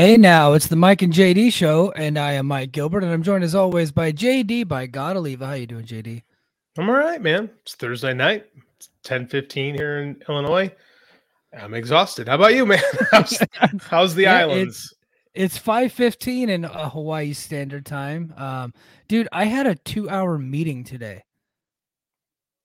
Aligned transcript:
Hey, 0.00 0.16
now 0.16 0.54
it's 0.54 0.68
the 0.68 0.76
Mike 0.76 1.02
and 1.02 1.12
JD 1.12 1.52
show, 1.52 1.90
and 1.90 2.18
I 2.18 2.32
am 2.32 2.46
Mike 2.46 2.72
Gilbert, 2.72 3.04
and 3.04 3.12
I'm 3.12 3.22
joined 3.22 3.44
as 3.44 3.54
always 3.54 3.92
by 3.92 4.12
JD 4.12 4.66
by 4.66 4.86
God 4.86 5.14
Oliva. 5.14 5.44
How 5.44 5.52
you 5.52 5.66
doing, 5.66 5.84
JD? 5.84 6.22
I'm 6.78 6.88
all 6.88 6.96
right, 6.96 7.20
man. 7.20 7.50
It's 7.60 7.74
Thursday 7.74 8.14
night. 8.14 8.46
It's 8.78 8.88
10 9.02 9.26
15 9.26 9.74
here 9.74 9.98
in 9.98 10.22
Illinois. 10.26 10.74
I'm 11.52 11.74
exhausted. 11.74 12.28
How 12.28 12.36
about 12.36 12.54
you, 12.54 12.64
man? 12.64 12.80
how's, 13.10 13.38
how's 13.82 14.14
the 14.14 14.22
yeah, 14.22 14.38
islands? 14.38 14.94
It's, 15.34 15.56
it's 15.56 15.58
5 15.58 15.92
15 15.92 16.48
in 16.48 16.64
uh, 16.64 16.88
Hawaii 16.88 17.34
Standard 17.34 17.84
Time. 17.84 18.32
Um, 18.38 18.72
dude, 19.06 19.28
I 19.32 19.44
had 19.44 19.66
a 19.66 19.74
two 19.74 20.08
hour 20.08 20.38
meeting 20.38 20.82
today. 20.82 21.24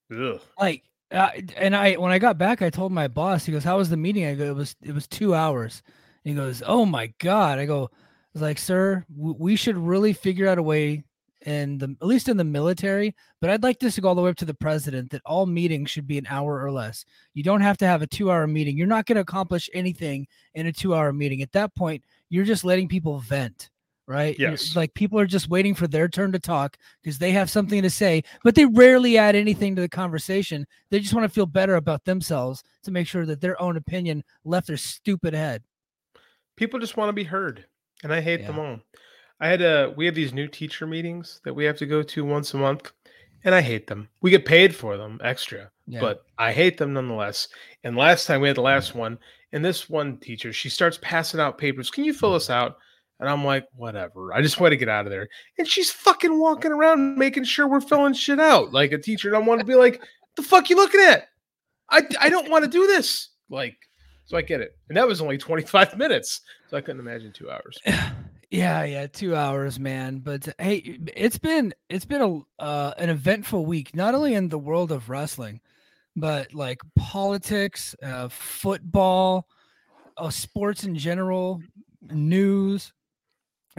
Ugh. 0.09 0.39
Like, 0.57 0.83
uh, 1.11 1.31
and 1.57 1.75
I 1.75 1.95
when 1.95 2.13
I 2.13 2.17
got 2.17 2.37
back, 2.37 2.61
I 2.61 2.69
told 2.69 2.93
my 2.93 3.09
boss. 3.09 3.43
He 3.43 3.51
goes, 3.51 3.65
"How 3.65 3.75
was 3.75 3.89
the 3.89 3.97
meeting?" 3.97 4.25
I 4.25 4.35
go, 4.35 4.45
"It 4.45 4.55
was 4.55 4.77
it 4.81 4.93
was 4.93 5.05
two 5.05 5.35
hours." 5.35 5.83
He 6.25 6.33
goes, 6.33 6.61
"Oh 6.65 6.85
my 6.85 7.13
god!" 7.19 7.59
I 7.59 7.65
go, 7.65 7.85
"I 7.85 7.89
was 8.33 8.41
like, 8.41 8.57
sir, 8.59 9.05
we 9.15 9.55
should 9.55 9.77
really 9.77 10.13
figure 10.13 10.47
out 10.47 10.57
a 10.57 10.63
way, 10.63 11.03
And 11.45 11.79
the 11.79 11.95
at 12.01 12.07
least 12.07 12.27
in 12.27 12.37
the 12.37 12.43
military, 12.43 13.15
but 13.39 13.49
I'd 13.51 13.63
like 13.63 13.79
this 13.79 13.95
to 13.95 14.01
go 14.01 14.09
all 14.09 14.15
the 14.15 14.21
way 14.21 14.31
up 14.31 14.35
to 14.37 14.45
the 14.45 14.53
president 14.55 15.11
that 15.11 15.21
all 15.25 15.45
meetings 15.45 15.91
should 15.91 16.07
be 16.07 16.17
an 16.17 16.25
hour 16.27 16.59
or 16.61 16.71
less. 16.71 17.05
You 17.35 17.43
don't 17.43 17.61
have 17.61 17.77
to 17.77 17.87
have 17.87 18.01
a 18.01 18.07
two-hour 18.07 18.47
meeting. 18.47 18.77
You're 18.77 18.87
not 18.87 19.05
going 19.05 19.17
to 19.17 19.21
accomplish 19.21 19.69
anything 19.73 20.27
in 20.55 20.65
a 20.65 20.73
two-hour 20.73 21.13
meeting. 21.13 21.41
At 21.43 21.51
that 21.51 21.75
point, 21.75 22.03
you're 22.29 22.45
just 22.45 22.65
letting 22.65 22.87
people 22.87 23.19
vent." 23.19 23.69
right? 24.07 24.37
Yes. 24.37 24.75
Like 24.75 24.93
people 24.93 25.19
are 25.19 25.25
just 25.25 25.49
waiting 25.49 25.73
for 25.73 25.87
their 25.87 26.07
turn 26.07 26.31
to 26.31 26.39
talk 26.39 26.77
because 27.01 27.17
they 27.17 27.31
have 27.31 27.49
something 27.49 27.81
to 27.81 27.89
say, 27.89 28.23
but 28.43 28.53
they 28.55 28.65
rarely 28.65 29.17
add 29.17 29.35
anything 29.35 29.75
to 29.75 29.81
the 29.81 29.89
conversation. 29.89 30.65
They 30.91 30.99
just 30.99 31.13
want 31.13 31.23
to 31.25 31.33
feel 31.33 31.47
better 31.47 31.75
about 31.75 32.05
themselves 32.05 32.63
to 32.83 32.91
make 32.91 33.07
sure 33.07 33.25
that 33.25 33.41
their 33.41 33.59
own 33.61 33.77
opinion 33.77 34.23
left 34.43 34.67
their 34.67 34.77
stupid 34.77 35.33
head 35.33 35.63
people 36.55 36.79
just 36.79 36.97
want 36.97 37.09
to 37.09 37.13
be 37.13 37.23
heard, 37.23 37.65
and 38.03 38.13
I 38.13 38.21
hate 38.21 38.41
yeah. 38.41 38.47
them 38.47 38.59
all. 38.59 38.79
I 39.39 39.47
had 39.47 39.61
a 39.61 39.93
we 39.95 40.05
have 40.05 40.15
these 40.15 40.33
new 40.33 40.47
teacher 40.47 40.87
meetings 40.87 41.41
that 41.43 41.53
we 41.53 41.65
have 41.65 41.77
to 41.77 41.85
go 41.85 42.01
to 42.01 42.25
once 42.25 42.53
a 42.53 42.57
month, 42.57 42.91
and 43.43 43.53
I 43.53 43.61
hate 43.61 43.87
them. 43.87 44.09
We 44.21 44.31
get 44.31 44.45
paid 44.45 44.75
for 44.75 44.97
them 44.97 45.19
extra, 45.23 45.69
yeah. 45.87 45.99
but 45.99 46.25
I 46.37 46.51
hate 46.51 46.77
them 46.77 46.93
nonetheless. 46.93 47.47
And 47.83 47.95
last 47.95 48.25
time 48.25 48.41
we 48.41 48.47
had 48.47 48.57
the 48.57 48.61
last 48.61 48.93
mm. 48.93 48.97
one, 48.97 49.19
and 49.51 49.63
this 49.63 49.89
one 49.89 50.17
teacher, 50.17 50.53
she 50.53 50.69
starts 50.69 50.99
passing 51.01 51.39
out 51.39 51.57
papers. 51.57 51.91
Can 51.91 52.03
you 52.03 52.13
fill 52.13 52.31
mm. 52.31 52.37
us 52.37 52.49
out? 52.49 52.77
And 53.19 53.29
I'm 53.29 53.45
like, 53.45 53.65
whatever. 53.75 54.33
I 54.33 54.41
just 54.41 54.59
want 54.59 54.71
to 54.71 54.77
get 54.77 54.89
out 54.89 55.05
of 55.05 55.11
there. 55.11 55.29
And 55.57 55.65
she's 55.65 55.89
fucking 55.89 56.37
walking 56.37 56.73
around 56.73 57.17
making 57.17 57.45
sure 57.45 57.65
we're 57.65 57.79
filling 57.79 58.13
shit 58.13 58.41
out 58.41 58.73
like 58.73 58.91
a 58.91 58.97
teacher. 58.97 59.33
I 59.33 59.39
want 59.39 59.61
to 59.61 59.65
be 59.65 59.75
like, 59.75 60.01
the 60.35 60.43
fuck 60.43 60.69
you 60.69 60.75
looking 60.75 60.99
at? 60.99 61.29
I 61.89 62.01
I 62.19 62.29
don't 62.29 62.49
want 62.49 62.65
to 62.65 62.69
do 62.69 62.87
this. 62.87 63.29
Like, 63.49 63.77
so 64.25 64.37
I 64.37 64.41
get 64.41 64.61
it. 64.61 64.77
And 64.89 64.97
that 64.97 65.07
was 65.07 65.21
only 65.21 65.37
25 65.37 65.97
minutes. 65.97 66.41
So 66.69 66.77
I 66.77 66.81
couldn't 66.81 67.01
imagine 67.01 67.31
two 67.31 67.49
hours. 67.49 67.79
Yeah, 68.51 68.83
yeah, 68.83 69.07
two 69.07 69.35
hours, 69.35 69.79
man. 69.79 70.19
But 70.19 70.47
hey, 70.59 70.99
it's 71.15 71.37
been 71.37 71.73
it's 71.89 72.05
been 72.05 72.21
a 72.21 72.61
uh, 72.63 72.93
an 72.97 73.09
eventful 73.09 73.65
week, 73.65 73.95
not 73.95 74.13
only 74.13 74.35
in 74.35 74.49
the 74.49 74.57
world 74.59 74.91
of 74.91 75.09
wrestling, 75.09 75.59
but 76.15 76.53
like 76.53 76.79
politics, 76.95 77.95
uh, 78.01 78.29
football, 78.29 79.47
uh, 80.17 80.29
sports 80.29 80.83
in 80.83 80.95
general, 80.95 81.59
news, 82.01 82.93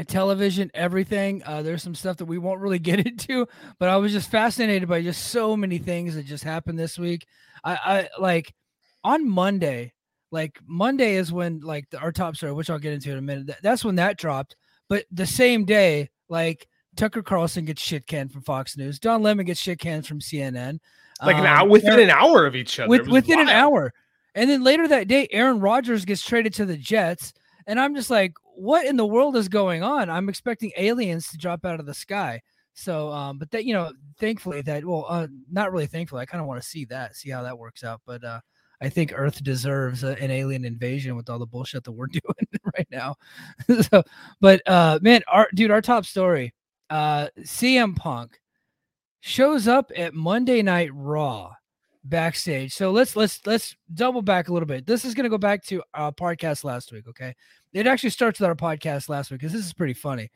television, 0.04 0.70
everything. 0.74 1.42
Uh, 1.44 1.62
there's 1.62 1.82
some 1.82 1.94
stuff 1.94 2.18
that 2.18 2.26
we 2.26 2.38
won't 2.38 2.60
really 2.60 2.78
get 2.90 3.06
into, 3.06 3.46
but 3.78 3.88
I 3.88 3.96
was 3.96 4.12
just 4.12 4.30
fascinated 4.30 4.88
by 4.88 5.02
just 5.02 5.28
so 5.28 5.56
many 5.56 5.78
things 5.78 6.16
that 6.16 6.26
just 6.26 6.44
happened 6.44 6.78
this 6.78 6.98
week. 6.98 7.26
I, 7.64 7.76
I 7.76 8.08
like 8.20 8.54
on 9.02 9.28
Monday, 9.28 9.92
like 10.36 10.60
Monday 10.66 11.14
is 11.14 11.32
when 11.32 11.60
like 11.60 11.88
the, 11.88 11.98
our 11.98 12.12
top 12.12 12.36
story, 12.36 12.52
which 12.52 12.68
I'll 12.68 12.78
get 12.78 12.92
into 12.92 13.10
in 13.10 13.18
a 13.18 13.22
minute. 13.22 13.56
that's 13.62 13.84
when 13.84 13.96
that 13.96 14.18
dropped. 14.18 14.54
But 14.88 15.06
the 15.10 15.26
same 15.26 15.64
day, 15.64 16.10
like 16.28 16.68
Tucker 16.94 17.22
Carlson 17.22 17.64
gets 17.64 17.80
shit 17.80 18.06
canned 18.06 18.32
from 18.32 18.42
Fox 18.42 18.76
News. 18.76 18.98
Don 18.98 19.22
Lemon 19.22 19.46
gets 19.46 19.60
shit 19.60 19.78
canned 19.78 20.06
from 20.06 20.20
CNN. 20.20 20.78
Like 21.24 21.36
um, 21.36 21.40
an 21.40 21.46
hour 21.46 21.68
within 21.68 21.92
Aaron, 21.92 22.04
an 22.04 22.10
hour 22.10 22.44
of 22.44 22.54
each 22.54 22.78
other. 22.78 22.88
With, 22.88 23.08
within 23.08 23.36
wild. 23.36 23.48
an 23.48 23.54
hour. 23.54 23.94
And 24.34 24.50
then 24.50 24.62
later 24.62 24.86
that 24.88 25.08
day, 25.08 25.26
Aaron 25.30 25.58
Rodgers 25.60 26.04
gets 26.04 26.22
traded 26.22 26.52
to 26.54 26.66
the 26.66 26.76
Jets. 26.76 27.32
And 27.66 27.80
I'm 27.80 27.94
just 27.94 28.10
like, 28.10 28.34
what 28.54 28.86
in 28.86 28.96
the 28.96 29.06
world 29.06 29.36
is 29.36 29.48
going 29.48 29.82
on? 29.82 30.10
I'm 30.10 30.28
expecting 30.28 30.72
aliens 30.76 31.28
to 31.30 31.38
drop 31.38 31.64
out 31.64 31.80
of 31.80 31.86
the 31.86 31.94
sky. 31.94 32.42
So, 32.74 33.10
um, 33.10 33.38
but 33.38 33.50
that, 33.52 33.64
you 33.64 33.72
know, 33.72 33.92
thankfully 34.20 34.60
that, 34.60 34.84
well, 34.84 35.06
uh, 35.08 35.28
not 35.50 35.72
really 35.72 35.86
thankfully, 35.86 36.20
I 36.20 36.26
kind 36.26 36.42
of 36.42 36.46
want 36.46 36.62
to 36.62 36.68
see 36.68 36.84
that, 36.86 37.16
see 37.16 37.30
how 37.30 37.42
that 37.42 37.58
works 37.58 37.82
out. 37.82 38.02
But, 38.06 38.22
uh, 38.22 38.40
I 38.80 38.88
think 38.88 39.12
Earth 39.14 39.42
deserves 39.42 40.04
a, 40.04 40.20
an 40.22 40.30
alien 40.30 40.64
invasion 40.64 41.16
with 41.16 41.30
all 41.30 41.38
the 41.38 41.46
bullshit 41.46 41.84
that 41.84 41.92
we're 41.92 42.06
doing 42.06 42.60
right 42.76 42.88
now. 42.90 43.16
so, 43.90 44.02
but 44.40 44.62
uh, 44.66 44.98
man, 45.02 45.22
our 45.28 45.48
dude, 45.54 45.70
our 45.70 45.82
top 45.82 46.04
story, 46.04 46.52
uh, 46.90 47.28
CM 47.40 47.96
Punk 47.96 48.40
shows 49.20 49.66
up 49.66 49.90
at 49.96 50.14
Monday 50.14 50.62
Night 50.62 50.90
Raw 50.92 51.52
backstage. 52.04 52.72
So 52.72 52.90
let's 52.90 53.16
let's 53.16 53.40
let's 53.46 53.76
double 53.92 54.22
back 54.22 54.48
a 54.48 54.52
little 54.52 54.66
bit. 54.66 54.86
This 54.86 55.04
is 55.04 55.14
going 55.14 55.24
to 55.24 55.30
go 55.30 55.38
back 55.38 55.64
to 55.66 55.82
our 55.94 56.12
podcast 56.12 56.64
last 56.64 56.92
week. 56.92 57.08
Okay, 57.08 57.34
it 57.72 57.86
actually 57.86 58.10
starts 58.10 58.40
with 58.40 58.48
our 58.48 58.54
podcast 58.54 59.08
last 59.08 59.30
week 59.30 59.40
because 59.40 59.52
this 59.52 59.66
is 59.66 59.72
pretty 59.72 59.94
funny. 59.94 60.30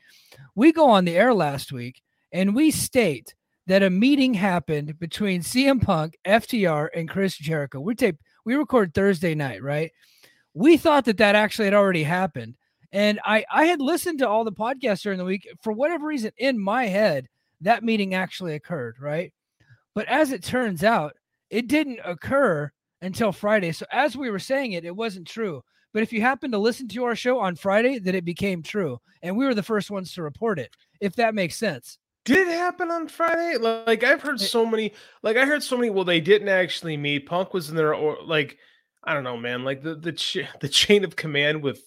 We 0.54 0.72
go 0.72 0.88
on 0.88 1.04
the 1.04 1.16
air 1.16 1.32
last 1.32 1.72
week 1.72 2.02
and 2.32 2.54
we 2.54 2.70
state 2.70 3.34
that 3.66 3.82
a 3.82 3.90
meeting 3.90 4.34
happened 4.34 4.98
between 4.98 5.42
CM 5.42 5.80
Punk, 5.80 6.18
FTR, 6.26 6.88
and 6.94 7.08
Chris 7.08 7.36
Jericho. 7.36 7.80
We 7.80 7.94
tape 7.94 8.16
we 8.50 8.56
record 8.56 8.92
Thursday 8.92 9.36
night, 9.36 9.62
right? 9.62 9.92
We 10.54 10.76
thought 10.76 11.04
that 11.04 11.18
that 11.18 11.36
actually 11.36 11.66
had 11.66 11.74
already 11.74 12.02
happened. 12.02 12.56
And 12.90 13.20
I, 13.24 13.44
I 13.52 13.66
had 13.66 13.80
listened 13.80 14.18
to 14.18 14.28
all 14.28 14.42
the 14.42 14.50
podcasts 14.50 15.02
during 15.02 15.18
the 15.18 15.24
week. 15.24 15.48
For 15.62 15.72
whatever 15.72 16.06
reason, 16.06 16.32
in 16.36 16.58
my 16.58 16.86
head, 16.86 17.28
that 17.60 17.84
meeting 17.84 18.14
actually 18.14 18.56
occurred, 18.56 18.96
right? 19.00 19.32
But 19.94 20.08
as 20.08 20.32
it 20.32 20.42
turns 20.42 20.82
out, 20.82 21.12
it 21.48 21.68
didn't 21.68 22.00
occur 22.04 22.72
until 23.02 23.30
Friday. 23.30 23.70
So 23.70 23.86
as 23.92 24.16
we 24.16 24.30
were 24.30 24.40
saying 24.40 24.72
it, 24.72 24.84
it 24.84 24.96
wasn't 24.96 25.28
true. 25.28 25.62
But 25.92 26.02
if 26.02 26.12
you 26.12 26.20
happen 26.20 26.50
to 26.50 26.58
listen 26.58 26.88
to 26.88 27.04
our 27.04 27.14
show 27.14 27.38
on 27.38 27.54
Friday, 27.54 28.00
then 28.00 28.16
it 28.16 28.24
became 28.24 28.64
true. 28.64 28.98
And 29.22 29.36
we 29.36 29.44
were 29.44 29.54
the 29.54 29.62
first 29.62 29.92
ones 29.92 30.12
to 30.14 30.24
report 30.24 30.58
it, 30.58 30.74
if 31.00 31.14
that 31.16 31.36
makes 31.36 31.56
sense. 31.56 31.98
Did 32.24 32.48
it 32.48 32.52
happen 32.52 32.90
on 32.90 33.08
Friday? 33.08 33.56
Like 33.58 34.04
I've 34.04 34.22
heard 34.22 34.40
so 34.40 34.66
many. 34.66 34.92
Like 35.22 35.36
I 35.36 35.44
heard 35.46 35.62
so 35.62 35.76
many. 35.76 35.90
Well, 35.90 36.04
they 36.04 36.20
didn't 36.20 36.48
actually 36.48 36.96
meet. 36.96 37.26
Punk 37.26 37.54
was 37.54 37.70
in 37.70 37.76
there, 37.76 37.94
or 37.94 38.18
like 38.22 38.58
I 39.02 39.14
don't 39.14 39.24
know, 39.24 39.36
man. 39.36 39.64
Like 39.64 39.82
the 39.82 39.94
the 39.94 40.12
ch- 40.12 40.46
the 40.60 40.68
chain 40.68 41.04
of 41.04 41.16
command 41.16 41.62
with 41.62 41.82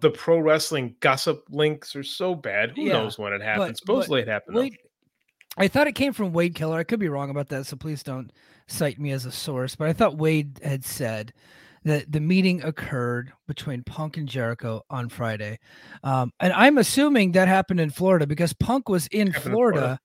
the 0.00 0.10
pro 0.10 0.38
wrestling 0.38 0.96
gossip 1.00 1.44
links 1.48 1.96
are 1.96 2.02
so 2.02 2.34
bad. 2.34 2.72
Who 2.76 2.82
yeah, 2.82 2.94
knows 2.94 3.18
when 3.18 3.32
it 3.32 3.40
happened? 3.40 3.70
But, 3.72 3.78
Supposedly 3.78 4.20
but 4.22 4.28
it 4.28 4.32
happened. 4.32 4.56
Wade, 4.56 4.78
I 5.56 5.68
thought 5.68 5.86
it 5.86 5.94
came 5.94 6.12
from 6.12 6.32
Wade 6.32 6.54
Keller. 6.54 6.78
I 6.78 6.84
could 6.84 7.00
be 7.00 7.08
wrong 7.08 7.30
about 7.30 7.48
that, 7.48 7.66
so 7.66 7.76
please 7.76 8.02
don't 8.02 8.30
cite 8.66 8.98
me 8.98 9.10
as 9.12 9.24
a 9.24 9.32
source. 9.32 9.74
But 9.74 9.88
I 9.88 9.92
thought 9.92 10.18
Wade 10.18 10.60
had 10.62 10.84
said 10.84 11.32
that 11.84 12.10
the 12.10 12.20
meeting 12.20 12.62
occurred 12.62 13.32
between 13.46 13.82
Punk 13.84 14.16
and 14.16 14.28
Jericho 14.28 14.82
on 14.88 15.08
Friday. 15.08 15.58
Um, 16.02 16.32
and 16.40 16.52
I'm 16.52 16.78
assuming 16.78 17.32
that 17.32 17.48
happened 17.48 17.80
in 17.80 17.90
Florida 17.90 18.26
because 18.26 18.52
Punk 18.52 18.88
was 18.88 19.06
in 19.08 19.32
Florida, 19.32 19.50
Florida, 19.50 20.00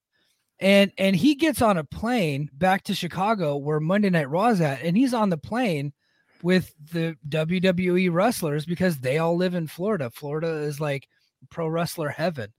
and 0.60 0.92
and 0.98 1.16
he 1.16 1.36
gets 1.36 1.62
on 1.62 1.78
a 1.78 1.84
plane 1.84 2.50
back 2.54 2.84
to 2.84 2.96
Chicago 2.96 3.58
where 3.58 3.80
Monday 3.80 4.10
Night 4.10 4.30
Raw 4.30 4.48
is 4.48 4.62
at, 4.62 4.82
and 4.82 4.98
he's 4.98 5.14
on 5.14 5.30
the 5.30 5.38
plane 5.38 5.94
with 6.42 6.74
the 6.92 7.16
WWE 7.30 8.12
wrestlers 8.12 8.66
because 8.66 8.98
they 9.00 9.18
all 9.18 9.36
live 9.36 9.56
in 9.56 9.68
Florida. 9.68 10.10
Florida 10.10 10.48
is 10.48 10.80
like 10.80 11.08
pro 11.50 11.68
wrestler 11.68 12.10
heaven. 12.10 12.54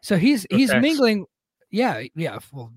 So 0.00 0.16
he's 0.16 0.46
he's 0.50 0.72
mingling 0.74 1.26
yeah, 1.74 2.02
yeah. 2.14 2.38
Well, 2.52 2.72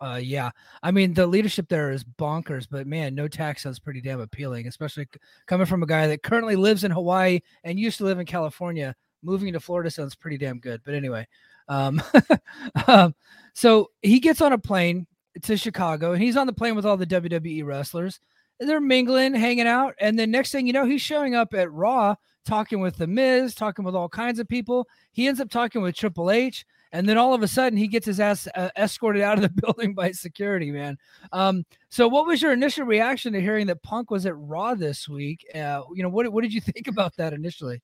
uh, 0.00 0.20
yeah. 0.22 0.50
I 0.82 0.90
mean, 0.90 1.14
the 1.14 1.26
leadership 1.26 1.68
there 1.68 1.90
is 1.90 2.04
bonkers, 2.04 2.66
but 2.70 2.86
man, 2.86 3.14
no 3.14 3.28
tax 3.28 3.62
sounds 3.62 3.78
pretty 3.78 4.00
damn 4.00 4.20
appealing, 4.20 4.66
especially 4.66 5.08
coming 5.46 5.66
from 5.66 5.82
a 5.82 5.86
guy 5.86 6.06
that 6.06 6.22
currently 6.22 6.56
lives 6.56 6.84
in 6.84 6.90
Hawaii 6.90 7.40
and 7.64 7.78
used 7.78 7.98
to 7.98 8.04
live 8.04 8.18
in 8.18 8.26
California. 8.26 8.94
Moving 9.22 9.52
to 9.52 9.60
Florida 9.60 9.90
sounds 9.90 10.14
pretty 10.14 10.38
damn 10.38 10.60
good. 10.60 10.80
But 10.84 10.94
anyway, 10.94 11.26
um, 11.68 12.00
um, 12.86 13.14
so 13.54 13.90
he 14.02 14.20
gets 14.20 14.40
on 14.40 14.52
a 14.52 14.58
plane 14.58 15.06
to 15.42 15.56
Chicago, 15.56 16.12
and 16.12 16.22
he's 16.22 16.36
on 16.36 16.46
the 16.46 16.52
plane 16.52 16.76
with 16.76 16.86
all 16.86 16.96
the 16.96 17.06
WWE 17.06 17.64
wrestlers. 17.64 18.20
They're 18.60 18.80
mingling, 18.80 19.34
hanging 19.34 19.68
out, 19.68 19.94
and 20.00 20.18
then 20.18 20.30
next 20.30 20.50
thing 20.50 20.66
you 20.66 20.72
know, 20.72 20.84
he's 20.84 21.02
showing 21.02 21.34
up 21.34 21.54
at 21.54 21.72
Raw, 21.72 22.16
talking 22.44 22.80
with 22.80 22.96
the 22.96 23.06
Miz, 23.06 23.54
talking 23.54 23.84
with 23.84 23.94
all 23.94 24.08
kinds 24.08 24.38
of 24.38 24.48
people. 24.48 24.88
He 25.12 25.28
ends 25.28 25.40
up 25.40 25.50
talking 25.50 25.82
with 25.82 25.94
Triple 25.94 26.30
H 26.30 26.64
and 26.92 27.08
then 27.08 27.18
all 27.18 27.34
of 27.34 27.42
a 27.42 27.48
sudden 27.48 27.76
he 27.76 27.88
gets 27.88 28.06
his 28.06 28.20
ass 28.20 28.48
uh, 28.54 28.70
escorted 28.76 29.22
out 29.22 29.38
of 29.38 29.42
the 29.42 29.62
building 29.62 29.94
by 29.94 30.10
security 30.10 30.70
man. 30.70 30.96
Um, 31.32 31.64
so 31.90 32.08
what 32.08 32.26
was 32.26 32.42
your 32.42 32.52
initial 32.52 32.84
reaction 32.84 33.32
to 33.32 33.40
hearing 33.40 33.66
that 33.66 33.82
punk 33.82 34.10
was 34.10 34.26
at 34.26 34.36
raw 34.36 34.74
this 34.74 35.08
week? 35.08 35.46
Uh, 35.54 35.82
you 35.94 36.02
know 36.02 36.08
what, 36.08 36.30
what 36.32 36.42
did 36.42 36.52
you 36.52 36.60
think 36.62 36.88
about 36.88 37.16
that 37.16 37.32
initially? 37.32 37.82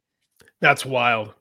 That's 0.60 0.84
wild. 0.84 1.34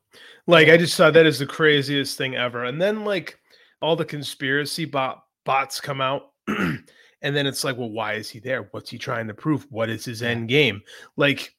Like 0.46 0.70
i 0.70 0.78
just 0.78 0.96
thought 0.96 1.14
that 1.14 1.26
is 1.26 1.40
the 1.40 1.46
craziest 1.46 2.18
thing 2.18 2.36
ever. 2.36 2.66
And 2.66 2.82
then 2.82 3.04
like 3.04 3.40
all 3.82 3.96
the 3.96 4.06
conspiracy 4.06 4.86
bot 4.86 5.24
bots 5.46 5.82
come 5.82 6.02
out 6.02 6.32
and 6.48 6.86
then 7.22 7.48
it's 7.48 7.64
like 7.64 7.78
well 7.78 7.90
why 7.90 8.14
is 8.14 8.30
he 8.30 8.40
there? 8.40 8.68
What's 8.72 8.90
he 8.90 8.98
trying 8.98 9.28
to 9.28 9.34
prove? 9.34 9.66
What 9.70 9.90
is 9.90 10.06
his 10.06 10.22
end 10.22 10.50
game? 10.50 10.82
Like 11.18 11.56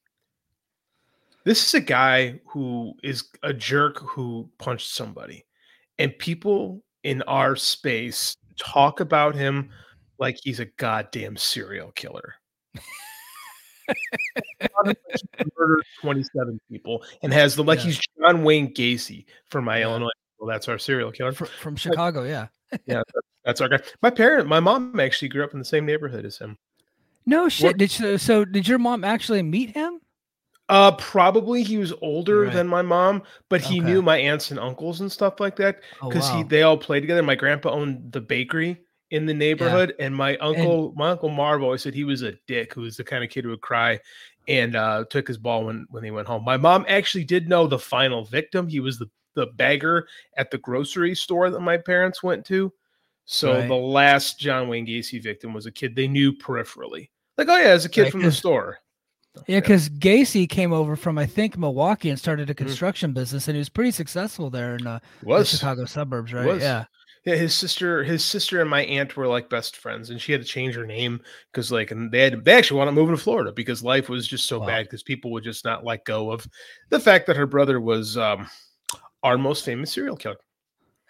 This 1.45 1.67
is 1.67 1.75
a 1.75 1.81
guy 1.81 2.41
who 2.47 2.95
is 3.03 3.25
a 3.43 3.53
jerk 3.53 3.99
who 3.99 4.49
punched 4.59 4.91
somebody, 4.91 5.45
and 5.99 6.17
people 6.19 6.83
in 7.03 7.23
our 7.23 7.57
space 7.57 8.37
talk 8.59 9.01
about 9.01 9.35
him 9.35 9.71
like 10.19 10.39
he's 10.43 10.61
a 10.61 10.67
goddamn 10.67 11.37
serial 11.37 11.93
killer. 11.93 12.35
murdered 15.57 15.85
27 16.01 16.59
people 16.71 17.05
and 17.23 17.33
has 17.33 17.55
the 17.55 17.63
like 17.63 17.79
yeah. 17.81 17.85
he's 17.87 18.01
John 18.19 18.43
Wayne 18.43 18.73
Gacy 18.73 19.27
for 19.51 19.61
my 19.61 19.79
yeah. 19.79 19.85
Illinois. 19.85 20.09
Well, 20.39 20.49
that's 20.49 20.69
our 20.69 20.79
serial 20.79 21.13
killer 21.13 21.33
from, 21.33 21.49
from 21.61 21.77
Chicago. 21.77 22.25
Yeah, 22.25 22.47
yeah, 22.87 23.03
that's 23.45 23.61
our 23.61 23.69
guy. 23.69 23.81
My 24.03 24.11
parent, 24.11 24.49
my 24.49 24.61
mom 24.61 24.99
actually 24.99 25.29
grew 25.29 25.45
up 25.45 25.53
in 25.53 25.59
the 25.59 25.65
same 25.65 25.87
neighborhood 25.87 26.25
as 26.25 26.39
him. 26.39 26.59
No 27.27 27.49
shit. 27.49 27.79
Did 27.79 27.99
you, 27.99 28.19
so? 28.19 28.45
Did 28.45 28.69
your 28.69 28.79
mom 28.79 29.05
actually 29.05 29.43
meet 29.43 29.71
him? 29.71 29.94
Uh, 30.69 30.93
probably 30.93 31.63
he 31.63 31.77
was 31.77 31.93
older 32.01 32.43
right. 32.43 32.53
than 32.53 32.67
my 32.67 32.81
mom, 32.81 33.23
but 33.51 33.61
he 33.61 33.81
okay. 33.81 33.91
knew 33.91 34.01
my 34.01 34.17
aunts 34.17 34.51
and 34.51 34.59
uncles 34.59 35.03
and 35.03 35.13
stuff 35.13 35.39
like 35.39 35.57
that 35.57 35.81
because 36.03 36.31
oh, 36.31 36.33
wow. 36.33 36.39
he 36.39 36.43
they 36.45 36.63
all 36.63 36.79
played 36.79 37.01
together. 37.01 37.23
My 37.23 37.35
grandpa 37.35 37.71
owned 37.71 38.13
the 38.13 38.21
bakery 38.21 38.81
in 39.11 39.27
the 39.27 39.35
neighborhood, 39.35 39.95
yeah. 39.99 40.07
and 40.07 40.17
my 40.17 40.39
uncle, 40.39 40.89
and, 40.89 40.97
my 40.97 41.11
uncle 41.11 41.29
Marv 41.29 41.63
always 41.63 41.83
said 41.83 41.93
he 41.93 42.05
was 42.05 42.23
a 42.23 42.33
dick, 42.47 42.73
who 42.73 42.81
was 42.81 42.97
the 42.97 43.05
kind 43.05 43.23
of 43.23 43.29
kid 43.29 43.45
who 43.45 43.51
would 43.51 43.61
cry 43.61 44.01
and 44.49 44.75
uh, 44.75 45.05
took 45.11 45.29
his 45.29 45.37
ball 45.37 45.67
when 45.67 45.87
when 45.91 46.03
he 46.03 46.11
went 46.11 46.29
home. 46.29 46.45
My 46.45 46.57
mom 46.57 46.87
actually 46.89 47.25
did 47.25 47.47
know 47.47 47.67
the 47.67 47.79
final 47.79 48.25
victim. 48.25 48.67
He 48.67 48.81
was 48.81 48.99
the 48.99 49.11
the 49.35 49.47
bagger 49.47 50.09
at 50.37 50.51
the 50.51 50.59
grocery 50.59 51.15
store 51.15 51.51
that 51.51 51.61
my 51.61 51.77
parents 51.77 52.23
went 52.23 52.47
to. 52.47 52.73
So 53.27 53.55
right. 53.55 53.69
the 53.69 53.75
last 53.75 54.39
John 54.39 54.69
Wayne 54.69 54.87
Gacy 54.87 55.23
victim 55.23 55.53
was 55.53 55.67
a 55.67 55.73
kid 55.73 55.97
they 55.97 56.09
knew 56.09 56.33
peripherally. 56.33 57.11
Like, 57.37 57.49
oh 57.49 57.57
yeah, 57.57 57.69
as 57.69 57.85
a 57.85 57.89
kid 57.89 58.03
right, 58.03 58.13
from 58.13 58.23
the 58.23 58.33
store. 58.33 58.79
Yeah, 59.47 59.61
because. 59.61 59.89
Gacy 59.89 60.49
came 60.49 60.73
over 60.73 60.97
from 60.97 61.19
I 61.19 61.27
think 61.27 61.57
Milwaukee 61.57 62.11
and 62.11 62.19
started 62.19 62.51
a 62.51 62.55
mm. 62.55 62.59
construction 62.59 63.11
mm. 63.11 63.15
business, 63.15 63.49
and 63.49 63.55
he 63.55 63.59
was 63.59 63.69
pretty 63.69 63.91
successful 63.91 64.51
there 64.51 64.77
in, 64.77 64.87
uh, 64.87 65.01
was. 65.23 65.51
the 65.51 65.57
Chicago 65.57 65.85
suburbs, 65.85 66.33
right? 66.33 66.61
Yeah. 66.61 66.85
Yeah, 67.25 67.37
his 67.37 67.55
sister, 67.55 68.05
his 68.05 68.23
sister 68.23 68.61
and 68.61 68.69
my 68.69 68.83
aunt 68.85 69.17
were 69.17 69.27
like 69.27 69.49
best 69.49 69.79
friends, 69.79 70.11
and 70.11 70.21
she 70.21 70.31
had 70.31 70.43
to 70.43 70.47
change 70.47 70.75
her 70.75 70.85
name 70.85 71.23
because 71.51 71.73
like, 71.73 71.91
and 71.91 72.13
they 72.13 72.21
had 72.21 72.45
they 72.45 72.53
actually 72.53 72.77
want 72.77 72.89
to 72.89 72.93
move 72.93 73.09
to 73.09 73.17
Florida 73.17 73.51
because 73.51 73.83
life 73.83 74.11
was 74.11 74.29
just 74.29 74.47
so 74.47 74.61
wow. 74.61 74.67
bad 74.67 74.83
because 74.85 75.03
people 75.03 75.33
would 75.33 75.43
just 75.43 75.65
not 75.65 75.85
let 75.85 76.05
go 76.05 76.31
of 76.31 76.47
the 76.91 77.01
fact 77.01 77.27
that 77.27 77.37
her 77.37 77.47
brother 77.47 77.81
was 77.81 78.19
um, 78.19 78.47
our 79.23 79.39
most 79.39 79.65
famous 79.65 79.91
serial 79.91 80.19
killer. 80.19 80.37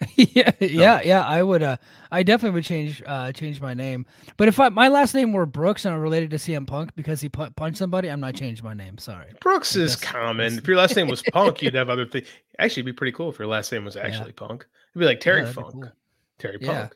yeah, 0.17 0.51
yeah, 0.61 1.01
yeah. 1.05 1.23
I 1.25 1.43
would. 1.43 1.63
Uh, 1.63 1.77
I 2.11 2.23
definitely 2.23 2.55
would 2.55 2.65
change 2.65 3.03
uh 3.07 3.33
change 3.33 3.61
my 3.61 3.75
name. 3.75 4.07
But 4.37 4.49
if 4.49 4.59
I, 4.59 4.69
my 4.69 4.89
last 4.89 5.15
name 5.15 5.33
were 5.33 5.47
Brooks 5.47 5.85
and 5.85 5.95
I'm 5.95 6.01
related 6.01 6.31
to 6.31 6.37
CM 6.37 6.67
Punk 6.67 6.95
because 6.97 7.21
he 7.21 7.29
pu- 7.29 7.51
punched 7.51 7.79
somebody, 7.79 8.09
I'm 8.09 8.21
not 8.21 8.35
changing 8.35 8.65
my 8.65 8.75
name. 8.75 8.99
Sorry. 8.99 9.33
Brooks 9.41 9.77
is 9.77 9.97
common. 9.97 10.59
If 10.59 10.67
your 10.67 10.77
last 10.77 10.97
name 10.97 11.09
was 11.09 11.23
Punk, 11.33 11.63
you'd 11.63 11.75
have 11.75 11.91
other 11.91 12.07
things. 12.07 12.27
Actually, 12.59 12.83
it'd 12.83 12.95
be 12.95 12.99
pretty 12.99 13.13
cool 13.13 13.31
if 13.31 13.39
your 13.39 13.49
last 13.49 13.71
name 13.71 13.85
was 13.85 13.97
actually 13.97 14.35
yeah. 14.39 14.47
Punk. 14.47 14.67
It'd 14.93 15.01
be 15.01 15.07
like 15.07 15.21
Terry 15.21 15.43
yeah, 15.43 15.53
Funk, 15.53 15.73
cool. 15.73 15.93
Terry 16.39 16.59
yeah. 16.61 16.81
Punk. 16.81 16.95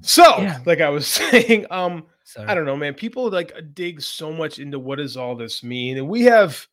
So, 0.00 0.60
like 0.64 0.80
I 0.80 0.88
was 0.88 1.06
saying, 1.08 1.66
um, 1.70 2.06
Sorry. 2.24 2.48
I 2.48 2.54
don't 2.54 2.64
know, 2.64 2.76
man. 2.76 2.94
People 2.94 3.30
like 3.30 3.52
dig 3.74 4.00
so 4.00 4.32
much 4.32 4.58
into 4.58 4.78
what 4.78 4.96
does 4.96 5.16
all 5.16 5.36
this 5.36 5.62
mean, 5.62 5.98
and 5.98 6.08
we 6.08 6.22
have 6.22 6.66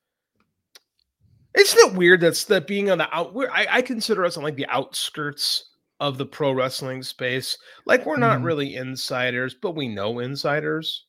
isn't 1.57 1.91
it 1.91 1.97
weird 1.97 2.21
that's 2.21 2.45
that 2.45 2.67
being 2.67 2.89
on 2.89 2.97
the 2.97 3.13
out? 3.15 3.35
I, 3.51 3.67
I 3.69 3.81
consider 3.81 4.25
us 4.25 4.37
on 4.37 4.43
like 4.43 4.55
the 4.55 4.67
outskirts 4.67 5.71
of 5.99 6.17
the 6.17 6.25
pro 6.25 6.51
wrestling 6.51 7.03
space. 7.03 7.57
Like 7.85 8.05
we're 8.05 8.17
not 8.17 8.39
mm. 8.39 8.45
really 8.45 8.75
insiders, 8.75 9.53
but 9.53 9.75
we 9.75 9.87
know 9.87 10.19
insiders. 10.19 11.05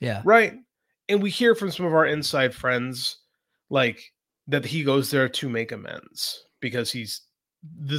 Yeah. 0.00 0.22
Right. 0.24 0.54
And 1.08 1.22
we 1.22 1.30
hear 1.30 1.54
from 1.54 1.70
some 1.70 1.86
of 1.86 1.94
our 1.94 2.06
inside 2.06 2.54
friends 2.54 3.18
like 3.70 4.12
that 4.46 4.64
he 4.64 4.84
goes 4.84 5.10
there 5.10 5.28
to 5.28 5.48
make 5.48 5.72
amends 5.72 6.44
because 6.60 6.92
he's 6.92 7.22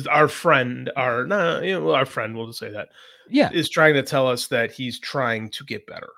our 0.09 0.27
friend, 0.27 0.91
our 0.95 1.25
nah, 1.25 1.59
you 1.59 1.77
know, 1.77 1.91
our 1.91 2.05
friend, 2.05 2.35
we'll 2.35 2.47
just 2.47 2.59
say 2.59 2.71
that. 2.71 2.89
Yeah. 3.29 3.49
Is 3.51 3.69
trying 3.69 3.95
to 3.95 4.03
tell 4.03 4.27
us 4.27 4.47
that 4.47 4.71
he's 4.71 4.99
trying 4.99 5.49
to 5.49 5.65
get 5.65 5.85
better. 5.85 6.09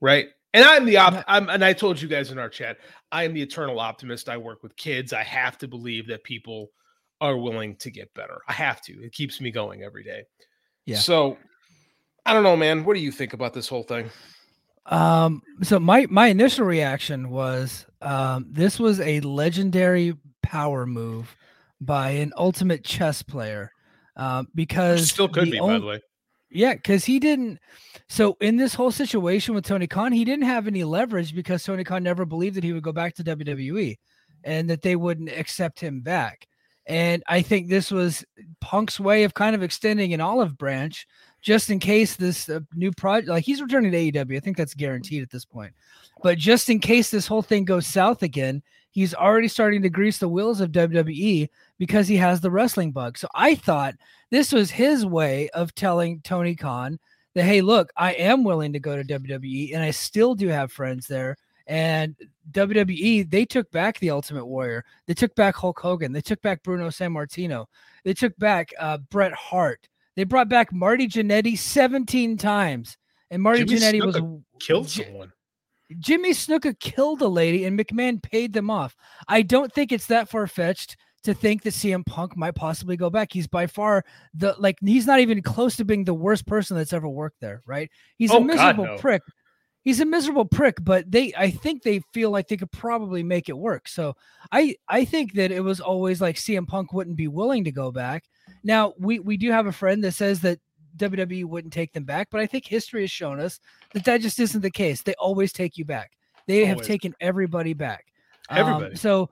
Right. 0.00 0.28
And 0.54 0.64
I'm 0.64 0.86
the 0.86 0.96
op- 0.96 1.24
I'm, 1.26 1.50
and 1.50 1.64
I 1.64 1.72
told 1.72 2.00
you 2.00 2.06
guys 2.08 2.30
in 2.30 2.38
our 2.38 2.48
chat, 2.48 2.78
I 3.10 3.24
am 3.24 3.34
the 3.34 3.42
eternal 3.42 3.80
optimist. 3.80 4.28
I 4.28 4.36
work 4.36 4.62
with 4.62 4.74
kids. 4.76 5.12
I 5.12 5.24
have 5.24 5.58
to 5.58 5.68
believe 5.68 6.06
that 6.06 6.22
people 6.22 6.70
are 7.20 7.36
willing 7.36 7.74
to 7.76 7.90
get 7.90 8.14
better. 8.14 8.40
I 8.48 8.52
have 8.52 8.80
to. 8.82 8.92
It 9.02 9.12
keeps 9.12 9.40
me 9.40 9.50
going 9.50 9.82
every 9.82 10.04
day. 10.04 10.22
Yeah. 10.86 10.98
So 10.98 11.36
I 12.24 12.32
don't 12.32 12.44
know, 12.44 12.56
man. 12.56 12.84
What 12.84 12.94
do 12.94 13.00
you 13.00 13.10
think 13.10 13.32
about 13.32 13.52
this 13.52 13.68
whole 13.68 13.82
thing? 13.82 14.10
Um, 14.86 15.42
so 15.62 15.80
my 15.80 16.06
my 16.08 16.28
initial 16.28 16.66
reaction 16.66 17.30
was 17.30 17.86
um 18.00 18.46
this 18.50 18.78
was 18.78 19.00
a 19.00 19.20
legendary 19.20 20.14
power 20.42 20.86
move 20.86 21.36
by 21.80 22.10
an 22.10 22.32
ultimate 22.36 22.84
chess 22.84 23.22
player. 23.22 23.72
Um, 24.16 24.46
because 24.54 25.10
still 25.10 25.28
could 25.28 25.50
be, 25.50 25.58
only, 25.58 25.74
by 25.74 25.80
the 25.80 25.86
way. 25.86 26.00
Yeah, 26.54 26.74
because 26.74 27.04
he 27.04 27.18
didn't. 27.18 27.58
So 28.08 28.36
in 28.40 28.56
this 28.56 28.74
whole 28.74 28.92
situation 28.92 29.54
with 29.54 29.66
Tony 29.66 29.88
Khan, 29.88 30.12
he 30.12 30.24
didn't 30.24 30.44
have 30.44 30.68
any 30.68 30.84
leverage 30.84 31.34
because 31.34 31.64
Tony 31.64 31.82
Khan 31.82 32.04
never 32.04 32.24
believed 32.24 32.54
that 32.56 32.64
he 32.64 32.72
would 32.72 32.84
go 32.84 32.92
back 32.92 33.14
to 33.16 33.24
WWE, 33.24 33.96
and 34.44 34.70
that 34.70 34.80
they 34.80 34.94
wouldn't 34.94 35.30
accept 35.30 35.80
him 35.80 36.00
back. 36.00 36.46
And 36.86 37.24
I 37.26 37.42
think 37.42 37.68
this 37.68 37.90
was 37.90 38.24
Punk's 38.60 39.00
way 39.00 39.24
of 39.24 39.34
kind 39.34 39.56
of 39.56 39.64
extending 39.64 40.14
an 40.14 40.20
olive 40.20 40.56
branch, 40.56 41.08
just 41.42 41.70
in 41.70 41.80
case 41.80 42.14
this 42.14 42.48
uh, 42.48 42.60
new 42.74 42.92
project, 42.92 43.28
like 43.28 43.44
he's 43.44 43.60
returning 43.60 43.90
to 43.90 44.12
AEW. 44.12 44.36
I 44.36 44.40
think 44.40 44.56
that's 44.56 44.74
guaranteed 44.74 45.22
at 45.22 45.30
this 45.30 45.44
point. 45.44 45.72
But 46.22 46.38
just 46.38 46.70
in 46.70 46.78
case 46.78 47.10
this 47.10 47.26
whole 47.26 47.42
thing 47.42 47.64
goes 47.64 47.86
south 47.86 48.22
again, 48.22 48.62
he's 48.92 49.12
already 49.12 49.48
starting 49.48 49.82
to 49.82 49.90
grease 49.90 50.18
the 50.18 50.28
wheels 50.28 50.60
of 50.60 50.70
WWE 50.70 51.48
because 51.78 52.08
he 52.08 52.16
has 52.16 52.40
the 52.40 52.50
wrestling 52.50 52.92
bug. 52.92 53.18
So 53.18 53.28
I 53.34 53.54
thought 53.54 53.94
this 54.30 54.52
was 54.52 54.70
his 54.70 55.04
way 55.04 55.48
of 55.50 55.74
telling 55.74 56.20
Tony 56.20 56.54
Khan 56.54 56.98
that, 57.34 57.44
hey, 57.44 57.60
look, 57.60 57.90
I 57.96 58.12
am 58.12 58.44
willing 58.44 58.72
to 58.72 58.80
go 58.80 58.96
to 58.96 59.04
WWE 59.04 59.74
and 59.74 59.82
I 59.82 59.90
still 59.90 60.34
do 60.34 60.48
have 60.48 60.72
friends 60.72 61.06
there. 61.06 61.36
And 61.66 62.14
WWE, 62.52 63.30
they 63.30 63.44
took 63.44 63.70
back 63.70 63.98
the 63.98 64.10
Ultimate 64.10 64.46
Warrior. 64.46 64.84
They 65.06 65.14
took 65.14 65.34
back 65.34 65.56
Hulk 65.56 65.80
Hogan. 65.80 66.12
They 66.12 66.20
took 66.20 66.42
back 66.42 66.62
Bruno 66.62 66.88
Sammartino. 66.88 67.66
They 68.04 68.12
took 68.12 68.36
back 68.36 68.72
uh, 68.78 68.98
Bret 68.98 69.32
Hart. 69.32 69.88
They 70.14 70.24
brought 70.24 70.48
back 70.48 70.72
Marty 70.72 71.08
Jannetty 71.08 71.58
17 71.58 72.36
times. 72.36 72.98
And 73.30 73.42
Marty 73.42 73.64
Jimmy 73.64 73.80
Jannetty 73.80 74.06
was 74.06 74.20
killed 74.60 74.90
someone. 74.90 75.32
Jimmy 75.98 76.30
Snuka 76.30 76.78
killed 76.78 77.22
a 77.22 77.28
lady 77.28 77.64
and 77.64 77.78
McMahon 77.78 78.22
paid 78.22 78.52
them 78.52 78.70
off. 78.70 78.96
I 79.28 79.42
don't 79.42 79.72
think 79.72 79.90
it's 79.92 80.06
that 80.06 80.28
far 80.28 80.46
fetched 80.46 80.96
to 81.24 81.34
think 81.34 81.62
that 81.62 81.70
CM 81.70 82.04
Punk 82.06 82.36
might 82.36 82.54
possibly 82.54 82.96
go 82.96 83.10
back. 83.10 83.32
He's 83.32 83.46
by 83.46 83.66
far 83.66 84.04
the 84.34 84.54
like 84.58 84.78
he's 84.80 85.06
not 85.06 85.20
even 85.20 85.42
close 85.42 85.76
to 85.76 85.84
being 85.84 86.04
the 86.04 86.14
worst 86.14 86.46
person 86.46 86.76
that's 86.76 86.92
ever 86.92 87.08
worked 87.08 87.40
there, 87.40 87.62
right? 87.66 87.90
He's 88.16 88.30
oh, 88.30 88.38
a 88.38 88.44
miserable 88.44 88.84
God, 88.84 88.92
no. 88.92 88.98
prick. 88.98 89.22
He's 89.82 90.00
a 90.00 90.06
miserable 90.06 90.46
prick, 90.46 90.76
but 90.82 91.10
they 91.10 91.32
I 91.36 91.50
think 91.50 91.82
they 91.82 92.00
feel 92.12 92.30
like 92.30 92.48
they 92.48 92.56
could 92.56 92.72
probably 92.72 93.22
make 93.22 93.48
it 93.48 93.56
work. 93.56 93.88
So 93.88 94.16
I 94.52 94.76
I 94.88 95.04
think 95.04 95.34
that 95.34 95.50
it 95.50 95.60
was 95.60 95.80
always 95.80 96.20
like 96.20 96.36
CM 96.36 96.66
Punk 96.66 96.92
wouldn't 96.92 97.16
be 97.16 97.28
willing 97.28 97.64
to 97.64 97.72
go 97.72 97.90
back. 97.90 98.24
Now 98.62 98.94
we 98.98 99.18
we 99.18 99.36
do 99.36 99.50
have 99.50 99.66
a 99.66 99.72
friend 99.72 100.04
that 100.04 100.12
says 100.12 100.40
that 100.40 100.60
WWE 100.96 101.44
wouldn't 101.46 101.72
take 101.72 101.92
them 101.92 102.04
back, 102.04 102.28
but 102.30 102.40
I 102.40 102.46
think 102.46 102.66
history 102.66 103.02
has 103.02 103.10
shown 103.10 103.40
us 103.40 103.60
that 103.92 104.04
that 104.04 104.20
just 104.20 104.38
isn't 104.38 104.60
the 104.60 104.70
case. 104.70 105.02
They 105.02 105.14
always 105.14 105.52
take 105.52 105.76
you 105.76 105.84
back. 105.84 106.12
They 106.46 106.62
always. 106.62 106.68
have 106.68 106.86
taken 106.86 107.14
everybody 107.20 107.72
back. 107.72 108.06
Everybody. 108.50 108.92
Um, 108.92 108.96
so, 108.96 109.30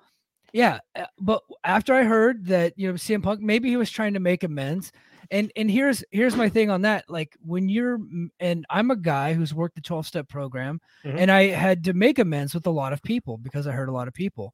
yeah, 0.52 0.80
uh, 0.94 1.06
but 1.18 1.42
after 1.64 1.94
I 1.94 2.04
heard 2.04 2.46
that 2.46 2.74
you 2.76 2.88
know 2.88 2.94
CM 2.94 3.22
Punk, 3.22 3.40
maybe 3.40 3.68
he 3.68 3.76
was 3.76 3.90
trying 3.90 4.14
to 4.14 4.20
make 4.20 4.44
amends. 4.44 4.92
And 5.30 5.50
and 5.56 5.70
here's 5.70 6.04
here's 6.10 6.36
my 6.36 6.48
thing 6.48 6.70
on 6.70 6.82
that. 6.82 7.08
Like 7.08 7.36
when 7.44 7.68
you're 7.68 7.98
and 8.38 8.66
I'm 8.68 8.90
a 8.90 8.96
guy 8.96 9.32
who's 9.32 9.54
worked 9.54 9.76
the 9.76 9.80
12 9.80 10.06
step 10.06 10.28
program, 10.28 10.80
mm-hmm. 11.04 11.16
and 11.16 11.30
I 11.30 11.48
had 11.48 11.84
to 11.84 11.94
make 11.94 12.18
amends 12.18 12.54
with 12.54 12.66
a 12.66 12.70
lot 12.70 12.92
of 12.92 13.02
people 13.02 13.38
because 13.38 13.66
I 13.66 13.72
hurt 13.72 13.88
a 13.88 13.92
lot 13.92 14.08
of 14.08 14.14
people. 14.14 14.52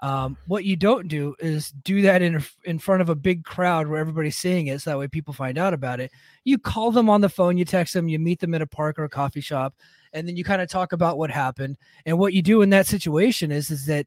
Um, 0.00 0.36
what 0.46 0.64
you 0.64 0.76
don't 0.76 1.08
do 1.08 1.34
is 1.38 1.70
do 1.70 2.02
that 2.02 2.22
in 2.22 2.44
in 2.64 2.78
front 2.78 3.02
of 3.02 3.08
a 3.08 3.14
big 3.14 3.44
crowd 3.44 3.86
where 3.86 4.00
everybody's 4.00 4.36
seeing 4.36 4.66
it, 4.66 4.80
so 4.80 4.90
that 4.90 4.98
way 4.98 5.06
people 5.06 5.32
find 5.32 5.58
out 5.58 5.72
about 5.72 6.00
it. 6.00 6.10
You 6.44 6.58
call 6.58 6.90
them 6.90 7.08
on 7.08 7.20
the 7.20 7.28
phone, 7.28 7.56
you 7.56 7.64
text 7.64 7.94
them, 7.94 8.08
you 8.08 8.18
meet 8.18 8.40
them 8.40 8.54
at 8.54 8.62
a 8.62 8.66
park 8.66 8.98
or 8.98 9.04
a 9.04 9.08
coffee 9.08 9.40
shop, 9.40 9.74
and 10.12 10.26
then 10.26 10.36
you 10.36 10.44
kind 10.44 10.60
of 10.60 10.68
talk 10.68 10.92
about 10.92 11.18
what 11.18 11.30
happened. 11.30 11.78
And 12.04 12.18
what 12.18 12.34
you 12.34 12.42
do 12.42 12.62
in 12.62 12.70
that 12.70 12.86
situation 12.86 13.52
is 13.52 13.70
is 13.70 13.86
that 13.86 14.06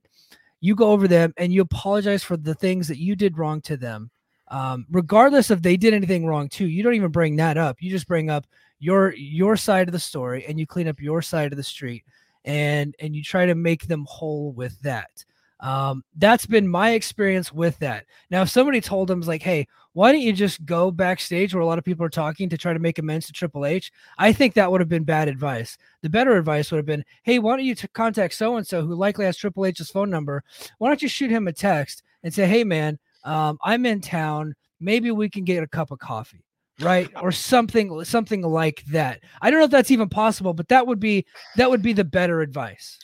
you 0.61 0.75
go 0.75 0.91
over 0.91 1.07
them 1.07 1.33
and 1.37 1.53
you 1.53 1.61
apologize 1.61 2.23
for 2.23 2.37
the 2.37 2.55
things 2.55 2.87
that 2.87 2.99
you 2.99 3.15
did 3.15 3.37
wrong 3.37 3.61
to 3.61 3.77
them, 3.77 4.11
um, 4.49 4.85
regardless 4.89 5.51
if 5.51 5.61
they 5.61 5.77
did 5.77 5.93
anything 5.93 6.25
wrong 6.25 6.49
too. 6.49 6.67
You 6.67 6.83
don't 6.83 6.95
even 6.95 7.11
bring 7.11 7.35
that 7.37 7.57
up. 7.57 7.77
You 7.79 7.89
just 7.89 8.07
bring 8.07 8.29
up 8.29 8.45
your 8.79 9.13
your 9.15 9.57
side 9.57 9.87
of 9.87 9.91
the 9.91 9.99
story 9.99 10.45
and 10.47 10.59
you 10.59 10.65
clean 10.65 10.87
up 10.87 11.01
your 11.01 11.21
side 11.21 11.51
of 11.51 11.57
the 11.57 11.63
street 11.63 12.05
and 12.45 12.95
and 12.99 13.15
you 13.15 13.23
try 13.23 13.45
to 13.45 13.55
make 13.55 13.87
them 13.87 14.05
whole 14.09 14.51
with 14.53 14.79
that 14.81 15.25
Um, 15.61 16.03
that's 16.15 16.45
been 16.45 16.67
my 16.67 16.91
experience 16.91 17.51
with 17.51 17.77
that. 17.79 18.05
Now, 18.31 18.43
if 18.43 18.49
somebody 18.49 18.79
told 18.79 19.11
him 19.11 19.21
like, 19.21 19.41
"Hey, 19.41 19.67
why 19.93 20.11
don't 20.11 20.21
you 20.21 20.31
just 20.31 20.65
go 20.65 20.89
backstage 20.89 21.53
where 21.53 21.61
a 21.61 21.65
lot 21.65 21.77
of 21.77 21.83
people 21.83 22.05
are 22.05 22.09
talking 22.09 22.47
to 22.49 22.57
try 22.57 22.71
to 22.71 22.79
make 22.79 22.97
amends 22.97 23.27
to 23.27 23.33
Triple 23.33 23.65
H?" 23.65 23.91
I 24.17 24.31
think 24.31 24.53
that 24.53 24.71
would 24.71 24.79
have 24.81 24.89
been 24.89 25.03
bad 25.03 25.27
advice. 25.27 25.77
The 26.01 26.09
better 26.09 26.37
advice 26.37 26.71
would 26.71 26.77
have 26.77 26.85
been, 26.85 27.03
"Hey, 27.23 27.39
why 27.39 27.57
don't 27.57 27.65
you 27.65 27.75
t- 27.75 27.87
contact 27.93 28.35
so 28.35 28.55
and 28.55 28.65
so 28.65 28.85
who 28.85 28.95
likely 28.95 29.25
has 29.25 29.37
Triple 29.37 29.65
H's 29.65 29.89
phone 29.91 30.09
number? 30.09 30.43
Why 30.77 30.87
don't 30.89 31.01
you 31.01 31.09
shoot 31.09 31.31
him 31.31 31.47
a 31.47 31.53
text 31.53 32.03
and 32.23 32.33
say, 32.33 32.47
"Hey, 32.47 32.63
man, 32.63 32.97
um, 33.25 33.57
I'm 33.63 33.85
in 33.85 33.99
town. 34.01 34.55
Maybe 34.79 35.11
we 35.11 35.29
can 35.29 35.43
get 35.43 35.63
a 35.63 35.67
cup 35.67 35.91
of 35.91 35.99
coffee." 35.99 36.43
right 36.81 37.09
or 37.21 37.31
something 37.31 38.03
something 38.05 38.41
like 38.41 38.83
that 38.85 39.19
i 39.41 39.49
don't 39.49 39.59
know 39.59 39.65
if 39.65 39.71
that's 39.71 39.91
even 39.91 40.07
possible 40.07 40.53
but 40.53 40.67
that 40.67 40.87
would 40.87 40.99
be 40.99 41.25
that 41.57 41.69
would 41.69 41.81
be 41.81 41.93
the 41.93 42.03
better 42.03 42.41
advice 42.41 42.97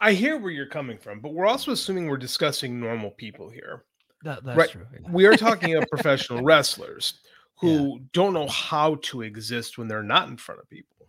I 0.00 0.12
hear 0.12 0.38
where 0.38 0.50
you're 0.50 0.66
coming 0.66 0.98
from, 0.98 1.20
but 1.20 1.34
we're 1.34 1.46
also 1.46 1.72
assuming 1.72 2.06
we're 2.06 2.16
discussing 2.16 2.80
normal 2.80 3.10
people 3.10 3.50
here. 3.50 3.84
That, 4.22 4.44
that's 4.44 4.56
right? 4.56 4.70
true. 4.70 4.86
Yeah. 4.92 5.10
We 5.10 5.26
are 5.26 5.36
talking 5.36 5.74
about 5.74 5.88
professional 5.90 6.42
wrestlers 6.44 7.20
who 7.58 7.98
yeah. 7.98 8.04
don't 8.12 8.32
know 8.32 8.48
how 8.48 8.96
to 9.02 9.22
exist 9.22 9.78
when 9.78 9.88
they're 9.88 10.02
not 10.02 10.28
in 10.28 10.36
front 10.36 10.60
of 10.60 10.68
people. 10.68 11.06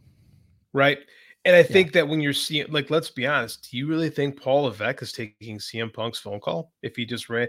Right. 0.73 0.99
And 1.43 1.55
I 1.55 1.63
think 1.63 1.87
yeah. 1.87 2.01
that 2.01 2.09
when 2.09 2.21
you're 2.21 2.33
seeing, 2.33 2.67
like, 2.69 2.89
let's 2.89 3.09
be 3.09 3.25
honest, 3.25 3.69
do 3.71 3.77
you 3.77 3.87
really 3.87 4.09
think 4.09 4.39
Paul 4.39 4.63
Levesque 4.63 5.01
is 5.01 5.11
taking 5.11 5.57
CM 5.57 5.91
Punk's 5.91 6.19
phone 6.19 6.39
call 6.39 6.71
if 6.83 6.95
he 6.95 7.05
just 7.05 7.29
ran, 7.29 7.47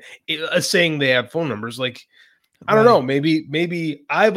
uh, 0.50 0.61
saying 0.61 0.99
they 0.99 1.08
have 1.08 1.30
phone 1.30 1.49
numbers? 1.49 1.78
Like, 1.78 2.06
I 2.66 2.75
don't 2.75 2.84
know. 2.84 3.02
Maybe, 3.02 3.44
maybe 3.49 4.04
I've 4.08 4.37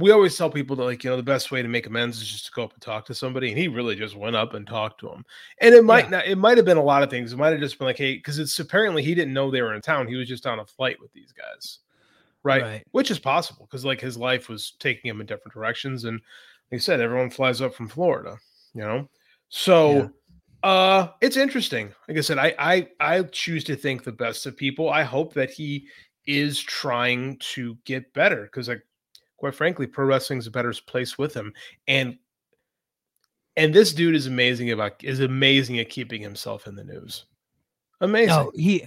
we 0.00 0.10
always 0.10 0.36
tell 0.36 0.50
people 0.50 0.74
that 0.76 0.84
like 0.84 1.04
you 1.04 1.10
know 1.10 1.16
the 1.16 1.22
best 1.22 1.50
way 1.50 1.62
to 1.62 1.68
make 1.68 1.86
amends 1.86 2.20
is 2.20 2.28
just 2.28 2.46
to 2.46 2.52
go 2.52 2.64
up 2.64 2.72
and 2.72 2.82
talk 2.82 3.04
to 3.06 3.14
somebody 3.14 3.50
and 3.50 3.58
he 3.58 3.68
really 3.68 3.94
just 3.94 4.16
went 4.16 4.36
up 4.36 4.54
and 4.54 4.66
talked 4.66 4.98
to 5.00 5.08
him 5.08 5.24
and 5.60 5.74
it 5.74 5.84
might 5.84 6.04
yeah. 6.04 6.10
not 6.10 6.26
it 6.26 6.36
might 6.36 6.56
have 6.56 6.66
been 6.66 6.76
a 6.76 6.82
lot 6.82 7.02
of 7.02 7.10
things 7.10 7.32
it 7.32 7.38
might 7.38 7.50
have 7.50 7.60
just 7.60 7.78
been 7.78 7.86
like 7.86 7.98
hey 7.98 8.16
because 8.16 8.38
it's 8.38 8.58
apparently 8.58 9.02
he 9.02 9.14
didn't 9.14 9.34
know 9.34 9.50
they 9.50 9.62
were 9.62 9.74
in 9.74 9.80
town 9.80 10.06
he 10.06 10.16
was 10.16 10.28
just 10.28 10.46
on 10.46 10.60
a 10.60 10.66
flight 10.66 11.00
with 11.00 11.12
these 11.12 11.32
guys 11.32 11.80
right, 12.42 12.62
right. 12.62 12.86
which 12.92 13.10
is 13.10 13.18
possible 13.18 13.66
because 13.66 13.84
like 13.84 14.00
his 14.00 14.16
life 14.16 14.48
was 14.48 14.72
taking 14.80 15.10
him 15.10 15.20
in 15.20 15.26
different 15.26 15.52
directions 15.54 16.04
and 16.04 16.20
like 16.70 16.78
I 16.78 16.82
said 16.82 17.00
everyone 17.00 17.30
flies 17.30 17.60
up 17.60 17.74
from 17.74 17.88
florida 17.88 18.36
you 18.74 18.82
know 18.82 19.08
so 19.48 20.10
yeah. 20.64 20.68
uh 20.68 21.08
it's 21.20 21.36
interesting 21.36 21.92
like 22.08 22.16
i 22.16 22.20
said 22.20 22.38
i 22.38 22.54
i 22.58 22.88
i 23.00 23.22
choose 23.24 23.64
to 23.64 23.76
think 23.76 24.04
the 24.04 24.12
best 24.12 24.46
of 24.46 24.56
people 24.56 24.88
i 24.90 25.02
hope 25.02 25.34
that 25.34 25.50
he 25.50 25.86
is 26.26 26.60
trying 26.60 27.36
to 27.38 27.76
get 27.84 28.12
better 28.14 28.42
because 28.42 28.68
like 28.68 28.82
quite 29.40 29.54
frankly, 29.54 29.86
pro 29.86 30.04
wrestling's 30.04 30.46
a 30.46 30.50
better 30.50 30.72
place 30.86 31.18
with 31.18 31.34
him. 31.34 31.52
And 31.88 32.18
and 33.56 33.74
this 33.74 33.92
dude 33.92 34.14
is 34.14 34.26
amazing 34.26 34.70
about 34.70 35.02
is 35.02 35.18
amazing 35.18 35.80
at 35.80 35.88
keeping 35.88 36.22
himself 36.22 36.66
in 36.66 36.76
the 36.76 36.84
news. 36.84 37.24
Amazing. 38.00 38.28
No, 38.28 38.52
he 38.54 38.86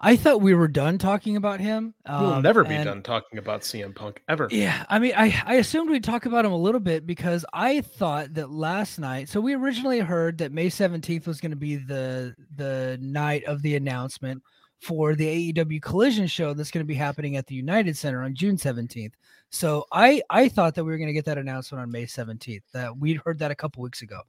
I 0.00 0.16
thought 0.16 0.42
we 0.42 0.52
were 0.52 0.68
done 0.68 0.98
talking 0.98 1.36
about 1.36 1.60
him. 1.60 1.94
Um, 2.04 2.22
we'll 2.22 2.42
never 2.42 2.64
be 2.64 2.74
and, 2.74 2.84
done 2.84 3.02
talking 3.02 3.38
about 3.38 3.62
CM 3.62 3.94
Punk 3.94 4.22
ever. 4.28 4.48
Yeah, 4.50 4.84
I 4.90 4.98
mean, 4.98 5.14
I 5.16 5.42
I 5.46 5.54
assumed 5.54 5.88
we'd 5.88 6.04
talk 6.04 6.26
about 6.26 6.44
him 6.44 6.52
a 6.52 6.56
little 6.56 6.80
bit 6.80 7.06
because 7.06 7.46
I 7.54 7.80
thought 7.80 8.34
that 8.34 8.50
last 8.50 8.98
night. 8.98 9.30
So 9.30 9.40
we 9.40 9.54
originally 9.54 10.00
heard 10.00 10.38
that 10.38 10.52
May 10.52 10.68
seventeenth 10.68 11.26
was 11.26 11.40
going 11.40 11.52
to 11.52 11.56
be 11.56 11.76
the 11.76 12.34
the 12.56 12.98
night 13.00 13.44
of 13.44 13.62
the 13.62 13.76
announcement 13.76 14.42
for 14.82 15.14
the 15.14 15.52
AEW 15.52 15.80
Collision 15.80 16.26
show 16.26 16.52
that's 16.52 16.70
going 16.70 16.84
to 16.84 16.88
be 16.88 16.94
happening 16.94 17.36
at 17.36 17.46
the 17.46 17.54
United 17.54 17.96
Center 17.96 18.22
on 18.22 18.34
June 18.34 18.58
seventeenth. 18.58 19.14
So 19.54 19.86
I 19.92 20.20
I 20.30 20.48
thought 20.48 20.74
that 20.74 20.84
we 20.84 20.90
were 20.90 20.98
going 20.98 21.06
to 21.06 21.12
get 21.12 21.24
that 21.26 21.38
announcement 21.38 21.80
on 21.80 21.90
May 21.90 22.06
17th. 22.06 22.62
That 22.72 22.96
we'd 22.98 23.20
heard 23.24 23.38
that 23.38 23.52
a 23.52 23.54
couple 23.54 23.84
weeks 23.84 24.02
ago 24.02 24.20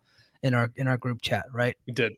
in 0.43 0.53
our 0.53 0.71
in 0.75 0.87
our 0.87 0.97
group 0.97 1.21
chat, 1.23 1.45
right? 1.51 1.75
We 1.87 1.93
did. 1.93 2.13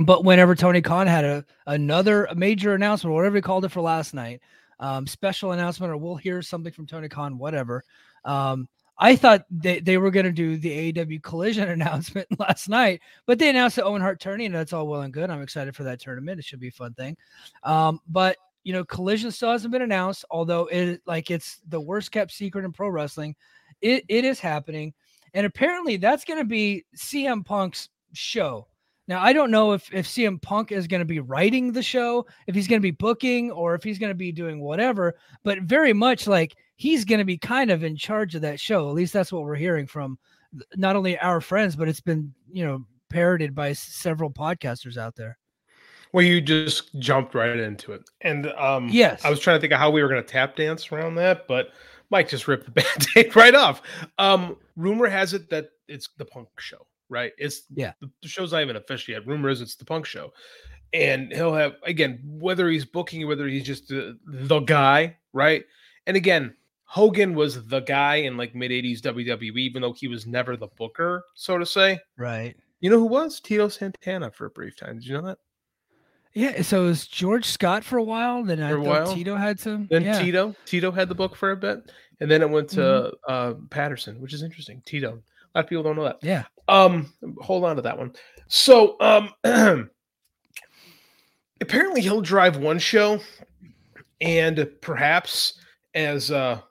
But 0.00 0.24
whenever 0.24 0.54
Tony 0.54 0.80
Khan 0.80 1.08
had 1.08 1.24
a 1.24 1.44
another 1.66 2.28
major 2.36 2.74
announcement, 2.74 3.14
whatever 3.14 3.34
he 3.34 3.42
called 3.42 3.64
it 3.64 3.70
for 3.70 3.80
last 3.80 4.14
night, 4.14 4.42
um, 4.78 5.08
special 5.08 5.52
announcement, 5.52 5.92
or 5.92 5.96
we'll 5.96 6.14
hear 6.14 6.40
something 6.40 6.72
from 6.72 6.86
Tony 6.86 7.08
Khan, 7.08 7.36
whatever. 7.36 7.82
Um, 8.24 8.68
I 8.98 9.16
thought 9.16 9.44
they, 9.50 9.80
they 9.80 9.98
were 9.98 10.12
going 10.12 10.26
to 10.26 10.32
do 10.32 10.56
the 10.56 10.92
AEW 10.92 11.22
collision 11.22 11.68
announcement 11.68 12.28
last 12.38 12.68
night, 12.68 13.00
but 13.26 13.40
they 13.40 13.50
announced 13.50 13.76
the 13.76 13.84
Owen 13.84 14.00
Hart 14.00 14.20
tourney, 14.20 14.46
and 14.46 14.54
that's 14.54 14.72
all 14.72 14.86
well 14.86 15.02
and 15.02 15.12
good. 15.12 15.30
I'm 15.30 15.42
excited 15.42 15.74
for 15.74 15.82
that 15.82 16.00
tournament. 16.00 16.38
It 16.38 16.44
should 16.44 16.60
be 16.60 16.68
a 16.68 16.72
fun 16.72 16.94
thing. 16.94 17.16
Um, 17.64 18.00
but 18.08 18.36
you 18.66 18.72
know, 18.72 18.84
Collision 18.84 19.30
still 19.30 19.52
hasn't 19.52 19.70
been 19.70 19.82
announced, 19.82 20.24
although 20.28 20.66
it 20.66 21.00
like 21.06 21.30
it's 21.30 21.60
the 21.68 21.80
worst 21.80 22.10
kept 22.10 22.32
secret 22.32 22.64
in 22.64 22.72
pro 22.72 22.88
wrestling. 22.88 23.36
It 23.80 24.04
it 24.08 24.24
is 24.24 24.40
happening, 24.40 24.92
and 25.34 25.46
apparently 25.46 25.98
that's 25.98 26.24
going 26.24 26.40
to 26.40 26.44
be 26.44 26.84
CM 26.96 27.44
Punk's 27.44 27.90
show. 28.12 28.66
Now 29.06 29.22
I 29.22 29.32
don't 29.32 29.52
know 29.52 29.70
if 29.70 29.94
if 29.94 30.08
CM 30.08 30.42
Punk 30.42 30.72
is 30.72 30.88
going 30.88 30.98
to 30.98 31.04
be 31.04 31.20
writing 31.20 31.70
the 31.70 31.82
show, 31.82 32.26
if 32.48 32.56
he's 32.56 32.66
going 32.66 32.80
to 32.80 32.82
be 32.82 32.90
booking, 32.90 33.52
or 33.52 33.76
if 33.76 33.84
he's 33.84 34.00
going 34.00 34.10
to 34.10 34.16
be 34.16 34.32
doing 34.32 34.58
whatever. 34.58 35.14
But 35.44 35.60
very 35.60 35.92
much 35.92 36.26
like 36.26 36.56
he's 36.74 37.04
going 37.04 37.20
to 37.20 37.24
be 37.24 37.38
kind 37.38 37.70
of 37.70 37.84
in 37.84 37.96
charge 37.96 38.34
of 38.34 38.42
that 38.42 38.58
show. 38.58 38.88
At 38.88 38.96
least 38.96 39.12
that's 39.12 39.32
what 39.32 39.44
we're 39.44 39.54
hearing 39.54 39.86
from 39.86 40.18
not 40.74 40.96
only 40.96 41.16
our 41.20 41.40
friends, 41.40 41.76
but 41.76 41.88
it's 41.88 42.00
been 42.00 42.34
you 42.50 42.66
know 42.66 42.84
parroted 43.10 43.54
by 43.54 43.74
several 43.74 44.32
podcasters 44.32 44.96
out 44.96 45.14
there. 45.14 45.38
Well, 46.16 46.24
you 46.24 46.40
just 46.40 46.98
jumped 46.98 47.34
right 47.34 47.54
into 47.58 47.92
it. 47.92 48.08
And 48.22 48.46
um 48.52 48.88
yes, 48.88 49.22
I 49.22 49.28
was 49.28 49.38
trying 49.38 49.58
to 49.58 49.60
think 49.60 49.74
of 49.74 49.78
how 49.78 49.90
we 49.90 50.02
were 50.02 50.08
gonna 50.08 50.22
tap 50.22 50.56
dance 50.56 50.90
around 50.90 51.16
that, 51.16 51.46
but 51.46 51.72
Mike 52.08 52.30
just 52.30 52.48
ripped 52.48 52.64
the 52.64 52.70
band-aid 52.82 53.36
right 53.36 53.54
off. 53.54 53.82
Um, 54.16 54.56
rumor 54.76 55.08
has 55.08 55.34
it 55.34 55.50
that 55.50 55.72
it's 55.88 56.08
the 56.16 56.24
punk 56.24 56.48
show, 56.58 56.86
right? 57.10 57.32
It's 57.36 57.64
yeah, 57.74 57.92
the, 58.00 58.10
the 58.22 58.28
show's 58.28 58.52
not 58.52 58.62
even 58.62 58.76
official 58.76 59.12
yet. 59.12 59.26
Rumor 59.26 59.50
is 59.50 59.60
it's 59.60 59.76
the 59.76 59.84
punk 59.84 60.06
show. 60.06 60.32
And 60.94 61.30
he'll 61.34 61.52
have 61.52 61.74
again, 61.82 62.20
whether 62.24 62.70
he's 62.70 62.86
booking, 62.86 63.22
or 63.22 63.26
whether 63.26 63.46
he's 63.46 63.64
just 63.64 63.88
the, 63.88 64.18
the 64.24 64.60
guy, 64.60 65.18
right? 65.34 65.66
And 66.06 66.16
again, 66.16 66.56
Hogan 66.84 67.34
was 67.34 67.66
the 67.66 67.80
guy 67.80 68.14
in 68.14 68.38
like 68.38 68.54
mid 68.54 68.70
80s 68.70 69.02
WWE, 69.02 69.58
even 69.58 69.82
though 69.82 69.92
he 69.92 70.08
was 70.08 70.26
never 70.26 70.56
the 70.56 70.68
booker, 70.78 71.26
so 71.34 71.58
to 71.58 71.66
say. 71.66 71.98
Right. 72.16 72.56
You 72.80 72.88
know 72.88 72.98
who 72.98 73.04
was? 73.04 73.38
Tito 73.38 73.68
Santana 73.68 74.30
for 74.30 74.46
a 74.46 74.50
brief 74.50 74.76
time. 74.76 74.94
Did 74.94 75.06
you 75.08 75.12
know 75.12 75.26
that? 75.26 75.38
Yeah, 76.36 76.60
so 76.60 76.84
it 76.84 76.88
was 76.88 77.06
George 77.06 77.46
Scott 77.46 77.82
for 77.82 77.96
a 77.96 78.02
while. 78.02 78.44
Then 78.44 78.62
I 78.62 78.74
while. 78.74 79.14
Tito 79.14 79.36
had 79.36 79.58
some. 79.58 79.86
Then 79.90 80.02
yeah. 80.02 80.20
Tito, 80.20 80.54
Tito 80.66 80.90
had 80.90 81.08
the 81.08 81.14
book 81.14 81.34
for 81.34 81.52
a 81.52 81.56
bit, 81.56 81.90
and 82.20 82.30
then 82.30 82.42
it 82.42 82.50
went 82.50 82.68
to 82.70 82.80
mm-hmm. 82.80 83.14
uh, 83.26 83.54
Patterson, 83.70 84.20
which 84.20 84.34
is 84.34 84.42
interesting. 84.42 84.82
Tito, 84.84 85.12
a 85.12 85.12
lot 85.54 85.64
of 85.64 85.66
people 85.66 85.82
don't 85.82 85.96
know 85.96 86.04
that. 86.04 86.18
Yeah. 86.20 86.44
Um, 86.68 87.10
hold 87.40 87.64
on 87.64 87.76
to 87.76 87.82
that 87.82 87.96
one. 87.96 88.12
So, 88.48 88.98
um, 89.00 89.32
apparently 91.62 92.02
he'll 92.02 92.20
drive 92.20 92.58
one 92.58 92.80
show, 92.80 93.18
and 94.20 94.68
perhaps 94.82 95.54
as 95.94 96.30
a 96.30 96.62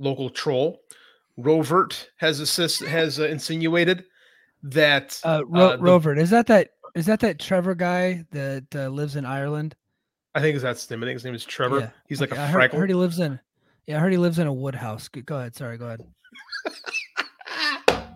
local 0.00 0.30
troll, 0.30 0.80
Rovert 1.38 2.08
has 2.16 2.40
assist 2.40 2.82
has 2.82 3.20
uh, 3.20 3.28
insinuated 3.28 4.02
that 4.64 5.20
uh, 5.24 5.42
Ro- 5.46 5.60
uh, 5.60 5.76
the, 5.76 5.82
Rovert 5.84 6.18
is 6.18 6.30
that 6.30 6.48
that 6.48 6.70
is 6.94 7.06
that 7.06 7.20
that 7.20 7.38
Trevor 7.38 7.74
guy 7.74 8.24
that 8.30 8.66
uh, 8.74 8.88
lives 8.88 9.16
in 9.16 9.24
Ireland? 9.24 9.74
I 10.34 10.40
think 10.40 10.56
is 10.56 10.62
that's 10.62 10.88
name. 10.90 11.02
I 11.02 11.06
think 11.06 11.16
his 11.16 11.24
name 11.24 11.34
is 11.34 11.44
Trevor. 11.44 11.80
Yeah. 11.80 11.90
He's 12.08 12.20
like 12.20 12.32
a 12.32 12.40
I 12.40 12.46
heard, 12.46 12.62
I 12.62 12.76
heard, 12.76 12.90
he 12.90 12.94
lives 12.94 13.18
in. 13.18 13.38
Yeah, 13.86 13.96
I 13.98 14.00
heard 14.00 14.12
he 14.12 14.18
lives 14.18 14.38
in 14.38 14.46
a 14.46 14.52
wood 14.52 14.74
house. 14.74 15.08
Go 15.08 15.38
ahead. 15.38 15.54
Sorry. 15.54 15.76
Go 15.76 15.86
ahead. 15.86 16.00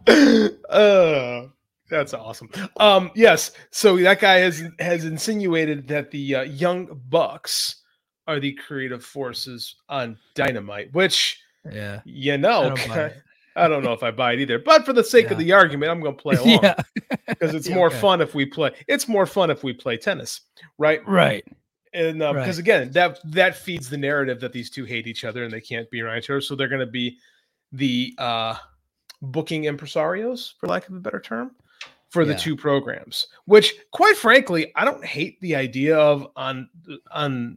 uh, 0.70 1.46
that's 1.90 2.14
awesome. 2.14 2.50
Um, 2.78 3.10
yes. 3.14 3.52
So 3.70 3.96
that 3.98 4.20
guy 4.20 4.36
has 4.36 4.62
has 4.78 5.04
insinuated 5.04 5.88
that 5.88 6.10
the 6.10 6.36
uh, 6.36 6.42
Young 6.42 7.00
Bucks 7.08 7.82
are 8.26 8.40
the 8.40 8.52
creative 8.52 9.04
forces 9.04 9.76
on 9.88 10.18
Dynamite, 10.34 10.92
which 10.92 11.40
yeah, 11.70 12.00
you 12.04 12.38
know, 12.38 12.74
I 13.56 13.68
don't 13.68 13.82
know 13.82 13.92
if 13.92 14.02
I 14.02 14.10
buy 14.10 14.34
it 14.34 14.40
either, 14.40 14.58
but 14.58 14.84
for 14.84 14.92
the 14.92 15.02
sake 15.02 15.26
yeah. 15.26 15.32
of 15.32 15.38
the 15.38 15.52
argument, 15.52 15.90
I'm 15.90 16.00
going 16.00 16.14
to 16.14 16.22
play 16.22 16.36
along. 16.60 16.74
Because 17.26 17.54
it's 17.54 17.68
yeah, 17.68 17.74
more 17.74 17.88
okay. 17.88 17.98
fun 17.98 18.20
if 18.20 18.34
we 18.34 18.46
play. 18.46 18.72
It's 18.86 19.08
more 19.08 19.26
fun 19.26 19.50
if 19.50 19.64
we 19.64 19.72
play 19.72 19.96
tennis, 19.96 20.42
right? 20.78 21.06
Right. 21.08 21.44
And 21.94 22.22
uh, 22.22 22.34
right. 22.34 22.42
because 22.42 22.58
again, 22.58 22.92
that 22.92 23.18
that 23.24 23.56
feeds 23.56 23.88
the 23.88 23.96
narrative 23.96 24.38
that 24.40 24.52
these 24.52 24.68
two 24.68 24.84
hate 24.84 25.06
each 25.06 25.24
other 25.24 25.44
and 25.44 25.52
they 25.52 25.62
can't 25.62 25.90
be 25.90 26.02
around 26.02 26.18
each 26.18 26.28
other, 26.28 26.42
so 26.42 26.54
they're 26.54 26.68
going 26.68 26.80
to 26.80 26.86
be 26.86 27.16
the 27.72 28.14
uh, 28.18 28.56
booking 29.22 29.62
impresarios, 29.62 30.52
for 30.58 30.66
lack 30.66 30.86
of 30.88 30.94
a 30.94 31.00
better 31.00 31.20
term, 31.20 31.52
for 32.10 32.26
the 32.26 32.34
two 32.34 32.54
programs. 32.54 33.28
Which, 33.46 33.74
quite 33.92 34.16
frankly, 34.16 34.72
I 34.76 34.84
don't 34.84 35.04
hate 35.04 35.40
the 35.40 35.56
idea 35.56 35.96
of 35.96 36.28
on 36.36 36.68
on 37.12 37.56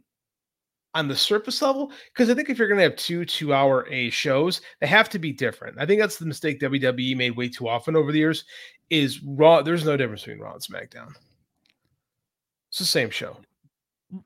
on 0.94 1.08
the 1.08 1.16
surface 1.16 1.62
level 1.62 1.92
because 2.12 2.30
I 2.30 2.34
think 2.34 2.48
if 2.48 2.58
you're 2.58 2.68
going 2.68 2.78
to 2.78 2.84
have 2.84 2.96
two 2.96 3.24
two 3.24 3.54
hour 3.54 3.86
A 3.90 4.10
shows, 4.10 4.60
they 4.80 4.86
have 4.86 5.08
to 5.10 5.18
be 5.18 5.32
different. 5.32 5.78
I 5.78 5.86
think 5.86 6.00
that's 6.00 6.18
the 6.18 6.26
mistake 6.26 6.60
WWE 6.60 7.16
made 7.16 7.36
way 7.36 7.48
too 7.48 7.68
often 7.68 7.96
over 7.96 8.12
the 8.12 8.18
years. 8.18 8.44
Is 8.90 9.22
Raw? 9.22 9.62
There's 9.62 9.84
no 9.84 9.96
difference 9.96 10.22
between 10.22 10.40
Raw 10.40 10.54
and 10.54 10.62
SmackDown. 10.62 11.12
It's 12.70 12.78
the 12.78 12.84
same 12.84 13.10
show. 13.10 13.36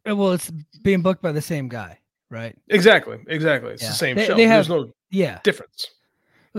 Uh, 0.08 0.16
well, 0.16 0.32
it's 0.32 0.50
being 0.82 1.02
booked 1.02 1.22
by 1.22 1.32
the 1.32 1.42
same 1.42 1.68
guy, 1.68 1.98
right? 2.30 2.56
Exactly, 2.68 3.18
exactly. 3.26 3.72
It's 3.72 3.82
yeah. 3.82 3.88
the 3.88 3.94
same 3.94 4.16
they, 4.16 4.26
show. 4.26 4.36
They 4.36 4.44
have, 4.44 4.66
There's 4.66 4.82
no 4.82 4.92
yeah 5.10 5.40
difference. 5.44 5.86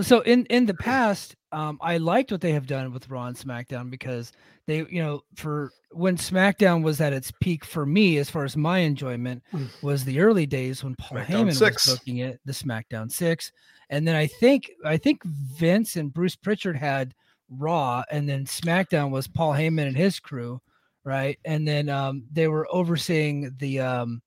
So 0.02 0.20
in 0.22 0.46
in 0.48 0.66
the 0.66 0.74
past, 0.74 1.36
um, 1.52 1.80
I 1.82 1.98
liked 1.98 2.32
what 2.32 2.42
they 2.42 2.52
have 2.52 2.68
done 2.68 2.92
with 2.94 3.10
Raw 3.10 3.28
and 3.28 3.38
SmackDown 3.38 3.90
because 3.90 4.34
they, 4.68 4.78
you 4.90 5.02
know, 5.02 5.22
for 5.36 5.72
when 5.92 6.18
SmackDown 6.18 6.84
was 6.84 7.00
at 7.00 7.14
its 7.14 7.32
peak 7.40 7.64
for 7.64 7.86
me, 7.86 8.18
as 8.18 8.30
far 8.30 8.44
as 8.44 8.58
my 8.58 8.80
enjoyment, 8.80 9.44
mm. 9.54 9.68
was 9.82 10.04
the 10.04 10.20
early 10.20 10.46
days 10.46 10.84
when 10.84 10.96
Paul 10.96 11.20
SmackDown 11.20 11.28
Heyman 11.28 11.56
six. 11.56 11.88
was 11.88 11.98
booking 11.98 12.18
it, 12.18 12.40
the 12.46 12.52
SmackDown 12.52 13.12
Six, 13.12 13.52
and 13.90 14.08
then 14.08 14.16
I 14.16 14.28
think 14.28 14.72
I 14.84 14.98
think 14.98 15.24
Vince 15.24 15.96
and 15.96 16.14
Bruce 16.14 16.36
Pritchard 16.36 16.76
had 16.76 17.14
Raw, 17.50 18.04
and 18.12 18.28
then 18.28 18.46
SmackDown 18.46 19.12
was 19.12 19.28
Paul 19.28 19.54
Heyman 19.54 19.88
and 19.88 19.98
his 19.98 20.20
crew, 20.20 20.62
right? 21.04 21.40
And 21.46 21.68
then 21.68 21.90
um, 21.90 22.24
they 22.32 22.48
were 22.48 22.68
overseeing 22.72 23.56
the. 23.58 23.80
Um, 23.80 24.22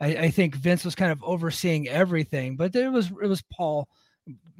I, 0.00 0.06
I 0.16 0.30
think 0.30 0.54
Vince 0.54 0.84
was 0.84 0.94
kind 0.94 1.10
of 1.10 1.22
overseeing 1.24 1.88
everything, 1.88 2.56
but 2.56 2.74
it 2.76 2.88
was 2.88 3.10
it 3.22 3.26
was 3.26 3.42
Paul 3.52 3.88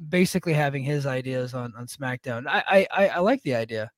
basically 0.09 0.53
having 0.53 0.83
his 0.83 1.05
ideas 1.05 1.53
on 1.53 1.73
on 1.77 1.87
SmackDown. 1.87 2.45
I 2.47 2.87
I, 2.91 3.07
I 3.07 3.19
like 3.19 3.41
the 3.43 3.55
idea. 3.55 3.91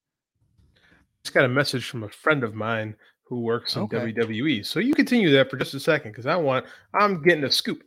Just 1.23 1.33
got 1.33 1.45
a 1.45 1.49
message 1.49 1.87
from 1.87 2.03
a 2.03 2.09
friend 2.09 2.43
of 2.43 2.55
mine 2.55 2.95
who 3.23 3.41
works 3.41 3.75
in 3.75 3.83
okay. 3.83 4.11
WWE. 4.11 4.65
So 4.65 4.79
you 4.79 4.93
continue 4.93 5.31
that 5.31 5.49
for 5.49 5.57
just 5.57 5.73
a 5.73 5.79
second 5.79 6.11
because 6.11 6.25
I 6.25 6.35
want 6.35 6.65
I'm 6.93 7.21
getting 7.21 7.43
a 7.43 7.51
scoop. 7.51 7.83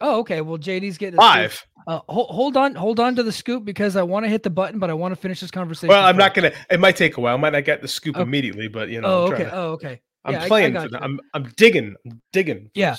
Oh, 0.00 0.18
okay. 0.20 0.40
Well, 0.40 0.58
JD's 0.58 0.98
getting 0.98 1.16
five. 1.16 1.64
Uh, 1.86 2.00
hold, 2.08 2.28
hold 2.30 2.56
on, 2.56 2.74
hold 2.74 2.98
on 3.00 3.14
to 3.14 3.22
the 3.22 3.32
scoop 3.32 3.64
because 3.64 3.96
I 3.96 4.02
want 4.02 4.24
to 4.26 4.28
hit 4.28 4.42
the 4.42 4.50
button, 4.50 4.78
but 4.78 4.90
I 4.90 4.94
want 4.94 5.12
to 5.12 5.16
finish 5.16 5.40
this 5.40 5.50
conversation. 5.50 5.88
Well, 5.88 6.04
I'm 6.04 6.16
first. 6.16 6.18
not 6.18 6.34
gonna. 6.34 6.52
It 6.70 6.80
might 6.80 6.96
take 6.96 7.16
a 7.16 7.20
while. 7.20 7.34
I 7.34 7.38
might 7.38 7.52
not 7.52 7.64
get 7.64 7.80
the 7.80 7.88
scoop 7.88 8.16
okay. 8.16 8.22
immediately, 8.22 8.68
but 8.68 8.88
you 8.88 9.00
know. 9.00 9.08
Oh, 9.08 9.32
okay. 9.32 9.44
To, 9.44 9.54
oh, 9.54 9.70
okay. 9.72 10.00
I'm 10.24 10.34
yeah, 10.34 10.48
playing 10.48 10.76
I, 10.76 10.84
I 10.84 10.88
for 10.88 10.96
I'm 10.96 11.20
I'm 11.32 11.44
digging. 11.56 11.94
I'm 12.04 12.20
digging. 12.32 12.70
Yeah. 12.74 12.96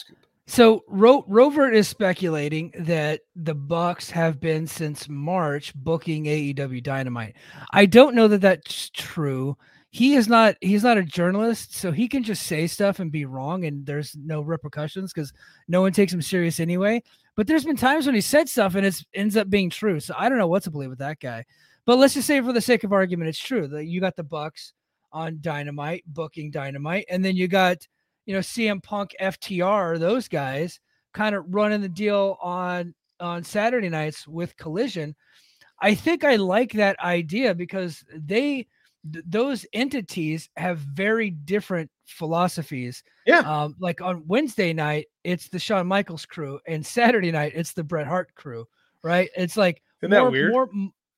So 0.47 0.85
Ro- 0.87 1.25
Rover 1.27 1.69
is 1.69 1.89
speculating 1.89 2.73
that 2.79 3.21
the 3.35 3.53
Bucks 3.53 4.09
have 4.09 4.39
been 4.39 4.65
since 4.65 5.09
March 5.09 5.75
booking 5.75 6.23
AEW 6.23 6.81
Dynamite. 6.81 7.35
I 7.73 7.85
don't 7.85 8.15
know 8.15 8.29
that 8.29 8.39
that's 8.39 8.89
true. 8.91 9.57
He 9.89 10.15
is 10.15 10.29
not 10.29 10.55
he's 10.61 10.83
not 10.83 10.97
a 10.97 11.03
journalist, 11.03 11.75
so 11.75 11.91
he 11.91 12.07
can 12.07 12.23
just 12.23 12.43
say 12.43 12.65
stuff 12.65 12.99
and 12.99 13.11
be 13.11 13.25
wrong 13.25 13.65
and 13.65 13.85
there's 13.85 14.15
no 14.15 14.41
repercussions 14.41 15.11
because 15.11 15.33
no 15.67 15.81
one 15.81 15.91
takes 15.91 16.13
him 16.13 16.21
serious 16.21 16.61
anyway. 16.61 17.03
But 17.35 17.47
there's 17.47 17.65
been 17.65 17.75
times 17.75 18.05
when 18.05 18.15
he 18.15 18.21
said 18.21 18.47
stuff 18.47 18.75
and 18.75 18.85
it 18.85 19.03
ends 19.13 19.35
up 19.35 19.49
being 19.49 19.69
true. 19.69 19.99
So 19.99 20.15
I 20.17 20.29
don't 20.29 20.37
know 20.37 20.47
what 20.47 20.63
to 20.63 20.71
believe 20.71 20.89
with 20.89 20.99
that 20.99 21.19
guy. 21.19 21.45
But 21.85 21.97
let's 21.97 22.13
just 22.13 22.27
say 22.27 22.39
for 22.41 22.53
the 22.53 22.61
sake 22.61 22.83
of 22.83 22.93
argument, 22.93 23.29
it's 23.29 23.39
true 23.39 23.67
that 23.67 23.85
you 23.85 23.99
got 23.99 24.15
the 24.15 24.23
Bucks 24.23 24.73
on 25.11 25.39
Dynamite, 25.41 26.03
booking 26.07 26.51
Dynamite, 26.51 27.05
and 27.09 27.23
then 27.23 27.35
you 27.35 27.47
got 27.47 27.85
you 28.27 28.33
know, 28.33 28.41
CM 28.41 28.83
Punk, 28.83 29.15
FTR, 29.19 29.97
those 29.97 30.27
guys 30.27 30.79
kind 31.13 31.33
of 31.33 31.45
running 31.47 31.81
the 31.81 31.89
deal 31.89 32.37
on 32.41 32.93
on 33.19 33.43
Saturday 33.43 33.89
nights 33.89 34.27
with 34.27 34.55
Collision. 34.57 35.15
I 35.81 35.95
think 35.95 36.23
I 36.23 36.35
like 36.35 36.73
that 36.73 36.99
idea 36.99 37.55
because 37.55 38.03
they 38.13 38.67
th- 39.11 39.25
those 39.25 39.65
entities 39.73 40.49
have 40.57 40.79
very 40.79 41.31
different 41.31 41.89
philosophies. 42.05 43.01
Yeah. 43.25 43.39
Um, 43.39 43.75
like 43.79 44.01
on 44.01 44.27
Wednesday 44.27 44.73
night, 44.73 45.07
it's 45.23 45.47
the 45.47 45.57
Shawn 45.57 45.87
Michaels 45.87 46.25
crew, 46.25 46.59
and 46.67 46.85
Saturday 46.85 47.31
night, 47.31 47.53
it's 47.55 47.73
the 47.73 47.83
Bret 47.83 48.07
Hart 48.07 48.35
crew. 48.35 48.65
Right? 49.03 49.29
It's 49.37 49.55
like 49.55 49.81
Isn't 50.01 50.11
more, 50.11 50.25
that 50.25 50.31
weird? 50.31 50.51
more 50.51 50.69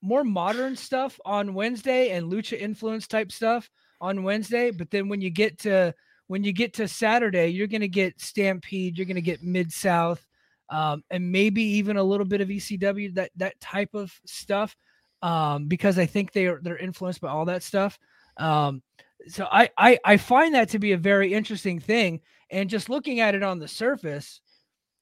more 0.01 0.23
modern 0.23 0.75
stuff 0.75 1.19
on 1.25 1.55
Wednesday 1.55 2.11
and 2.11 2.31
lucha 2.31 2.57
influence 2.57 3.07
type 3.07 3.31
stuff 3.31 3.67
on 3.99 4.21
Wednesday. 4.23 4.69
But 4.69 4.91
then 4.91 5.09
when 5.09 5.21
you 5.21 5.31
get 5.31 5.57
to 5.61 5.93
when 6.29 6.43
you 6.43 6.53
get 6.53 6.75
to 6.75 6.87
Saturday, 6.87 7.47
you're 7.47 7.65
going 7.65 7.81
to 7.81 7.87
get 7.87 8.21
Stampede, 8.21 8.97
you're 8.97 9.07
going 9.07 9.15
to 9.15 9.21
get 9.21 9.41
Mid 9.41 9.73
South, 9.73 10.23
um, 10.69 11.03
and 11.09 11.31
maybe 11.31 11.63
even 11.63 11.97
a 11.97 12.03
little 12.03 12.25
bit 12.25 12.39
of 12.39 12.49
ECW, 12.49 13.15
that 13.15 13.31
that 13.37 13.59
type 13.59 13.95
of 13.95 14.13
stuff, 14.27 14.75
um, 15.23 15.65
because 15.65 15.97
I 15.97 16.05
think 16.05 16.31
they 16.31 16.45
are 16.45 16.59
they're 16.61 16.77
influenced 16.77 17.19
by 17.19 17.29
all 17.29 17.45
that 17.45 17.63
stuff. 17.63 17.97
Um, 18.37 18.83
so 19.27 19.47
I, 19.51 19.69
I 19.75 19.97
I 20.05 20.17
find 20.17 20.53
that 20.53 20.69
to 20.69 20.79
be 20.79 20.91
a 20.91 20.97
very 20.97 21.33
interesting 21.33 21.79
thing, 21.79 22.21
and 22.51 22.69
just 22.69 22.89
looking 22.89 23.21
at 23.21 23.33
it 23.33 23.41
on 23.41 23.57
the 23.57 23.67
surface, 23.67 24.39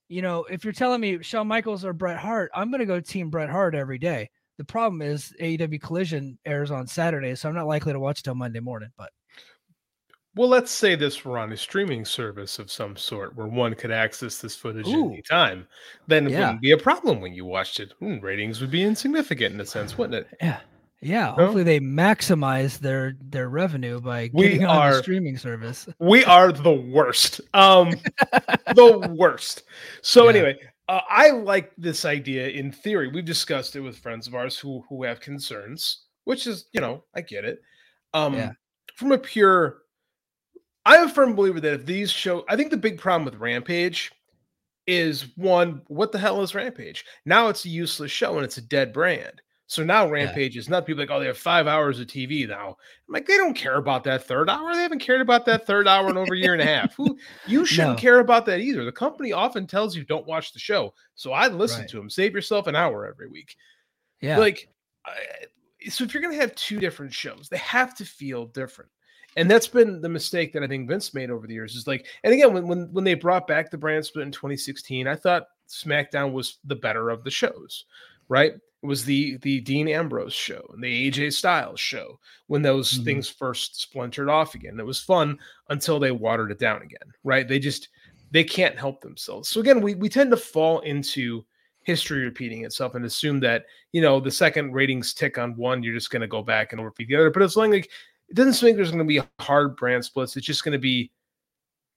you 0.08 0.22
know, 0.22 0.46
if 0.46 0.64
you're 0.64 0.72
telling 0.72 1.02
me 1.02 1.22
Shawn 1.22 1.48
Michaels 1.48 1.84
or 1.84 1.92
Bret 1.92 2.20
Hart, 2.20 2.52
I'm 2.56 2.72
going 2.72 2.80
to 2.80 2.86
go 2.86 3.02
Team 3.02 3.30
Bret 3.30 3.50
Hart 3.50 3.76
every 3.76 3.98
day. 3.98 4.30
The 4.58 4.64
problem 4.64 5.02
is 5.02 5.34
AEW 5.42 5.82
Collision 5.82 6.40
airs 6.46 6.72
on 6.72 6.88
Saturday, 6.88 7.36
so 7.36 7.50
I'm 7.50 7.56
not 7.56 7.68
likely 7.68 7.92
to 7.92 8.00
watch 8.00 8.24
till 8.24 8.34
Monday 8.34 8.62
morning. 8.62 8.92
But 8.98 9.10
well, 10.38 10.48
let's 10.48 10.72
say 10.72 10.96
this 10.96 11.26
were 11.26 11.38
on 11.38 11.52
a 11.52 11.58
streaming 11.58 12.06
service 12.06 12.60
of 12.60 12.72
some 12.72 12.96
sort 12.96 13.36
where 13.36 13.48
one 13.48 13.74
could 13.74 13.92
access 13.92 14.38
this 14.38 14.56
footage 14.56 14.88
Ooh. 14.88 15.10
any 15.10 15.22
time. 15.24 15.68
Then 16.06 16.28
it 16.28 16.32
yeah. 16.32 16.40
wouldn't 16.40 16.62
be 16.62 16.72
a 16.72 16.78
problem 16.78 17.20
when 17.20 17.34
you 17.34 17.44
watched 17.44 17.80
it. 17.80 17.94
Hmm, 18.00 18.20
ratings 18.20 18.62
would 18.62 18.72
be 18.72 18.84
insignificant 18.84 19.56
in 19.56 19.62
a 19.62 19.66
sense, 19.66 19.98
wouldn't 19.98 20.16
it? 20.16 20.38
Yeah. 20.40 20.60
Yeah, 21.00 21.34
hopefully 21.34 21.62
they 21.62 21.80
maximize 21.80 22.80
their 22.80 23.16
their 23.22 23.50
revenue 23.50 24.02
by 24.02 24.28
getting 24.30 24.62
we 24.62 24.66
on 24.66 24.78
are, 24.78 24.96
the 24.96 25.04
streaming 25.04 25.38
service. 25.38 25.88
We 26.00 26.26
are 26.26 26.52
the 26.52 26.74
worst. 26.74 27.40
Um 27.54 27.92
the 28.74 29.08
worst. 29.16 29.64
So 30.02 30.24
yeah. 30.24 30.30
anyway, 30.32 30.60
uh, 30.90 31.02
I 31.08 31.30
like 31.30 31.72
this 31.78 32.04
idea 32.04 32.48
in 32.48 32.72
theory. 32.72 33.10
We've 33.10 33.24
discussed 33.24 33.76
it 33.76 33.82
with 33.82 34.00
friends 34.00 34.26
of 34.26 34.34
ours 34.34 34.58
who 34.58 34.84
who 34.90 35.04
have 35.04 35.20
concerns, 35.20 36.06
which 36.24 36.48
is, 36.48 36.66
you 36.74 36.82
know, 36.82 37.04
I 37.14 37.22
get 37.22 37.46
it. 37.46 37.62
Um 38.16 38.34
yeah. 38.34 38.54
from 38.96 39.12
a 39.12 39.20
pure 39.20 39.84
I'm 40.88 41.08
a 41.08 41.10
firm 41.10 41.36
believer 41.36 41.60
that 41.60 41.74
if 41.74 41.86
these 41.86 42.10
show, 42.10 42.46
I 42.48 42.56
think 42.56 42.72
the 42.72 42.78
big 42.78 42.98
problem 42.98 43.26
with 43.26 43.42
Rampage 43.42 44.14
is 44.88 45.26
one, 45.36 45.82
what 45.88 46.14
the 46.14 46.18
hell 46.18 46.42
is 46.42 46.56
Rampage? 46.56 47.04
Now 47.26 47.50
it's 47.50 47.66
a 47.66 47.70
useless 47.70 48.10
show 48.10 48.38
and 48.38 48.46
it's 48.46 48.56
a 48.56 48.62
dead 48.62 48.94
brand. 48.94 49.42
So 49.70 49.84
now 49.84 50.10
Rampage 50.10 50.56
yeah. 50.56 50.62
is 50.62 50.70
not 50.70 50.86
people 50.86 51.04
like, 51.04 51.12
oh, 51.12 51.20
they 51.20 51.26
have 51.26 51.38
five 51.38 51.68
hours 51.68 52.00
of 52.00 52.08
TV 52.08 52.48
now. 52.48 52.70
I'm 52.70 53.14
like, 53.14 53.26
they 53.26 53.36
don't 53.36 53.54
care 53.54 53.76
about 53.76 54.06
that 54.06 54.24
third 54.24 54.50
hour. 54.50 54.74
They 54.74 54.82
haven't 54.82 55.00
cared 55.00 55.20
about 55.20 55.46
that 55.48 55.68
third 55.68 55.90
hour 55.90 56.10
in 56.10 56.16
over 56.16 56.34
a 56.34 56.38
year 56.38 56.54
and 56.54 56.62
a 56.62 56.66
half. 56.66 56.96
Who 56.96 57.18
you 57.48 57.66
shouldn't 57.66 57.98
no. 57.98 58.02
care 58.02 58.20
about 58.20 58.46
that 58.46 58.62
either. 58.62 58.86
The 58.86 58.94
company 58.94 59.34
often 59.34 59.68
tells 59.68 59.94
you 59.94 60.06
don't 60.06 60.26
watch 60.26 60.54
the 60.54 60.60
show. 60.60 60.94
So 61.16 61.34
I 61.34 61.50
listen 61.50 61.82
right. 61.82 61.90
to 61.90 61.98
them. 61.98 62.10
Save 62.10 62.34
yourself 62.34 62.68
an 62.68 62.78
hour 62.78 63.06
every 63.06 63.28
week. 63.28 63.58
Yeah. 64.22 64.38
Like, 64.38 64.70
so 65.90 66.06
if 66.06 66.14
you're 66.14 66.24
gonna 66.24 66.36
have 66.36 66.56
two 66.56 66.80
different 66.80 67.14
shows, 67.14 67.50
they 67.50 67.58
have 67.58 67.94
to 67.98 68.06
feel 68.06 68.46
different 68.46 68.90
and 69.38 69.50
that's 69.50 69.68
been 69.68 70.02
the 70.02 70.10
mistake 70.10 70.52
that 70.54 70.64
I 70.64 70.68
think 70.68 70.90
Vince 70.90 71.14
made 71.14 71.30
over 71.30 71.46
the 71.46 71.54
years. 71.54 71.76
Is 71.76 71.86
like, 71.88 72.08
and 72.24 72.34
again, 72.34 72.54
when 72.54 72.68
when 72.68 72.92
when 72.92 73.04
they 73.04 73.14
brought 73.14 73.48
back 73.48 73.70
the 73.70 73.78
brand 73.78 74.04
split 74.04 74.26
in 74.26 74.32
2016, 74.32 75.08
I 75.08 75.16
thought 75.16 75.48
SmackDown 75.70 76.34
was 76.34 76.58
the 76.66 76.76
better 76.76 77.12
of 77.12 77.24
the 77.24 77.30
shows, 77.30 77.86
right? 78.30 78.54
It 78.54 78.86
was 78.86 79.06
the 79.06 79.38
the 79.38 79.62
Dean 79.62 79.88
Ambrose 79.88 80.34
show 80.34 80.68
and 80.74 80.84
the 80.84 81.12
AJ 81.12 81.34
Styles 81.34 81.80
show 81.80 82.20
when 82.48 82.64
those 82.64 82.96
mm-hmm. 82.96 83.04
things 83.04 83.30
first 83.30 83.80
splintered 83.80 84.28
off 84.28 84.56
again. 84.56 84.80
It 84.80 84.86
was 84.86 85.00
fun 85.00 85.38
until 85.70 86.00
they 86.00 86.12
watered 86.12 86.52
it 86.52 86.60
down 86.60 86.82
again, 86.82 87.14
right? 87.24 87.48
They 87.48 87.60
just 87.60 87.90
they 88.32 88.44
can't 88.44 88.78
help 88.78 89.02
themselves. 89.02 89.50
So 89.50 89.60
again, 89.60 89.82
we 89.82 89.94
we 89.94 90.10
tend 90.10 90.32
to 90.32 90.38
fall 90.38 90.80
into 90.80 91.46
history 91.84 92.24
repeating 92.24 92.66
itself 92.66 92.96
and 92.96 93.06
assume 93.06 93.40
that 93.42 93.66
you 93.92 94.02
know 94.02 94.20
the 94.20 94.32
second 94.32 94.74
ratings 94.74 95.14
tick 95.14 95.38
on 95.38 95.56
one, 95.56 95.84
you're 95.84 95.94
just 95.94 96.10
going 96.10 96.22
to 96.22 96.28
go 96.28 96.42
back 96.42 96.74
and 96.74 96.84
repeat 96.84 97.08
the 97.08 97.16
other. 97.16 97.30
But 97.30 97.44
it's 97.44 97.56
like 97.56 97.90
it 98.30 98.36
doesn't 98.36 98.54
seem 98.54 98.70
like 98.70 98.76
there's 98.76 98.92
going 98.92 99.00
to 99.00 99.06
be 99.06 99.22
hard 99.40 99.76
brand 99.78 100.04
splits. 100.04 100.36
It's 100.36 100.46
just 100.46 100.64
going 100.64 100.74
to 100.74 100.80
be 100.80 101.12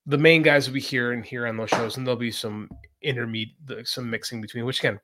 the 0.06 0.18
main 0.18 0.42
guys 0.42 0.66
will 0.66 0.74
be 0.74 0.80
here 0.80 1.12
and 1.12 1.24
here 1.24 1.46
on 1.46 1.56
those 1.56 1.70
shows, 1.70 1.96
and 1.96 2.06
there'll 2.06 2.18
be 2.18 2.30
some 2.30 2.68
intermediate, 3.02 3.86
some 3.86 4.08
mixing 4.10 4.40
between, 4.40 4.64
which 4.64 4.80
again, 4.80 4.98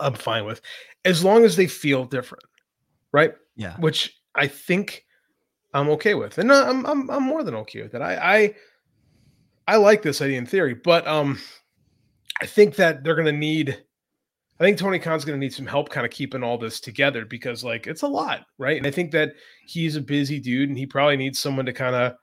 I'm 0.00 0.14
fine 0.14 0.44
with, 0.44 0.60
as 1.04 1.24
long 1.24 1.44
as 1.44 1.56
they 1.56 1.66
feel 1.66 2.04
different, 2.04 2.44
right? 3.12 3.34
Yeah. 3.56 3.76
Which 3.78 4.20
I 4.34 4.46
think 4.46 5.04
I'm 5.72 5.88
okay 5.90 6.14
with, 6.14 6.38
and 6.38 6.52
I'm 6.52 6.84
I'm 6.86 7.10
I'm 7.10 7.22
more 7.22 7.42
than 7.42 7.54
okay 7.56 7.82
with 7.82 7.94
it. 7.94 8.02
I 8.02 8.16
I 8.16 8.54
I 9.68 9.76
like 9.76 10.02
this 10.02 10.22
idea 10.22 10.38
in 10.38 10.46
theory, 10.46 10.74
but 10.74 11.06
um, 11.06 11.38
I 12.40 12.46
think 12.46 12.76
that 12.76 13.02
they're 13.02 13.14
going 13.14 13.26
to 13.26 13.32
need 13.32 13.82
I 14.58 14.64
think 14.64 14.78
Tony 14.78 14.98
Khan's 14.98 15.24
going 15.24 15.38
to 15.38 15.44
need 15.44 15.52
some 15.52 15.66
help 15.66 15.90
kind 15.90 16.06
of 16.06 16.12
keeping 16.12 16.42
all 16.42 16.56
this 16.56 16.80
together 16.80 17.26
because 17.26 17.62
like 17.62 17.86
it's 17.86 18.02
a 18.02 18.08
lot, 18.08 18.46
right? 18.58 18.78
And 18.78 18.86
I 18.86 18.90
think 18.90 19.10
that 19.10 19.34
he's 19.66 19.96
a 19.96 20.00
busy 20.00 20.40
dude 20.40 20.70
and 20.70 20.78
he 20.78 20.86
probably 20.86 21.16
needs 21.16 21.38
someone 21.38 21.66
to 21.66 21.72
kind 21.72 21.94
of 21.94 22.14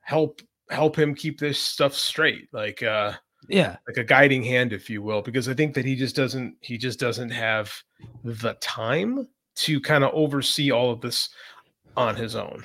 help 0.00 0.42
help 0.68 0.98
him 0.98 1.14
keep 1.14 1.38
this 1.38 1.58
stuff 1.58 1.94
straight. 1.94 2.48
Like 2.52 2.82
uh 2.82 3.12
yeah, 3.48 3.76
like 3.86 3.98
a 3.98 4.04
guiding 4.04 4.42
hand 4.42 4.72
if 4.72 4.90
you 4.90 5.00
will 5.00 5.22
because 5.22 5.48
I 5.48 5.54
think 5.54 5.74
that 5.74 5.84
he 5.84 5.94
just 5.94 6.16
doesn't 6.16 6.56
he 6.60 6.76
just 6.76 6.98
doesn't 6.98 7.30
have 7.30 7.72
the 8.24 8.54
time 8.54 9.28
to 9.56 9.80
kind 9.80 10.02
of 10.02 10.10
oversee 10.12 10.72
all 10.72 10.90
of 10.90 11.00
this 11.00 11.28
on 11.96 12.16
his 12.16 12.34
own. 12.34 12.64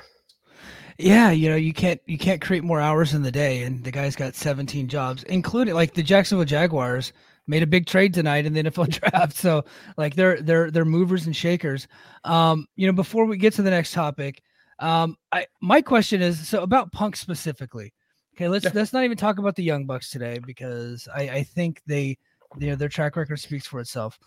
Yeah, 0.97 1.29
you 1.29 1.47
know, 1.47 1.55
you 1.55 1.73
can't 1.73 2.01
you 2.07 2.17
can't 2.17 2.41
create 2.41 2.63
more 2.63 2.81
hours 2.81 3.13
in 3.13 3.21
the 3.21 3.31
day 3.31 3.62
and 3.62 3.84
the 3.84 3.91
guy's 3.91 4.15
got 4.15 4.34
17 4.34 4.88
jobs, 4.88 5.21
including 5.23 5.75
like 5.75 5.93
the 5.93 6.03
Jacksonville 6.03 6.45
Jaguars 6.45 7.13
made 7.51 7.61
a 7.61 7.67
big 7.67 7.85
trade 7.85 8.13
tonight 8.13 8.45
in 8.45 8.53
the 8.53 8.63
NFL 8.63 8.89
draft. 8.89 9.35
So 9.35 9.65
like 9.97 10.15
they're 10.15 10.41
they're 10.41 10.71
they're 10.71 10.85
movers 10.85 11.27
and 11.27 11.35
shakers. 11.35 11.87
Um, 12.23 12.65
you 12.75 12.87
know, 12.87 12.93
before 12.93 13.25
we 13.25 13.37
get 13.37 13.53
to 13.55 13.61
the 13.61 13.69
next 13.69 13.91
topic, 13.91 14.41
um, 14.79 15.17
I 15.31 15.45
my 15.61 15.81
question 15.81 16.21
is 16.21 16.47
so 16.47 16.63
about 16.63 16.91
Punk 16.91 17.15
specifically. 17.15 17.93
Okay, 18.35 18.47
let's 18.47 18.65
yeah. 18.65 18.71
let's 18.73 18.93
not 18.93 19.03
even 19.03 19.17
talk 19.17 19.37
about 19.37 19.55
the 19.55 19.63
Young 19.63 19.85
Bucks 19.85 20.09
today 20.09 20.39
because 20.39 21.07
I, 21.13 21.21
I 21.29 21.43
think 21.43 21.81
they 21.85 22.17
you 22.57 22.69
know 22.69 22.75
their 22.75 22.89
track 22.89 23.15
record 23.15 23.39
speaks 23.39 23.67
for 23.67 23.79
itself. 23.79 24.17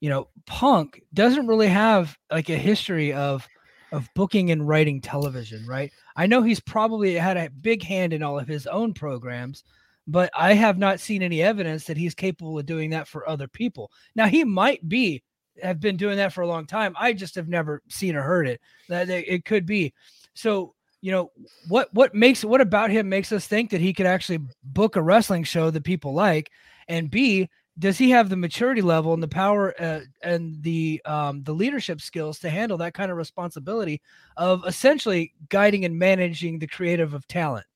you 0.00 0.10
know, 0.10 0.28
Punk 0.46 1.00
doesn't 1.14 1.46
really 1.46 1.68
have 1.68 2.16
like 2.30 2.50
a 2.50 2.56
history 2.56 3.12
of 3.12 3.46
of 3.92 4.08
booking 4.14 4.50
and 4.50 4.66
writing 4.66 5.00
television, 5.00 5.64
right? 5.66 5.92
I 6.16 6.26
know 6.26 6.42
he's 6.42 6.60
probably 6.60 7.14
had 7.14 7.36
a 7.36 7.50
big 7.50 7.84
hand 7.84 8.12
in 8.12 8.22
all 8.22 8.38
of 8.38 8.48
his 8.48 8.66
own 8.66 8.94
programs, 8.94 9.62
but 10.06 10.30
I 10.36 10.54
have 10.54 10.78
not 10.78 11.00
seen 11.00 11.22
any 11.22 11.42
evidence 11.42 11.84
that 11.84 11.96
he's 11.96 12.14
capable 12.14 12.58
of 12.58 12.66
doing 12.66 12.90
that 12.90 13.08
for 13.08 13.28
other 13.28 13.48
people. 13.48 13.90
Now 14.14 14.26
he 14.26 14.44
might 14.44 14.86
be 14.88 15.22
have 15.62 15.80
been 15.80 15.96
doing 15.96 16.16
that 16.16 16.32
for 16.32 16.42
a 16.42 16.46
long 16.46 16.66
time. 16.66 16.94
I 16.98 17.12
just 17.12 17.34
have 17.34 17.48
never 17.48 17.82
seen 17.88 18.16
or 18.16 18.22
heard 18.22 18.48
it. 18.48 18.60
That 18.88 19.08
it 19.10 19.44
could 19.44 19.66
be. 19.66 19.92
So, 20.34 20.74
you 21.00 21.12
know, 21.12 21.30
what 21.68 21.92
what 21.92 22.14
makes 22.14 22.44
what 22.44 22.60
about 22.60 22.90
him 22.90 23.08
makes 23.08 23.32
us 23.32 23.46
think 23.46 23.70
that 23.70 23.80
he 23.80 23.92
could 23.92 24.06
actually 24.06 24.40
book 24.62 24.96
a 24.96 25.02
wrestling 25.02 25.44
show 25.44 25.70
that 25.70 25.84
people 25.84 26.14
like 26.14 26.50
and 26.88 27.10
B 27.10 27.48
does 27.78 27.96
he 27.96 28.10
have 28.10 28.28
the 28.28 28.36
maturity 28.36 28.82
level 28.82 29.14
and 29.14 29.22
the 29.22 29.28
power 29.28 29.74
uh, 29.80 30.00
and 30.22 30.62
the 30.62 31.00
um, 31.06 31.42
the 31.42 31.54
leadership 31.54 32.00
skills 32.00 32.38
to 32.40 32.50
handle 32.50 32.76
that 32.78 32.94
kind 32.94 33.10
of 33.10 33.16
responsibility 33.16 34.00
of 34.36 34.62
essentially 34.66 35.32
guiding 35.48 35.84
and 35.84 35.98
managing 35.98 36.58
the 36.58 36.66
creative 36.66 37.14
of 37.14 37.26
talent? 37.28 37.66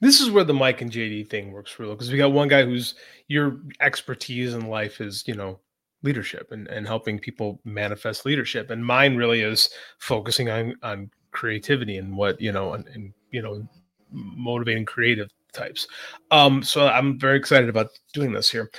This 0.00 0.20
is 0.20 0.30
where 0.30 0.44
the 0.44 0.54
Mike 0.54 0.82
and 0.82 0.90
JD 0.90 1.28
thing 1.28 1.52
works 1.52 1.78
real 1.78 1.90
because 1.90 2.10
we 2.10 2.18
got 2.18 2.32
one 2.32 2.48
guy 2.48 2.64
who's 2.64 2.94
your 3.28 3.58
expertise 3.80 4.54
in 4.54 4.68
life 4.68 5.00
is 5.00 5.26
you 5.26 5.34
know 5.34 5.58
leadership 6.02 6.52
and, 6.52 6.68
and 6.68 6.86
helping 6.86 7.18
people 7.18 7.60
manifest 7.64 8.26
leadership, 8.26 8.70
and 8.70 8.84
mine 8.84 9.16
really 9.16 9.40
is 9.40 9.70
focusing 9.98 10.50
on 10.50 10.74
on 10.82 11.10
creativity 11.30 11.96
and 11.96 12.16
what 12.16 12.40
you 12.40 12.52
know 12.52 12.74
and, 12.74 12.86
and 12.88 13.12
you 13.30 13.42
know 13.42 13.66
motivating 14.10 14.84
creative 14.84 15.30
types. 15.52 15.88
Um, 16.30 16.62
so 16.62 16.86
I'm 16.86 17.18
very 17.18 17.38
excited 17.38 17.68
about 17.68 17.90
doing 18.12 18.32
this 18.32 18.50
here 18.50 18.70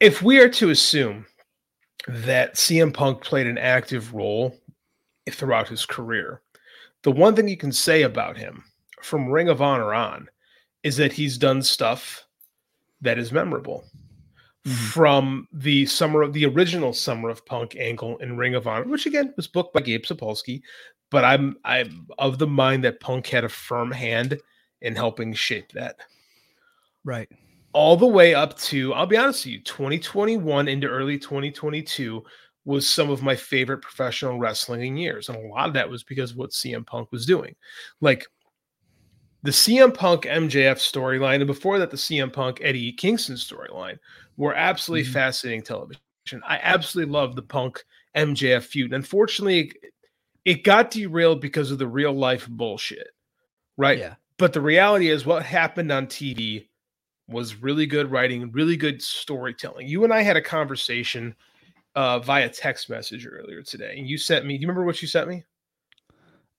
if 0.00 0.22
we 0.22 0.40
are 0.40 0.48
to 0.48 0.70
assume 0.70 1.26
that 2.08 2.54
CM 2.54 2.92
Punk 2.92 3.22
played 3.22 3.46
an 3.46 3.58
active 3.58 4.14
role 4.14 4.56
throughout 5.30 5.68
his 5.68 5.84
career, 5.84 6.40
the 7.02 7.12
one 7.12 7.36
thing 7.36 7.46
you 7.46 7.56
can 7.56 7.70
say 7.70 8.02
about 8.02 8.36
him 8.36 8.64
from 9.02 9.28
Ring 9.28 9.48
of 9.48 9.62
Honor 9.62 9.94
on 9.94 10.28
is 10.82 10.96
that 10.96 11.12
he's 11.12 11.38
done 11.38 11.62
stuff 11.62 12.26
that 13.00 13.18
is 13.18 13.32
memorable. 13.32 13.84
Mm-hmm. 14.66 14.86
From 14.88 15.48
the 15.52 15.86
summer 15.86 16.20
of 16.20 16.34
the 16.34 16.44
original 16.44 16.92
Summer 16.92 17.30
of 17.30 17.46
Punk 17.46 17.76
angle 17.76 18.18
in 18.18 18.36
Ring 18.36 18.54
of 18.54 18.66
Honor, 18.66 18.84
which 18.84 19.06
again 19.06 19.32
was 19.34 19.46
booked 19.46 19.72
by 19.72 19.80
Gabe 19.80 20.02
Sapolsky, 20.02 20.60
but 21.10 21.24
I'm 21.24 21.56
I'm 21.64 22.06
of 22.18 22.38
the 22.38 22.46
mind 22.46 22.84
that 22.84 23.00
Punk 23.00 23.26
had 23.26 23.44
a 23.44 23.48
firm 23.48 23.90
hand 23.90 24.38
in 24.82 24.94
helping 24.94 25.32
shape 25.32 25.72
that. 25.72 25.96
Right 27.04 27.26
all 27.72 27.96
the 27.96 28.06
way 28.06 28.34
up 28.34 28.56
to, 28.58 28.92
I'll 28.94 29.06
be 29.06 29.16
honest 29.16 29.44
with 29.44 29.52
you, 29.52 29.60
2021 29.60 30.68
into 30.68 30.88
early 30.88 31.18
2022 31.18 32.22
was 32.64 32.88
some 32.88 33.10
of 33.10 33.22
my 33.22 33.34
favorite 33.34 33.82
professional 33.82 34.38
wrestling 34.38 34.82
in 34.82 34.96
years. 34.96 35.28
And 35.28 35.38
a 35.38 35.48
lot 35.48 35.68
of 35.68 35.74
that 35.74 35.88
was 35.88 36.02
because 36.02 36.32
of 36.32 36.36
what 36.36 36.50
CM 36.50 36.86
Punk 36.86 37.10
was 37.12 37.26
doing. 37.26 37.54
Like 38.00 38.26
the 39.42 39.50
CM 39.50 39.94
Punk 39.94 40.24
MJF 40.24 40.76
storyline, 40.76 41.36
and 41.36 41.46
before 41.46 41.78
that, 41.78 41.90
the 41.90 41.96
CM 41.96 42.32
Punk 42.32 42.58
Eddie 42.62 42.92
Kingston 42.92 43.36
storyline 43.36 43.98
were 44.36 44.54
absolutely 44.54 45.04
mm-hmm. 45.04 45.14
fascinating 45.14 45.62
television. 45.62 46.00
I 46.46 46.58
absolutely 46.62 47.12
love 47.12 47.36
the 47.36 47.42
Punk 47.42 47.82
MJF 48.16 48.62
feud. 48.64 48.92
Unfortunately, 48.92 49.72
it 50.44 50.64
got 50.64 50.90
derailed 50.90 51.40
because 51.40 51.70
of 51.70 51.78
the 51.78 51.86
real 51.86 52.12
life 52.12 52.48
bullshit, 52.48 53.08
right? 53.76 53.98
Yeah. 53.98 54.14
But 54.36 54.52
the 54.52 54.60
reality 54.60 55.10
is, 55.10 55.26
what 55.26 55.42
happened 55.42 55.92
on 55.92 56.06
TV 56.06 56.68
was 57.28 57.56
really 57.56 57.86
good 57.86 58.10
writing, 58.10 58.50
really 58.52 58.76
good 58.76 59.02
storytelling. 59.02 59.86
You 59.86 60.04
and 60.04 60.12
I 60.12 60.22
had 60.22 60.36
a 60.36 60.42
conversation 60.42 61.34
uh, 61.94 62.18
via 62.20 62.48
text 62.48 62.90
message 62.90 63.26
earlier 63.30 63.62
today, 63.62 63.96
and 63.98 64.08
you 64.08 64.18
sent 64.18 64.46
me. 64.46 64.56
Do 64.56 64.62
you 64.62 64.68
remember 64.68 64.84
what 64.84 65.02
you 65.02 65.08
sent 65.08 65.28
me? 65.28 65.44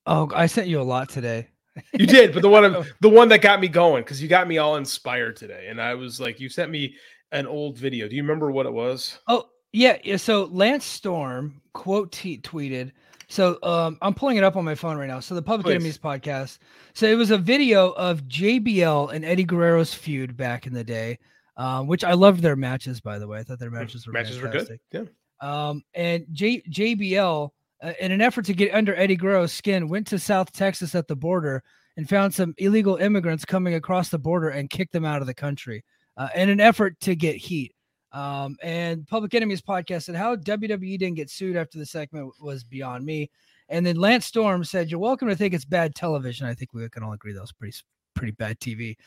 Oh, 0.06 0.30
I 0.34 0.48
sent 0.48 0.68
you 0.68 0.82
a 0.82 0.84
lot 0.84 1.10
today. 1.10 1.48
You 1.94 2.06
did, 2.06 2.34
but 2.34 2.42
the 2.42 2.50
one 2.50 2.86
the 3.02 3.10
one 3.10 3.30
that 3.30 3.42
got 3.42 3.60
me 3.60 3.68
going 3.68 4.04
because 4.04 4.22
you 4.22 4.28
got 4.28 4.48
me 4.48 4.58
all 4.58 4.76
inspired 4.76 5.36
today, 5.36 5.68
and 5.70 5.82
I 5.82 5.94
was 5.96 6.20
like, 6.20 6.40
you 6.40 6.50
sent 6.50 6.72
me 6.72 6.96
an 7.32 7.48
old 7.48 7.78
video. 7.78 8.08
Do 8.08 8.16
you 8.16 8.24
remember 8.24 8.52
what 8.52 8.66
it 8.66 8.74
was? 8.74 9.20
Oh 9.28 9.50
yeah, 9.72 9.98
yeah. 10.04 10.18
So 10.18 10.46
Lance 10.46 10.86
Storm 10.86 11.62
quote 11.74 12.12
t- 12.12 12.40
tweeted 12.40 12.92
so 13.32 13.58
um, 13.64 13.98
I'm 14.02 14.14
pulling 14.14 14.36
it 14.36 14.44
up 14.44 14.58
on 14.58 14.66
my 14.66 14.76
phone 14.76 14.98
right 14.98 15.08
now. 15.08 15.22
So 15.22 15.36
the 15.36 15.42
Public 15.42 15.66
Please. 15.66 15.76
Enemies 15.76 15.98
podcast. 15.98 16.58
So 16.94 17.06
it 17.06 17.16
was 17.16 17.32
a 17.32 17.38
video 17.38 17.92
of 17.92 18.24
JBL 18.24 19.14
and 19.14 19.24
Eddie 19.24 19.46
Guerrero's 19.46 19.94
feud 19.94 20.36
back 20.36 20.68
in 20.68 20.74
the 20.74 20.84
day, 20.84 21.18
um, 21.56 21.88
which 21.88 22.04
I 22.04 22.12
loved 22.12 22.42
their 22.42 22.58
matches. 22.58 23.00
By 23.00 23.20
the 23.20 23.28
way, 23.28 23.40
I 23.40 23.44
thought 23.44 23.58
their 23.58 23.70
hmm. 23.70 23.78
matches 23.78 24.06
were 24.06 24.12
matches 24.12 24.38
fantastic. 24.38 24.82
were 24.92 25.00
good. 25.00 25.10
Yeah. 25.42 25.70
Um, 25.70 25.82
and 25.94 26.26
J- 26.34 26.62
JBL, 26.70 27.52
uh, 27.82 27.94
in 28.00 28.12
an 28.12 28.22
effort 28.22 28.46
to 28.46 28.54
get 28.54 28.74
under 28.74 28.96
Eddie 28.96 29.16
Guerrero's 29.16 29.52
skin, 29.52 29.88
went 29.88 30.08
to 30.08 30.20
South 30.20 30.52
Texas 30.52 30.96
at 30.96 31.08
the 31.08 31.16
border 31.16 31.64
and 31.98 32.08
found 32.08 32.34
some 32.34 32.54
illegal 32.58 32.98
immigrants 32.98 33.46
coming 33.46 33.74
across 33.74 34.10
the 34.10 34.20
border 34.20 34.50
and 34.50 34.70
kicked 34.70 34.94
them 34.94 35.06
out 35.06 35.22
of 35.22 35.28
the 35.28 35.34
country 35.34 35.84
uh, 36.18 36.30
in 36.36 36.50
an 36.50 36.60
effort 36.60 37.00
to 37.02 37.16
get 37.16 37.36
heat. 37.36 37.74
Um, 38.12 38.58
and 38.62 39.08
Public 39.08 39.34
Enemies 39.34 39.62
podcast 39.62 40.04
said 40.04 40.16
how 40.16 40.36
WWE 40.36 41.00
didn't 41.00 41.16
get 41.16 41.30
sued 41.30 41.56
after 41.56 41.78
the 41.80 41.86
segment 41.86 42.34
was 42.42 42.64
beyond 42.64 43.06
me. 43.06 43.30
And 43.70 43.86
then 43.86 43.96
Lance 43.96 44.26
Storm 44.26 44.66
said, 44.66 44.92
"You're 44.92 45.00
welcome 45.00 45.30
to 45.30 45.36
think 45.36 45.54
it's 45.54 45.64
bad 45.64 45.96
television." 45.96 46.46
I 46.46 46.54
think 46.54 46.74
we 46.74 46.88
can 46.90 47.04
all 47.04 47.14
agree 47.14 47.32
that 47.32 47.40
was 47.40 47.54
pretty 47.54 47.78
pretty 48.14 48.34
bad 48.34 48.60
TV, 48.60 48.98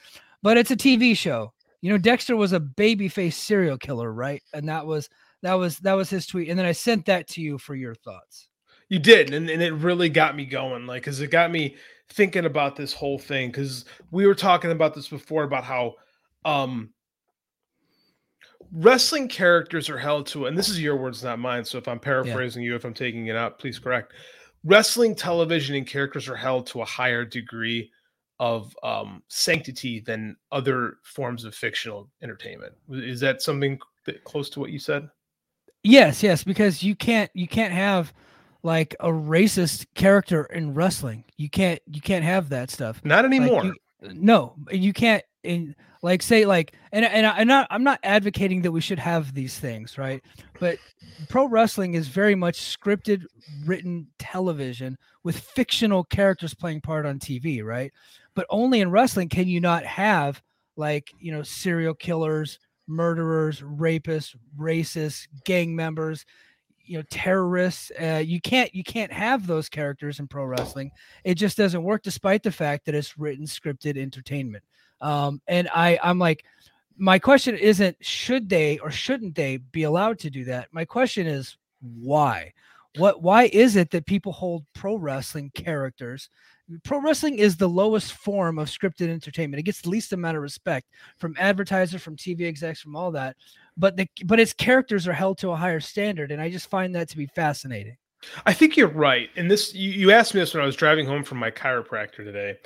but 0.43 0.57
it's 0.57 0.71
a 0.71 0.77
TV 0.77 1.15
show. 1.15 1.53
You 1.83 1.91
know, 1.91 1.99
Dexter 1.99 2.35
was 2.35 2.55
a 2.55 2.61
babyface 2.61 3.35
serial 3.35 3.77
killer, 3.77 4.11
right? 4.11 4.43
And 4.55 4.67
that 4.71 4.87
was 4.87 5.11
that 5.43 5.53
was 5.55 5.79
that 5.81 5.93
was 5.93 6.09
his 6.09 6.27
tweet. 6.27 6.49
And 6.49 6.59
then 6.59 6.65
I 6.65 6.73
sent 6.73 7.05
that 7.07 7.29
to 7.29 7.43
you 7.43 7.59
for 7.59 7.75
your 7.75 7.95
thoughts. 7.95 8.49
You 8.89 8.99
did, 8.99 9.33
and, 9.33 9.49
and 9.49 9.63
it 9.63 9.73
really 9.73 10.09
got 10.09 10.37
me 10.37 10.45
going. 10.45 10.87
Like, 10.87 11.03
because 11.03 11.21
it 11.21 11.31
got 11.31 11.51
me 11.51 11.77
thinking 12.11 12.45
about 12.45 12.77
this 12.77 12.93
whole 12.93 13.19
thing. 13.19 13.51
Because 13.51 13.85
we 14.11 14.27
were 14.27 14.35
talking 14.35 14.71
about 14.71 14.95
this 14.95 15.09
before 15.09 15.45
about 15.45 15.65
how 15.65 15.95
um 16.45 16.91
wrestling 18.73 19.29
characters 19.29 19.89
are 19.89 19.99
held 19.99 20.27
to, 20.27 20.47
and 20.47 20.59
this 20.59 20.69
is 20.69 20.81
your 20.81 20.97
words, 20.97 21.23
not 21.23 21.39
mine. 21.39 21.65
So 21.65 21.79
if 21.79 21.89
I'm 21.89 22.01
paraphrasing 22.01 22.63
yeah. 22.63 22.71
you, 22.71 22.77
if 22.77 22.85
I'm 22.85 22.95
taking 22.95 23.29
it 23.29 23.37
out, 23.37 23.59
please 23.59 23.79
correct. 23.79 24.13
Wrestling 24.65 25.15
television 25.15 25.77
and 25.77 25.87
characters 25.87 26.29
are 26.29 26.37
held 26.37 26.67
to 26.69 26.83
a 26.83 26.87
higher 26.87 27.25
degree 27.25 27.91
of 28.41 28.77
um, 28.83 29.23
sanctity 29.29 30.01
than 30.01 30.37
other 30.51 30.97
forms 31.05 31.45
of 31.45 31.55
fictional 31.55 32.11
entertainment. 32.23 32.73
Is 32.91 33.21
that 33.21 33.43
something 33.43 33.79
that 34.07 34.25
close 34.25 34.51
to 34.51 34.61
what 34.61 34.71
you 34.71 34.79
said? 34.79 35.09
Yes, 35.83 36.23
yes, 36.23 36.43
because 36.43 36.83
you 36.83 36.97
can't 36.97 37.31
you 37.35 37.47
can't 37.47 37.73
have 37.73 38.13
like 38.65 38.97
a 38.99 39.09
racist 39.09 39.87
character 39.95 40.45
in 40.47 40.75
wrestling. 40.75 41.23
You 41.37 41.49
can't 41.49 41.81
you 41.87 42.01
can't 42.01 42.25
have 42.25 42.49
that 42.49 42.71
stuff. 42.71 43.01
Not 43.05 43.25
anymore. 43.25 43.63
Like 43.63 43.75
you, 44.03 44.15
no, 44.15 44.57
you 44.73 44.93
can't 44.93 45.23
in 45.45 45.77
like 46.03 46.23
say 46.23 46.47
like 46.47 46.75
and 46.91 47.05
and 47.05 47.27
I, 47.27 47.41
am 47.43 47.47
not 47.47 47.69
I'm 47.71 47.85
not 47.85 48.01
advocating 48.03 48.63
that 48.63 48.73
we 48.73 48.81
should 48.81 48.99
have 48.99 49.35
these 49.35 49.59
things, 49.59 49.99
right? 49.99 50.25
But 50.59 50.79
pro 51.29 51.47
wrestling 51.47 51.95
is 51.95 52.09
very 52.09 52.35
much 52.35 52.59
scripted, 52.61 53.25
written 53.67 54.09
television 54.19 54.97
with 55.23 55.39
fictional 55.39 56.03
characters 56.05 56.55
playing 56.55 56.81
part 56.81 57.07
on 57.07 57.19
TV, 57.19 57.63
right? 57.63 57.93
But 58.35 58.47
only 58.49 58.81
in 58.81 58.91
wrestling 58.91 59.29
can 59.29 59.47
you 59.47 59.61
not 59.61 59.85
have 59.85 60.43
like 60.77 61.13
you 61.19 61.33
know 61.33 61.43
serial 61.43 61.95
killers, 61.95 62.59
murderers, 62.89 63.61
rapists, 63.61 64.35
racists, 64.59 65.29
gang 65.45 65.77
members, 65.77 66.25
you 66.85 66.99
know 66.99 67.05
terrorists 67.11 67.91
uh, 68.01 68.23
you 68.25 68.41
can't 68.41 68.75
you 68.75 68.85
can't 68.85 69.13
have 69.13 69.47
those 69.47 69.69
characters 69.69 70.21
in 70.21 70.27
pro 70.27 70.45
wrestling 70.45 70.91
it 71.25 71.35
just 71.35 71.57
doesn't 71.57 71.83
work 71.83 72.03
despite 72.03 72.43
the 72.43 72.53
fact 72.53 72.85
that 72.85 72.95
it's 72.95 73.19
written 73.19 73.47
scripted 73.47 73.97
entertainment 73.97 74.63
um, 75.05 75.43
and 75.47 75.69
I, 75.75 75.99
I'm 76.03 76.19
like, 76.19 76.45
my 76.97 77.19
question 77.19 77.57
isn't 77.57 77.97
should 78.01 78.49
they 78.49 78.79
or 78.79 78.91
shouldn't 78.91 79.35
they 79.35 79.59
be 79.59 79.83
allowed 79.83 80.19
to 80.21 80.31
do 80.31 80.45
that? 80.45 80.69
My 80.73 80.85
question 80.85 81.27
is 81.27 81.57
why? 81.81 82.53
What 82.97 83.21
why 83.23 83.51
is 83.53 83.77
it 83.77 83.91
that 83.91 84.07
people 84.07 84.33
hold 84.33 84.65
pro 84.75 84.95
wrestling 84.95 85.51
characters? 85.55 86.31
Pro 86.85 87.01
wrestling 87.01 87.39
is 87.39 87.57
the 87.57 87.69
lowest 87.69 88.13
form 88.13 88.59
of 88.59 88.69
scripted 88.69 89.09
entertainment. 89.09 89.59
It 89.59 89.65
gets 89.65 89.83
the 89.83 89.91
least 89.91 90.15
amount 90.15 90.37
of 90.37 90.43
respect 90.43 90.87
from 91.19 91.35
advertisers, 91.39 92.01
from 92.01 92.17
TV 92.17 92.43
execs, 92.43 92.81
from 92.81 92.97
all 92.97 93.11
that. 93.11 93.37
But 93.77 93.97
the 93.97 94.09
but 94.25 94.39
its 94.39 94.53
characters 94.53 95.09
are 95.09 95.13
held 95.13 95.39
to 95.39 95.51
a 95.51 95.57
higher 95.57 95.81
standard, 95.81 96.31
and 96.31 96.41
I 96.41 96.51
just 96.51 96.71
find 96.71 96.95
that 96.95 97.09
to 97.09 97.17
be 97.17 97.27
fascinating. 97.27 97.97
I 98.47 98.53
think 98.53 98.77
you're 98.77 98.89
right. 98.89 99.29
And 99.37 99.51
this 99.51 99.75
you, 99.75 99.91
you 99.91 100.11
asked 100.13 100.35
me 100.35 100.41
this 100.41 100.55
when 100.55 100.63
I 100.63 100.67
was 100.67 100.77
driving 100.77 101.07
home 101.07 101.25
from 101.25 101.39
my 101.39 101.51
chiropractor 101.51 102.25
today 102.25 102.57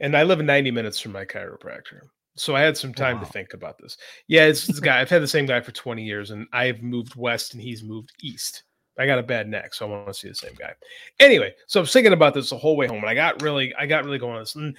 and 0.00 0.16
I 0.16 0.22
live 0.22 0.40
90 0.40 0.70
minutes 0.70 1.00
from 1.00 1.12
my 1.12 1.24
chiropractor. 1.24 2.02
So 2.36 2.54
I 2.54 2.60
had 2.60 2.76
some 2.76 2.94
time 2.94 3.16
wow. 3.16 3.24
to 3.24 3.32
think 3.32 3.52
about 3.52 3.78
this. 3.78 3.96
Yeah, 4.28 4.44
it's 4.44 4.66
this 4.66 4.78
guy. 4.78 5.00
I've 5.00 5.10
had 5.10 5.22
the 5.22 5.28
same 5.28 5.46
guy 5.46 5.60
for 5.60 5.72
20 5.72 6.04
years, 6.04 6.30
and 6.30 6.46
I've 6.52 6.82
moved 6.82 7.16
west 7.16 7.52
and 7.52 7.62
he's 7.62 7.82
moved 7.82 8.12
east. 8.22 8.62
I 8.96 9.06
got 9.06 9.18
a 9.18 9.24
bad 9.24 9.48
neck, 9.48 9.74
so 9.74 9.86
I 9.86 9.90
want 9.90 10.08
to 10.08 10.14
see 10.14 10.28
the 10.28 10.34
same 10.34 10.54
guy. 10.58 10.72
Anyway, 11.20 11.54
so 11.66 11.80
I 11.80 11.82
was 11.82 11.92
thinking 11.92 12.12
about 12.12 12.34
this 12.34 12.50
the 12.50 12.58
whole 12.58 12.76
way 12.76 12.86
home, 12.86 12.98
and 12.98 13.08
I 13.08 13.14
got 13.14 13.42
really, 13.42 13.74
I 13.74 13.86
got 13.86 14.04
really 14.04 14.18
going 14.18 14.34
on 14.34 14.40
this. 14.40 14.54
And 14.54 14.76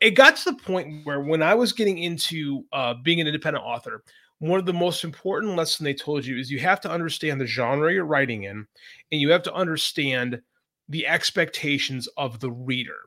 it 0.00 0.10
got 0.10 0.36
to 0.36 0.52
the 0.52 0.56
point 0.56 1.04
where 1.04 1.20
when 1.20 1.42
I 1.42 1.54
was 1.54 1.72
getting 1.72 1.98
into 1.98 2.64
uh, 2.72 2.94
being 3.02 3.20
an 3.20 3.26
independent 3.26 3.64
author, 3.64 4.02
one 4.38 4.58
of 4.60 4.66
the 4.66 4.72
most 4.72 5.04
important 5.04 5.56
lessons 5.56 5.84
they 5.84 5.94
told 5.94 6.26
you 6.26 6.38
is 6.38 6.50
you 6.50 6.58
have 6.58 6.80
to 6.82 6.90
understand 6.90 7.40
the 7.40 7.46
genre 7.46 7.92
you're 7.92 8.04
writing 8.04 8.44
in, 8.44 8.66
and 9.10 9.20
you 9.20 9.30
have 9.30 9.42
to 9.44 9.54
understand 9.54 10.40
the 10.88 11.06
expectations 11.06 12.06
of 12.16 12.40
the 12.40 12.50
reader. 12.50 12.98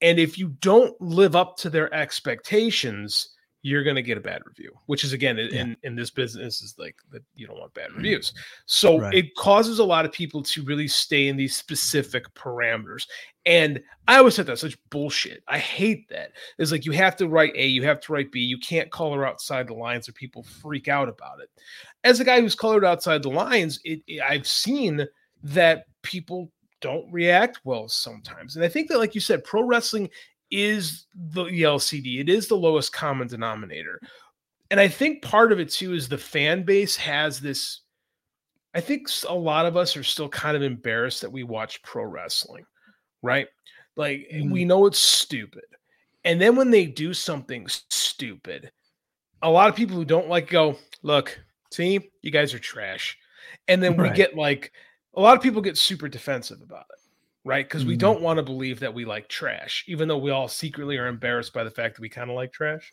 And 0.00 0.18
if 0.18 0.38
you 0.38 0.48
don't 0.60 1.00
live 1.00 1.36
up 1.36 1.56
to 1.58 1.70
their 1.70 1.92
expectations, 1.94 3.30
you're 3.64 3.82
going 3.82 3.96
to 3.96 4.02
get 4.02 4.18
a 4.18 4.20
bad 4.20 4.42
review, 4.44 4.70
which 4.86 5.04
is 5.04 5.14
again 5.14 5.38
yeah. 5.38 5.62
in 5.62 5.76
in 5.84 5.96
this 5.96 6.10
business 6.10 6.60
is 6.60 6.74
like 6.78 6.96
that 7.10 7.22
you 7.34 7.46
don't 7.46 7.58
want 7.58 7.72
bad 7.72 7.90
mm. 7.90 7.96
reviews. 7.96 8.34
So 8.66 9.00
right. 9.00 9.14
it 9.14 9.34
causes 9.36 9.78
a 9.78 9.84
lot 9.84 10.04
of 10.04 10.12
people 10.12 10.42
to 10.42 10.62
really 10.64 10.86
stay 10.86 11.28
in 11.28 11.36
these 11.36 11.56
specific 11.56 12.32
parameters. 12.34 13.06
And 13.46 13.80
I 14.06 14.18
always 14.18 14.34
said 14.34 14.46
that's 14.46 14.60
such 14.60 14.76
bullshit. 14.90 15.42
I 15.48 15.58
hate 15.58 16.10
that. 16.10 16.32
It's 16.58 16.72
like 16.72 16.84
you 16.84 16.92
have 16.92 17.16
to 17.16 17.26
write 17.26 17.54
A, 17.56 17.66
you 17.66 17.82
have 17.84 18.00
to 18.00 18.12
write 18.12 18.30
B. 18.30 18.40
You 18.40 18.58
can't 18.58 18.90
color 18.90 19.26
outside 19.26 19.66
the 19.66 19.74
lines 19.74 20.10
or 20.10 20.12
people 20.12 20.42
freak 20.42 20.86
out 20.86 21.08
about 21.08 21.40
it. 21.40 21.48
As 22.04 22.20
a 22.20 22.24
guy 22.24 22.42
who's 22.42 22.54
colored 22.54 22.84
outside 22.84 23.22
the 23.22 23.30
lines, 23.30 23.80
it, 23.82 24.02
it 24.06 24.20
I've 24.20 24.46
seen 24.46 25.06
that 25.42 25.86
people 26.02 26.52
don't 26.82 27.10
react 27.10 27.60
well 27.64 27.88
sometimes. 27.88 28.56
And 28.56 28.64
I 28.64 28.68
think 28.68 28.88
that, 28.88 28.98
like 28.98 29.14
you 29.14 29.22
said, 29.22 29.42
pro 29.42 29.62
wrestling 29.62 30.10
is 30.50 31.06
the 31.14 31.44
LCD. 31.44 32.20
It 32.20 32.28
is 32.28 32.48
the 32.48 32.56
lowest 32.56 32.92
common 32.92 33.28
denominator. 33.28 34.00
And 34.70 34.80
I 34.80 34.88
think 34.88 35.22
part 35.22 35.52
of 35.52 35.60
it 35.60 35.70
too 35.70 35.94
is 35.94 36.08
the 36.08 36.18
fan 36.18 36.64
base 36.64 36.96
has 36.96 37.40
this. 37.40 37.80
I 38.74 38.80
think 38.80 39.08
a 39.28 39.34
lot 39.34 39.66
of 39.66 39.76
us 39.76 39.96
are 39.96 40.02
still 40.02 40.28
kind 40.28 40.56
of 40.56 40.62
embarrassed 40.62 41.20
that 41.20 41.30
we 41.30 41.44
watch 41.44 41.82
pro 41.82 42.04
wrestling, 42.04 42.64
right? 43.22 43.46
Like 43.96 44.28
mm. 44.32 44.50
we 44.50 44.64
know 44.64 44.86
it's 44.86 44.98
stupid. 44.98 45.64
And 46.24 46.40
then 46.40 46.56
when 46.56 46.70
they 46.70 46.86
do 46.86 47.14
something 47.14 47.66
stupid, 47.68 48.72
a 49.42 49.50
lot 49.50 49.68
of 49.68 49.76
people 49.76 49.96
who 49.96 50.04
don't 50.04 50.28
like 50.28 50.48
go, 50.48 50.76
look, 51.02 51.38
see, 51.70 52.10
you 52.22 52.30
guys 52.30 52.54
are 52.54 52.58
trash. 52.58 53.16
And 53.68 53.82
then 53.82 53.96
we 53.96 54.10
get 54.10 54.34
like 54.34 54.72
a 55.14 55.20
lot 55.20 55.36
of 55.36 55.42
people 55.42 55.62
get 55.62 55.78
super 55.78 56.08
defensive 56.08 56.62
about 56.62 56.86
it 56.90 57.03
right? 57.44 57.66
Because 57.66 57.82
mm-hmm. 57.82 57.90
we 57.90 57.96
don't 57.96 58.22
want 58.22 58.38
to 58.38 58.42
believe 58.42 58.80
that 58.80 58.94
we 58.94 59.04
like 59.04 59.28
trash, 59.28 59.84
even 59.86 60.08
though 60.08 60.18
we 60.18 60.30
all 60.30 60.48
secretly 60.48 60.96
are 60.96 61.06
embarrassed 61.06 61.52
by 61.52 61.62
the 61.62 61.70
fact 61.70 61.94
that 61.94 62.02
we 62.02 62.08
kind 62.08 62.30
of 62.30 62.36
like 62.36 62.52
trash. 62.52 62.92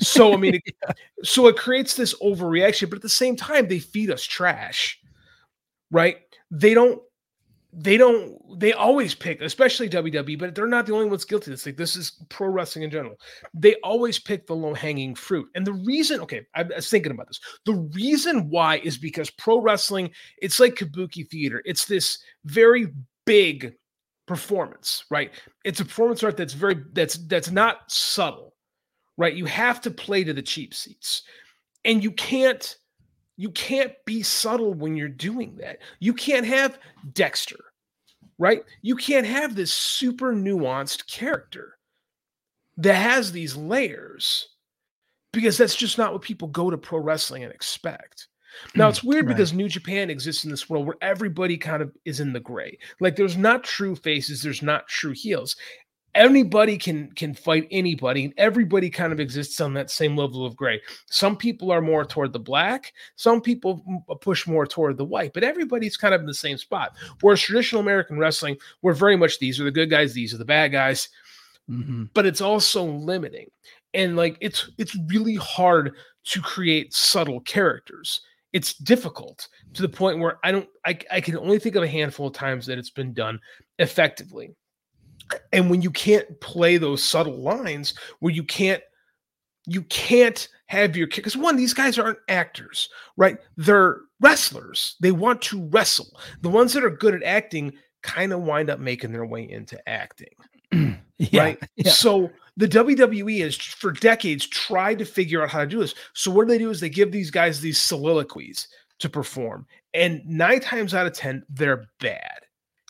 So 0.00 0.34
I 0.34 0.36
mean, 0.36 0.54
it, 0.64 0.74
so 1.22 1.46
it 1.46 1.56
creates 1.56 1.94
this 1.94 2.14
overreaction, 2.20 2.90
but 2.90 2.96
at 2.96 3.02
the 3.02 3.08
same 3.08 3.36
time, 3.36 3.68
they 3.68 3.78
feed 3.78 4.10
us 4.10 4.24
trash, 4.24 5.00
right? 5.90 6.18
They 6.50 6.74
don't. 6.74 7.00
They 7.74 7.96
don't. 7.96 8.36
They 8.60 8.74
always 8.74 9.14
pick, 9.14 9.40
especially 9.40 9.88
WWE, 9.88 10.38
but 10.38 10.54
they're 10.54 10.66
not 10.66 10.84
the 10.84 10.92
only 10.92 11.08
ones 11.08 11.24
guilty. 11.24 11.50
This 11.50 11.64
like 11.64 11.78
this 11.78 11.96
is 11.96 12.22
pro 12.28 12.48
wrestling 12.48 12.82
in 12.82 12.90
general. 12.90 13.14
They 13.54 13.76
always 13.76 14.18
pick 14.18 14.46
the 14.46 14.54
low 14.54 14.74
hanging 14.74 15.14
fruit, 15.14 15.48
and 15.54 15.66
the 15.66 15.72
reason, 15.72 16.20
okay, 16.20 16.44
I 16.54 16.64
was 16.64 16.90
thinking 16.90 17.12
about 17.12 17.28
this. 17.28 17.40
The 17.64 17.88
reason 17.94 18.50
why 18.50 18.78
is 18.80 18.98
because 18.98 19.30
pro 19.30 19.58
wrestling, 19.58 20.10
it's 20.42 20.60
like 20.60 20.74
kabuki 20.74 21.26
theater. 21.26 21.62
It's 21.64 21.86
this 21.86 22.18
very 22.44 22.88
big 23.24 23.74
performance, 24.32 25.04
right? 25.10 25.30
It's 25.64 25.80
a 25.80 25.84
performance 25.84 26.22
art 26.22 26.38
that's 26.38 26.54
very 26.54 26.82
that's 26.92 27.16
that's 27.26 27.50
not 27.50 27.90
subtle, 27.90 28.54
right? 29.18 29.34
You 29.34 29.44
have 29.44 29.80
to 29.82 29.90
play 29.90 30.24
to 30.24 30.32
the 30.32 30.40
cheap 30.40 30.72
seats. 30.72 31.24
And 31.84 32.02
you 32.02 32.12
can't 32.12 32.76
you 33.36 33.50
can't 33.50 33.92
be 34.06 34.22
subtle 34.22 34.72
when 34.72 34.96
you're 34.96 35.08
doing 35.08 35.56
that. 35.56 35.80
You 36.00 36.14
can't 36.14 36.46
have 36.46 36.78
Dexter, 37.12 37.58
right? 38.38 38.62
You 38.80 38.96
can't 38.96 39.26
have 39.26 39.54
this 39.54 39.72
super 39.72 40.32
nuanced 40.32 41.06
character 41.06 41.76
that 42.78 42.94
has 42.94 43.32
these 43.32 43.54
layers 43.54 44.48
because 45.32 45.58
that's 45.58 45.76
just 45.76 45.98
not 45.98 46.12
what 46.14 46.22
people 46.22 46.48
go 46.48 46.70
to 46.70 46.78
pro 46.78 47.00
wrestling 47.00 47.44
and 47.44 47.52
expect. 47.52 48.28
Now 48.74 48.88
it's 48.88 49.02
weird 49.02 49.26
right. 49.26 49.36
because 49.36 49.52
New 49.52 49.68
Japan 49.68 50.10
exists 50.10 50.44
in 50.44 50.50
this 50.50 50.68
world 50.68 50.86
where 50.86 50.96
everybody 51.00 51.56
kind 51.56 51.82
of 51.82 51.92
is 52.04 52.20
in 52.20 52.32
the 52.32 52.40
gray. 52.40 52.78
Like 53.00 53.16
there's 53.16 53.36
not 53.36 53.64
true 53.64 53.94
faces, 53.94 54.42
there's 54.42 54.62
not 54.62 54.88
true 54.88 55.12
heels. 55.12 55.56
Anybody 56.14 56.76
can 56.76 57.10
can 57.12 57.32
fight 57.32 57.66
anybody, 57.70 58.26
and 58.26 58.34
everybody 58.36 58.90
kind 58.90 59.14
of 59.14 59.20
exists 59.20 59.62
on 59.62 59.72
that 59.74 59.90
same 59.90 60.14
level 60.14 60.44
of 60.44 60.54
gray. 60.54 60.78
Some 61.06 61.38
people 61.38 61.70
are 61.70 61.80
more 61.80 62.04
toward 62.04 62.34
the 62.34 62.38
black, 62.38 62.92
some 63.16 63.40
people 63.40 63.82
push 64.20 64.46
more 64.46 64.66
toward 64.66 64.98
the 64.98 65.06
white, 65.06 65.32
but 65.32 65.42
everybody's 65.42 65.96
kind 65.96 66.12
of 66.12 66.20
in 66.20 66.26
the 66.26 66.34
same 66.34 66.58
spot. 66.58 66.94
Whereas 67.22 67.40
traditional 67.40 67.80
American 67.80 68.18
wrestling, 68.18 68.58
we're 68.82 68.92
very 68.92 69.16
much 69.16 69.38
these 69.38 69.58
are 69.58 69.64
the 69.64 69.70
good 69.70 69.88
guys, 69.88 70.12
these 70.12 70.34
are 70.34 70.38
the 70.38 70.44
bad 70.44 70.72
guys, 70.72 71.08
mm-hmm. 71.70 72.04
but 72.12 72.26
it's 72.26 72.42
also 72.42 72.84
limiting, 72.84 73.50
and 73.94 74.14
like 74.14 74.36
it's 74.42 74.70
it's 74.76 74.94
really 75.06 75.36
hard 75.36 75.94
to 76.24 76.42
create 76.42 76.92
subtle 76.92 77.40
characters 77.40 78.20
it's 78.52 78.74
difficult 78.74 79.48
to 79.74 79.82
the 79.82 79.88
point 79.88 80.18
where 80.18 80.38
I 80.44 80.52
don't 80.52 80.68
I, 80.84 80.98
I 81.10 81.20
can 81.20 81.36
only 81.38 81.58
think 81.58 81.76
of 81.76 81.82
a 81.82 81.88
handful 81.88 82.26
of 82.26 82.34
times 82.34 82.66
that 82.66 82.78
it's 82.78 82.90
been 82.90 83.12
done 83.12 83.40
effectively. 83.78 84.54
And 85.52 85.70
when 85.70 85.80
you 85.80 85.90
can't 85.90 86.40
play 86.40 86.76
those 86.76 87.02
subtle 87.02 87.38
lines 87.38 87.94
where 88.20 88.32
you 88.32 88.44
can't 88.44 88.82
you 89.66 89.82
can't 89.84 90.48
have 90.66 90.96
your 90.96 91.06
kick 91.06 91.24
because 91.24 91.36
one 91.36 91.56
these 91.56 91.74
guys 91.74 91.98
aren't 91.98 92.18
actors 92.28 92.88
right? 93.16 93.38
They're 93.56 94.00
wrestlers. 94.20 94.96
They 95.00 95.12
want 95.12 95.42
to 95.42 95.68
wrestle. 95.68 96.18
The 96.40 96.48
ones 96.48 96.72
that 96.72 96.84
are 96.84 96.90
good 96.90 97.14
at 97.14 97.22
acting 97.22 97.72
kind 98.02 98.32
of 98.32 98.40
wind 98.42 98.70
up 98.70 98.80
making 98.80 99.12
their 99.12 99.26
way 99.26 99.48
into 99.48 99.78
acting. 99.88 100.34
Yeah, 101.18 101.42
right? 101.42 101.62
yeah. 101.76 101.92
so 101.92 102.32
the 102.56 102.68
WWE 102.68 103.40
has 103.40 103.56
for 103.56 103.92
decades 103.92 104.46
tried 104.46 104.98
to 104.98 105.04
figure 105.04 105.42
out 105.42 105.50
how 105.50 105.60
to 105.60 105.66
do 105.66 105.78
this. 105.78 105.94
So 106.12 106.30
what 106.30 106.46
do 106.46 106.52
they 106.52 106.58
do 106.58 106.70
is 106.70 106.80
they 106.80 106.90
give 106.90 107.12
these 107.12 107.30
guys 107.30 107.60
these 107.60 107.80
soliloquies 107.80 108.68
to 108.98 109.08
perform. 109.08 109.66
And 109.94 110.22
nine 110.26 110.60
times 110.60 110.94
out 110.94 111.06
of 111.06 111.12
10, 111.12 111.44
they're 111.48 111.86
bad. 112.00 112.40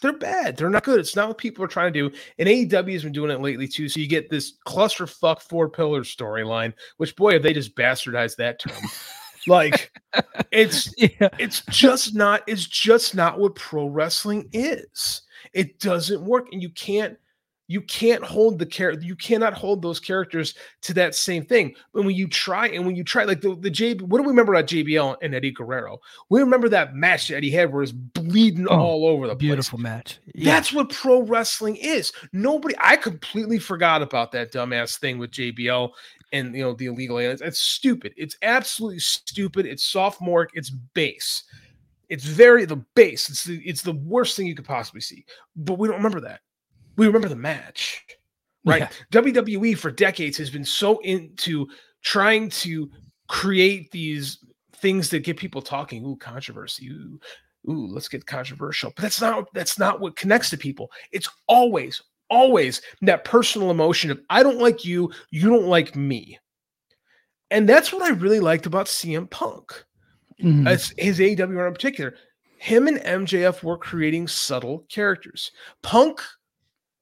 They're 0.02 0.12
bad. 0.12 0.56
They're 0.56 0.68
not 0.68 0.82
good. 0.82 0.98
It's 0.98 1.14
not 1.14 1.28
what 1.28 1.38
people 1.38 1.64
are 1.64 1.68
trying 1.68 1.92
to 1.92 2.10
do. 2.10 2.16
And 2.38 2.48
AEW 2.48 2.92
has 2.92 3.04
been 3.04 3.12
doing 3.12 3.30
it 3.30 3.40
lately 3.40 3.68
too. 3.68 3.88
So 3.88 4.00
you 4.00 4.08
get 4.08 4.28
this 4.28 4.54
clusterfuck 4.66 5.40
four 5.40 5.68
pillar 5.68 6.02
storyline, 6.02 6.72
which 6.96 7.14
boy, 7.14 7.34
have 7.34 7.42
they 7.44 7.52
just 7.52 7.76
bastardized 7.76 8.36
that 8.36 8.58
term. 8.58 8.82
like 9.46 9.92
it's 10.50 10.92
yeah. 10.98 11.28
it's 11.38 11.62
just 11.70 12.16
not 12.16 12.42
it's 12.48 12.66
just 12.66 13.14
not 13.14 13.38
what 13.38 13.54
pro 13.54 13.86
wrestling 13.86 14.48
is. 14.52 15.22
It 15.52 15.78
doesn't 15.78 16.24
work. 16.24 16.48
And 16.52 16.60
you 16.60 16.70
can't 16.70 17.16
you 17.72 17.80
can't 17.80 18.22
hold 18.22 18.58
the 18.58 18.66
character 18.66 19.04
you 19.04 19.16
cannot 19.16 19.54
hold 19.54 19.80
those 19.80 19.98
characters 19.98 20.54
to 20.82 20.92
that 20.92 21.14
same 21.14 21.44
thing. 21.44 21.74
But 21.94 22.04
when 22.04 22.14
you 22.14 22.28
try 22.28 22.68
and 22.68 22.84
when 22.84 22.94
you 22.94 23.02
try 23.02 23.24
like 23.24 23.40
the, 23.40 23.56
the 23.56 23.70
j 23.70 23.94
what 23.94 24.18
do 24.18 24.22
we 24.22 24.28
remember 24.28 24.52
about 24.52 24.66
jbl 24.66 25.16
and 25.22 25.34
eddie 25.34 25.50
guerrero? 25.50 25.98
We 26.28 26.40
remember 26.40 26.68
that 26.68 26.94
match 26.94 27.28
that 27.28 27.36
eddie 27.36 27.50
had 27.50 27.72
where 27.72 27.82
he's 27.82 27.92
bleeding 27.92 28.68
oh, 28.68 28.78
all 28.78 29.06
over 29.06 29.26
the 29.26 29.34
beautiful 29.34 29.78
place. 29.78 29.82
match 29.82 30.20
yeah. 30.34 30.54
that's 30.54 30.72
what 30.72 30.90
pro 30.90 31.22
wrestling 31.22 31.76
is. 31.76 32.12
Nobody 32.32 32.74
i 32.78 32.96
completely 32.96 33.58
forgot 33.58 34.02
about 34.02 34.32
that 34.32 34.52
dumbass 34.52 34.98
thing 34.98 35.18
with 35.18 35.30
jbl 35.30 35.92
and 36.32 36.54
you 36.54 36.62
know 36.62 36.74
the 36.74 36.86
illegal 36.86 37.18
aliens. 37.18 37.40
It's 37.40 37.60
stupid. 37.60 38.12
It's 38.16 38.36
absolutely 38.42 39.00
stupid. 39.00 39.66
It's 39.66 39.84
sophomoric. 39.84 40.50
It's 40.54 40.70
base. 40.70 41.44
It's 42.08 42.24
very 42.24 42.66
the 42.66 42.84
base. 42.94 43.30
It's 43.30 43.44
the, 43.44 43.58
it's 43.64 43.82
the 43.82 43.92
worst 43.92 44.36
thing 44.36 44.46
you 44.46 44.54
could 44.54 44.66
possibly 44.66 45.00
see. 45.00 45.24
But 45.56 45.78
we 45.78 45.88
don't 45.88 45.96
remember 45.96 46.20
that 46.20 46.40
we 46.96 47.06
remember 47.06 47.28
the 47.28 47.36
match, 47.36 48.04
right? 48.64 48.82
Yeah. 48.82 49.20
WWE 49.20 49.76
for 49.76 49.90
decades 49.90 50.36
has 50.38 50.50
been 50.50 50.64
so 50.64 50.98
into 50.98 51.66
trying 52.02 52.50
to 52.50 52.90
create 53.28 53.90
these 53.90 54.38
things 54.76 55.10
that 55.10 55.24
get 55.24 55.36
people 55.36 55.62
talking. 55.62 56.04
Ooh, 56.04 56.16
controversy. 56.16 56.88
Ooh, 56.88 57.20
ooh, 57.70 57.86
let's 57.86 58.08
get 58.08 58.26
controversial. 58.26 58.92
But 58.94 59.02
that's 59.02 59.20
not 59.20 59.52
that's 59.54 59.78
not 59.78 60.00
what 60.00 60.16
connects 60.16 60.50
to 60.50 60.58
people. 60.58 60.90
It's 61.12 61.28
always, 61.48 62.02
always 62.28 62.82
that 63.02 63.24
personal 63.24 63.70
emotion 63.70 64.10
of 64.10 64.20
I 64.30 64.42
don't 64.42 64.58
like 64.58 64.84
you, 64.84 65.10
you 65.30 65.48
don't 65.48 65.66
like 65.66 65.96
me. 65.96 66.38
And 67.50 67.68
that's 67.68 67.92
what 67.92 68.02
I 68.02 68.08
really 68.10 68.40
liked 68.40 68.66
about 68.66 68.86
CM 68.86 69.28
Punk. 69.30 69.72
Mm-hmm. 70.42 70.66
As 70.66 70.92
his 70.98 71.18
AEW 71.20 71.66
in 71.66 71.72
particular. 71.72 72.14
Him 72.58 72.88
and 72.88 72.98
MJF 72.98 73.62
were 73.62 73.76
creating 73.76 74.28
subtle 74.28 74.84
characters. 74.88 75.52
Punk 75.82 76.20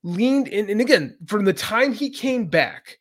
leaned 0.03 0.49
in. 0.49 0.71
And 0.71 0.81
again, 0.81 1.17
from 1.27 1.45
the 1.45 1.53
time 1.53 1.93
he 1.93 2.11
came 2.11 2.47
back, 2.47 2.99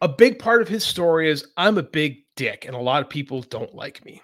a 0.00 0.08
big 0.08 0.38
part 0.38 0.62
of 0.62 0.68
his 0.68 0.84
story 0.84 1.30
is 1.30 1.46
I'm 1.56 1.78
a 1.78 1.82
big 1.82 2.18
dick 2.36 2.64
and 2.66 2.74
a 2.74 2.80
lot 2.80 3.02
of 3.02 3.08
people 3.08 3.42
don't 3.42 3.74
like 3.74 4.04
me. 4.04 4.22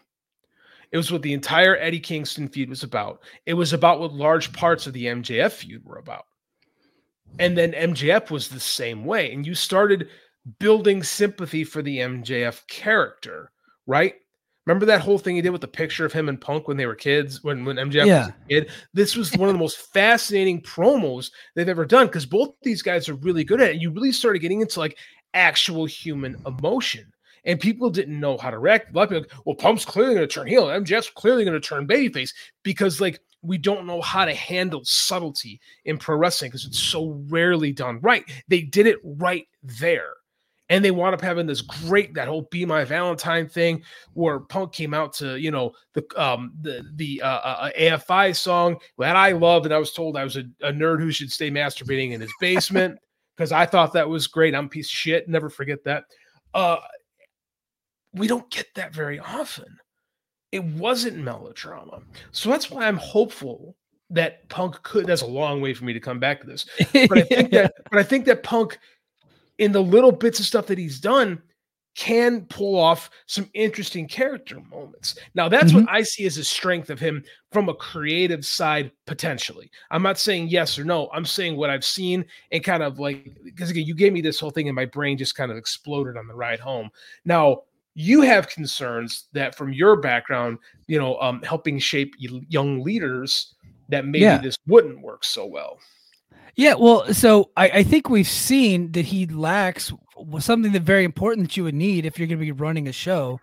It 0.90 0.98
was 0.98 1.10
what 1.10 1.22
the 1.22 1.32
entire 1.32 1.76
Eddie 1.76 2.00
Kingston 2.00 2.48
feud 2.48 2.68
was 2.68 2.82
about. 2.82 3.22
It 3.46 3.54
was 3.54 3.72
about 3.72 3.98
what 3.98 4.12
large 4.12 4.52
parts 4.52 4.86
of 4.86 4.92
the 4.92 5.06
MJF 5.06 5.52
feud 5.52 5.84
were 5.84 5.96
about. 5.96 6.26
And 7.38 7.56
then 7.56 7.72
MJF 7.72 8.30
was 8.30 8.48
the 8.48 8.60
same 8.60 9.06
way. 9.06 9.32
And 9.32 9.46
you 9.46 9.54
started 9.54 10.10
building 10.58 11.02
sympathy 11.02 11.64
for 11.64 11.80
the 11.80 11.98
MJF 11.98 12.66
character, 12.66 13.50
right? 13.86 14.14
Remember 14.66 14.87
that 14.87 15.01
whole 15.01 15.18
thing 15.18 15.35
he 15.35 15.42
did 15.42 15.51
with 15.51 15.61
the 15.61 15.68
picture 15.68 16.07
of 16.07 16.12
him 16.12 16.29
and 16.29 16.40
Punk 16.40 16.68
when 16.68 16.77
they 16.77 16.87
were 16.87 16.94
kids, 16.94 17.42
when 17.42 17.64
when 17.64 17.77
MJF 17.77 18.07
yeah. 18.07 18.18
was 18.20 18.29
a 18.29 18.48
kid? 18.48 18.70
This 18.94 19.16
was 19.16 19.37
one 19.37 19.48
of 19.48 19.55
the 19.55 19.59
most 19.66 19.79
fascinating 19.92 20.61
promos 20.61 21.31
they've 21.55 21.68
ever 21.68 21.85
done 21.85 22.07
because 22.07 22.27
both 22.27 22.55
these 22.62 22.83
guys 22.83 23.09
are 23.09 23.14
really 23.14 23.44
good 23.44 23.61
at 23.61 23.70
it. 23.70 23.81
You 23.81 23.90
really 23.90 24.12
started 24.12 24.38
getting 24.38 24.61
into 24.61 24.79
like 24.79 24.98
actual 25.35 25.85
human 25.85 26.37
emotion. 26.46 27.12
and 27.44 27.59
people 27.59 27.90
didn't 27.90 28.20
know 28.20 28.38
how 28.38 28.51
to 28.51 28.59
react. 28.59 28.92
A 28.92 28.96
lot 28.96 29.05
of 29.05 29.09
people, 29.11 29.22
like, 29.22 29.46
well, 29.46 29.57
Punk's 29.57 29.85
clearly 29.85 30.14
going 30.14 30.29
to 30.29 30.33
turn 30.33 30.46
heel, 30.46 30.66
MJF's 30.66 31.11
clearly 31.11 31.44
going 31.44 31.61
to 31.61 31.68
turn 31.68 31.88
babyface 31.88 32.33
because 32.62 33.01
like 33.01 33.20
we 33.42 33.59
don't 33.59 33.87
know 33.87 34.01
how 34.01 34.25
to 34.25 34.35
handle 34.35 34.83
subtlety 34.85 35.61
in 35.85 35.98
pro 35.98 36.16
wrestling 36.16 36.51
because 36.51 36.64
it's 36.64 36.79
so 36.79 37.20
rarely 37.29 37.72
done 37.72 37.98
right. 38.01 38.25
They 38.48 38.62
did 38.62 38.87
it 38.87 38.98
right 39.03 39.46
there. 39.62 40.12
And 40.72 40.82
they 40.82 40.90
wound 40.90 41.14
up 41.14 41.20
having 41.20 41.46
this 41.46 41.61
great 41.61 42.14
that 42.14 42.28
whole 42.28 42.48
"Be 42.50 42.64
My 42.64 42.82
Valentine" 42.82 43.46
thing, 43.46 43.82
where 44.14 44.40
Punk 44.40 44.72
came 44.72 44.94
out 44.94 45.12
to 45.14 45.38
you 45.38 45.50
know 45.50 45.72
the 45.92 46.02
um 46.16 46.54
the 46.62 46.82
the 46.94 47.20
uh, 47.20 47.26
uh, 47.26 47.70
AFI 47.78 48.35
song 48.35 48.78
that 48.96 49.14
I 49.14 49.32
loved, 49.32 49.66
and 49.66 49.74
I 49.74 49.78
was 49.78 49.92
told 49.92 50.16
I 50.16 50.24
was 50.24 50.37
a, 50.37 50.44
a 50.62 50.72
nerd 50.72 51.00
who 51.00 51.12
should 51.12 51.30
stay 51.30 51.50
masturbating 51.50 52.12
in 52.12 52.22
his 52.22 52.32
basement 52.40 52.98
because 53.37 53.52
I 53.52 53.66
thought 53.66 53.92
that 53.92 54.08
was 54.08 54.26
great. 54.26 54.54
I'm 54.54 54.64
a 54.64 54.68
piece 54.68 54.87
of 54.87 54.92
shit. 54.92 55.28
Never 55.28 55.50
forget 55.50 55.85
that. 55.85 56.04
Uh, 56.54 56.78
we 58.14 58.26
don't 58.26 58.50
get 58.50 58.68
that 58.74 58.94
very 58.94 59.18
often. 59.18 59.78
It 60.52 60.64
wasn't 60.64 61.18
melodrama. 61.18 62.00
So 62.30 62.48
that's 62.48 62.70
why 62.70 62.88
I'm 62.88 62.96
hopeful 62.96 63.76
that 64.08 64.48
Punk 64.48 64.82
could. 64.82 65.06
That's 65.06 65.22
a 65.22 65.26
long 65.26 65.61
way 65.61 65.74
for 65.74 65.85
me 65.85 65.92
to 65.92 66.00
come 66.00 66.18
back 66.18 66.40
to 66.40 66.46
this. 66.46 66.66
But 66.92 67.18
I 67.18 67.22
think 67.22 67.50
that 67.50 67.74
but 67.90 67.98
I 67.98 68.02
think 68.02 68.24
that 68.26 68.42
Punk, 68.42 68.78
in 69.58 69.72
the 69.72 69.82
little 69.82 70.12
bits 70.12 70.40
of 70.40 70.46
stuff 70.46 70.66
that 70.66 70.78
he's 70.78 71.00
done, 71.00 71.42
can 71.94 72.46
pull 72.46 72.78
off 72.78 73.10
some 73.26 73.50
interesting 73.52 74.08
character 74.08 74.58
moments. 74.70 75.18
Now, 75.34 75.48
that's 75.48 75.72
mm-hmm. 75.72 75.84
what 75.84 75.90
I 75.90 76.02
see 76.02 76.24
as 76.24 76.38
a 76.38 76.44
strength 76.44 76.88
of 76.88 76.98
him 76.98 77.22
from 77.50 77.68
a 77.68 77.74
creative 77.74 78.46
side, 78.46 78.90
potentially. 79.06 79.70
I'm 79.90 80.02
not 80.02 80.18
saying 80.18 80.48
yes 80.48 80.78
or 80.78 80.84
no. 80.84 81.10
I'm 81.12 81.26
saying 81.26 81.56
what 81.56 81.68
I've 81.68 81.84
seen 81.84 82.24
and 82.50 82.64
kind 82.64 82.82
of 82.82 82.98
like, 82.98 83.36
because 83.44 83.68
again, 83.68 83.84
you 83.84 83.94
gave 83.94 84.14
me 84.14 84.22
this 84.22 84.40
whole 84.40 84.50
thing 84.50 84.68
and 84.68 84.74
my 84.74 84.86
brain 84.86 85.18
just 85.18 85.34
kind 85.34 85.50
of 85.50 85.58
exploded 85.58 86.16
on 86.16 86.26
the 86.26 86.34
ride 86.34 86.60
home. 86.60 86.88
Now, 87.26 87.64
you 87.94 88.22
have 88.22 88.48
concerns 88.48 89.28
that 89.34 89.54
from 89.54 89.74
your 89.74 89.96
background, 89.96 90.56
you 90.86 90.98
know, 90.98 91.20
um, 91.20 91.42
helping 91.42 91.78
shape 91.78 92.14
young 92.18 92.80
leaders, 92.80 93.54
that 93.90 94.06
maybe 94.06 94.20
yeah. 94.20 94.38
this 94.38 94.56
wouldn't 94.66 95.02
work 95.02 95.24
so 95.24 95.44
well. 95.44 95.78
Yeah, 96.54 96.74
well, 96.74 97.12
so 97.14 97.50
I, 97.56 97.70
I, 97.70 97.82
think 97.82 98.10
we've 98.10 98.28
seen 98.28 98.92
that 98.92 99.06
he 99.06 99.26
lacks 99.26 99.90
something 100.38 100.72
that 100.72 100.82
very 100.82 101.04
important 101.04 101.48
that 101.48 101.56
you 101.56 101.64
would 101.64 101.74
need 101.74 102.04
if 102.04 102.18
you're 102.18 102.28
going 102.28 102.38
to 102.38 102.44
be 102.44 102.52
running 102.52 102.88
a 102.88 102.92
show. 102.92 103.40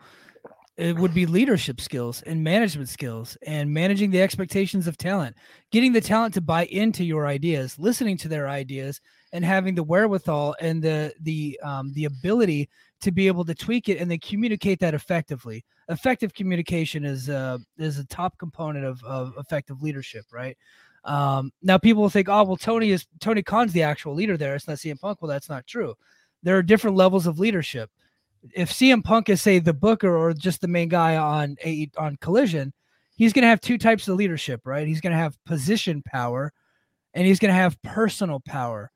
It 0.78 0.96
would 0.96 1.14
be 1.14 1.26
leadership 1.26 1.82
skills 1.82 2.22
and 2.22 2.42
management 2.42 2.88
skills 2.88 3.38
and 3.46 3.74
managing 3.74 4.12
the 4.12 4.22
expectations 4.22 4.88
of 4.88 4.96
talent, 4.96 5.36
getting 5.72 5.92
the 5.92 6.00
talent 6.00 6.36
to 6.36 6.42
buy 6.42 6.68
into 6.68 7.04
your 7.04 7.28
ideas, 7.28 7.78
listening 7.78 8.16
to 8.18 8.30
their 8.30 8.48
ideas, 8.48 9.02
and 9.34 9.44
having 9.44 9.76
the 9.76 9.84
wherewithal 9.84 10.56
and 10.62 10.82
the 10.82 11.14
the 11.20 11.60
um, 11.64 11.92
the 11.94 12.06
ability 12.06 12.70
to 13.02 13.12
be 13.12 13.28
able 13.28 13.44
to 13.46 13.56
tweak 13.56 13.90
it 13.90 14.00
and 14.00 14.10
then 14.10 14.20
communicate 14.20 14.80
that 14.80 14.94
effectively. 14.94 15.66
Effective 15.90 16.34
communication 16.34 17.04
is 17.04 17.30
uh, 17.30 17.58
is 17.78 18.00
a 18.00 18.06
top 18.06 18.38
component 18.38 18.86
of, 18.86 19.04
of 19.04 19.34
effective 19.38 19.82
leadership, 19.82 20.24
right? 20.32 20.56
Um, 21.06 21.52
now 21.62 21.78
people 21.78 22.02
will 22.02 22.10
think, 22.10 22.30
oh 22.30 22.44
well, 22.44 22.58
Tony 22.58 22.92
is 22.92 23.06
Tony 23.20 23.42
Khan's 23.42 23.74
the 23.74 23.84
actual 23.84 24.14
leader 24.14 24.38
there. 24.38 24.56
It's 24.56 24.68
not 24.68 24.78
CM 24.78 25.00
Punk. 25.00 25.22
Well, 25.22 25.30
that's 25.30 25.50
not 25.50 25.68
true. 25.68 25.96
There 26.44 26.58
are 26.58 26.64
different 26.64 26.98
levels 26.98 27.28
of 27.28 27.40
leadership. 27.40 27.90
If 28.54 28.72
CM 28.72 29.04
Punk 29.04 29.30
is 29.30 29.42
say 29.42 29.60
the 29.60 29.74
booker 29.74 30.16
or 30.16 30.34
just 30.34 30.62
the 30.62 30.68
main 30.68 30.90
guy 30.90 31.16
on 31.18 31.58
a 31.64 31.90
on 31.98 32.18
Collision, 32.18 32.74
he's 33.16 33.34
going 33.34 33.44
to 33.44 33.50
have 33.50 33.62
two 33.62 33.78
types 33.78 34.08
of 34.08 34.16
leadership, 34.16 34.62
right? 34.66 34.88
He's 34.88 35.02
going 35.02 35.12
to 35.12 35.18
have 35.18 35.44
position 35.46 36.02
power, 36.04 36.54
and 37.14 37.26
he's 37.26 37.40
going 37.40 37.54
to 37.54 37.60
have 37.60 37.82
personal 37.82 38.40
power. 38.40 38.92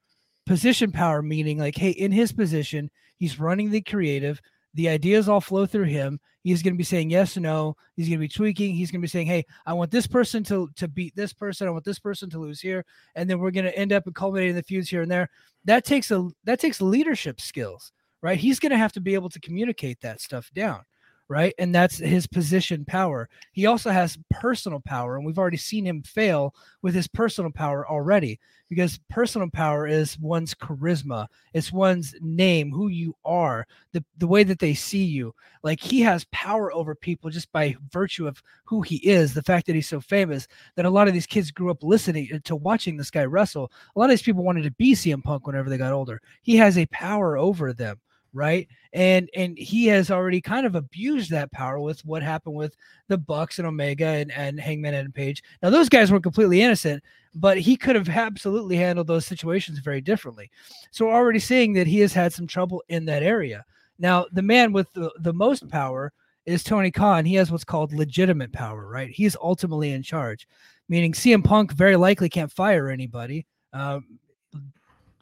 Position 0.46 0.92
power 0.92 1.22
meaning 1.22 1.58
like, 1.58 1.78
hey, 1.78 1.92
in 1.92 2.12
his 2.12 2.34
position, 2.34 2.92
he's 3.18 3.39
running 3.39 3.72
the 3.72 3.82
creative 3.82 4.42
the 4.74 4.89
ideas 4.89 5.30
all 5.30 5.42
flow 5.42 5.66
through 5.66 5.86
him. 5.86 6.20
He's 6.43 6.62
going 6.62 6.73
to 6.73 6.77
be 6.77 6.84
saying 6.84 7.10
yes 7.10 7.38
or 7.38 7.39
no. 7.39 7.75
He's 7.95 8.08
going 8.08 8.19
to 8.19 8.23
be 8.23 8.27
tweaking. 8.27 8.75
He's 8.75 8.91
going 8.91 9.01
to 9.01 9.06
be 9.06 9.10
saying, 9.10 9.27
"Hey, 9.27 9.45
I 9.65 9.73
want 9.73 9.91
this 9.91 10.08
person 10.08 10.43
to 10.45 10.69
to 10.75 10.88
beat 10.88 11.15
this 11.15 11.34
person. 11.34 11.67
I 11.67 11.71
want 11.71 11.86
this 11.86 11.99
person 11.99 12.29
to 12.32 12.39
lose 12.39 12.60
here," 12.60 12.86
and 13.15 13.29
then 13.29 13.39
we're 13.39 13.51
going 13.51 13.65
to 13.65 13.77
end 13.77 13.93
up 13.93 14.06
and 14.06 14.15
culminating 14.15 14.56
the 14.56 14.63
feuds 14.63 14.89
here 14.89 15.01
and 15.01 15.12
there. 15.12 15.29
That 15.65 15.86
takes 15.86 16.12
a 16.12 16.29
that 16.43 16.60
takes 16.60 16.82
leadership 16.82 17.39
skills, 17.39 17.91
right? 18.21 18.38
He's 18.38 18.60
going 18.60 18.71
to 18.71 18.77
have 18.77 18.93
to 18.93 19.01
be 19.01 19.13
able 19.13 19.29
to 19.29 19.39
communicate 19.39 20.01
that 20.01 20.21
stuff 20.21 20.51
down 20.53 20.84
right? 21.28 21.54
And 21.58 21.74
that's 21.74 21.98
his 21.98 22.28
position 22.28 22.86
power. 22.86 23.30
He 23.54 23.66
also 23.66 23.90
has 23.90 24.18
personal 24.30 24.80
power, 24.80 25.16
and 25.16 25.26
we've 25.26 25.40
already 25.40 25.58
seen 25.58 25.86
him 25.86 26.04
fail 26.04 26.54
with 26.82 26.94
his 26.94 27.08
personal 27.08 27.52
power 27.52 27.88
already 27.88 28.40
because 28.70 29.00
personal 29.10 29.50
power 29.52 29.86
is 29.86 30.18
one's 30.20 30.54
charisma, 30.56 31.28
it's 31.54 31.72
one's 31.72 32.16
name, 32.22 32.72
who 32.72 32.88
you 32.88 33.16
are, 33.24 33.68
the, 33.92 34.04
the 34.18 34.28
way 34.28 34.44
that 34.44 34.60
they 34.60 34.74
see 34.74 35.04
you. 35.04 35.34
Like 35.62 35.80
he 35.80 36.02
has 36.02 36.26
power 36.32 36.74
over 36.74 36.96
people 36.96 37.30
just 37.30 37.52
by 37.52 37.76
virtue 37.92 38.28
of 38.28 38.42
who 38.66 38.82
he 38.82 38.96
is, 38.98 39.34
the 39.34 39.44
fact 39.44 39.68
that 39.68 39.76
he's 39.76 39.88
so 39.88 40.02
famous 40.02 40.48
that 40.76 40.86
a 40.86 40.90
lot 40.90 41.08
of 41.08 41.14
these 41.14 41.28
kids 41.28 41.52
grew 41.52 41.70
up 41.70 41.84
listening 41.84 42.30
uh, 42.34 42.40
to 42.46 42.56
watching 42.56 42.98
this 42.98 43.12
guy 43.12 43.26
wrestle. 43.26 43.72
A 43.96 44.00
lot 44.00 44.06
of 44.06 44.12
these 44.12 44.24
people 44.24 44.44
wanted 44.44 44.64
to 44.64 44.72
be 44.72 44.94
CM 44.94 45.24
Punk 45.24 45.46
whenever 45.46 45.70
they 45.70 45.78
got 45.78 45.94
older. 45.94 46.22
He 46.42 46.56
has 46.58 46.78
a 46.78 46.88
power 46.88 47.38
over 47.38 47.74
them 47.74 48.00
right? 48.34 48.67
And 48.91 49.30
and 49.36 49.58
he 49.58 49.86
has 49.88 50.12
already 50.12 50.41
kind 50.41 50.65
of 50.65 50.76
abused 50.76 51.30
that 51.32 51.52
power 51.52 51.80
with 51.80 52.04
what 52.06 52.24
happened 52.24 52.56
with 52.56 52.76
the 53.08 53.17
Bucks 53.17 53.60
and 53.60 53.67
Omega 53.67 54.06
and, 54.06 54.32
and 54.32 54.60
Hangman 54.60 54.96
and 54.96 55.13
Page. 55.13 55.43
Now 55.62 55.69
those 55.69 55.89
guys 55.89 56.12
weren't 56.12 56.24
completely 56.24 56.62
innocent, 56.62 57.04
but 57.36 57.58
he 57.58 57.78
could 57.78 57.96
have 57.96 58.10
absolutely 58.10 58.76
handled 58.76 59.08
those 59.08 59.26
situations 59.26 59.80
very 59.80 60.02
differently. 60.02 60.52
So 60.91 61.06
we're 61.06 61.13
already 61.13 61.39
seeing 61.39 61.74
that 61.74 61.88
he 61.88 62.00
has 62.00 62.13
had 62.13 62.34
some 62.34 62.48
trouble 62.48 62.84
in 62.89 63.06
that 63.06 63.24
area. 63.24 63.63
Now 64.00 64.26
the 64.32 64.41
man 64.41 64.74
with 64.74 64.91
the, 64.93 65.12
the 65.19 65.34
most 65.34 65.69
power 65.69 66.12
is 66.46 66.63
Tony 66.63 66.91
Khan. 66.91 67.26
He 67.26 67.36
has 67.36 67.52
what's 67.52 67.63
called 67.63 67.93
legitimate 67.93 68.52
power, 68.52 68.88
right? 68.88 69.10
He's 69.10 69.38
ultimately 69.41 69.91
in 69.91 70.04
charge, 70.04 70.48
meaning 70.89 71.13
CM 71.13 71.43
Punk 71.43 71.72
very 71.72 71.96
likely 71.96 72.30
can't 72.30 72.52
fire 72.52 72.89
anybody. 72.89 73.46
Um, 73.72 74.19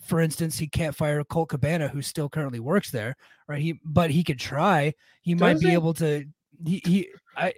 for 0.02 0.20
instance, 0.20 0.58
he 0.58 0.68
can't 0.68 0.96
fire 0.96 1.24
Colt 1.24 1.50
Cabana, 1.50 1.88
who 1.88 2.02
still 2.02 2.30
currently 2.30 2.60
works 2.60 2.92
there, 2.92 3.16
right? 3.48 3.62
He, 3.62 3.80
but 3.84 4.12
he 4.12 4.24
could 4.24 4.40
try. 4.40 4.94
He 5.22 5.34
Does 5.34 5.40
might 5.40 5.60
be 5.60 5.74
able 5.74 5.94
to. 5.96 6.26
He, 6.66 6.82
he, 6.86 7.10
I, 7.36 7.54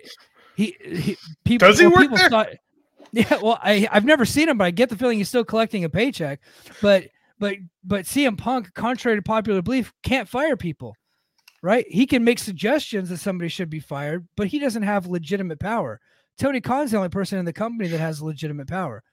he, 0.55 0.75
he 0.81 1.17
people. 1.43 1.67
Does 1.67 1.79
he 1.79 1.87
well, 1.87 2.07
work 2.07 2.17
there? 2.17 2.29
Thought, 2.29 2.49
yeah, 3.11 3.39
well, 3.41 3.59
I, 3.61 3.87
I've 3.91 4.05
never 4.05 4.25
seen 4.25 4.49
him, 4.49 4.57
but 4.57 4.65
I 4.65 4.71
get 4.71 4.89
the 4.89 4.95
feeling 4.95 5.17
he's 5.17 5.29
still 5.29 5.45
collecting 5.45 5.83
a 5.83 5.89
paycheck. 5.89 6.41
But, 6.81 7.05
but, 7.39 7.55
but 7.83 8.05
CM 8.05 8.37
Punk, 8.37 8.73
contrary 8.73 9.17
to 9.17 9.21
popular 9.21 9.61
belief, 9.61 9.93
can't 10.03 10.27
fire 10.27 10.57
people, 10.57 10.95
right? 11.61 11.85
He 11.87 12.05
can 12.05 12.23
make 12.23 12.39
suggestions 12.39 13.09
that 13.09 13.17
somebody 13.17 13.49
should 13.49 13.69
be 13.69 13.79
fired, 13.79 14.27
but 14.35 14.47
he 14.47 14.59
doesn't 14.59 14.83
have 14.83 15.07
legitimate 15.07 15.59
power. 15.59 15.99
Tony 16.37 16.61
Khan's 16.61 16.91
the 16.91 16.97
only 16.97 17.09
person 17.09 17.37
in 17.37 17.45
the 17.45 17.53
company 17.53 17.87
that 17.89 17.99
has 17.99 18.21
legitimate 18.21 18.67
power. 18.67 19.03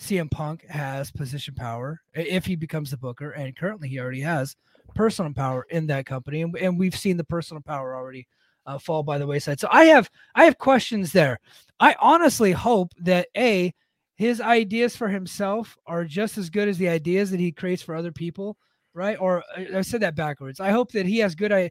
CM 0.00 0.30
Punk 0.30 0.64
has 0.66 1.10
position 1.10 1.54
power 1.54 2.00
if 2.14 2.46
he 2.46 2.56
becomes 2.56 2.90
the 2.90 2.96
booker, 2.96 3.32
and 3.32 3.56
currently 3.56 3.88
he 3.88 3.98
already 3.98 4.20
has 4.20 4.56
personal 4.94 5.32
power 5.32 5.66
in 5.70 5.86
that 5.88 6.06
company, 6.06 6.42
and, 6.42 6.56
and 6.56 6.78
we've 6.78 6.96
seen 6.96 7.16
the 7.16 7.24
personal 7.24 7.62
power 7.62 7.94
already 7.94 8.26
uh, 8.66 8.78
fall 8.78 9.02
by 9.02 9.18
the 9.18 9.26
wayside. 9.26 9.60
So 9.60 9.68
I 9.70 9.84
have 9.86 10.10
I 10.34 10.44
have 10.44 10.58
questions 10.58 11.12
there. 11.12 11.38
I 11.80 11.96
honestly 12.00 12.52
hope 12.52 12.92
that 13.00 13.28
a 13.36 13.72
his 14.16 14.40
ideas 14.40 14.96
for 14.96 15.08
himself 15.08 15.76
are 15.86 16.04
just 16.04 16.38
as 16.38 16.50
good 16.50 16.68
as 16.68 16.76
the 16.76 16.88
ideas 16.88 17.30
that 17.30 17.40
he 17.40 17.52
creates 17.52 17.82
for 17.82 17.94
other 17.94 18.12
people, 18.12 18.56
right? 18.98 19.16
Or 19.18 19.44
uh, 19.56 19.78
I 19.78 19.80
said 19.80 20.02
that 20.02 20.16
backwards. 20.16 20.60
I 20.60 20.70
hope 20.70 20.92
that 20.92 21.06
he 21.06 21.18
has 21.18 21.34
good 21.34 21.52
I 21.52 21.70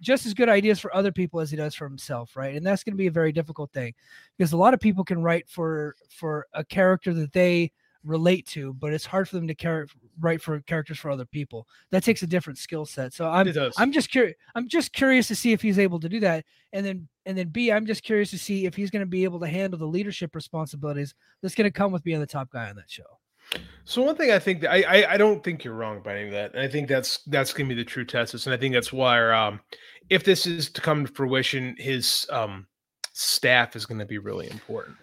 just 0.00 0.26
as 0.26 0.34
good 0.34 0.48
ideas 0.48 0.80
for 0.80 0.94
other 0.94 1.12
people 1.12 1.40
as 1.40 1.50
he 1.50 1.56
does 1.56 1.74
for 1.74 1.86
himself, 1.86 2.34
right? 2.36 2.54
And 2.56 2.66
that's 2.66 2.82
going 2.82 2.94
to 2.94 2.98
be 2.98 3.06
a 3.06 3.12
very 3.12 3.30
difficult 3.30 3.70
thing 3.72 3.94
because 4.36 4.52
a 4.52 4.56
lot 4.56 4.74
of 4.74 4.80
people 4.80 5.04
can 5.04 5.22
write 5.22 5.48
for 5.48 5.94
for 6.08 6.46
a 6.54 6.64
character 6.64 7.12
that 7.14 7.32
they 7.32 7.70
relate 8.04 8.46
to, 8.48 8.72
but 8.74 8.92
it's 8.92 9.06
hard 9.06 9.28
for 9.28 9.36
them 9.36 9.46
to 9.46 9.54
car- 9.54 9.86
write 10.20 10.42
for 10.42 10.60
characters 10.60 10.98
for 10.98 11.10
other 11.10 11.24
people. 11.24 11.68
That 11.90 12.02
takes 12.02 12.22
a 12.22 12.26
different 12.26 12.58
skill 12.58 12.84
set. 12.84 13.12
So 13.12 13.28
I'm 13.28 13.46
I'm 13.78 13.92
just 13.92 14.10
curious. 14.10 14.34
I'm 14.54 14.68
just 14.68 14.92
curious 14.92 15.28
to 15.28 15.34
see 15.34 15.52
if 15.52 15.62
he's 15.62 15.78
able 15.78 16.00
to 16.00 16.08
do 16.08 16.20
that, 16.20 16.44
and 16.72 16.84
then 16.84 17.08
and 17.26 17.36
then 17.36 17.48
B, 17.48 17.70
I'm 17.70 17.86
just 17.86 18.02
curious 18.02 18.30
to 18.30 18.38
see 18.38 18.66
if 18.66 18.74
he's 18.74 18.90
going 18.90 19.00
to 19.00 19.06
be 19.06 19.24
able 19.24 19.40
to 19.40 19.46
handle 19.46 19.78
the 19.78 19.86
leadership 19.86 20.34
responsibilities 20.34 21.14
that's 21.42 21.54
going 21.54 21.70
to 21.70 21.70
come 21.70 21.92
with 21.92 22.02
being 22.02 22.20
the 22.20 22.26
top 22.26 22.50
guy 22.50 22.70
on 22.70 22.76
that 22.76 22.90
show. 22.90 23.18
So 23.84 24.02
one 24.02 24.16
thing 24.16 24.30
I 24.30 24.38
think 24.38 24.60
that 24.60 24.70
I, 24.70 24.82
I, 24.82 25.14
I 25.14 25.16
don't 25.16 25.42
think 25.42 25.64
you're 25.64 25.74
wrong 25.74 26.00
by 26.02 26.16
any 26.16 26.26
of 26.26 26.32
that, 26.32 26.52
and 26.52 26.60
I 26.60 26.68
think 26.68 26.88
that's 26.88 27.18
that's 27.26 27.52
gonna 27.52 27.68
be 27.68 27.74
the 27.74 27.84
true 27.84 28.04
test. 28.04 28.34
And 28.46 28.54
I 28.54 28.56
think 28.56 28.74
that's 28.74 28.92
why 28.92 29.20
um, 29.30 29.60
if 30.08 30.24
this 30.24 30.46
is 30.46 30.70
to 30.70 30.80
come 30.80 31.06
to 31.06 31.12
fruition, 31.12 31.74
his 31.78 32.26
um, 32.30 32.66
staff 33.12 33.76
is 33.76 33.86
going 33.86 33.98
to 33.98 34.06
be 34.06 34.18
really 34.18 34.50
important, 34.50 34.96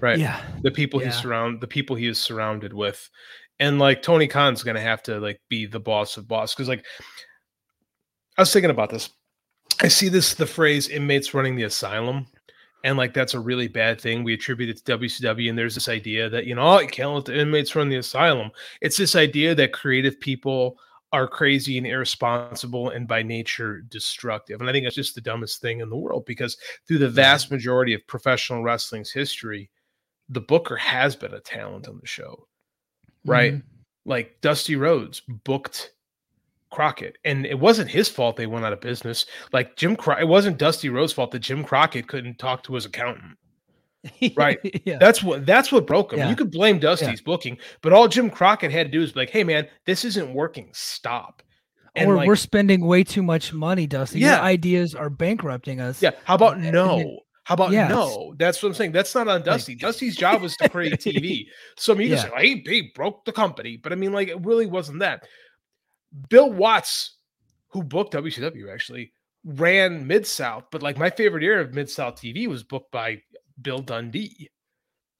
right? 0.00 0.18
Yeah, 0.18 0.42
the 0.62 0.70
people 0.70 1.00
yeah. 1.00 1.08
he 1.08 1.12
surround 1.12 1.60
the 1.60 1.66
people 1.66 1.96
he 1.96 2.06
is 2.06 2.18
surrounded 2.18 2.72
with, 2.72 3.08
and 3.58 3.78
like 3.78 4.02
Tony 4.02 4.26
Khan's 4.26 4.62
going 4.62 4.76
to 4.76 4.82
have 4.82 5.02
to 5.04 5.20
like 5.20 5.40
be 5.48 5.66
the 5.66 5.80
boss 5.80 6.16
of 6.16 6.28
boss 6.28 6.54
because 6.54 6.68
like 6.68 6.84
I 8.36 8.42
was 8.42 8.52
thinking 8.52 8.70
about 8.70 8.90
this. 8.90 9.10
I 9.80 9.88
see 9.88 10.08
this 10.08 10.34
the 10.34 10.46
phrase 10.46 10.88
inmates 10.88 11.34
running 11.34 11.54
the 11.54 11.64
asylum 11.64 12.26
and 12.84 12.96
like 12.96 13.14
that's 13.14 13.34
a 13.34 13.40
really 13.40 13.68
bad 13.68 14.00
thing. 14.00 14.24
We 14.24 14.34
attribute 14.34 14.70
it 14.70 14.84
to 14.84 14.98
WCW, 14.98 15.48
and 15.48 15.58
there's 15.58 15.74
this 15.74 15.88
idea 15.88 16.28
that 16.30 16.46
you 16.46 16.54
know, 16.54 16.62
oh, 16.62 16.80
you 16.80 16.88
can't 16.88 17.10
let 17.10 17.24
the 17.24 17.38
inmates 17.38 17.74
run 17.74 17.88
the 17.88 17.96
asylum. 17.96 18.50
It's 18.80 18.96
this 18.96 19.16
idea 19.16 19.54
that 19.54 19.72
creative 19.72 20.18
people 20.20 20.78
are 21.12 21.26
crazy 21.26 21.78
and 21.78 21.86
irresponsible 21.86 22.90
and 22.90 23.08
by 23.08 23.22
nature 23.22 23.80
destructive. 23.80 24.60
And 24.60 24.68
I 24.68 24.72
think 24.72 24.84
that's 24.84 24.94
just 24.94 25.14
the 25.14 25.20
dumbest 25.22 25.60
thing 25.62 25.80
in 25.80 25.88
the 25.88 25.96
world 25.96 26.26
because 26.26 26.58
through 26.86 26.98
the 26.98 27.08
vast 27.08 27.50
majority 27.50 27.94
of 27.94 28.06
professional 28.06 28.62
wrestling's 28.62 29.10
history, 29.10 29.70
the 30.28 30.40
Booker 30.42 30.76
has 30.76 31.16
been 31.16 31.32
a 31.32 31.40
talent 31.40 31.88
on 31.88 31.98
the 31.98 32.06
show, 32.06 32.46
right? 33.24 33.54
Mm-hmm. 33.54 33.68
Like 34.04 34.38
Dusty 34.42 34.76
Rhodes 34.76 35.22
booked 35.26 35.92
Crockett, 36.70 37.16
and 37.24 37.46
it 37.46 37.58
wasn't 37.58 37.90
his 37.90 38.08
fault 38.08 38.36
they 38.36 38.46
went 38.46 38.64
out 38.64 38.72
of 38.72 38.80
business. 38.80 39.26
Like 39.52 39.76
Jim, 39.76 39.96
Cro- 39.96 40.18
it 40.18 40.28
wasn't 40.28 40.58
Dusty 40.58 40.88
Rhodes' 40.88 41.12
fault 41.12 41.30
that 41.32 41.40
Jim 41.40 41.64
Crockett 41.64 42.08
couldn't 42.08 42.38
talk 42.38 42.62
to 42.64 42.74
his 42.74 42.86
accountant. 42.86 43.36
right. 44.36 44.58
yeah. 44.84 44.98
That's 44.98 45.22
what 45.22 45.46
that's 45.46 45.72
what 45.72 45.86
broke 45.86 46.12
him. 46.12 46.20
Yeah. 46.20 46.30
You 46.30 46.36
could 46.36 46.50
blame 46.50 46.78
Dusty's 46.78 47.08
yeah. 47.08 47.24
booking, 47.24 47.58
but 47.82 47.92
all 47.92 48.08
Jim 48.08 48.30
Crockett 48.30 48.70
had 48.70 48.86
to 48.86 48.92
do 48.92 49.02
is 49.02 49.12
be 49.12 49.20
like, 49.20 49.30
"Hey, 49.30 49.44
man, 49.44 49.66
this 49.86 50.04
isn't 50.04 50.32
working. 50.32 50.70
Stop." 50.72 51.42
And 51.94 52.10
or 52.10 52.16
like, 52.16 52.28
we're 52.28 52.36
spending 52.36 52.86
way 52.86 53.02
too 53.02 53.22
much 53.22 53.52
money, 53.52 53.86
Dusty. 53.86 54.20
Yeah. 54.20 54.36
Your 54.36 54.44
ideas 54.44 54.94
are 54.94 55.10
bankrupting 55.10 55.80
us. 55.80 56.00
Yeah. 56.00 56.12
How 56.24 56.34
about 56.34 56.60
no? 56.60 57.20
How 57.48 57.54
about 57.54 57.70
yes. 57.70 57.88
no? 57.88 58.34
That's 58.36 58.62
what 58.62 58.68
I'm 58.68 58.74
saying. 58.74 58.92
That's 58.92 59.14
not 59.14 59.26
on 59.26 59.42
Dusty. 59.42 59.72
Like, 59.72 59.80
Dusty's 59.80 60.16
job 60.16 60.42
was 60.42 60.54
to 60.58 60.68
create 60.68 60.92
TV. 61.00 61.46
So 61.78 61.94
I 61.94 61.96
mean, 61.96 62.08
you 62.08 62.14
yeah. 62.14 62.24
say, 62.24 62.30
hey, 62.36 62.62
he 62.66 62.92
broke 62.94 63.24
the 63.24 63.32
company, 63.32 63.78
but 63.82 63.90
I 63.90 63.94
mean, 63.94 64.12
like, 64.12 64.28
it 64.28 64.44
really 64.44 64.66
wasn't 64.66 64.98
that. 64.98 65.24
Bill 66.28 66.50
Watts, 66.50 67.16
who 67.68 67.82
booked 67.82 68.14
WCW, 68.14 68.72
actually 68.72 69.12
ran 69.44 70.06
Mid 70.06 70.26
South, 70.26 70.64
but 70.70 70.82
like 70.82 70.98
my 70.98 71.10
favorite 71.10 71.44
era 71.44 71.62
of 71.62 71.74
Mid 71.74 71.88
South 71.88 72.16
TV 72.16 72.46
was 72.46 72.62
booked 72.62 72.90
by 72.90 73.22
Bill 73.62 73.78
Dundee, 73.78 74.50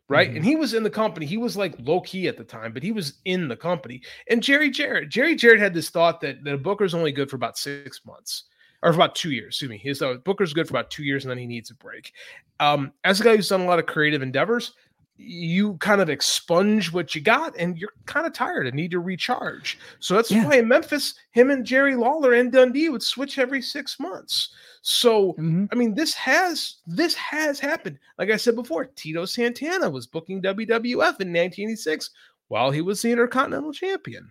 right? 0.09 0.29
Mm-hmm. 0.29 0.37
And 0.37 0.45
he 0.45 0.57
was 0.57 0.75
in 0.75 0.83
the 0.83 0.91
company. 0.91 1.27
He 1.27 1.37
was 1.37 1.57
like 1.57 1.75
low 1.79 2.01
key 2.01 2.29
at 2.29 2.37
the 2.37 2.45
time, 2.45 2.73
but 2.73 2.83
he 2.83 2.93
was 2.93 3.21
in 3.25 3.49
the 3.49 3.57
company. 3.57 4.03
And 4.29 4.43
Jerry 4.43 4.71
Jarrett, 4.71 5.09
Jerry 5.09 5.35
Jarrett 5.37 5.61
had 5.61 5.75
this 5.75 5.91
thought 5.91 6.21
that, 6.21 6.45
that 6.45 6.55
a 6.55 6.59
Booker's 6.59 6.95
only 6.95 7.13
good 7.13 7.31
for 7.31 7.37
about 7.37 7.59
six 7.59 8.05
months 8.05 8.45
or 8.83 8.93
for 8.93 8.99
about 8.99 9.15
two 9.15 9.31
years. 9.31 9.55
Excuse 9.55 9.71
me. 9.71 9.79
His 9.79 10.03
uh, 10.03 10.15
Booker's 10.25 10.53
good 10.53 10.67
for 10.67 10.73
about 10.73 10.91
two 10.91 11.05
years, 11.05 11.25
and 11.25 11.31
then 11.31 11.39
he 11.39 11.47
needs 11.47 11.71
a 11.71 11.75
break. 11.75 12.13
Um, 12.61 12.93
as 13.05 13.21
a 13.21 13.25
guy 13.25 13.37
who's 13.37 13.49
done 13.49 13.61
a 13.61 13.67
lot 13.67 13.79
of 13.79 13.87
creative 13.87 14.23
endeavors, 14.23 14.73
you 15.19 15.75
kind 15.75 16.01
of 16.01 16.09
expunge 16.09 16.93
what 16.93 17.15
you 17.15 17.21
got, 17.21 17.55
and 17.59 17.77
you're 17.77 17.93
kind 18.07 18.27
of 18.27 18.33
tired 18.33 18.67
and 18.67 18.77
need 18.77 18.93
to 18.93 19.01
recharge. 19.01 19.79
So 19.99 20.15
that's 20.15 20.31
yeah. 20.31 20.47
why 20.47 20.57
in 20.57 20.69
Memphis, 20.69 21.15
him 21.33 21.51
and 21.51 21.67
Jerry 21.67 21.97
Lawler 21.97 22.35
and 22.35 22.53
Dundee 22.53 22.89
would 22.89 23.03
switch 23.03 23.39
every 23.39 23.61
six 23.61 23.99
months. 23.99 24.51
So 24.83 25.33
mm-hmm. 25.33 25.67
I 25.73 25.75
mean, 25.75 25.95
this 25.95 26.15
has 26.15 26.77
this 26.87 27.15
has 27.15 27.59
happened. 27.59 27.99
Like 28.17 28.31
I 28.31 28.37
said 28.37 28.55
before, 28.55 28.87
Tito 28.87 29.25
Santana 29.25 29.91
was 29.91 30.07
booking 30.07 30.41
WWF 30.41 31.21
in 31.21 31.33
1986 31.33 32.11
while 32.47 32.71
he 32.71 32.81
was 32.81 33.03
the 33.03 33.11
Intercontinental 33.11 33.73
Champion. 33.73 34.31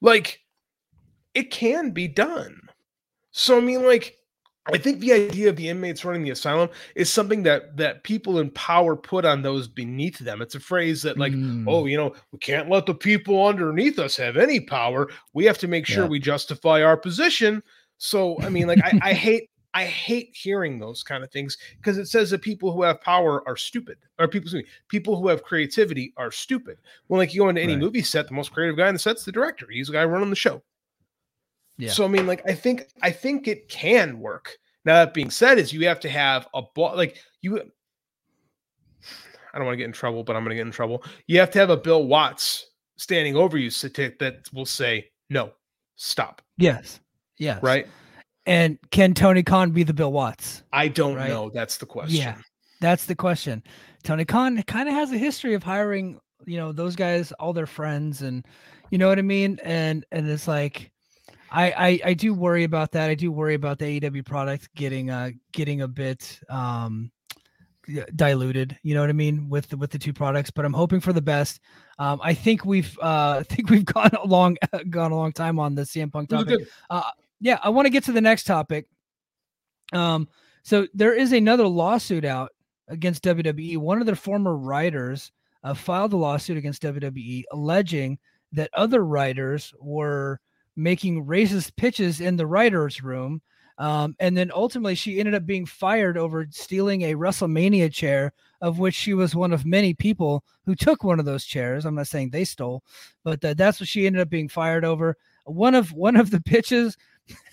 Like, 0.00 0.40
it 1.34 1.50
can 1.50 1.90
be 1.90 2.08
done. 2.08 2.60
So 3.32 3.58
I 3.58 3.60
mean, 3.60 3.84
like, 3.84 4.18
I 4.66 4.78
think 4.78 5.00
the 5.00 5.12
idea 5.12 5.50
of 5.50 5.56
the 5.56 5.68
inmates 5.68 6.04
running 6.04 6.22
the 6.22 6.30
asylum 6.30 6.70
is 6.94 7.12
something 7.12 7.42
that 7.42 7.76
that 7.76 8.02
people 8.02 8.38
in 8.38 8.50
power 8.50 8.96
put 8.96 9.24
on 9.24 9.42
those 9.42 9.68
beneath 9.68 10.18
them. 10.18 10.40
It's 10.40 10.54
a 10.54 10.60
phrase 10.60 11.02
that, 11.02 11.18
like, 11.18 11.32
mm. 11.32 11.64
oh, 11.68 11.84
you 11.84 11.98
know, 11.98 12.14
we 12.32 12.38
can't 12.38 12.70
let 12.70 12.86
the 12.86 12.94
people 12.94 13.46
underneath 13.46 13.98
us 13.98 14.16
have 14.16 14.36
any 14.36 14.60
power. 14.60 15.10
We 15.34 15.44
have 15.44 15.58
to 15.58 15.68
make 15.68 15.86
sure 15.86 16.04
yeah. 16.04 16.10
we 16.10 16.18
justify 16.18 16.82
our 16.82 16.96
position. 16.96 17.62
So, 17.98 18.40
I 18.40 18.48
mean, 18.48 18.66
like, 18.66 18.82
I, 18.82 18.98
I 19.02 19.12
hate 19.12 19.50
I 19.74 19.84
hate 19.84 20.30
hearing 20.32 20.78
those 20.78 21.02
kind 21.02 21.24
of 21.24 21.30
things 21.30 21.58
because 21.76 21.98
it 21.98 22.06
says 22.06 22.30
that 22.30 22.42
people 22.42 22.72
who 22.72 22.82
have 22.84 23.00
power 23.00 23.46
are 23.46 23.56
stupid, 23.56 23.98
or 24.18 24.28
people, 24.28 24.50
me, 24.52 24.64
people 24.88 25.20
who 25.20 25.28
have 25.28 25.42
creativity 25.42 26.14
are 26.16 26.30
stupid. 26.30 26.78
Well, 27.08 27.18
like 27.18 27.34
you 27.34 27.40
go 27.40 27.48
into 27.48 27.60
any 27.60 27.74
right. 27.74 27.82
movie 27.82 28.02
set, 28.02 28.28
the 28.28 28.34
most 28.34 28.52
creative 28.52 28.76
guy 28.76 28.88
in 28.88 28.94
the 28.94 29.00
set's 29.00 29.24
the 29.24 29.32
director. 29.32 29.66
He's 29.68 29.88
the 29.88 29.92
guy 29.92 30.04
running 30.04 30.30
the 30.30 30.36
show. 30.36 30.62
Yeah. 31.76 31.90
So 31.90 32.04
I 32.04 32.08
mean, 32.08 32.26
like 32.26 32.48
I 32.48 32.54
think 32.54 32.86
I 33.02 33.10
think 33.10 33.48
it 33.48 33.68
can 33.68 34.20
work. 34.20 34.56
Now 34.84 34.94
that 34.94 35.14
being 35.14 35.30
said, 35.30 35.58
is 35.58 35.72
you 35.72 35.86
have 35.88 36.00
to 36.00 36.08
have 36.08 36.46
a 36.54 36.62
ball 36.74 36.96
like 36.96 37.18
you. 37.40 37.58
I 37.58 39.58
don't 39.58 39.66
want 39.66 39.74
to 39.74 39.78
get 39.78 39.86
in 39.86 39.92
trouble, 39.92 40.24
but 40.24 40.34
I'm 40.34 40.42
going 40.42 40.50
to 40.50 40.56
get 40.56 40.66
in 40.66 40.72
trouble. 40.72 41.04
You 41.28 41.38
have 41.38 41.50
to 41.52 41.60
have 41.60 41.70
a 41.70 41.76
Bill 41.76 42.06
Watts 42.06 42.66
standing 42.96 43.36
over 43.36 43.56
you 43.56 43.70
that 43.70 44.40
will 44.52 44.66
say 44.66 45.06
no, 45.30 45.52
stop. 45.96 46.42
Yes. 46.56 47.00
Yes. 47.38 47.62
Right. 47.62 47.86
And 48.46 48.78
can 48.90 49.14
Tony 49.14 49.42
Khan 49.42 49.70
be 49.70 49.84
the 49.84 49.94
Bill 49.94 50.12
Watts? 50.12 50.62
I 50.72 50.88
don't 50.88 51.16
right? 51.16 51.28
know. 51.28 51.50
That's 51.52 51.78
the 51.78 51.86
question. 51.86 52.16
Yeah, 52.16 52.36
that's 52.80 53.06
the 53.06 53.14
question. 53.14 53.62
Tony 54.02 54.24
Khan 54.24 54.62
kind 54.64 54.88
of 54.88 54.94
has 54.94 55.12
a 55.12 55.18
history 55.18 55.54
of 55.54 55.62
hiring, 55.62 56.20
you 56.44 56.58
know, 56.58 56.70
those 56.70 56.94
guys, 56.94 57.32
all 57.32 57.54
their 57.54 57.66
friends, 57.66 58.20
and 58.20 58.44
you 58.90 58.98
know 58.98 59.08
what 59.08 59.18
I 59.18 59.22
mean. 59.22 59.58
And 59.64 60.04
and 60.12 60.28
it's 60.28 60.46
like 60.46 60.92
I, 61.54 61.70
I, 61.70 62.00
I 62.06 62.14
do 62.14 62.34
worry 62.34 62.64
about 62.64 62.90
that. 62.92 63.08
I 63.08 63.14
do 63.14 63.30
worry 63.30 63.54
about 63.54 63.78
the 63.78 64.00
AEW 64.00 64.26
product 64.26 64.68
getting 64.74 65.10
uh 65.10 65.30
getting 65.52 65.82
a 65.82 65.88
bit 65.88 66.40
um 66.50 67.12
diluted. 68.16 68.76
You 68.82 68.94
know 68.94 69.02
what 69.02 69.10
I 69.10 69.14
mean 69.14 69.48
with 69.48 69.68
the, 69.68 69.76
with 69.76 69.90
the 69.90 69.98
two 69.98 70.12
products. 70.12 70.50
But 70.50 70.64
I'm 70.64 70.72
hoping 70.72 71.00
for 71.00 71.12
the 71.12 71.22
best. 71.22 71.60
Um, 71.98 72.20
I 72.24 72.34
think 72.34 72.64
we've 72.64 72.98
uh 73.00 73.36
I 73.40 73.42
think 73.44 73.70
we've 73.70 73.84
gone 73.84 74.10
a 74.20 74.26
long 74.26 74.56
gone 74.90 75.12
a 75.12 75.16
long 75.16 75.32
time 75.32 75.60
on 75.60 75.76
the 75.76 75.82
CM 75.82 76.12
Punk 76.12 76.28
topic. 76.28 76.66
Uh, 76.90 77.02
yeah, 77.40 77.58
I 77.62 77.68
want 77.68 77.86
to 77.86 77.90
get 77.90 78.04
to 78.04 78.12
the 78.12 78.20
next 78.20 78.44
topic. 78.44 78.86
Um, 79.92 80.28
so 80.64 80.88
there 80.92 81.14
is 81.14 81.32
another 81.32 81.68
lawsuit 81.68 82.24
out 82.24 82.50
against 82.88 83.22
WWE. 83.22 83.76
One 83.76 84.00
of 84.00 84.06
their 84.06 84.16
former 84.16 84.56
writers 84.56 85.30
uh, 85.62 85.74
filed 85.74 86.14
a 86.14 86.16
lawsuit 86.16 86.56
against 86.56 86.82
WWE 86.82 87.44
alleging 87.52 88.18
that 88.52 88.70
other 88.72 89.04
writers 89.04 89.72
were 89.80 90.40
making 90.76 91.24
racist 91.26 91.76
pitches 91.76 92.20
in 92.20 92.36
the 92.36 92.46
writers' 92.46 93.02
room. 93.02 93.42
Um, 93.76 94.14
and 94.20 94.36
then 94.36 94.52
ultimately, 94.54 94.94
she 94.94 95.18
ended 95.18 95.34
up 95.34 95.46
being 95.46 95.66
fired 95.66 96.16
over 96.16 96.46
stealing 96.50 97.02
a 97.02 97.14
WrestleMania 97.14 97.92
chair, 97.92 98.32
of 98.60 98.78
which 98.78 98.94
she 98.94 99.14
was 99.14 99.34
one 99.34 99.52
of 99.52 99.66
many 99.66 99.94
people 99.94 100.44
who 100.64 100.76
took 100.76 101.02
one 101.02 101.18
of 101.18 101.24
those 101.24 101.44
chairs. 101.44 101.84
I'm 101.84 101.96
not 101.96 102.06
saying 102.06 102.30
they 102.30 102.44
stole, 102.44 102.84
but 103.24 103.44
uh, 103.44 103.54
that's 103.54 103.80
what 103.80 103.88
she 103.88 104.06
ended 104.06 104.22
up 104.22 104.30
being 104.30 104.48
fired 104.48 104.84
over. 104.84 105.16
One 105.44 105.74
of 105.74 105.92
one 105.92 106.16
of 106.16 106.30
the 106.30 106.40
pitches. 106.40 106.96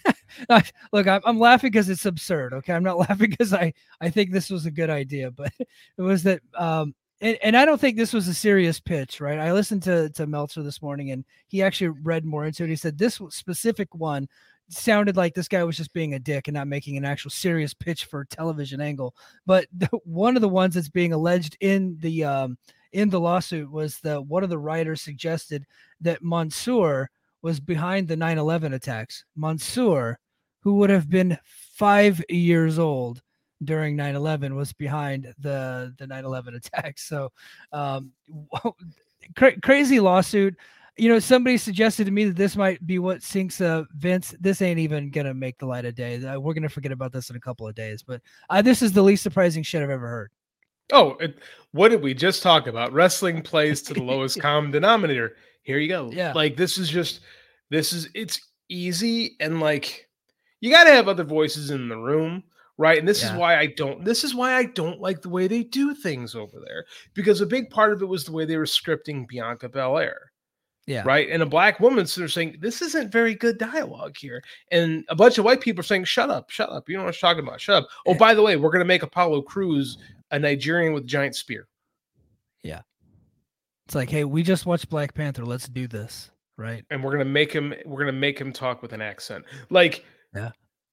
look, 0.92 1.08
I'm, 1.08 1.22
I'm 1.26 1.40
laughing 1.40 1.72
because 1.72 1.90
it's 1.90 2.06
absurd. 2.06 2.54
Okay, 2.54 2.74
I'm 2.74 2.84
not 2.84 2.98
laughing 3.10 3.30
because 3.32 3.54
I 3.54 3.74
I 4.00 4.10
think 4.10 4.32
this 4.32 4.50
was 4.50 4.68
a 4.68 4.72
good 4.72 4.92
idea, 4.92 5.32
but 5.32 5.52
it 5.60 6.02
was 6.02 6.24
that 6.24 6.42
um, 6.54 6.94
and, 7.22 7.38
and 7.44 7.56
I 7.56 7.66
don't 7.66 7.80
think 7.80 7.98
this 7.98 8.14
was 8.14 8.28
a 8.28 8.34
serious 8.34 8.80
pitch, 8.80 9.22
right? 9.22 9.40
I 9.40 9.54
listened 9.54 9.84
to 9.84 10.10
to 10.12 10.28
Meltzer 10.28 10.64
this 10.64 10.82
morning, 10.82 11.12
and 11.12 11.24
he 11.48 11.62
actually 11.62 11.90
read 12.02 12.26
more 12.26 12.46
into 12.46 12.64
it. 12.64 12.70
He 12.70 12.76
said 12.76 12.98
this 12.98 13.22
specific 13.30 13.94
one 13.94 14.28
sounded 14.70 15.18
like 15.18 15.34
this 15.34 15.48
guy 15.48 15.64
was 15.64 15.78
just 15.78 15.94
being 15.94 16.14
a 16.14 16.20
dick 16.20 16.48
and 16.48 16.56
not 16.56 16.68
making 16.68 16.98
an 16.98 17.06
actual 17.06 17.30
serious 17.30 17.74
pitch 17.74 18.06
for 18.06 18.26
television 18.26 18.82
angle. 18.82 19.14
But 19.46 19.68
the, 19.78 19.88
one 20.04 20.36
of 20.36 20.42
the 20.42 20.50
ones 20.50 20.76
that's 20.76 20.90
being 20.90 21.14
alleged 21.14 21.58
in 21.60 21.98
the 22.00 22.24
um, 22.26 22.58
in 22.92 23.10
the 23.10 23.20
lawsuit 23.20 23.72
was 23.72 24.00
that 24.00 24.26
one 24.26 24.44
of 24.44 24.50
the 24.50 24.58
writers 24.58 25.02
suggested 25.02 25.66
that 26.02 26.24
Mansoor 26.24 27.10
was 27.44 27.60
behind 27.60 28.08
the 28.08 28.18
9/11 28.18 28.74
attacks. 28.74 29.26
Mansoor, 29.36 30.20
who 30.62 30.76
would 30.76 30.90
have 30.90 31.10
been 31.10 31.38
five 31.44 32.24
years 32.30 32.80
old 32.80 33.22
during 33.64 33.96
9-11 33.96 34.56
was 34.56 34.74
behind 34.74 35.34
the 35.40 35.94
the 35.98 36.06
9-11 36.06 36.56
attacks 36.66 37.08
so 37.08 37.32
um 37.72 38.12
cra- 39.36 39.60
crazy 39.62 40.00
lawsuit. 40.00 40.56
You 40.98 41.10
know 41.10 41.20
somebody 41.20 41.58
suggested 41.58 42.06
to 42.06 42.12
me 42.12 42.26
that 42.26 42.36
this 42.36 42.56
might 42.56 42.86
be 42.86 43.00
what 43.00 43.24
sinks 43.24 43.62
uh 43.62 43.86
vince. 43.96 44.36
This 44.40 44.62
ain't 44.62 44.80
even 44.80 45.10
gonna 45.10 45.34
make 45.34 45.58
the 45.58 45.66
light 45.66 45.86
of 45.86 45.96
day. 45.96 46.20
We're 46.38 46.54
gonna 46.54 46.70
forget 46.70 46.92
about 46.92 47.14
this 47.14 47.30
in 47.30 47.36
a 47.36 47.40
couple 47.40 47.68
of 47.68 47.76
days 47.76 48.04
but 48.04 48.22
uh, 48.50 48.62
this 48.62 48.82
is 48.82 48.92
the 48.92 49.02
least 49.02 49.24
surprising 49.24 49.64
shit 49.64 49.82
i've 49.82 49.90
ever 49.90 50.08
heard. 50.08 50.32
Oh 50.92 51.12
it, 51.20 51.40
what 51.72 51.90
did 51.90 52.02
we 52.02 52.14
just 52.14 52.44
talk 52.44 52.68
about? 52.68 52.92
Wrestling 52.94 53.42
plays 53.44 53.82
to 53.84 53.94
the 53.94 54.04
lowest 54.04 54.40
common 54.40 54.72
denominator. 54.72 55.38
Here 55.64 55.78
you 55.78 55.88
go. 55.88 56.12
Yeah. 56.12 56.34
Like 56.34 56.58
this 56.58 56.78
is 56.78 56.90
just 56.90 57.22
this 57.70 57.94
is 57.94 58.10
it's 58.14 58.42
easy 58.70 59.38
and 59.40 59.60
like 59.60 60.08
you 60.60 60.70
got 60.70 60.84
to 60.84 60.92
have 60.92 61.08
other 61.08 61.24
voices 61.24 61.72
in 61.72 61.90
the 61.90 61.98
room 61.98 62.44
right? 62.82 62.98
And 62.98 63.08
this 63.08 63.22
yeah. 63.22 63.32
is 63.32 63.38
why 63.38 63.58
i 63.58 63.68
don't 63.68 64.04
this 64.04 64.24
is 64.24 64.34
why 64.34 64.56
i 64.56 64.66
don't 64.66 65.00
like 65.00 65.22
the 65.22 65.30
way 65.30 65.48
they 65.48 65.64
do 65.64 65.94
things 65.94 66.36
over 66.36 66.60
there 66.66 66.86
because 67.14 67.40
a 67.40 67.46
big 67.46 67.70
part 67.70 67.94
of 67.94 68.02
it 68.02 68.08
was 68.08 68.26
the 68.26 68.32
way 68.32 68.44
they 68.44 68.58
were 68.58 68.66
scripting 68.66 69.28
bianca 69.28 69.70
belair 69.70 70.32
yeah. 70.88 71.04
right? 71.06 71.30
And 71.30 71.44
a 71.44 71.46
black 71.46 71.80
woman 71.80 72.06
so 72.08 72.22
they're 72.22 72.28
saying 72.28 72.58
this 72.60 72.82
isn't 72.82 73.12
very 73.12 73.36
good 73.36 73.58
dialogue 73.58 74.16
here 74.18 74.44
and 74.72 75.06
a 75.10 75.16
bunch 75.16 75.38
of 75.38 75.46
white 75.46 75.62
people 75.62 75.82
are 75.82 75.84
saying 75.84 76.06
shut 76.06 76.30
up 76.30 76.50
shut 76.50 76.70
up 76.70 76.90
you 76.90 76.96
don't 76.96 77.04
know 77.04 77.08
what 77.08 77.16
i'm 77.16 77.20
talking 77.20 77.48
about 77.48 77.62
shut 77.62 77.84
up. 77.84 77.90
Oh 78.06 78.16
by 78.16 78.34
the 78.34 78.42
way 78.42 78.56
we're 78.56 78.72
going 78.72 78.80
to 78.80 78.86
make 78.86 79.04
apollo 79.04 79.44
Crews 79.44 80.00
a 80.32 80.40
nigerian 80.40 80.94
with 80.94 81.04
a 81.04 81.08
giant 81.08 81.36
spear. 81.36 81.68
Yeah. 82.64 82.82
It's 83.86 83.96
like 83.96 84.10
hey 84.10 84.24
we 84.24 84.42
just 84.42 84.66
watched 84.66 84.90
black 84.90 85.14
panther 85.14 85.46
let's 85.46 85.68
do 85.68 85.88
this 85.88 86.32
right? 86.58 86.84
And 86.90 87.04
we're 87.04 87.12
going 87.12 87.26
to 87.26 87.32
make 87.32 87.54
him 87.54 87.74
we're 87.86 88.02
going 88.02 88.14
to 88.14 88.20
make 88.20 88.40
him 88.40 88.52
talk 88.52 88.82
with 88.82 88.94
an 88.94 89.02
accent. 89.02 89.46
Like 89.70 90.04
yeah 90.36 90.52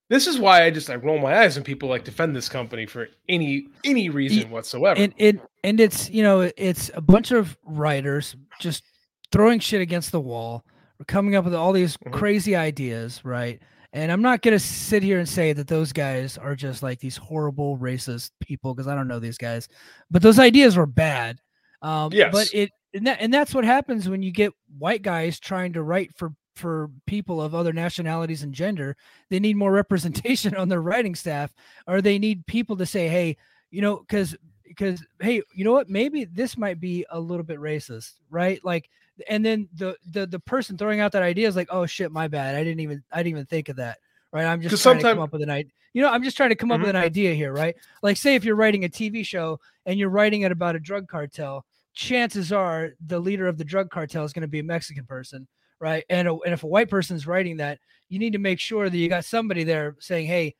this 0.08 0.26
is 0.26 0.38
why 0.38 0.64
I 0.64 0.70
just 0.70 0.88
I 0.88 0.94
roll 0.94 1.18
my 1.18 1.38
eyes 1.40 1.56
when 1.56 1.64
people 1.64 1.88
like 1.88 2.04
defend 2.04 2.34
this 2.34 2.48
company 2.48 2.86
for 2.86 3.08
any 3.28 3.66
any 3.84 4.08
reason 4.08 4.50
whatsoever. 4.50 5.00
And 5.00 5.12
it 5.18 5.40
and 5.62 5.78
it's 5.80 6.08
you 6.10 6.22
know 6.22 6.50
it's 6.56 6.90
a 6.94 7.00
bunch 7.00 7.30
of 7.30 7.56
writers 7.64 8.34
just 8.58 8.84
throwing 9.30 9.60
shit 9.60 9.82
against 9.82 10.12
the 10.12 10.20
wall, 10.20 10.64
coming 11.06 11.36
up 11.36 11.44
with 11.44 11.54
all 11.54 11.72
these 11.72 11.96
mm-hmm. 11.98 12.14
crazy 12.14 12.56
ideas, 12.56 13.20
right? 13.24 13.60
And 13.92 14.10
I'm 14.10 14.22
not 14.22 14.42
gonna 14.42 14.58
sit 14.58 15.02
here 15.02 15.18
and 15.18 15.28
say 15.28 15.52
that 15.52 15.68
those 15.68 15.92
guys 15.92 16.38
are 16.38 16.56
just 16.56 16.82
like 16.82 17.00
these 17.00 17.16
horrible 17.16 17.76
racist 17.76 18.30
people 18.40 18.74
because 18.74 18.88
I 18.88 18.94
don't 18.94 19.08
know 19.08 19.18
these 19.18 19.38
guys, 19.38 19.68
but 20.10 20.22
those 20.22 20.38
ideas 20.38 20.76
were 20.76 20.86
bad. 20.86 21.38
Um, 21.82 22.12
yes. 22.12 22.32
But 22.32 22.48
it 22.54 22.70
and 22.94 23.06
that 23.06 23.18
and 23.20 23.32
that's 23.32 23.54
what 23.54 23.64
happens 23.64 24.08
when 24.08 24.22
you 24.22 24.32
get 24.32 24.52
white 24.78 25.02
guys 25.02 25.38
trying 25.38 25.74
to 25.74 25.82
write 25.82 26.16
for 26.16 26.32
for 26.58 26.90
people 27.06 27.40
of 27.40 27.54
other 27.54 27.72
nationalities 27.72 28.42
and 28.42 28.52
gender. 28.52 28.96
They 29.30 29.40
need 29.40 29.56
more 29.56 29.72
representation 29.82 30.54
on 30.56 30.68
their 30.68 30.82
writing 30.82 31.14
staff, 31.14 31.54
or 31.86 32.02
they 32.02 32.18
need 32.18 32.46
people 32.46 32.76
to 32.76 32.86
say, 32.86 33.08
"Hey, 33.08 33.36
you 33.70 33.80
know," 33.80 33.96
because 33.96 34.36
because 34.64 35.04
hey, 35.20 35.42
you 35.54 35.64
know 35.64 35.72
what? 35.72 35.88
Maybe 35.88 36.24
this 36.24 36.56
might 36.56 36.80
be 36.80 37.06
a 37.10 37.18
little 37.18 37.44
bit 37.44 37.58
racist, 37.58 38.12
right? 38.30 38.62
Like 38.64 38.90
and 39.28 39.44
then 39.44 39.68
the 39.74 39.96
the 40.10 40.26
the 40.26 40.38
person 40.38 40.76
throwing 40.76 41.00
out 41.00 41.12
that 41.12 41.22
idea 41.22 41.48
is 41.48 41.56
like, 41.56 41.68
oh 41.70 41.86
shit, 41.86 42.12
my 42.12 42.28
bad. 42.28 42.54
I 42.54 42.62
didn't 42.62 42.80
even 42.80 43.02
I 43.10 43.18
didn't 43.18 43.30
even 43.30 43.46
think 43.46 43.68
of 43.68 43.76
that. 43.76 43.98
Right. 44.32 44.44
I'm 44.44 44.60
just 44.60 44.82
trying 44.82 44.98
to 44.98 45.02
come 45.02 45.20
up 45.20 45.32
with 45.32 45.42
an 45.42 45.50
idea. 45.50 45.72
You 45.94 46.02
know, 46.02 46.10
I'm 46.10 46.22
just 46.22 46.36
trying 46.36 46.50
to 46.50 46.54
come 46.54 46.70
up 46.70 46.76
mm-hmm. 46.76 46.88
with 46.88 46.96
an 46.96 47.02
idea 47.02 47.32
here, 47.32 47.52
right? 47.52 47.74
Like, 48.02 48.18
say 48.18 48.34
if 48.34 48.44
you're 48.44 48.56
writing 48.56 48.84
a 48.84 48.88
TV 48.88 49.24
show 49.24 49.58
and 49.86 49.98
you're 49.98 50.10
writing 50.10 50.42
it 50.42 50.52
about 50.52 50.76
a 50.76 50.80
drug 50.80 51.08
cartel, 51.08 51.64
chances 51.94 52.52
are 52.52 52.90
the 53.04 53.18
leader 53.18 53.48
of 53.48 53.56
the 53.56 53.64
drug 53.64 53.90
cartel 53.90 54.24
is 54.24 54.34
going 54.34 54.42
to 54.42 54.48
be 54.48 54.58
a 54.58 54.64
Mexican 54.64 55.06
person, 55.06 55.48
right? 55.80 56.04
And 56.10 56.28
a, 56.28 56.34
and 56.44 56.52
if 56.54 56.62
a 56.64 56.66
white 56.68 56.90
person's 56.90 57.26
writing 57.26 57.58
that, 57.58 57.78
you 58.08 58.18
need 58.18 58.32
to 58.34 58.38
make 58.38 58.60
sure 58.60 58.88
that 58.88 58.96
you 58.96 59.08
got 59.08 59.24
somebody 59.24 59.64
there 59.64 59.96
saying, 60.00 60.26
"Hey, 60.26 60.56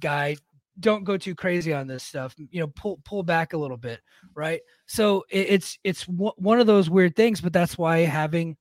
guy, 0.00 0.36
don't 0.80 1.04
go 1.04 1.16
too 1.16 1.34
crazy 1.34 1.72
on 1.72 1.86
this 1.86 2.04
stuff. 2.04 2.34
You 2.50 2.60
know, 2.60 2.68
pull 2.68 3.00
pull 3.04 3.22
back 3.22 3.52
a 3.52 3.58
little 3.58 3.76
bit, 3.78 4.00
right? 4.34 4.60
So 4.86 5.24
it, 5.30 5.46
it's 5.50 5.78
it's 5.84 6.06
w- 6.06 6.32
one 6.36 6.60
of 6.60 6.66
those 6.66 6.90
weird 6.90 7.16
things, 7.16 7.40
but 7.40 7.52
that's 7.52 7.78
why 7.78 7.98
having 8.00 8.56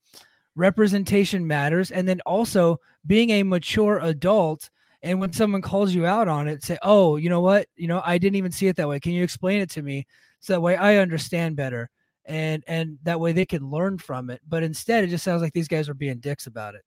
representation 0.56 1.46
matters, 1.48 1.92
and 1.92 2.08
then 2.08 2.22
also 2.26 2.80
being 3.06 3.30
a 3.32 3.44
mature 3.44 4.00
adult. 4.02 4.70
And 5.04 5.20
when 5.20 5.34
someone 5.34 5.62
calls 5.62 5.94
you 5.94 6.06
out 6.06 6.28
on 6.28 6.48
it, 6.48 6.64
say, 6.64 6.78
"Oh, 6.82 7.18
you 7.18 7.30
know 7.30 7.42
what? 7.42 7.68
You 7.76 7.88
know, 7.88 8.02
I 8.06 8.18
didn't 8.18 8.38
even 8.38 8.52
see 8.52 8.68
it 8.68 8.76
that 8.78 8.90
way. 8.90 9.00
Can 9.00 9.12
you 9.14 9.24
explain 9.24 9.62
it 9.62 9.70
to 9.72 9.82
me 9.82 10.08
so 10.40 10.54
that 10.54 10.62
way 10.62 10.76
I 10.76 10.98
understand 10.98 11.56
better?" 11.56 11.90
And 12.28 12.64
and 12.68 12.98
that 13.04 13.20
way 13.20 13.34
they 13.34 13.46
can 13.46 13.70
learn 13.70 13.98
from 13.98 14.30
it. 14.30 14.42
But 14.48 14.64
instead, 14.64 15.04
it 15.04 15.08
just 15.08 15.24
sounds 15.24 15.42
like 15.42 15.54
these 15.54 15.68
guys 15.68 15.88
are 15.88 15.94
being 15.94 16.20
dicks 16.20 16.48
about 16.48 16.76
it. 16.76 16.82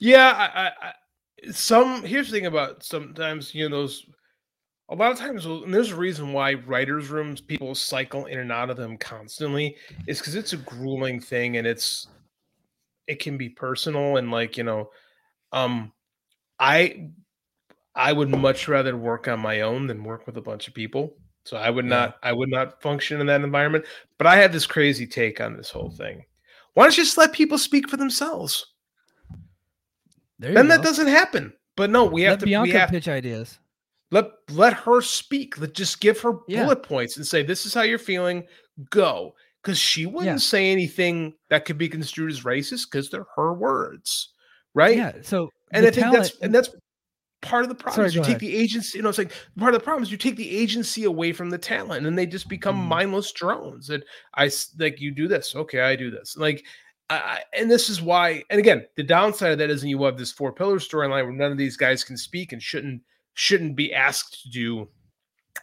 Yeah, 0.00 0.50
I, 0.54 0.86
I 0.88 0.92
some 1.52 2.02
here's 2.02 2.30
the 2.30 2.38
thing 2.38 2.46
about 2.46 2.82
sometimes 2.82 3.54
you 3.54 3.68
know 3.68 3.76
those 3.76 4.06
a 4.90 4.94
lot 4.94 5.12
of 5.12 5.18
times 5.18 5.46
and 5.46 5.72
there's 5.72 5.92
a 5.92 5.96
reason 5.96 6.32
why 6.32 6.54
writers 6.54 7.08
rooms 7.08 7.40
people 7.40 7.74
cycle 7.74 8.26
in 8.26 8.38
and 8.38 8.50
out 8.50 8.70
of 8.70 8.76
them 8.76 8.96
constantly 8.96 9.76
is 10.06 10.18
because 10.18 10.34
it's 10.34 10.52
a 10.52 10.58
grueling 10.58 11.20
thing 11.20 11.58
and 11.58 11.66
it's 11.66 12.08
it 13.06 13.20
can 13.20 13.36
be 13.36 13.48
personal 13.48 14.16
and 14.16 14.30
like 14.30 14.56
you 14.56 14.64
know 14.64 14.90
um 15.52 15.92
i 16.58 17.08
i 17.94 18.12
would 18.12 18.30
much 18.30 18.66
rather 18.66 18.96
work 18.96 19.28
on 19.28 19.38
my 19.38 19.60
own 19.60 19.86
than 19.86 20.04
work 20.04 20.26
with 20.26 20.36
a 20.38 20.42
bunch 20.42 20.68
of 20.68 20.74
people 20.74 21.14
so 21.48 21.56
i 21.56 21.70
would 21.70 21.84
yeah. 21.84 21.90
not 21.90 22.16
i 22.22 22.32
would 22.32 22.50
not 22.50 22.80
function 22.82 23.20
in 23.20 23.26
that 23.26 23.42
environment 23.42 23.84
but 24.18 24.26
i 24.26 24.36
had 24.36 24.52
this 24.52 24.66
crazy 24.66 25.06
take 25.06 25.40
on 25.40 25.56
this 25.56 25.70
whole 25.70 25.90
thing 25.90 26.24
why 26.74 26.84
don't 26.84 26.96
you 26.96 27.04
just 27.04 27.18
let 27.18 27.32
people 27.32 27.58
speak 27.58 27.88
for 27.88 27.96
themselves 27.96 28.66
then 30.38 30.54
go. 30.54 30.62
that 30.64 30.82
doesn't 30.82 31.08
happen 31.08 31.52
but 31.76 31.90
no 31.90 32.04
we 32.04 32.22
let 32.22 32.30
have 32.30 32.38
to 32.40 32.46
Bianca 32.46 32.62
we 32.62 32.78
have, 32.78 32.90
pitch 32.90 33.08
ideas 33.08 33.58
let 34.10 34.30
let 34.50 34.72
her 34.72 35.00
speak. 35.02 35.58
Let 35.58 35.74
just 35.74 36.00
give 36.00 36.20
her 36.20 36.38
yeah. 36.48 36.64
bullet 36.64 36.82
points 36.82 37.16
and 37.16 37.26
say, 37.26 37.42
"This 37.42 37.66
is 37.66 37.74
how 37.74 37.82
you're 37.82 37.98
feeling. 37.98 38.44
Go." 38.90 39.34
Because 39.62 39.78
she 39.78 40.06
wouldn't 40.06 40.24
yeah. 40.24 40.36
say 40.36 40.70
anything 40.70 41.34
that 41.50 41.64
could 41.64 41.76
be 41.76 41.88
construed 41.88 42.30
as 42.30 42.42
racist 42.42 42.90
because 42.90 43.10
they're 43.10 43.26
her 43.36 43.52
words, 43.52 44.30
right? 44.72 44.96
Yeah. 44.96 45.12
So, 45.22 45.50
and 45.72 45.84
I 45.84 45.90
think 45.90 46.06
talent... 46.06 46.22
that's 46.22 46.38
and 46.38 46.54
that's 46.54 46.70
part 47.40 47.62
of 47.62 47.68
the 47.68 47.74
problem. 47.74 48.10
Sorry, 48.10 48.14
you 48.14 48.20
take 48.20 48.28
ahead. 48.28 48.40
the 48.40 48.56
agency. 48.56 48.98
You 48.98 49.02
know, 49.02 49.08
it's 49.08 49.18
like 49.18 49.32
part 49.58 49.74
of 49.74 49.80
the 49.80 49.84
problem 49.84 50.02
is 50.02 50.10
you 50.10 50.18
take 50.18 50.36
the 50.36 50.56
agency 50.56 51.04
away 51.04 51.32
from 51.32 51.50
the 51.50 51.58
talent, 51.58 52.06
and 52.06 52.18
they 52.18 52.26
just 52.26 52.48
become 52.48 52.76
mm. 52.76 52.88
mindless 52.88 53.32
drones. 53.32 53.90
And 53.90 54.04
I 54.34 54.50
like 54.78 55.00
you 55.00 55.10
do 55.10 55.28
this, 55.28 55.54
okay, 55.54 55.80
I 55.80 55.96
do 55.96 56.10
this, 56.10 56.36
like. 56.36 56.64
I, 57.10 57.40
and 57.54 57.70
this 57.70 57.88
is 57.88 58.02
why, 58.02 58.42
and 58.50 58.60
again, 58.60 58.84
the 58.98 59.02
downside 59.02 59.52
of 59.52 59.58
that 59.60 59.70
is 59.70 59.82
you 59.82 60.02
have 60.02 60.18
this 60.18 60.30
four 60.30 60.52
pillar 60.52 60.76
storyline 60.76 61.24
where 61.24 61.32
none 61.32 61.50
of 61.50 61.56
these 61.56 61.74
guys 61.74 62.04
can 62.04 62.18
speak 62.18 62.52
and 62.52 62.62
shouldn't 62.62 63.00
shouldn't 63.32 63.76
be 63.76 63.94
asked 63.94 64.42
to 64.42 64.50
do 64.50 64.88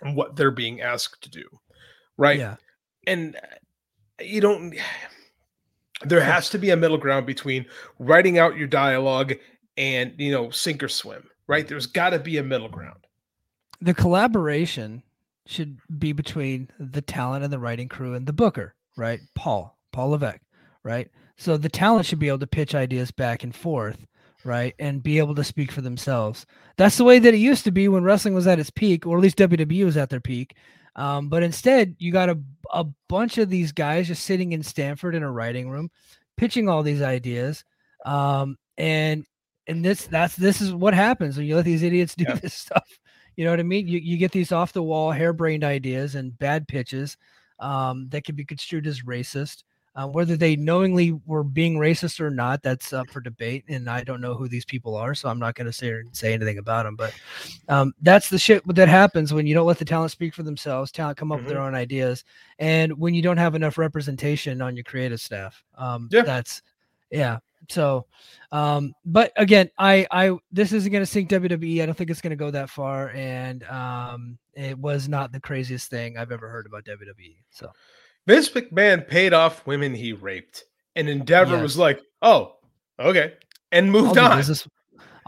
what 0.02 0.36
they're 0.36 0.50
being 0.50 0.82
asked 0.82 1.22
to 1.24 1.30
do. 1.30 1.44
Right. 2.18 2.40
Yeah. 2.40 2.56
And 3.08 3.36
uh, 3.36 4.24
you 4.24 4.42
don't, 4.42 4.76
there 6.04 6.22
has 6.22 6.50
to 6.52 6.58
be 6.58 6.70
a 6.70 6.78
middle 6.78 6.98
ground 6.98 7.26
between 7.26 7.66
writing 8.00 8.38
out 8.38 8.58
your 8.58 8.68
dialogue 8.68 9.34
and, 9.78 10.14
you 10.18 10.32
know, 10.32 10.50
sink 10.52 10.82
or 10.84 10.88
swim, 10.88 11.28
right? 11.48 11.68
There's 11.68 11.88
got 11.88 12.12
to 12.12 12.20
be 12.20 12.38
a 12.38 12.44
middle 12.44 12.70
ground. 12.70 13.08
The 13.82 13.94
collaboration 13.94 15.04
should 15.46 15.80
be 16.00 16.12
between 16.12 16.70
the 16.80 17.02
talent 17.02 17.44
and 17.44 17.54
the 17.54 17.60
writing 17.60 17.90
crew 17.90 18.14
and 18.14 18.26
the 18.26 18.34
booker, 18.34 18.74
right? 18.98 19.20
Paul, 19.36 19.78
Paul 19.92 20.10
Levesque, 20.10 20.42
right? 20.84 21.10
So 21.38 21.58
the 21.58 21.70
talent 21.70 22.06
should 22.06 22.20
be 22.20 22.30
able 22.30 22.40
to 22.40 22.48
pitch 22.48 22.74
ideas 22.74 23.12
back 23.12 23.44
and 23.44 23.56
forth 23.56 24.08
right? 24.46 24.76
And 24.80 25.04
be 25.04 25.18
able 25.18 25.36
to 25.36 25.44
speak 25.44 25.72
for 25.72 25.82
themselves. 25.82 26.46
That's 26.78 26.98
the 26.98 27.04
way 27.04 27.20
that 27.20 27.34
it 27.34 27.38
used 27.38 27.64
to 27.66 27.72
be 27.72 27.88
when 27.88 28.04
wrestling 28.04 28.36
was 28.36 28.48
at 28.48 28.60
its 28.60 28.70
peak, 28.70 29.06
or 29.06 29.18
at 29.18 29.22
least 29.22 29.40
WWE 29.40 29.84
was 29.84 29.98
at 29.98 30.10
their 30.10 30.22
peak. 30.22 30.56
Um, 30.96 31.28
but 31.28 31.44
instead, 31.44 31.96
you 32.00 32.12
got 32.12 32.30
a, 32.30 32.40
a 32.72 32.86
bunch 33.10 33.38
of 33.38 33.50
these 33.50 33.72
guys 33.74 34.08
just 34.08 34.24
sitting 34.24 34.54
in 34.54 34.64
Stamford 34.64 35.16
in 35.16 35.24
a 35.24 35.32
writing 35.32 35.70
room, 35.70 35.90
pitching 36.38 36.70
all 36.70 36.84
these 36.84 37.02
ideas. 37.02 37.66
Um, 38.06 38.58
and 38.78 39.26
and 39.68 39.84
this 39.84 40.08
that's 40.08 40.36
this 40.36 40.62
is 40.62 40.74
what 40.74 40.94
happens 40.94 41.38
when 41.38 41.46
you 41.46 41.56
let 41.56 41.66
these 41.66 41.84
idiots 41.84 42.16
do 42.16 42.26
yeah. 42.28 42.36
this 42.36 42.54
stuff. 42.54 43.00
You 43.36 43.44
know 43.46 43.52
what 43.52 43.60
I 43.60 43.64
mean? 43.64 43.88
You 43.88 44.00
you 44.00 44.18
get 44.18 44.32
these 44.32 44.52
off 44.52 44.74
the 44.74 44.84
wall, 44.84 45.12
harebrained 45.12 45.64
ideas 45.64 46.16
and 46.16 46.38
bad 46.38 46.68
pitches 46.68 47.18
um, 47.60 48.08
that 48.10 48.24
can 48.24 48.36
be 48.36 48.46
construed 48.46 48.88
as 48.88 49.02
racist. 49.02 49.64
Uh, 49.98 50.06
whether 50.06 50.36
they 50.36 50.58
knowingly 50.58 51.14
were 51.26 51.44
being 51.44 51.78
racist 51.78 52.20
or 52.20 52.30
not, 52.30 52.62
that's 52.62 52.92
up 52.92 53.10
for 53.10 53.22
debate. 53.22 53.64
And 53.70 53.90
I 53.90 54.04
don't 54.04 54.20
know 54.20 54.34
who 54.34 54.50
these 54.50 54.66
people 54.66 54.98
are, 54.98 55.16
so 55.16 55.30
I'm 55.30 55.40
not 55.40 55.56
going 55.56 55.68
to 55.68 55.74
say 55.74 55.94
say 56.12 56.34
anything 56.34 56.58
about 56.58 56.84
them. 56.84 56.98
But 56.98 57.14
um, 57.70 57.94
that's 58.02 58.30
the 58.30 58.38
shit 58.38 58.62
that 58.76 58.90
happens 58.90 59.34
when 59.34 59.48
you 59.48 59.54
don't 59.54 59.66
let 59.66 59.78
the 59.78 59.86
talent 59.86 60.12
speak 60.12 60.34
for 60.34 60.44
themselves. 60.44 60.92
Talent 60.92 61.18
come 61.18 61.32
up 61.32 61.38
mm-hmm. 61.38 61.46
with 61.46 61.54
their 61.54 61.60
mm-hmm. 61.60 61.76
own 61.76 61.76
ideas, 61.76 62.26
and 62.60 62.98
when 63.00 63.14
you 63.14 63.22
don't 63.22 63.38
have 63.38 63.56
enough 63.56 63.78
representation 63.78 64.62
on 64.62 64.76
your 64.76 64.84
creative 64.84 65.22
staff. 65.22 65.64
Um, 65.78 66.10
yeah. 66.12 66.24
That's 66.24 66.62
yeah. 67.10 67.40
So, 67.70 68.06
um, 68.52 68.94
but 69.06 69.32
again, 69.36 69.70
I 69.78 70.08
I 70.12 70.38
this 70.52 70.72
isn't 70.74 70.92
going 70.92 71.02
to 71.02 71.06
sink 71.06 71.30
WWE. 71.30 71.82
I 71.82 71.86
don't 71.86 71.96
think 71.96 72.10
it's 72.10 72.22
going 72.22 72.32
to 72.32 72.36
go 72.36 72.52
that 72.52 72.70
far, 72.70 73.10
and 73.10 73.64
um, 73.64 74.38
it 74.54 74.78
was 74.78 75.10
not 75.10 75.32
the 75.32 75.40
craziest 75.40 75.90
thing 75.90 76.18
I've 76.18 76.32
ever 76.32 76.50
heard 76.50 76.66
about 76.66 76.86
WWE. 76.86 77.38
So. 77.50 77.72
Vince 78.28 78.50
McMahon 78.50 79.08
paid 79.08 79.34
off 79.34 79.68
women 79.68 79.94
he 79.94 80.12
raped, 80.14 80.64
and 80.96 81.08
Endeavor 81.08 81.54
yes. 81.54 81.62
was 81.62 81.78
like, 81.78 82.02
"Oh, 82.24 82.56
okay," 83.00 83.34
and 83.72 83.92
moved 83.92 84.18
I'll 84.18 84.32
on. 84.32 84.38
Business, 84.38 84.68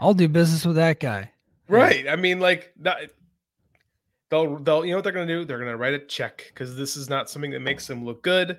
I'll 0.00 0.14
do 0.14 0.28
business 0.28 0.66
with 0.66 0.76
that 0.76 0.98
guy. 0.98 1.30
Right. 1.68 2.06
Yeah. 2.06 2.12
I 2.12 2.16
mean, 2.16 2.40
like, 2.40 2.72
not, 2.76 2.98
they'll 4.30 4.58
they'll 4.58 4.84
you 4.84 4.92
know 4.92 4.98
what 4.98 5.04
they're 5.04 5.12
gonna 5.12 5.26
do? 5.26 5.44
They're 5.44 5.58
gonna 5.58 5.76
write 5.76 5.94
a 5.94 5.98
check 5.98 6.44
because 6.48 6.76
this 6.76 6.96
is 6.96 7.08
not 7.08 7.30
something 7.30 7.50
that 7.52 7.60
makes 7.60 7.86
them 7.86 8.04
look 8.04 8.22
good. 8.22 8.58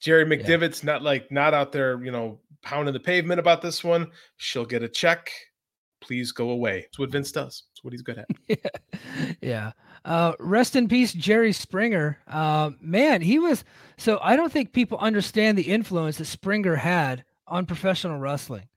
Jerry 0.00 0.24
McDevitt's 0.24 0.82
yeah. 0.82 0.92
not 0.92 1.02
like 1.02 1.30
not 1.30 1.54
out 1.54 1.72
there, 1.72 2.02
you 2.04 2.12
know, 2.12 2.38
pounding 2.66 2.92
the 2.92 3.00
pavement 3.00 3.38
about 3.38 3.62
this 3.62 3.84
one. 3.84 4.10
She'll 4.38 4.66
get 4.66 4.82
a 4.82 4.88
check. 4.88 5.30
Please 6.00 6.32
go 6.32 6.50
away. 6.50 6.84
It's 6.88 6.98
what 6.98 7.10
Vince 7.10 7.30
does. 7.30 7.62
It's 7.72 7.84
what 7.84 7.92
he's 7.92 8.02
good 8.02 8.18
at. 8.18 8.26
yeah. 8.48 9.32
yeah. 9.40 9.72
Uh, 10.04 10.32
rest 10.40 10.74
in 10.74 10.88
peace, 10.88 11.12
Jerry 11.12 11.52
Springer. 11.52 12.18
Uh, 12.26 12.70
man, 12.80 13.22
he 13.22 13.38
was 13.38 13.64
so. 13.96 14.18
I 14.20 14.36
don't 14.36 14.52
think 14.52 14.72
people 14.72 14.98
understand 14.98 15.56
the 15.56 15.62
influence 15.62 16.18
that 16.18 16.26
Springer 16.26 16.76
had 16.76 17.24
on 17.46 17.66
professional 17.66 18.18
wrestling. 18.18 18.68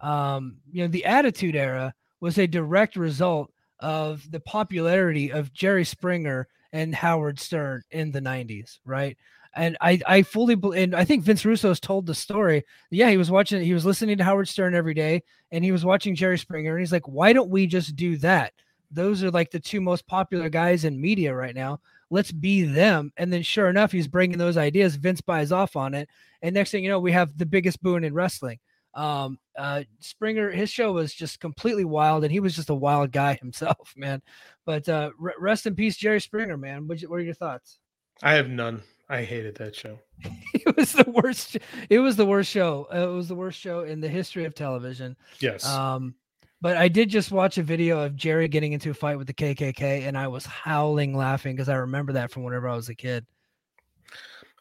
Um, 0.00 0.58
you 0.70 0.82
know, 0.82 0.88
the 0.88 1.04
Attitude 1.04 1.56
Era 1.56 1.94
was 2.20 2.38
a 2.38 2.46
direct 2.46 2.96
result 2.96 3.50
of 3.80 4.30
the 4.30 4.40
popularity 4.40 5.32
of 5.32 5.52
Jerry 5.52 5.84
Springer 5.84 6.48
and 6.72 6.94
Howard 6.94 7.40
Stern 7.40 7.82
in 7.90 8.12
the 8.12 8.20
'90s, 8.20 8.78
right? 8.84 9.16
And 9.54 9.76
I, 9.80 10.00
I 10.06 10.22
fully 10.22 10.56
and 10.76 10.94
I 10.94 11.04
think 11.04 11.24
Vince 11.24 11.44
Russo 11.44 11.68
has 11.68 11.80
told 11.80 12.06
the 12.06 12.14
story. 12.14 12.64
Yeah, 12.90 13.10
he 13.10 13.16
was 13.16 13.30
watching, 13.30 13.62
he 13.62 13.74
was 13.74 13.86
listening 13.86 14.18
to 14.18 14.24
Howard 14.24 14.48
Stern 14.48 14.74
every 14.74 14.94
day, 14.94 15.22
and 15.50 15.64
he 15.64 15.72
was 15.72 15.84
watching 15.84 16.14
Jerry 16.14 16.38
Springer, 16.38 16.72
and 16.72 16.80
he's 16.80 16.92
like, 16.92 17.08
why 17.08 17.32
don't 17.32 17.50
we 17.50 17.66
just 17.66 17.96
do 17.96 18.16
that? 18.18 18.52
those 18.90 19.22
are 19.22 19.30
like 19.30 19.50
the 19.50 19.60
two 19.60 19.80
most 19.80 20.06
popular 20.06 20.48
guys 20.48 20.84
in 20.84 21.00
media 21.00 21.34
right 21.34 21.54
now. 21.54 21.80
Let's 22.10 22.32
be 22.32 22.62
them. 22.62 23.12
And 23.16 23.32
then, 23.32 23.42
sure 23.42 23.68
enough, 23.68 23.92
he's 23.92 24.08
bringing 24.08 24.38
those 24.38 24.56
ideas. 24.56 24.96
Vince 24.96 25.20
buys 25.20 25.52
off 25.52 25.76
on 25.76 25.94
it. 25.94 26.08
And 26.40 26.54
next 26.54 26.70
thing 26.70 26.84
you 26.84 26.90
know, 26.90 27.00
we 27.00 27.12
have 27.12 27.36
the 27.36 27.46
biggest 27.46 27.82
boon 27.82 28.04
in 28.04 28.14
wrestling. 28.14 28.58
Um, 28.94 29.38
uh, 29.56 29.82
Springer, 30.00 30.50
his 30.50 30.70
show 30.70 30.92
was 30.92 31.12
just 31.12 31.40
completely 31.40 31.84
wild, 31.84 32.24
and 32.24 32.32
he 32.32 32.40
was 32.40 32.56
just 32.56 32.70
a 32.70 32.74
wild 32.74 33.12
guy 33.12 33.34
himself, 33.40 33.92
man. 33.96 34.22
But 34.64 34.88
uh, 34.88 35.10
rest 35.18 35.66
in 35.66 35.74
peace, 35.74 35.96
Jerry 35.96 36.20
Springer, 36.20 36.56
man. 36.56 36.88
What, 36.88 37.00
what 37.02 37.16
are 37.16 37.24
your 37.24 37.34
thoughts? 37.34 37.78
I 38.22 38.32
have 38.34 38.48
none. 38.48 38.82
I 39.08 39.22
hated 39.22 39.54
that 39.56 39.74
show. 39.74 39.98
it 40.54 40.76
was 40.76 40.92
the 40.92 41.10
worst. 41.10 41.56
It 41.88 41.98
was 41.98 42.16
the 42.16 42.26
worst 42.26 42.50
show. 42.50 42.86
Uh, 42.92 43.08
it 43.08 43.14
was 43.14 43.28
the 43.28 43.34
worst 43.34 43.58
show 43.58 43.80
in 43.80 44.00
the 44.00 44.08
history 44.08 44.44
of 44.44 44.54
television. 44.54 45.16
Yes. 45.40 45.66
Um, 45.66 46.14
but 46.60 46.76
I 46.76 46.88
did 46.88 47.08
just 47.08 47.30
watch 47.30 47.56
a 47.56 47.62
video 47.62 48.00
of 48.00 48.16
Jerry 48.16 48.48
getting 48.48 48.72
into 48.72 48.90
a 48.90 48.94
fight 48.94 49.16
with 49.16 49.26
the 49.26 49.34
KKK, 49.34 50.06
and 50.06 50.18
I 50.18 50.28
was 50.28 50.44
howling 50.44 51.16
laughing 51.16 51.54
because 51.54 51.68
I 51.68 51.76
remember 51.76 52.12
that 52.14 52.30
from 52.30 52.42
whenever 52.42 52.68
I 52.68 52.74
was 52.74 52.88
a 52.88 52.94
kid. 52.94 53.24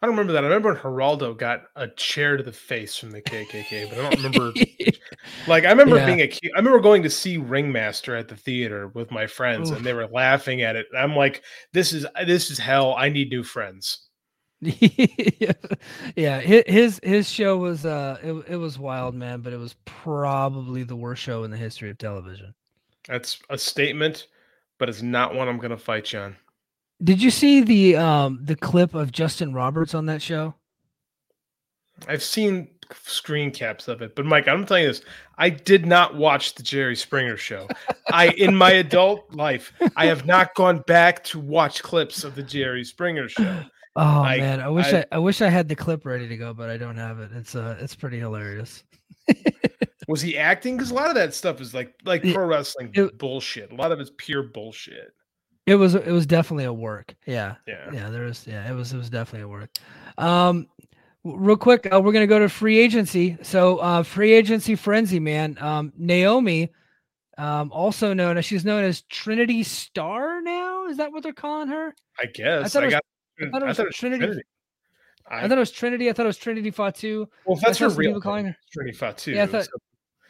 I 0.02 0.06
don't 0.06 0.16
remember 0.16 0.34
that. 0.34 0.43
I 0.43 0.48
remember 0.48 0.74
when 0.74 0.82
Geraldo 0.82 1.36
got 1.36 1.64
a 1.76 1.88
chair 1.88 2.38
to 2.38 2.43
the 2.43 2.52
face 2.52 2.95
from 2.95 3.10
the 3.10 3.22
KKK, 3.22 3.89
but 3.89 3.98
I 3.98 4.02
don't 4.04 4.24
remember. 4.24 4.54
like 5.48 5.66
I 5.66 5.70
remember 5.70 5.98
yeah. 5.98 6.06
being 6.06 6.22
I 6.22 6.58
remember 6.58 6.80
going 6.80 7.02
to 7.02 7.10
see 7.10 7.38
Ringmaster 7.38 8.16
at 8.16 8.28
the 8.28 8.36
theater 8.36 8.89
with 8.89 9.10
my 9.10 9.26
friends, 9.26 9.72
Oof. 9.72 9.78
and 9.78 9.86
they 9.86 9.93
were 9.93 10.06
laughing 10.06 10.62
at 10.62 10.76
it. 10.76 10.86
And 10.93 11.02
I'm 11.02 11.16
like, 11.16 11.41
"This 11.74 11.93
is 11.93 12.06
this 12.28 12.52
is 12.52 12.60
hell. 12.60 12.93
I 12.95 13.10
need 13.10 13.32
new 13.32 13.43
friends." 13.43 14.07
yeah, 16.16 16.39
his 16.39 16.99
his 17.03 17.30
show 17.30 17.58
was 17.58 17.86
uh 17.86 18.18
it, 18.24 18.53
it 18.53 18.55
was 18.55 18.80
wild, 18.80 19.14
man, 19.14 19.41
but 19.41 19.53
it 19.53 19.58
was 19.58 19.76
probably 19.86 20.84
the 20.84 20.95
worst 20.95 21.22
show 21.22 21.43
in 21.43 21.51
the 21.51 21.58
history 21.58 21.91
of 21.91 21.97
television. 21.99 22.55
That's 23.08 23.39
a 23.51 23.58
statement, 23.58 24.28
but 24.80 24.89
it's 24.89 25.03
not 25.03 25.36
one 25.36 25.47
I'm 25.47 25.60
gonna 25.60 25.78
fight 25.78 26.12
you 26.12 26.20
on. 26.20 26.36
Did 27.03 27.22
you 27.22 27.30
see 27.30 27.62
the 27.62 27.97
um 27.97 28.39
the 28.41 28.55
clip 28.55 28.95
of 28.95 29.12
Justin 29.12 29.53
Roberts 29.53 29.93
on 29.93 30.08
that 30.08 30.24
show? 30.24 30.55
I've 32.08 32.24
seen 32.24 32.68
screen 33.03 33.51
caps 33.51 33.88
of 33.88 34.01
it, 34.01 34.16
but 34.16 34.26
Mike, 34.26 34.47
I'm 34.47 34.66
telling 34.66 34.84
you 34.84 34.89
this: 34.89 35.01
I 35.38 35.51
did 35.51 35.86
not 35.86 36.16
watch 36.16 36.55
the 36.55 36.64
Jerry 36.64 36.95
Springer 36.95 37.38
show. 37.38 37.68
I, 38.12 38.30
in 38.30 38.55
my 38.55 38.72
adult 38.72 39.32
life, 39.32 39.72
I 39.95 40.08
have 40.08 40.26
not 40.26 40.55
gone 40.55 40.80
back 40.88 41.24
to 41.26 41.39
watch 41.39 41.84
clips 41.84 42.24
of 42.24 42.34
the 42.34 42.43
Jerry 42.43 42.84
Springer 42.84 43.30
show. 43.30 43.64
Oh 43.98 44.22
I, 44.22 44.38
man, 44.38 44.62
I 44.62 44.70
wish 44.70 44.93
I, 44.93 45.00
I, 45.00 45.06
I 45.14 45.18
wish 45.18 45.41
I 45.41 45.50
had 45.50 45.68
the 45.68 45.76
clip 45.76 46.06
ready 46.06 46.28
to 46.28 46.38
go, 46.38 46.54
but 46.54 46.70
I 46.70 46.78
don't 46.78 46.98
have 46.98 47.20
it. 47.20 47.32
It's 47.34 47.56
uh, 47.56 47.78
it's 47.80 47.95
pretty 47.95 48.20
hilarious. 48.20 48.84
was 50.08 50.22
he 50.22 50.38
acting? 50.38 50.78
Because 50.78 50.91
a 50.91 50.93
lot 50.93 51.10
of 51.10 51.16
that 51.16 51.34
stuff 51.34 51.60
is 51.60 51.74
like 51.74 51.95
like 52.06 52.22
pro 52.22 52.45
wrestling 52.45 52.91
it, 52.93 53.18
bullshit. 53.18 53.72
A 53.72 53.76
lot 53.76 53.91
of 53.91 54.00
it's 54.00 54.12
pure 54.16 54.43
bullshit. 54.43 55.14
It 55.66 55.76
was 55.76 55.95
it 55.95 56.12
was 56.12 56.28
definitely 56.28 56.66
a 56.66 56.74
work. 56.74 57.16
Yeah. 57.26 57.56
Yeah. 57.68 57.89
Yeah. 57.91 58.10
There 58.12 58.26
was 58.26 58.45
yeah, 58.45 58.70
it 58.70 58.76
was 58.76 58.93
it 58.93 58.98
was 58.98 59.10
definitely 59.10 59.45
a 59.45 59.48
work. 59.48 59.72
Um 60.20 60.68
real 61.24 61.58
quick, 61.58 61.91
uh, 61.91 62.00
we're 62.00 62.14
gonna 62.14 62.28
go 62.28 62.39
to 62.39 62.50
free 62.50 62.78
agency. 62.78 63.36
So 63.41 63.80
uh 63.80 64.04
free 64.04 64.32
agency 64.32 64.76
frenzy, 64.76 65.20
man. 65.20 65.58
Um 65.60 65.91
Naomi, 65.98 66.72
um, 67.38 67.72
also 67.72 68.14
known 68.14 68.38
as 68.38 68.45
she's 68.45 68.64
known 68.64 68.84
as 68.84 69.02
Trinity 69.04 69.64
Star 69.64 70.41
now. 70.41 70.88
Is 70.88 70.98
that 70.98 71.12
what 71.12 71.24
they're 71.24 71.34
calling 71.34 71.68
her? 71.68 71.95
I 72.20 72.26
guess. 72.28 72.76
I, 72.76 72.86
I 72.86 72.89
got 72.89 73.04
I 73.42 73.50
thought 73.50 73.64
it 73.64 73.66
was, 73.66 73.96
Trinity. 73.96 74.26
Trinity. 74.26 74.42
I, 75.30 75.44
I, 75.44 75.48
thought 75.48 75.58
it 75.58 75.60
was 75.60 75.72
Trinity. 75.72 76.10
I 76.10 76.14
thought 76.14 76.26
it 76.26 76.28
was 76.28 76.38
Trinity 76.38 76.72
Fatu. 76.72 77.28
Well, 77.46 77.60
that's 77.62 77.80
her 77.80 77.90
real 77.90 78.22
calling 78.22 78.46
her 78.46 78.58
Trinity 78.72 78.98
Fatu. 78.98 79.32
Yeah, 79.32 79.44
I 79.44 79.48
thought, 79.48 79.66
so, 79.66 79.72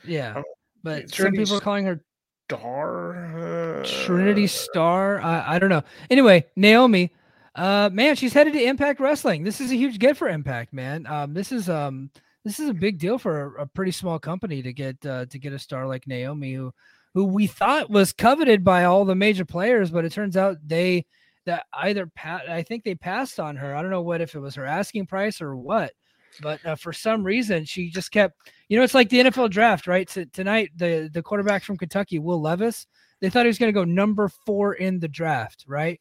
yeah. 0.06 0.42
But 0.84 1.10
some 1.10 1.32
people 1.32 1.58
are 1.58 1.62
calling 1.62 1.86
her 1.86 2.02
Star. 2.50 3.82
Uh, 3.82 3.86
Trinity 4.06 4.48
Star. 4.48 5.22
I, 5.22 5.56
I 5.56 5.60
don't 5.60 5.70
know. 5.70 5.84
Anyway, 6.10 6.46
Naomi, 6.56 7.12
uh, 7.56 7.90
man, 7.92 8.16
she's 8.16 8.34
headed 8.34 8.54
to 8.54 8.64
Impact 8.64 9.00
Wrestling. 9.00 9.44
This 9.44 9.60
is 9.60 9.72
a 9.72 9.76
huge 9.76 10.00
get 10.00 10.16
for 10.16 10.30
Impact, 10.30 10.72
man. 10.72 11.06
Um, 11.08 11.34
this 11.34 11.52
is 11.52 11.70
um, 11.70 12.10
this 12.46 12.60
is 12.60 12.70
a 12.70 12.74
big 12.74 13.00
deal 13.00 13.18
for 13.18 13.58
a, 13.58 13.64
a 13.64 13.66
pretty 13.66 13.92
small 13.92 14.18
company 14.18 14.62
to 14.62 14.72
get 14.72 15.06
uh, 15.06 15.26
to 15.26 15.38
get 15.38 15.52
a 15.52 15.60
star 15.60 15.88
like 15.88 16.08
Naomi, 16.08 16.54
who 16.54 16.74
who 17.14 17.26
we 17.26 17.48
thought 17.48 17.90
was 17.90 18.14
coveted 18.14 18.64
by 18.64 18.86
all 18.86 19.04
the 19.04 19.16
major 19.16 19.44
players, 19.44 19.92
but 19.92 20.06
it 20.06 20.14
turns 20.14 20.38
out 20.38 20.58
they 20.66 21.06
that 21.48 21.66
either 21.74 22.06
pa- 22.06 22.44
I 22.48 22.62
think 22.62 22.84
they 22.84 22.94
passed 22.94 23.40
on 23.40 23.56
her. 23.56 23.76
I 23.76 23.82
don't 23.82 23.92
know 23.92 24.02
what 24.02 24.22
if 24.22 24.36
it 24.36 24.40
was 24.40 24.56
her 24.56 24.66
asking 24.66 25.08
price 25.08 25.42
or 25.42 25.56
what, 25.56 25.94
but 26.42 26.64
uh, 26.66 26.76
for 26.76 26.94
some 26.94 27.24
reason 27.24 27.66
she 27.66 27.90
just 27.90 28.12
kept. 28.12 28.38
You 28.70 28.78
know, 28.78 28.84
it's 28.84 28.94
like 28.94 29.10
the 29.10 29.22
NFL 29.22 29.50
draft, 29.50 29.88
right? 29.88 30.10
So 30.10 30.26
tonight, 30.26 30.72
the 30.76 31.10
the 31.12 31.24
quarterback 31.24 31.64
from 31.64 31.78
Kentucky, 31.78 32.20
Will 32.20 32.42
Levis, 32.42 32.86
they 33.22 33.30
thought 33.30 33.46
he 33.46 33.48
was 33.48 33.58
going 33.58 33.74
to 33.74 33.80
go 33.80 33.86
number 33.86 34.30
four 34.46 34.76
in 34.76 35.00
the 35.00 35.08
draft, 35.08 35.66
right? 35.68 36.00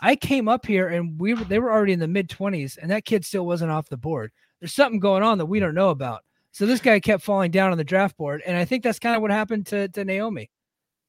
I 0.00 0.14
came 0.14 0.48
up 0.48 0.66
here 0.66 0.88
and 0.88 1.18
we 1.18 1.34
were, 1.34 1.44
they 1.44 1.58
were 1.58 1.72
already 1.72 1.92
in 1.92 2.00
the 2.00 2.08
mid 2.08 2.28
twenties, 2.28 2.76
and 2.76 2.90
that 2.90 3.04
kid 3.04 3.24
still 3.24 3.46
wasn't 3.46 3.70
off 3.70 3.88
the 3.88 3.96
board. 3.96 4.32
There's 4.60 4.74
something 4.74 5.00
going 5.00 5.22
on 5.22 5.38
that 5.38 5.46
we 5.46 5.60
don't 5.60 5.74
know 5.74 5.90
about. 5.90 6.24
So 6.50 6.66
this 6.66 6.80
guy 6.80 6.98
kept 6.98 7.22
falling 7.22 7.52
down 7.52 7.70
on 7.70 7.78
the 7.78 7.84
draft 7.84 8.16
board, 8.16 8.42
and 8.44 8.56
I 8.56 8.64
think 8.64 8.82
that's 8.82 8.98
kind 8.98 9.14
of 9.14 9.22
what 9.22 9.30
happened 9.30 9.66
to 9.68 9.88
to 9.88 10.04
Naomi. 10.04 10.50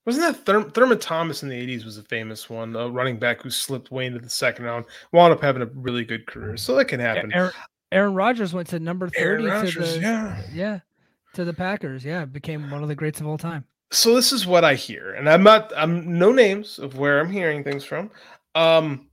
Wasn't 0.06 0.26
that 0.26 0.46
Thur- 0.46 0.70
Thurman 0.70 1.00
Thomas 1.00 1.44
in 1.44 1.50
the 1.50 1.68
80s 1.68 1.86
was 1.86 1.98
a 1.98 2.04
famous 2.04 2.50
one, 2.50 2.76
a 2.76 2.90
running 2.90 3.20
back 3.20 3.42
who 3.42 3.50
slipped 3.50 3.92
way 3.92 4.06
into 4.06 4.20
the 4.20 4.30
second 4.30 4.66
round, 4.66 4.86
wound 5.12 5.34
up 5.34 5.42
having 5.42 5.62
a 5.62 5.68
really 5.68 6.04
good 6.04 6.26
career. 6.26 6.58
So 6.58 6.76
that 6.76 6.86
can 6.86 7.00
happen. 7.00 7.32
Aaron, 7.34 7.52
Aaron 7.92 8.14
Rodgers 8.14 8.54
went 8.54 8.68
to 8.70 8.80
number 8.80 9.10
30 9.10 9.46
Rodgers, 9.46 9.74
to 9.74 9.80
the 9.82 10.00
yeah. 10.00 10.42
yeah, 10.54 10.80
to 11.34 11.46
the 11.46 11.54
Packers. 11.54 12.04
Yeah, 12.06 12.26
became 12.26 12.72
one 12.72 12.82
of 12.82 12.88
the 12.88 12.96
greats 12.96 13.20
of 13.20 13.28
all 13.28 13.38
time. 13.38 13.66
So 13.92 14.16
this 14.16 14.32
is 14.32 14.46
what 14.46 14.64
I 14.64 14.76
hear, 14.76 15.14
and 15.14 15.28
I'm 15.28 15.44
not 15.44 15.74
I'm 15.76 16.18
no 16.18 16.32
names 16.32 16.80
of 16.80 16.98
where 16.98 17.20
I'm 17.20 17.32
hearing 17.32 17.64
things 17.64 17.84
from. 17.84 18.12
Um 18.56 19.08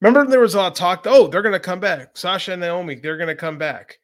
remember 0.00 0.30
there 0.30 0.40
was 0.40 0.54
a 0.54 0.58
lot 0.58 0.72
of 0.72 0.78
talk, 0.78 1.06
oh, 1.06 1.26
they're 1.26 1.42
gonna 1.42 1.58
come 1.58 1.80
back. 1.80 2.16
Sasha 2.16 2.52
and 2.52 2.60
Naomi, 2.60 2.96
they're 2.96 3.16
gonna 3.16 3.34
come 3.34 3.58
back. 3.58 3.98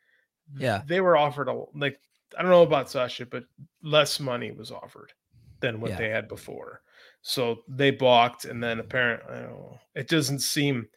Yeah. 0.56 0.82
They 0.86 1.00
were 1.00 1.16
offered 1.16 1.48
a 1.48 1.64
like 1.74 2.00
I 2.36 2.42
don't 2.42 2.50
know 2.50 2.62
about 2.62 2.90
Sasha, 2.90 3.26
but 3.26 3.44
less 3.82 4.18
money 4.18 4.50
was 4.50 4.70
offered 4.70 5.12
than 5.62 5.80
what 5.80 5.92
yeah. 5.92 5.96
they 5.96 6.08
had 6.10 6.28
before. 6.28 6.82
So 7.22 7.60
they 7.68 7.92
balked, 7.92 8.44
and 8.44 8.62
then 8.62 8.80
apparently, 8.80 9.34
I 9.34 9.40
don't 9.42 9.50
know, 9.50 9.80
it 9.94 10.08
doesn't 10.08 10.40
seem. 10.40 10.88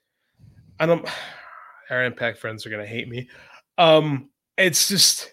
I 0.80 0.86
don't. 0.86 1.08
Our 1.92 2.04
impact 2.04 2.40
friends 2.40 2.66
are 2.66 2.72
gonna 2.72 2.86
hate 2.86 3.08
me. 3.08 3.30
Um, 3.78 4.30
it's 4.58 4.90
just. 4.90 5.32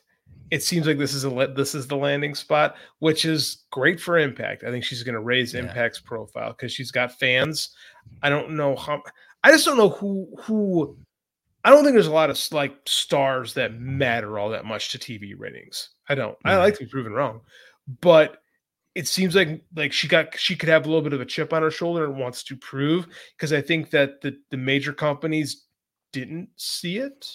It 0.51 0.63
seems 0.63 0.87
like 0.87 0.99
this 0.99 1.15
is 1.15 1.25
a 1.25 1.53
this 1.57 1.75
is 1.75 1.87
the 1.87 1.97
landing 1.97 2.35
spot, 2.35 2.77
which 2.99 3.25
is 3.25 3.65
great 3.71 3.99
for 3.99 4.19
Impact. 4.19 4.65
I 4.65 4.71
think 4.71 4.85
she's 4.85 5.03
going 5.03 5.15
to 5.15 5.21
raise 5.21 5.55
yeah. 5.55 5.61
Impact's 5.61 6.01
profile 6.01 6.51
because 6.51 6.71
she's 6.71 6.91
got 6.91 7.19
fans. 7.19 7.71
I 8.23 8.29
don't 8.29 8.51
know 8.51 8.77
how. 8.77 9.03
I 9.43 9.51
just 9.51 9.65
don't 9.65 9.79
know 9.79 9.89
who 9.89 10.29
who. 10.43 10.99
I 11.65 11.71
don't 11.71 11.85
think 11.85 11.95
there's 11.95 12.07
a 12.07 12.13
lot 12.13 12.29
of 12.29 12.39
like 12.51 12.75
stars 12.85 13.55
that 13.55 13.81
matter 13.81 14.39
all 14.39 14.51
that 14.51 14.67
much 14.67 14.91
to 14.91 14.99
TV 14.99 15.33
ratings. 15.35 15.89
I 16.11 16.15
don't. 16.15 16.37
I 16.45 16.59
like 16.59 16.75
to 16.75 16.85
be 16.85 16.91
proven 16.91 17.15
wrong, 17.15 17.41
but 18.03 18.42
it 18.95 19.09
seems 19.09 19.35
like 19.35 19.63
like 19.75 19.93
she 19.93 20.09
got 20.09 20.39
she 20.39 20.57
could 20.57 20.69
have 20.69 20.85
a 20.85 20.89
little 20.89 21.03
bit 21.03 21.13
of 21.13 21.21
a 21.21 21.27
chip 21.27 21.53
on 21.53 21.63
her 21.63 21.71
shoulder 21.71 22.05
and 22.05 22.19
wants 22.19 22.43
to 22.45 22.57
prove 22.57 23.07
because 23.37 23.53
I 23.53 23.61
think 23.61 23.91
that 23.91 24.21
the 24.21 24.37
the 24.51 24.57
major 24.57 24.93
companies 24.93 25.65
didn't 26.13 26.51
see 26.57 26.99
it, 26.99 27.27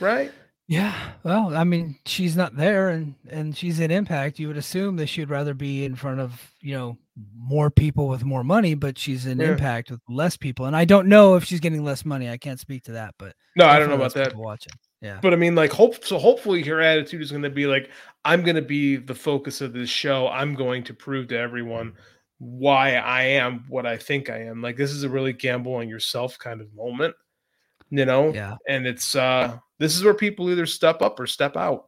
right? 0.00 0.32
Yeah, 0.70 0.94
well, 1.24 1.56
I 1.56 1.64
mean, 1.64 1.98
she's 2.06 2.36
not 2.36 2.56
there, 2.56 2.90
and 2.90 3.16
and 3.28 3.56
she's 3.56 3.80
in 3.80 3.90
Impact. 3.90 4.38
You 4.38 4.46
would 4.46 4.56
assume 4.56 4.96
that 4.96 5.08
she'd 5.08 5.28
rather 5.28 5.52
be 5.52 5.84
in 5.84 5.96
front 5.96 6.20
of 6.20 6.52
you 6.60 6.74
know 6.74 6.96
more 7.36 7.72
people 7.72 8.06
with 8.06 8.24
more 8.24 8.44
money, 8.44 8.74
but 8.74 8.96
she's 8.96 9.26
in 9.26 9.40
yeah. 9.40 9.50
Impact 9.50 9.90
with 9.90 10.00
less 10.08 10.36
people, 10.36 10.66
and 10.66 10.76
I 10.76 10.84
don't 10.84 11.08
know 11.08 11.34
if 11.34 11.42
she's 11.42 11.58
getting 11.58 11.84
less 11.84 12.04
money. 12.04 12.30
I 12.30 12.36
can't 12.36 12.60
speak 12.60 12.84
to 12.84 12.92
that, 12.92 13.16
but 13.18 13.34
no, 13.56 13.66
I 13.66 13.80
don't 13.80 13.88
know 13.88 13.96
about 13.96 14.14
that. 14.14 14.36
Watching, 14.36 14.72
yeah, 15.00 15.18
but 15.20 15.32
I 15.32 15.36
mean, 15.36 15.56
like, 15.56 15.72
hope 15.72 16.04
so. 16.04 16.18
Hopefully, 16.18 16.62
her 16.62 16.80
attitude 16.80 17.20
is 17.20 17.32
going 17.32 17.42
to 17.42 17.50
be 17.50 17.66
like, 17.66 17.90
I'm 18.24 18.42
going 18.42 18.56
to 18.56 18.62
be 18.62 18.96
the 18.96 19.14
focus 19.14 19.60
of 19.60 19.72
this 19.72 19.90
show. 19.90 20.28
I'm 20.28 20.54
going 20.54 20.84
to 20.84 20.94
prove 20.94 21.28
to 21.28 21.38
everyone 21.38 21.94
why 22.38 22.94
I 22.94 23.22
am 23.22 23.64
what 23.68 23.86
I 23.86 23.96
think 23.96 24.30
I 24.30 24.42
am. 24.44 24.62
Like 24.62 24.76
this 24.76 24.92
is 24.92 25.04
a 25.04 25.08
really 25.08 25.32
gamble 25.32 25.74
on 25.74 25.88
yourself 25.88 26.38
kind 26.38 26.60
of 26.60 26.74
moment, 26.74 27.14
you 27.90 28.04
know? 28.04 28.32
Yeah. 28.32 28.56
And 28.68 28.86
it's 28.86 29.14
uh 29.14 29.58
this 29.78 29.96
is 29.96 30.04
where 30.04 30.14
people 30.14 30.50
either 30.50 30.66
step 30.66 31.02
up 31.02 31.20
or 31.20 31.26
step 31.26 31.56
out. 31.56 31.86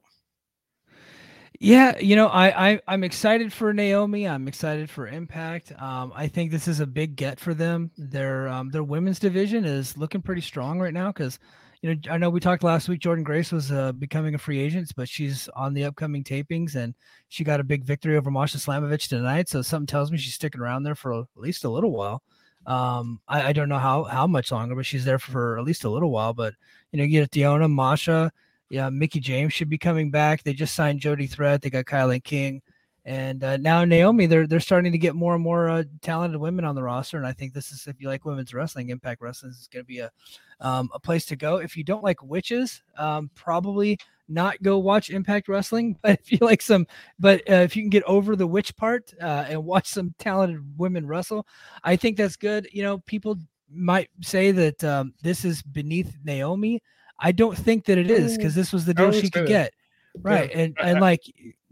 Yeah, 1.61 1.97
you 2.01 2.16
know, 2.16 2.26
I, 2.26 2.70
I 2.72 2.80
I'm 2.89 3.05
excited 3.05 3.53
for 3.53 3.72
Naomi. 3.72 4.26
I'm 4.26 4.49
excited 4.49 4.91
for 4.91 5.07
Impact. 5.07 5.70
Um, 5.80 6.12
I 6.14 6.26
think 6.26 6.51
this 6.51 6.66
is 6.66 6.80
a 6.80 6.87
big 6.87 7.14
get 7.14 7.39
for 7.39 7.55
them. 7.55 7.93
Their 7.97 8.49
um, 8.49 8.70
their 8.70 8.83
women's 8.83 9.20
division 9.20 9.64
is 9.64 9.97
looking 9.97 10.22
pretty 10.22 10.41
strong 10.41 10.80
right 10.80 10.93
now 10.93 11.12
because 11.12 11.39
you 11.83 11.95
know, 11.95 12.12
I 12.12 12.16
know 12.16 12.30
we 12.30 12.39
talked 12.39 12.62
last 12.62 12.89
week. 12.89 13.01
Jordynne 13.01 13.24
Grace 13.24 13.51
was 13.51 13.72
uh, 13.72 13.91
becoming 13.91 14.37
a 14.37 14.39
free 14.39 14.61
agent, 14.61 14.93
but 14.97 15.09
she's 15.09 15.49
on 15.57 15.74
the 15.74 15.85
upcoming 15.85 16.22
tapings, 16.22 16.76
and 16.76 16.95
she 17.28 17.43
got 17.43 17.59
a 17.59 17.64
big 17.64 17.85
victory 17.85 18.16
over 18.16 18.30
Masha 18.30 18.59
Slamovich 18.59 19.09
tonight. 19.09 19.49
So 19.49 19.62
something 19.62 19.89
tells 19.89 20.12
me 20.12 20.18
she's 20.18 20.35
sticking 20.35 20.61
around 20.61 20.85
there 20.85 20.95
for 20.95 21.12
at 21.12 21.26
least 21.35 21.64
a 21.64 21.68
little 21.68 21.91
while. 21.91 22.22
Um, 22.66 23.20
I, 23.26 23.49
I, 23.49 23.53
don't 23.53 23.68
know 23.68 23.80
how 23.80 24.05
how 24.05 24.28
much 24.28 24.53
longer, 24.53 24.76
but 24.76 24.87
she's 24.87 25.05
there 25.05 25.18
for 25.18 25.59
at 25.59 25.64
least 25.64 25.83
a 25.83 25.91
little 25.91 26.12
while. 26.12 26.33
But 26.33 26.55
you 26.93 26.99
know, 26.99 27.05
you 27.05 27.20
get 27.20 27.33
Deonna, 27.33 27.68
Masha, 27.68 28.30
yeah, 28.70 28.89
Mickie 28.89 29.18
James 29.18 29.53
should 29.53 29.68
be 29.68 29.78
coming 29.78 30.12
back. 30.12 30.45
They 30.45 30.53
just 30.53 30.76
signed 30.76 31.01
Jody 31.01 31.26
Threat. 31.26 31.62
They 31.62 31.70
got 31.70 31.87
Kilynn 31.87 32.22
King. 32.22 32.62
And 33.05 33.43
uh, 33.43 33.57
now 33.57 33.85
Naomi, 33.85 34.26
they're 34.26 34.47
they're 34.47 34.61
starting 34.61 34.93
to 34.93 34.99
get 34.99 35.16
more 35.16 35.35
and 35.35 35.43
more 35.43 35.68
uh, 35.68 35.83
talented 36.03 36.41
women 36.41 36.64
on 36.64 36.76
the 36.76 36.85
roster, 36.85 37.16
and 37.16 37.26
I 37.26 37.33
think 37.33 37.53
this 37.53 37.72
is 37.72 37.89
if 37.89 38.01
you 38.01 38.07
like 38.07 38.24
women's 38.24 38.55
wrestling, 38.55 38.91
Impact 38.91 39.20
Wrestling 39.20 39.51
is 39.51 39.68
going 39.72 39.83
to 39.85 39.89
be 39.89 39.99
a 39.99 40.11
um, 40.62 40.88
a 40.94 41.00
place 41.00 41.26
to 41.26 41.36
go. 41.36 41.56
If 41.56 41.76
you 41.76 41.84
don't 41.84 42.02
like 42.02 42.22
witches, 42.22 42.82
um, 42.96 43.30
probably 43.34 43.98
not 44.28 44.62
go 44.62 44.78
watch 44.78 45.10
Impact 45.10 45.48
Wrestling. 45.48 45.98
But 46.02 46.20
if 46.20 46.32
you 46.32 46.38
like 46.40 46.62
some, 46.62 46.86
but 47.18 47.40
uh, 47.50 47.56
if 47.56 47.76
you 47.76 47.82
can 47.82 47.90
get 47.90 48.04
over 48.04 48.34
the 48.34 48.46
witch 48.46 48.74
part 48.76 49.12
uh, 49.20 49.44
and 49.48 49.64
watch 49.64 49.88
some 49.88 50.14
talented 50.18 50.78
women 50.78 51.06
wrestle, 51.06 51.46
I 51.84 51.96
think 51.96 52.16
that's 52.16 52.36
good. 52.36 52.68
You 52.72 52.82
know, 52.82 52.98
people 52.98 53.36
might 53.70 54.08
say 54.22 54.52
that 54.52 54.82
um, 54.84 55.12
this 55.22 55.44
is 55.44 55.62
beneath 55.62 56.16
Naomi. 56.24 56.82
I 57.18 57.32
don't 57.32 57.56
think 57.56 57.84
that 57.86 57.98
it 57.98 58.10
is 58.10 58.36
because 58.36 58.54
this 58.54 58.72
was 58.72 58.84
the 58.84 58.94
deal 58.94 59.12
she 59.12 59.30
could 59.30 59.46
get. 59.46 59.74
Right. 60.20 60.50
Yeah. 60.50 60.58
And 60.58 60.76
and 60.80 61.00
like 61.00 61.22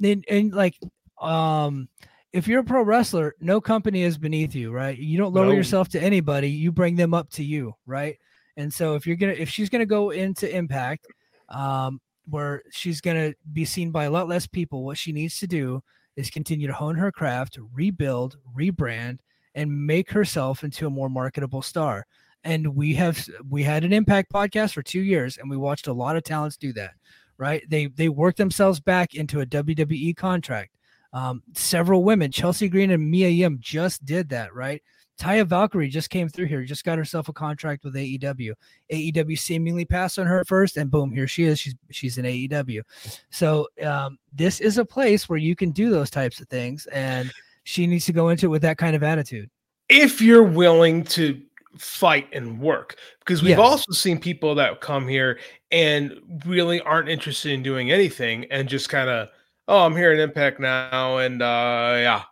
and, 0.03 0.25
and 0.29 0.53
like 0.53 0.79
um 1.21 1.89
if 2.33 2.47
you're 2.47 2.61
a 2.61 2.65
pro 2.65 2.83
wrestler, 2.83 3.35
no 3.41 3.61
company 3.61 4.03
is 4.03 4.17
beneath 4.17 4.55
you, 4.55 4.71
right? 4.71 4.97
You 4.97 5.19
don't 5.19 5.35
lower 5.35 5.47
no. 5.47 5.53
yourself 5.53 5.89
to 5.91 6.01
anybody, 6.01 6.49
you 6.49 6.71
bring 6.71 6.95
them 6.95 7.13
up 7.13 7.29
to 7.31 7.45
you, 7.45 7.75
right? 7.87 8.19
And 8.57 8.73
so 8.73 8.95
if 8.95 9.07
you're 9.07 9.17
gonna 9.17 9.33
if 9.33 9.49
she's 9.49 9.69
gonna 9.69 9.87
go 9.87 10.11
into 10.11 10.55
impact, 10.55 11.07
um, 11.49 12.01
where 12.29 12.63
she's 12.71 13.01
gonna 13.01 13.35
be 13.53 13.65
seen 13.65 13.91
by 13.91 14.05
a 14.05 14.11
lot 14.11 14.29
less 14.29 14.47
people, 14.47 14.85
what 14.85 14.99
she 14.99 15.13
needs 15.13 15.39
to 15.41 15.47
do 15.47 15.83
is 16.17 16.31
continue 16.31 16.67
to 16.67 16.73
hone 16.73 16.97
her 16.97 17.13
craft, 17.13 17.59
rebuild, 17.73 18.37
rebrand, 18.57 19.19
and 19.55 19.87
make 19.87 20.11
herself 20.11 20.65
into 20.65 20.87
a 20.87 20.91
more 20.91 21.09
marketable 21.09 21.63
star. 21.63 22.07
And 22.45 22.75
we 22.75 22.95
have 22.95 23.29
we 23.49 23.63
had 23.63 23.85
an 23.85 23.93
impact 23.93 24.33
podcast 24.33 24.73
for 24.75 24.83
two 24.83 25.01
years 25.01 25.37
and 25.39 25.51
we 25.51 25.57
watched 25.57 25.87
a 25.87 25.93
lot 25.93 26.17
of 26.17 26.25
talents 26.25 26.57
do 26.57 26.73
that, 26.75 26.93
right? 27.39 27.63
They 27.69 27.87
they 27.87 28.09
worked 28.09 28.39
themselves 28.39 28.81
back 28.81 29.15
into 29.15 29.41
a 29.41 29.47
WWE 29.47 30.17
contract 30.17 30.75
um, 31.13 31.43
several 31.55 32.05
women, 32.05 32.31
Chelsea 32.31 32.69
Green 32.69 32.91
and 32.91 33.11
Mia 33.11 33.29
Yim, 33.29 33.59
just 33.61 34.05
did 34.05 34.29
that, 34.29 34.55
right? 34.55 34.83
Taya 35.21 35.47
Valkyrie 35.47 35.89
just 35.89 36.09
came 36.09 36.29
through 36.29 36.47
here, 36.47 36.65
just 36.65 36.83
got 36.83 36.97
herself 36.97 37.29
a 37.29 37.33
contract 37.33 37.85
with 37.85 37.95
AEW. 37.95 38.55
AEW 38.91 39.39
seemingly 39.39 39.85
passed 39.85 40.19
on 40.19 40.27
her 40.27 40.45
first, 40.47 40.79
and 40.79 40.91
boom, 40.91 41.13
here 41.13 41.29
she 41.29 41.45
is. 41.45 41.61
She's 41.61 41.75
she's 41.91 42.17
in 42.19 42.25
AEW. 42.25 42.81
So 43.29 43.69
um, 43.85 44.19
this 44.33 44.61
is 44.61 44.79
a 44.79 44.85
place 44.85 45.29
where 45.29 45.39
you 45.39 45.55
can 45.55 45.73
do 45.73 45.91
those 45.91 46.11
types 46.11 46.41
of 46.41 46.49
things, 46.49 46.87
and 46.87 47.31
she 47.65 47.87
needs 47.87 48.07
to 48.07 48.15
go 48.15 48.31
into 48.31 48.47
it 48.47 48.49
with 48.49 48.63
that 48.63 48.79
kind 48.79 48.97
of 48.97 49.03
attitude. 49.03 49.51
If 49.91 50.23
you're 50.23 50.43
willing 50.43 51.05
to 51.05 51.41
fight 51.77 52.27
and 52.33 52.59
work, 52.59 52.97
because 53.19 53.43
we've 53.43 53.51
yes. 53.51 53.59
also 53.59 53.93
seen 53.93 54.19
people 54.19 54.55
that 54.55 54.81
come 54.81 55.07
here 55.07 55.39
and 55.71 56.15
really 56.47 56.81
aren't 56.81 57.11
interested 57.11 57.53
in 57.53 57.63
doing 57.63 57.91
anything 57.93 58.47
and 58.51 58.69
just 58.69 58.89
kind 58.89 59.11
of 59.11 59.29
oh, 59.69 59.85
I'm 59.85 59.95
here 59.95 60.13
in 60.15 60.19
Impact 60.19 60.61
now, 60.61 61.19
and 61.19 61.43
uh, 61.43 61.93
yeah, 61.99 62.23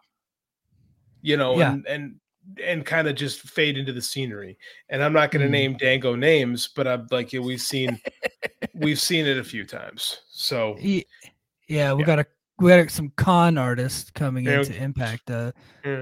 you 1.21 1.37
know, 1.37 1.59
yeah. 1.59 1.73
and 1.73 1.87
and 1.87 2.15
and 2.63 2.85
kind 2.85 3.09
of 3.09 3.15
just 3.15 3.41
fade 3.43 3.77
into 3.77 3.93
the 3.93 4.03
scenery. 4.03 4.59
And 4.89 5.03
I'm 5.03 5.13
not 5.13 5.31
going 5.31 5.43
to 5.43 5.49
mm. 5.49 5.53
name 5.53 5.77
Dango 5.77 6.15
names, 6.15 6.69
but 6.69 6.87
I'm 6.87 7.07
like, 7.11 7.33
yeah, 7.33 7.41
we've 7.41 7.61
seen 7.61 8.01
we've 8.75 9.01
seen 9.01 9.27
it 9.27 9.39
a 9.39 9.45
few 9.45 9.65
times. 9.65 10.23
So 10.31 10.77
yeah, 10.79 11.03
yeah 11.69 11.93
we 11.93 12.03
yeah. 12.03 12.07
got 12.07 12.19
a 12.21 12.27
we 12.59 12.71
got 12.71 12.91
some 12.91 13.13
con 13.17 13.57
artists 13.57 14.11
coming 14.11 14.45
yeah. 14.45 14.59
into 14.59 14.75
Impact, 14.77 15.31
uh, 15.31 15.53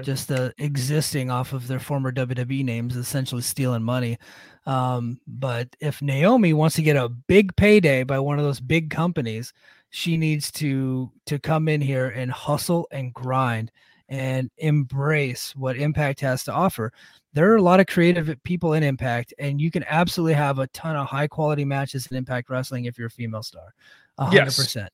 just 0.01 0.31
uh, 0.31 0.49
existing 0.57 1.29
off 1.29 1.53
of 1.53 1.67
their 1.67 1.79
former 1.79 2.11
WWE 2.11 2.63
names, 2.63 2.95
essentially 2.95 3.43
stealing 3.43 3.83
money. 3.83 4.17
Um, 4.65 5.19
but 5.27 5.75
if 5.79 6.01
Naomi 6.01 6.53
wants 6.53 6.75
to 6.77 6.81
get 6.81 6.97
a 6.97 7.09
big 7.09 7.55
payday 7.55 8.03
by 8.03 8.19
one 8.19 8.39
of 8.39 8.45
those 8.45 8.59
big 8.59 8.89
companies, 8.89 9.53
she 9.91 10.17
needs 10.17 10.51
to 10.53 11.11
to 11.25 11.39
come 11.39 11.67
in 11.67 11.79
here 11.79 12.09
and 12.09 12.31
hustle 12.31 12.87
and 12.91 13.13
grind 13.13 13.71
and 14.09 14.49
embrace 14.57 15.53
what 15.55 15.77
Impact 15.77 16.19
has 16.21 16.43
to 16.45 16.53
offer. 16.53 16.91
There 17.33 17.51
are 17.51 17.57
a 17.57 17.61
lot 17.61 17.79
of 17.79 17.87
creative 17.87 18.35
people 18.43 18.73
in 18.73 18.83
Impact, 18.83 19.33
and 19.37 19.59
you 19.61 19.69
can 19.69 19.83
absolutely 19.87 20.33
have 20.33 20.59
a 20.59 20.67
ton 20.67 20.95
of 20.95 21.07
high 21.07 21.27
quality 21.27 21.65
matches 21.65 22.07
in 22.07 22.17
Impact 22.17 22.49
Wrestling 22.49 22.85
if 22.85 22.97
you're 22.97 23.07
a 23.07 23.11
female 23.11 23.43
star. 23.43 23.73
hundred 24.17 24.45
yes. 24.45 24.57
percent. 24.57 24.89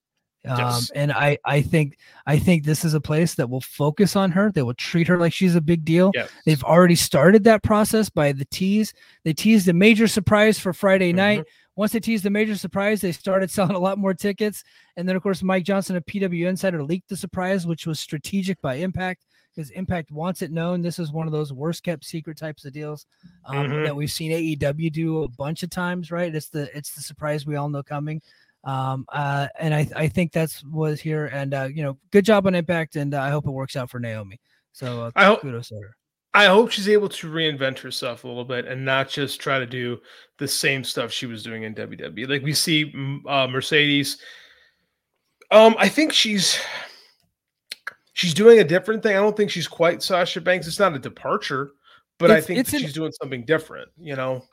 Um, 0.45 0.59
yes. 0.59 0.91
and 0.93 1.14
I, 1.14 1.38
I 1.45 1.61
think, 1.61 1.97
I 2.26 2.38
think 2.38 2.66
this 2.66 2.84
is 2.84 2.93
a 2.93 2.99
place 2.99 3.36
that 3.36 3.49
will 3.49 3.61
focus 3.61 4.18
on 4.18 4.30
her. 4.32 4.51
They 4.51 4.61
will 4.61 4.74
treat 4.74 5.07
her 5.07 5.18
like 5.18 5.32
she's 5.32 5.55
a 5.55 5.61
big 5.61 5.86
deal. 5.86 6.11
Yes. 6.14 6.30
They've 6.45 6.64
already 6.66 6.95
started 6.95 7.45
that 7.45 7.64
process 7.64 8.09
by 8.09 8.34
the 8.34 8.43
tease. 8.45 8.93
They 9.24 9.32
teased 9.32 9.70
a 9.70 9.74
major 9.74 10.05
surprise 10.05 10.59
for 10.59 10.74
Friday 10.74 11.11
mm-hmm. 11.11 11.18
night. 11.18 11.45
Once 11.76 11.91
they 11.91 11.99
teased 11.99 12.24
the 12.24 12.30
major 12.30 12.55
surprise, 12.55 13.01
they 13.01 13.11
started 13.11 13.49
selling 13.51 13.76
a 13.76 13.80
lot 13.80 13.97
more 13.97 14.13
tickets. 14.13 14.63
And 14.97 15.07
then, 15.07 15.15
of 15.15 15.24
course, 15.24 15.41
Mike 15.41 15.63
Johnson 15.63 15.95
of 15.95 16.05
PW 16.05 16.47
Insider 16.47 16.84
leaked 16.84 17.09
the 17.09 17.17
surprise, 17.17 17.65
which 17.65 17.88
was 17.88 17.99
strategic 17.99 18.61
by 18.61 18.76
Impact 18.76 19.26
because 19.55 19.69
Impact 19.71 20.11
wants 20.11 20.41
it 20.41 20.51
known. 20.51 20.82
This 20.82 20.99
is 20.99 21.11
one 21.11 21.28
of 21.28 21.34
those 21.34 21.53
worst 21.53 21.84
kept 21.84 22.05
secret 22.05 22.38
types 22.38 22.65
of 22.65 22.74
deals 22.74 23.05
um, 23.45 23.67
mm-hmm. 23.67 23.84
that 23.84 23.95
we've 23.95 24.11
seen 24.11 24.32
AEW 24.32 24.91
do 24.91 25.24
a 25.24 25.28
bunch 25.28 25.63
of 25.63 25.69
times. 25.69 26.11
Right? 26.11 26.34
It's 26.34 26.49
the 26.49 26.76
it's 26.76 26.93
the 26.93 27.01
surprise 27.01 27.45
we 27.45 27.55
all 27.55 27.69
know 27.69 27.84
coming. 27.84 28.21
Um, 28.63 29.05
uh, 29.11 29.47
and 29.59 29.74
I 29.74 29.88
I 29.95 30.07
think 30.07 30.32
that's 30.32 30.63
was 30.63 30.99
here. 30.99 31.28
And 31.28 31.53
uh, 31.53 31.69
you 31.74 31.84
know, 31.84 31.97
good 32.11 32.26
job 32.26 32.47
on 32.47 32.55
Impact, 32.55 32.95
and 32.95 33.13
uh, 33.13 33.21
I 33.21 33.30
hope 33.30 33.47
it 33.47 33.51
works 33.51 33.76
out 33.76 33.89
for 33.89 33.99
Naomi. 33.99 34.39
So 34.71 35.03
uh, 35.03 35.11
I 35.15 35.26
hope, 35.26 35.41
kudos 35.41 35.69
to 35.69 35.76
her. 35.76 35.95
I 36.34 36.46
hope 36.46 36.72
she's 36.72 36.90
able 36.90 37.10
to 37.10 37.32
reinvent 37.32 37.80
herself 37.80 38.24
a 38.24 38.28
little 38.28 38.46
bit 38.46 38.66
and 38.66 38.84
not 38.84 39.08
just 39.08 39.40
try 39.40 39.60
to 39.60 39.68
do 39.68 40.00
the 40.40 40.48
same 40.48 40.84
stuff 40.84 41.12
she 41.12 41.28
was 41.28 41.44
doing 41.44 41.64
in 41.64 41.76
WWE. 41.76 42.28
Like 42.28 42.42
we 42.44 42.54
see 42.54 42.92
uh, 43.28 43.48
Mercedes. 43.48 44.18
Um, 45.52 45.76
I 45.78 45.88
think 45.90 46.12
she's 46.12 46.60
she's 48.14 48.34
doing 48.34 48.60
a 48.60 48.64
different 48.64 49.04
thing. 49.04 49.16
I 49.16 49.20
don't 49.20 49.38
think 49.38 49.52
she's 49.52 49.68
quite 49.68 50.02
Sasha 50.02 50.42
Banks. 50.42 50.66
It's 50.66 50.80
not 50.80 50.96
a 50.96 51.00
departure, 51.00 51.74
but 52.18 52.32
it's, 52.32 52.46
I 52.46 52.48
think 52.48 52.68
she's 52.68 52.84
an, 52.84 52.92
doing 52.92 53.12
something 53.22 53.46
different. 53.46 53.90
You 54.00 54.16
know, 54.16 54.44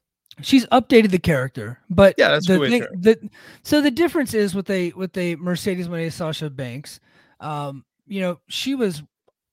she's 0.43 0.67
updated 0.67 1.13
the 1.13 1.19
character, 1.19 1.79
but 1.89 2.15
yeah, 2.19 2.29
that's 2.29 2.47
the 2.47 2.59
thing. 2.59 2.87
The, 2.99 3.31
so 3.63 3.81
the 3.81 3.91
difference 3.91 4.35
is 4.35 4.55
with 4.55 4.69
a 4.69 4.91
with 4.93 5.17
a 5.17 5.37
Mercedes 5.37 5.89
when 5.89 6.01
a 6.01 6.11
Sasha 6.11 6.51
Banks. 6.51 7.01
Um, 7.41 7.87
you 8.07 8.21
know, 8.21 8.41
she 8.49 8.75
was 8.75 9.03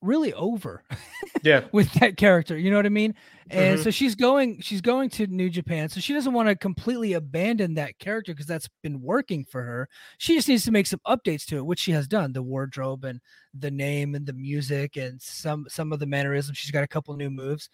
really 0.08 0.34
over 0.34 0.84
yeah. 1.44 1.66
with 1.72 1.92
that 1.94 2.18
character 2.18 2.58
you 2.58 2.72
know 2.72 2.78
what 2.78 2.86
i 2.86 2.90
mean? 2.90 3.14
And 3.50 3.76
mm-hmm. 3.76 3.84
so 3.84 3.92
she's 3.92 4.16
going 4.16 4.60
she's 4.60 4.82
going 4.82 5.10
to 5.12 5.28
new 5.28 5.50
japan 5.50 5.88
so 5.88 6.02
she 6.02 6.14
doesn't 6.14 6.34
want 6.34 6.50
to 6.50 6.56
completely 6.56 7.14
abandon 7.14 7.76
that 7.76 7.98
character 7.98 8.34
because 8.34 8.46
that's 8.46 8.68
been 8.84 9.02
working 9.02 9.46
for 9.46 9.64
her. 9.64 9.88
She 10.18 10.36
just 10.36 10.50
needs 10.50 10.66
to 10.66 10.72
make 10.72 10.88
some 10.88 11.00
updates 11.08 11.46
to 11.46 11.58
it 11.58 11.66
which 11.66 11.80
she 11.80 11.92
has 11.92 12.08
done 12.08 12.34
the 12.34 12.44
wardrobe 12.44 13.06
and 13.06 13.22
the 13.54 13.72
name 13.72 14.16
and 14.16 14.26
the 14.26 14.34
music 14.34 14.98
and 14.98 15.22
some 15.22 15.66
some 15.70 15.94
of 15.94 16.00
the 16.00 16.06
mannerisms. 16.06 16.58
She's 16.58 16.72
got 16.72 16.84
a 16.84 16.88
couple 16.88 17.16
new 17.16 17.30
moves. 17.30 17.70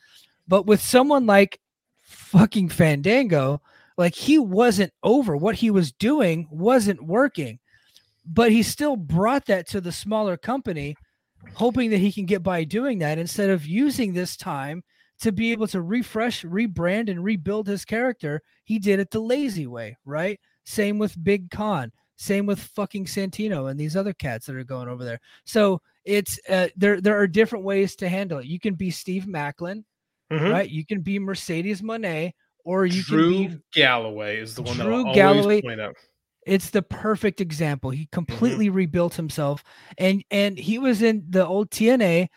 But 0.47 0.67
with 0.67 0.81
someone 0.81 1.25
like 1.25 1.59
fucking 2.03 2.69
fandango 2.69 3.61
like 3.97 4.15
he 4.15 4.39
wasn't 4.39 4.93
over. 5.03 5.37
What 5.37 5.55
he 5.55 5.71
was 5.71 5.91
doing 5.91 6.47
wasn't 6.51 7.03
working. 7.03 7.59
But 8.25 8.51
he 8.51 8.63
still 8.63 8.95
brought 8.95 9.45
that 9.47 9.67
to 9.69 9.81
the 9.81 9.91
smaller 9.91 10.37
company 10.37 10.95
hoping 11.53 11.89
that 11.91 11.97
he 11.97 12.11
can 12.11 12.25
get 12.25 12.43
by 12.43 12.63
doing 12.63 12.99
that 12.99 13.17
instead 13.17 13.49
of 13.49 13.65
using 13.65 14.13
this 14.13 14.35
time 14.37 14.83
to 15.21 15.31
be 15.31 15.51
able 15.51 15.67
to 15.67 15.81
refresh, 15.81 16.43
rebrand, 16.43 17.09
and 17.09 17.23
rebuild 17.23 17.67
his 17.67 17.85
character. 17.85 18.41
He 18.63 18.79
did 18.79 18.99
it 18.99 19.11
the 19.11 19.19
lazy 19.19 19.67
way, 19.67 19.97
right? 20.05 20.39
Same 20.65 20.97
with 20.97 21.21
Big 21.23 21.49
Kon. 21.49 21.91
Same 22.15 22.45
with 22.45 22.59
fucking 22.59 23.05
Santino 23.05 23.69
and 23.69 23.79
these 23.79 23.95
other 23.95 24.13
cats 24.13 24.45
that 24.45 24.55
are 24.55 24.63
going 24.63 24.87
over 24.87 25.03
there. 25.03 25.19
So 25.45 25.81
it's 26.05 26.39
uh, 26.47 26.67
there. 26.75 27.01
There 27.01 27.17
are 27.17 27.27
different 27.27 27.65
ways 27.65 27.95
to 27.97 28.09
handle 28.09 28.39
it. 28.39 28.45
You 28.45 28.59
can 28.59 28.75
be 28.75 28.91
Steve 28.91 29.25
Maclin, 29.25 29.83
mm-hmm. 30.31 30.51
right? 30.51 30.69
You 30.69 30.85
can 30.85 31.01
be 31.01 31.19
Mercedes 31.19 31.81
Moné, 31.81 32.33
or 32.63 32.85
you 32.85 33.01
Drew 33.03 33.33
can 33.33 33.55
be 33.55 33.61
Galloway 33.73 34.37
is 34.37 34.55
the 34.55 34.61
one 34.61 34.77
Drew 34.77 35.03
that 35.03 35.09
I 35.09 35.13
Galloway. 35.13 35.61
point 35.61 35.81
out. 35.81 35.95
It's 36.45 36.69
the 36.69 36.81
perfect 36.81 37.41
example. 37.41 37.89
He 37.89 38.03
mm-hmm. 38.03 38.13
completely 38.13 38.67
mm-hmm. 38.67 38.77
rebuilt 38.77 39.15
himself, 39.15 39.63
and 39.97 40.23
and 40.31 40.57
he 40.57 40.79
was 40.79 41.01
in 41.01 41.23
the 41.29 41.45
old 41.45 41.69
TNA. 41.71 42.29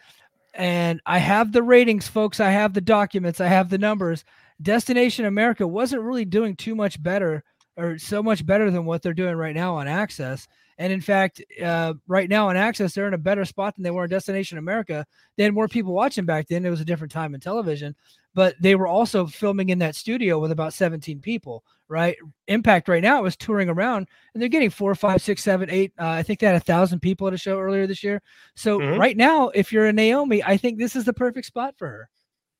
And 0.54 1.02
I 1.04 1.18
have 1.18 1.52
the 1.52 1.62
ratings, 1.62 2.08
folks. 2.08 2.40
I 2.40 2.50
have 2.50 2.72
the 2.72 2.80
documents. 2.80 3.42
I 3.42 3.46
have 3.46 3.68
the 3.68 3.76
numbers. 3.76 4.24
Destination 4.62 5.26
America 5.26 5.66
wasn't 5.66 6.00
really 6.00 6.24
doing 6.24 6.56
too 6.56 6.74
much 6.74 7.02
better 7.02 7.44
or 7.76 7.98
so 7.98 8.22
much 8.22 8.46
better 8.46 8.70
than 8.70 8.86
what 8.86 9.02
they're 9.02 9.12
doing 9.12 9.36
right 9.36 9.54
now 9.54 9.76
on 9.76 9.86
AXS. 9.86 10.46
And 10.78 10.92
in 10.92 11.00
fact, 11.00 11.42
uh, 11.62 11.94
right 12.06 12.28
now 12.28 12.48
on 12.48 12.56
AXS, 12.56 12.94
they're 12.94 13.08
in 13.08 13.14
a 13.14 13.18
better 13.18 13.44
spot 13.44 13.74
than 13.74 13.82
they 13.82 13.90
were 13.90 14.04
in 14.04 14.10
Destination 14.10 14.58
America. 14.58 15.06
They 15.36 15.44
had 15.44 15.54
more 15.54 15.68
people 15.68 15.94
watching 15.94 16.26
back 16.26 16.48
then. 16.48 16.66
It 16.66 16.70
was 16.70 16.80
a 16.80 16.84
different 16.84 17.12
time 17.12 17.34
in 17.34 17.40
television, 17.40 17.94
but 18.34 18.54
they 18.60 18.74
were 18.74 18.86
also 18.86 19.26
filming 19.26 19.70
in 19.70 19.78
that 19.78 19.94
studio 19.94 20.38
with 20.38 20.52
about 20.52 20.74
17 20.74 21.20
people 21.20 21.64
right? 21.88 22.16
Impact 22.48 22.88
right 22.88 23.02
now 23.02 23.24
is 23.24 23.36
touring 23.36 23.68
around 23.68 24.08
and 24.34 24.42
they're 24.42 24.48
getting 24.48 24.70
four, 24.70 24.94
five, 24.94 25.22
six, 25.22 25.42
seven, 25.42 25.70
eight. 25.70 25.92
Uh, 25.98 26.08
I 26.08 26.22
think 26.22 26.40
they 26.40 26.46
had 26.46 26.56
a 26.56 26.60
thousand 26.60 27.00
people 27.00 27.26
at 27.26 27.34
a 27.34 27.38
show 27.38 27.58
earlier 27.58 27.86
this 27.86 28.02
year. 28.02 28.22
So 28.54 28.78
mm-hmm. 28.78 28.98
right 28.98 29.16
now, 29.16 29.48
if 29.50 29.72
you're 29.72 29.86
a 29.86 29.92
Naomi, 29.92 30.42
I 30.42 30.56
think 30.56 30.78
this 30.78 30.96
is 30.96 31.04
the 31.04 31.12
perfect 31.12 31.46
spot 31.46 31.74
for 31.76 31.88
her. 31.88 32.08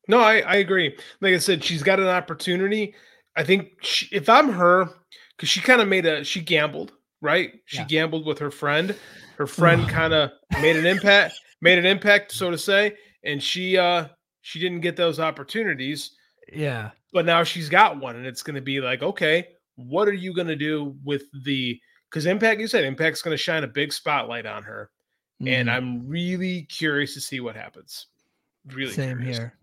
No, 0.09 0.21
I, 0.21 0.41
I 0.41 0.57
agree. 0.57 0.97
Like 1.21 1.35
I 1.35 1.39
said, 1.39 1.65
she's 1.65 1.83
got 1.83 1.99
an 1.99 2.07
opportunity. 2.07 2.95
I 3.35 3.45
think 3.45 3.83
she, 3.83 4.09
if 4.15 4.29
I'm 4.29 4.51
her, 4.51 4.89
because 5.37 5.49
she 5.49 5.61
kind 5.61 5.81
of 5.81 5.89
made 5.89 6.07
a 6.07 6.25
she 6.25 6.41
gambled, 6.41 6.93
right? 7.27 7.53
She 7.67 7.79
yeah. 7.79 7.85
gambled 7.85 8.25
with 8.25 8.39
her 8.39 8.51
friend. 8.51 8.95
Her 9.37 9.47
friend 9.47 9.87
kind 9.89 10.15
of 10.15 10.31
made 10.63 10.77
an 10.77 10.87
impact, 10.87 11.35
made 11.61 11.79
an 11.79 11.85
impact, 11.85 12.33
so 12.33 12.51
to 12.51 12.57
say, 12.57 12.97
and 13.25 13.43
she 13.43 13.77
uh 13.77 14.07
she 14.41 14.61
didn't 14.61 14.81
get 14.81 14.97
those 14.97 15.21
opportunities. 15.21 16.13
Yeah 16.51 16.91
but 17.17 17.25
now 17.25 17.43
she's 17.43 17.71
got 17.71 17.99
one, 17.99 18.15
and 18.17 18.27
it's 18.27 18.43
going 18.43 18.57
to 18.57 18.61
be 18.61 18.79
like, 18.79 19.03
okay, 19.03 19.49
what 19.77 20.07
are 20.07 20.13
you 20.13 20.35
going 20.35 20.49
to 20.49 20.55
do 20.55 20.95
with 21.03 21.23
the? 21.45 21.81
Because 22.11 22.27
Impact, 22.27 22.61
you 22.61 22.69
said 22.69 22.85
Impact's 22.85 23.23
going 23.23 23.33
to 23.33 23.43
shine 23.43 23.65
a 23.65 23.69
big 23.69 23.91
spotlight 23.91 24.45
on 24.45 24.63
her, 24.65 24.91
mm. 25.43 25.51
and 25.51 25.69
mm-hmm. 25.69 25.77
I'm 25.77 26.07
really 26.07 26.65
curious 26.65 27.15
to 27.15 27.23
see 27.23 27.41
what 27.41 27.57
happens. 27.57 28.09
Really, 28.67 28.93
same 28.93 29.17
curious. 29.17 29.39
here. 29.39 29.55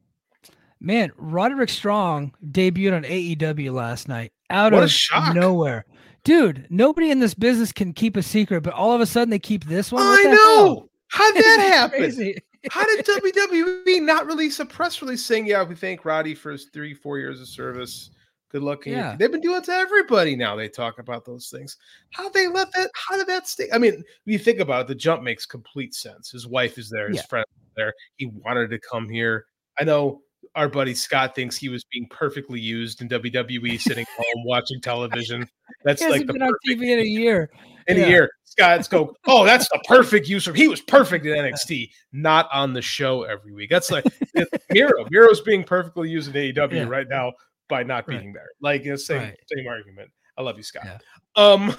Man, 0.80 1.12
Roderick 1.16 1.70
Strong 1.70 2.34
debuted 2.44 2.96
on 2.96 3.04
AEW 3.04 3.72
last 3.72 4.08
night 4.08 4.34
out 4.50 4.74
what 4.74 4.92
of 5.14 5.36
nowhere. 5.36 5.86
Dude, 6.24 6.68
nobody 6.70 7.12
in 7.12 7.20
this 7.20 7.34
business 7.34 7.72
can 7.72 7.94
keep 7.94 8.16
a 8.16 8.24
secret, 8.24 8.62
but 8.62 8.74
all 8.74 8.94
of 8.94 9.02
a 9.02 9.06
sudden 9.06 9.30
they 9.30 9.40
keep 9.40 9.66
this 9.66 9.92
one. 9.92 10.04
I 10.04 10.24
know. 10.24 10.36
Hell? 10.36 10.90
How 11.10 11.32
did 11.34 11.44
that 11.44 11.60
happen? 11.60 12.36
How 12.70 12.86
did 12.86 13.06
WWE 13.06 14.02
not 14.02 14.26
release 14.26 14.60
a 14.60 14.66
press 14.66 15.02
release 15.02 15.24
saying, 15.24 15.46
"Yeah, 15.48 15.64
we 15.64 15.76
thank 15.76 16.06
Roddy 16.06 16.34
for 16.34 16.52
his 16.52 16.66
three, 16.66 16.94
four 16.94 17.20
years 17.20 17.42
of 17.42 17.48
service. 17.48 18.10
Good 18.50 18.64
luck." 18.64 18.86
Yeah. 18.86 19.16
They've 19.18 19.32
been 19.32 19.42
doing 19.42 19.58
it 19.58 19.66
to 19.66 19.74
everybody 19.74 20.36
now. 20.36 20.56
They 20.56 20.70
talk 20.70 20.98
about 20.98 21.26
those 21.26 21.50
things. 21.50 21.78
How 22.12 22.30
they 22.30 22.48
let 22.48 22.72
that? 22.72 22.90
How 22.96 23.18
did 23.18 23.28
that 23.28 23.48
stay? 23.48 23.68
I 23.74 23.78
mean, 23.78 23.94
when 23.94 24.04
you 24.26 24.40
think 24.40 24.60
about 24.60 24.82
it, 24.82 24.88
the 24.88 24.96
jump 24.96 25.24
makes 25.24 25.46
complete 25.46 25.94
sense. 25.94 26.32
His 26.32 26.48
wife 26.48 26.78
is 26.78 26.90
there. 26.90 27.10
His 27.10 27.18
yeah. 27.18 27.24
friend 27.24 27.46
there. 27.76 27.94
He 28.16 28.28
wanted 28.28 28.70
to 28.70 28.80
come 28.80 29.10
here. 29.10 29.46
I 29.78 29.84
know 29.84 30.22
our 30.56 30.70
buddy 30.70 30.94
Scott 30.94 31.36
thinks 31.36 31.58
he 31.58 31.70
was 31.70 31.84
being 31.92 32.08
perfectly 32.10 32.60
used 32.60 33.02
in 33.02 33.10
WWE, 33.10 33.80
sitting 33.80 34.06
home 34.18 34.46
watching 34.46 34.82
television. 34.82 35.48
That's 35.84 36.02
like 36.02 36.28
the 36.28 36.34
been 36.34 36.44
on 36.44 36.54
TV 36.68 36.90
in 36.90 37.00
a 37.00 37.04
year. 37.04 37.50
In 37.88 37.98
yeah. 37.98 38.04
a 38.04 38.08
year, 38.10 38.30
Scott's 38.46 38.88
go. 38.88 39.14
Oh, 39.28 39.46
that's 39.46 39.68
the 39.70 39.82
perfect 39.88 40.28
use 40.28 40.48
of. 40.48 40.56
He 40.56 40.68
was 40.68 40.82
perfect 40.82 41.26
in 41.26 41.34
NXT, 41.34 41.90
not 42.12 42.48
on 42.54 42.74
the 42.74 42.82
show 42.82 43.24
every 43.24 43.54
week. 43.54 43.70
That's 43.70 43.92
like 43.92 44.06
Miro. 44.72 45.06
Miro's 45.10 45.42
being 45.42 45.64
perfectly 45.64 46.10
used 46.10 46.34
in 46.34 46.54
AEW 46.54 46.74
yeah. 46.74 46.84
right 46.84 47.08
now 47.10 47.34
by 47.68 47.84
not 47.84 48.06
being 48.06 48.28
right. 48.28 48.34
there. 48.34 48.50
Like 48.62 48.84
same 49.00 49.18
right. 49.18 49.38
same 49.54 49.68
argument. 49.68 50.12
I 50.38 50.42
love 50.42 50.58
you, 50.58 50.64
Scott. 50.64 50.86
Yeah. 50.86 50.98
Um, 51.36 51.76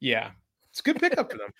yeah, 0.00 0.30
it's 0.70 0.80
a 0.80 0.82
good 0.82 1.00
pickup 1.00 1.30
for 1.30 1.38
them. 1.38 1.50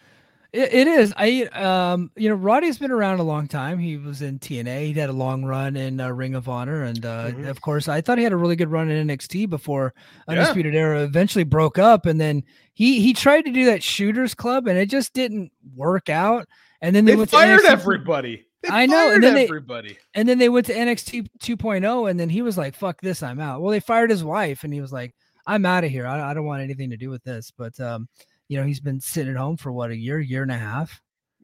It, 0.52 0.74
it 0.74 0.86
is. 0.86 1.14
I 1.16 1.44
um, 1.54 2.10
you 2.14 2.28
know, 2.28 2.34
Roddy's 2.34 2.78
been 2.78 2.90
around 2.90 3.20
a 3.20 3.22
long 3.22 3.48
time. 3.48 3.78
He 3.78 3.96
was 3.96 4.20
in 4.20 4.38
TNA. 4.38 4.92
He 4.92 4.92
had 4.92 5.08
a 5.08 5.14
long 5.14 5.44
run 5.44 5.76
in 5.76 5.98
uh, 5.98 6.10
Ring 6.10 6.34
of 6.34 6.48
Honor, 6.48 6.84
and 6.84 7.04
uh, 7.06 7.28
mm-hmm. 7.28 7.46
of 7.46 7.62
course, 7.62 7.88
I 7.88 8.02
thought 8.02 8.18
he 8.18 8.24
had 8.24 8.34
a 8.34 8.36
really 8.36 8.56
good 8.56 8.70
run 8.70 8.90
in 8.90 9.08
NXT 9.08 9.48
before 9.48 9.94
Undisputed 10.28 10.74
yeah. 10.74 10.80
Era 10.80 11.02
eventually 11.04 11.44
broke 11.44 11.78
up. 11.78 12.04
And 12.04 12.20
then 12.20 12.42
he 12.74 13.00
he 13.00 13.14
tried 13.14 13.46
to 13.46 13.50
do 13.50 13.64
that 13.66 13.82
Shooters 13.82 14.34
Club, 14.34 14.66
and 14.66 14.78
it 14.78 14.86
just 14.86 15.14
didn't 15.14 15.50
work 15.74 16.10
out. 16.10 16.46
And 16.82 16.94
then 16.94 17.06
they, 17.06 17.14
they 17.14 17.26
fired 17.26 17.64
everybody. 17.64 18.44
They 18.62 18.68
I 18.68 18.86
know, 18.86 19.10
and 19.10 19.22
then 19.22 19.36
everybody. 19.38 19.94
They, 19.94 19.98
and 20.14 20.28
then 20.28 20.38
they 20.38 20.48
went 20.48 20.66
to 20.66 20.74
NXT 20.74 21.28
2.0, 21.40 22.10
and 22.10 22.20
then 22.20 22.28
he 22.28 22.42
was 22.42 22.58
like, 22.58 22.74
"Fuck 22.74 23.00
this, 23.00 23.22
I'm 23.22 23.40
out." 23.40 23.62
Well, 23.62 23.70
they 23.70 23.80
fired 23.80 24.10
his 24.10 24.22
wife, 24.22 24.64
and 24.64 24.72
he 24.72 24.80
was 24.80 24.92
like, 24.92 25.14
"I'm 25.46 25.64
out 25.64 25.84
of 25.84 25.90
here. 25.90 26.06
I, 26.06 26.30
I 26.30 26.34
don't 26.34 26.44
want 26.44 26.62
anything 26.62 26.90
to 26.90 26.96
do 26.96 27.08
with 27.08 27.24
this." 27.24 27.50
But 27.56 27.78
um, 27.80 28.08
you 28.52 28.60
know, 28.60 28.66
he's 28.66 28.80
been 28.80 29.00
sitting 29.00 29.32
at 29.32 29.38
home 29.38 29.56
for 29.56 29.72
what 29.72 29.90
a 29.90 29.96
year, 29.96 30.20
year 30.20 30.42
and 30.42 30.52
a 30.52 30.58
half. 30.58 31.00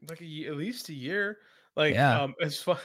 Like 0.07 0.21
a, 0.21 0.45
at 0.45 0.55
least 0.55 0.89
a 0.89 0.93
year. 0.93 1.39
Like, 1.75 1.95
yeah. 1.95 2.21
um, 2.21 2.35
it's 2.37 2.61
fun. 2.61 2.77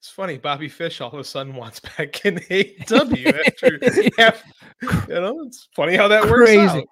It's 0.00 0.10
funny. 0.10 0.36
Bobby 0.36 0.68
Fish 0.68 1.00
all 1.00 1.12
of 1.12 1.18
a 1.20 1.22
sudden 1.22 1.54
wants 1.54 1.78
back 1.96 2.26
in 2.26 2.36
AEW 2.36 3.40
after 3.46 4.10
half. 4.18 4.42
You 4.82 5.14
know, 5.14 5.44
it's 5.46 5.68
funny 5.76 5.94
how 5.94 6.08
that 6.08 6.24
Crazy. 6.24 6.58
works 6.58 6.72
out. 6.72 6.84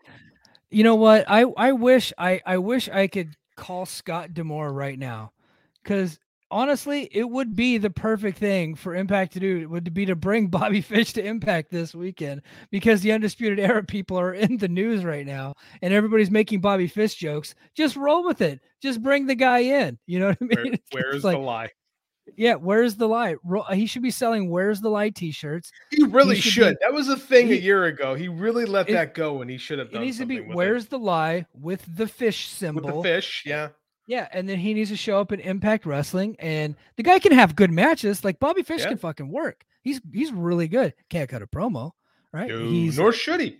You 0.70 0.84
know 0.84 0.94
what? 0.94 1.24
I 1.26 1.42
I 1.56 1.72
wish 1.72 2.12
I 2.18 2.40
I 2.46 2.58
wish 2.58 2.88
I 2.88 3.08
could 3.08 3.34
call 3.56 3.84
Scott 3.84 4.32
D'Amore 4.32 4.72
right 4.72 4.98
now, 4.98 5.32
because 5.82 6.20
honestly, 6.50 7.08
it 7.12 7.28
would 7.28 7.56
be 7.56 7.78
the 7.78 7.90
perfect 7.90 8.38
thing 8.38 8.74
for 8.74 8.94
Impact 8.94 9.32
to 9.34 9.40
do. 9.40 9.58
It 9.58 9.70
would 9.70 9.92
be 9.92 10.06
to 10.06 10.16
bring 10.16 10.46
Bobby 10.48 10.80
Fish 10.80 11.12
to 11.14 11.24
Impact 11.24 11.70
this 11.70 11.94
weekend 11.94 12.42
because 12.70 13.00
the 13.00 13.12
Undisputed 13.12 13.58
Era 13.58 13.82
people 13.82 14.18
are 14.18 14.34
in 14.34 14.56
the 14.58 14.68
news 14.68 15.04
right 15.04 15.26
now 15.26 15.54
and 15.82 15.92
everybody's 15.92 16.30
making 16.30 16.60
Bobby 16.60 16.88
Fish 16.88 17.14
jokes. 17.14 17.54
Just 17.74 17.96
roll 17.96 18.24
with 18.24 18.40
it. 18.40 18.60
Just 18.82 19.02
bring 19.02 19.26
the 19.26 19.34
guy 19.34 19.58
in. 19.58 19.98
You 20.06 20.20
know 20.20 20.28
what 20.28 20.38
I 20.40 20.62
mean? 20.62 20.78
Where, 20.92 21.04
where's 21.10 21.24
like, 21.24 21.36
the 21.36 21.42
lie? 21.42 21.70
Yeah, 22.36 22.54
where's 22.54 22.96
the 22.96 23.06
lie? 23.06 23.36
He 23.72 23.86
should 23.86 24.02
be 24.02 24.10
selling 24.10 24.50
"Where's 24.50 24.80
the 24.80 24.88
lie" 24.88 25.10
T-shirts. 25.10 25.70
He 25.92 26.02
really 26.02 26.34
he 26.34 26.40
should. 26.40 26.52
should. 26.52 26.78
Be, 26.80 26.84
that 26.84 26.92
was 26.92 27.08
a 27.08 27.16
thing 27.16 27.46
he, 27.46 27.54
a 27.54 27.60
year 27.60 27.84
ago. 27.84 28.14
He 28.14 28.26
really 28.26 28.64
let 28.64 28.88
it, 28.88 28.94
that 28.94 29.14
go, 29.14 29.42
and 29.42 29.50
he 29.50 29.58
should 29.58 29.78
have 29.78 29.92
done. 29.92 30.02
It 30.02 30.06
needs 30.06 30.18
to 30.18 30.26
be 30.26 30.40
"Where's 30.40 30.86
it. 30.86 30.90
the 30.90 30.98
lie" 30.98 31.46
with 31.54 31.84
the 31.96 32.08
fish 32.08 32.48
symbol. 32.48 32.82
With 32.82 32.94
the 32.96 33.02
fish, 33.02 33.44
yeah. 33.46 33.68
Yeah, 34.06 34.28
and 34.32 34.48
then 34.48 34.58
he 34.58 34.72
needs 34.72 34.90
to 34.90 34.96
show 34.96 35.20
up 35.20 35.32
in 35.32 35.40
Impact 35.40 35.84
Wrestling, 35.84 36.36
and 36.38 36.76
the 36.96 37.02
guy 37.02 37.18
can 37.18 37.32
have 37.32 37.56
good 37.56 37.72
matches. 37.72 38.24
Like 38.24 38.38
Bobby 38.38 38.62
Fish 38.62 38.82
yeah. 38.82 38.90
can 38.90 38.98
fucking 38.98 39.28
work. 39.28 39.64
He's 39.82 40.00
he's 40.12 40.32
really 40.32 40.68
good. 40.68 40.94
Can't 41.10 41.28
cut 41.28 41.42
a 41.42 41.46
promo, 41.46 41.90
right? 42.32 42.48
No, 42.48 42.66
he's 42.68 42.98
nor 42.98 43.12
should 43.12 43.40
he. 43.40 43.58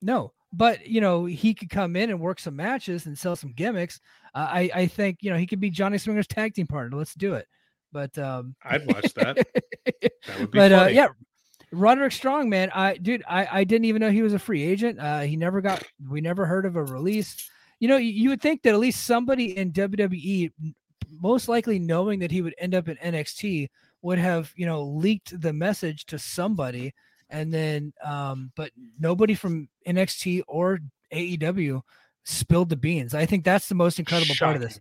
No, 0.00 0.32
but 0.52 0.86
you 0.86 1.00
know 1.00 1.24
he 1.24 1.54
could 1.54 1.70
come 1.70 1.96
in 1.96 2.10
and 2.10 2.20
work 2.20 2.38
some 2.38 2.54
matches 2.54 3.06
and 3.06 3.18
sell 3.18 3.34
some 3.34 3.52
gimmicks. 3.52 4.00
Uh, 4.32 4.46
I 4.48 4.70
I 4.74 4.86
think 4.86 5.18
you 5.22 5.30
know 5.30 5.36
he 5.36 5.46
could 5.46 5.60
be 5.60 5.70
Johnny 5.70 5.98
Swinger's 5.98 6.28
tag 6.28 6.54
team 6.54 6.68
partner. 6.68 6.96
Let's 6.96 7.14
do 7.14 7.34
it. 7.34 7.48
But 7.92 8.16
um, 8.16 8.54
I'd 8.64 8.86
watch 8.86 9.12
that. 9.14 9.36
that 9.84 10.38
would 10.38 10.52
be 10.52 10.58
but 10.58 10.72
uh, 10.72 10.88
yeah, 10.90 11.08
Roderick 11.72 12.12
Strong, 12.12 12.48
man. 12.48 12.70
I 12.72 12.94
dude, 12.94 13.24
I 13.28 13.48
I 13.50 13.64
didn't 13.64 13.86
even 13.86 14.00
know 14.00 14.10
he 14.10 14.22
was 14.22 14.34
a 14.34 14.38
free 14.38 14.62
agent. 14.62 15.00
Uh, 15.00 15.20
he 15.20 15.36
never 15.36 15.60
got. 15.60 15.82
We 16.08 16.20
never 16.20 16.46
heard 16.46 16.66
of 16.66 16.76
a 16.76 16.84
release 16.84 17.50
you 17.80 17.88
know, 17.88 17.96
you 17.96 18.28
would 18.28 18.42
think 18.42 18.62
that 18.62 18.74
at 18.74 18.78
least 18.78 19.04
somebody 19.04 19.56
in 19.56 19.72
WWE, 19.72 20.52
most 21.18 21.48
likely 21.48 21.78
knowing 21.78 22.20
that 22.20 22.30
he 22.30 22.42
would 22.42 22.54
end 22.58 22.74
up 22.74 22.88
in 22.88 22.96
NXT, 22.96 23.68
would 24.02 24.18
have 24.18 24.52
you 24.56 24.66
know 24.66 24.82
leaked 24.82 25.38
the 25.40 25.52
message 25.52 26.06
to 26.06 26.18
somebody, 26.18 26.94
and 27.30 27.52
then, 27.52 27.92
um, 28.04 28.52
but 28.54 28.70
nobody 28.98 29.34
from 29.34 29.68
NXT 29.86 30.42
or 30.46 30.78
AEW 31.12 31.80
spilled 32.24 32.68
the 32.68 32.76
beans. 32.76 33.14
I 33.14 33.26
think 33.26 33.44
that's 33.44 33.68
the 33.68 33.74
most 33.74 33.98
incredible 33.98 34.34
Shocking. 34.34 34.46
part 34.46 34.56
of 34.56 34.62
this. 34.62 34.80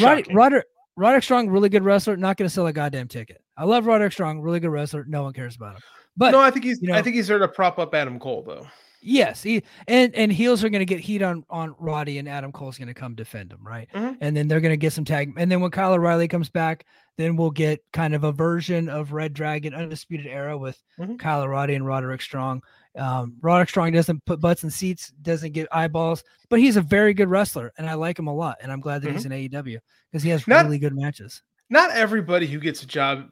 Roderick, 0.00 0.28
Roderick, 0.32 0.66
Roderick 0.96 1.24
Strong, 1.24 1.48
really 1.48 1.68
good 1.68 1.84
wrestler, 1.84 2.16
not 2.16 2.36
going 2.36 2.48
to 2.48 2.52
sell 2.52 2.66
a 2.66 2.72
goddamn 2.72 3.08
ticket. 3.08 3.42
I 3.56 3.64
love 3.64 3.86
Roderick 3.86 4.12
Strong, 4.12 4.40
really 4.40 4.60
good 4.60 4.70
wrestler. 4.70 5.04
No 5.04 5.24
one 5.24 5.32
cares 5.32 5.56
about 5.56 5.76
him. 5.76 5.82
But 6.16 6.32
no, 6.32 6.40
I 6.40 6.50
think 6.50 6.64
he's. 6.64 6.80
You 6.80 6.88
know, 6.88 6.94
I 6.94 7.02
think 7.02 7.16
he's 7.16 7.28
there 7.28 7.38
to 7.38 7.48
prop 7.48 7.78
up 7.78 7.94
Adam 7.94 8.18
Cole, 8.18 8.42
though. 8.42 8.66
Yes, 9.02 9.42
he, 9.42 9.62
and 9.88 10.14
and 10.14 10.30
heels 10.30 10.62
are 10.62 10.68
going 10.68 10.80
to 10.80 10.86
get 10.86 11.00
heat 11.00 11.22
on 11.22 11.44
on 11.48 11.74
Roddy, 11.78 12.18
and 12.18 12.28
Adam 12.28 12.52
Cole's 12.52 12.76
going 12.76 12.88
to 12.88 12.94
come 12.94 13.14
defend 13.14 13.52
him, 13.52 13.66
right? 13.66 13.88
Mm-hmm. 13.94 14.16
And 14.20 14.36
then 14.36 14.46
they're 14.46 14.60
going 14.60 14.72
to 14.72 14.76
get 14.76 14.92
some 14.92 15.04
tag, 15.04 15.32
and 15.36 15.50
then 15.50 15.60
when 15.60 15.70
Kyle 15.70 15.94
O'Reilly 15.94 16.28
comes 16.28 16.50
back, 16.50 16.84
then 17.16 17.36
we'll 17.36 17.50
get 17.50 17.82
kind 17.92 18.14
of 18.14 18.24
a 18.24 18.32
version 18.32 18.88
of 18.88 19.12
Red 19.12 19.32
Dragon 19.32 19.74
Undisputed 19.74 20.26
Era 20.26 20.56
with 20.56 20.82
mm-hmm. 20.98 21.16
Kyle 21.16 21.42
O'Reilly 21.42 21.74
and 21.74 21.86
Roderick 21.86 22.20
Strong. 22.20 22.62
Um, 22.96 23.36
Roderick 23.40 23.70
Strong 23.70 23.92
doesn't 23.92 24.24
put 24.26 24.40
butts 24.40 24.64
in 24.64 24.70
seats, 24.70 25.12
doesn't 25.22 25.52
get 25.52 25.68
eyeballs, 25.72 26.22
but 26.50 26.60
he's 26.60 26.76
a 26.76 26.82
very 26.82 27.14
good 27.14 27.28
wrestler, 27.28 27.72
and 27.78 27.88
I 27.88 27.94
like 27.94 28.18
him 28.18 28.26
a 28.26 28.34
lot. 28.34 28.58
And 28.62 28.70
I'm 28.70 28.80
glad 28.80 29.02
that 29.02 29.08
mm-hmm. 29.08 29.16
he's 29.16 29.52
in 29.52 29.62
AEW 29.64 29.78
because 30.10 30.22
he 30.22 30.30
has 30.30 30.46
not, 30.46 30.64
really 30.66 30.78
good 30.78 30.94
matches. 30.94 31.42
Not 31.70 31.90
everybody 31.92 32.46
who 32.46 32.58
gets 32.58 32.82
a 32.82 32.86
job 32.86 33.28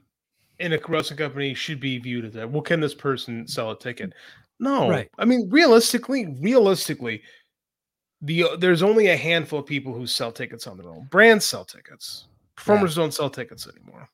in 0.58 0.72
a 0.72 0.80
wrestling 0.88 1.18
company 1.18 1.54
should 1.54 1.80
be 1.80 1.98
viewed 1.98 2.24
as 2.24 2.32
that. 2.34 2.50
Well, 2.50 2.62
can 2.62 2.80
this 2.80 2.94
person 2.94 3.46
sell 3.46 3.70
a 3.70 3.78
ticket? 3.78 4.12
No, 4.60 4.88
right. 4.88 5.08
I 5.18 5.24
mean, 5.24 5.48
realistically, 5.50 6.26
realistically, 6.40 7.22
the 8.20 8.44
uh, 8.44 8.56
there's 8.56 8.82
only 8.82 9.08
a 9.08 9.16
handful 9.16 9.60
of 9.60 9.66
people 9.66 9.92
who 9.92 10.06
sell 10.06 10.32
tickets 10.32 10.66
on 10.66 10.76
their 10.76 10.88
own. 10.88 11.06
Brands 11.10 11.44
sell 11.44 11.64
tickets. 11.64 12.26
Performers 12.56 12.96
yeah. 12.96 13.04
don't 13.04 13.14
sell 13.14 13.30
tickets 13.30 13.68
anymore. 13.68 14.08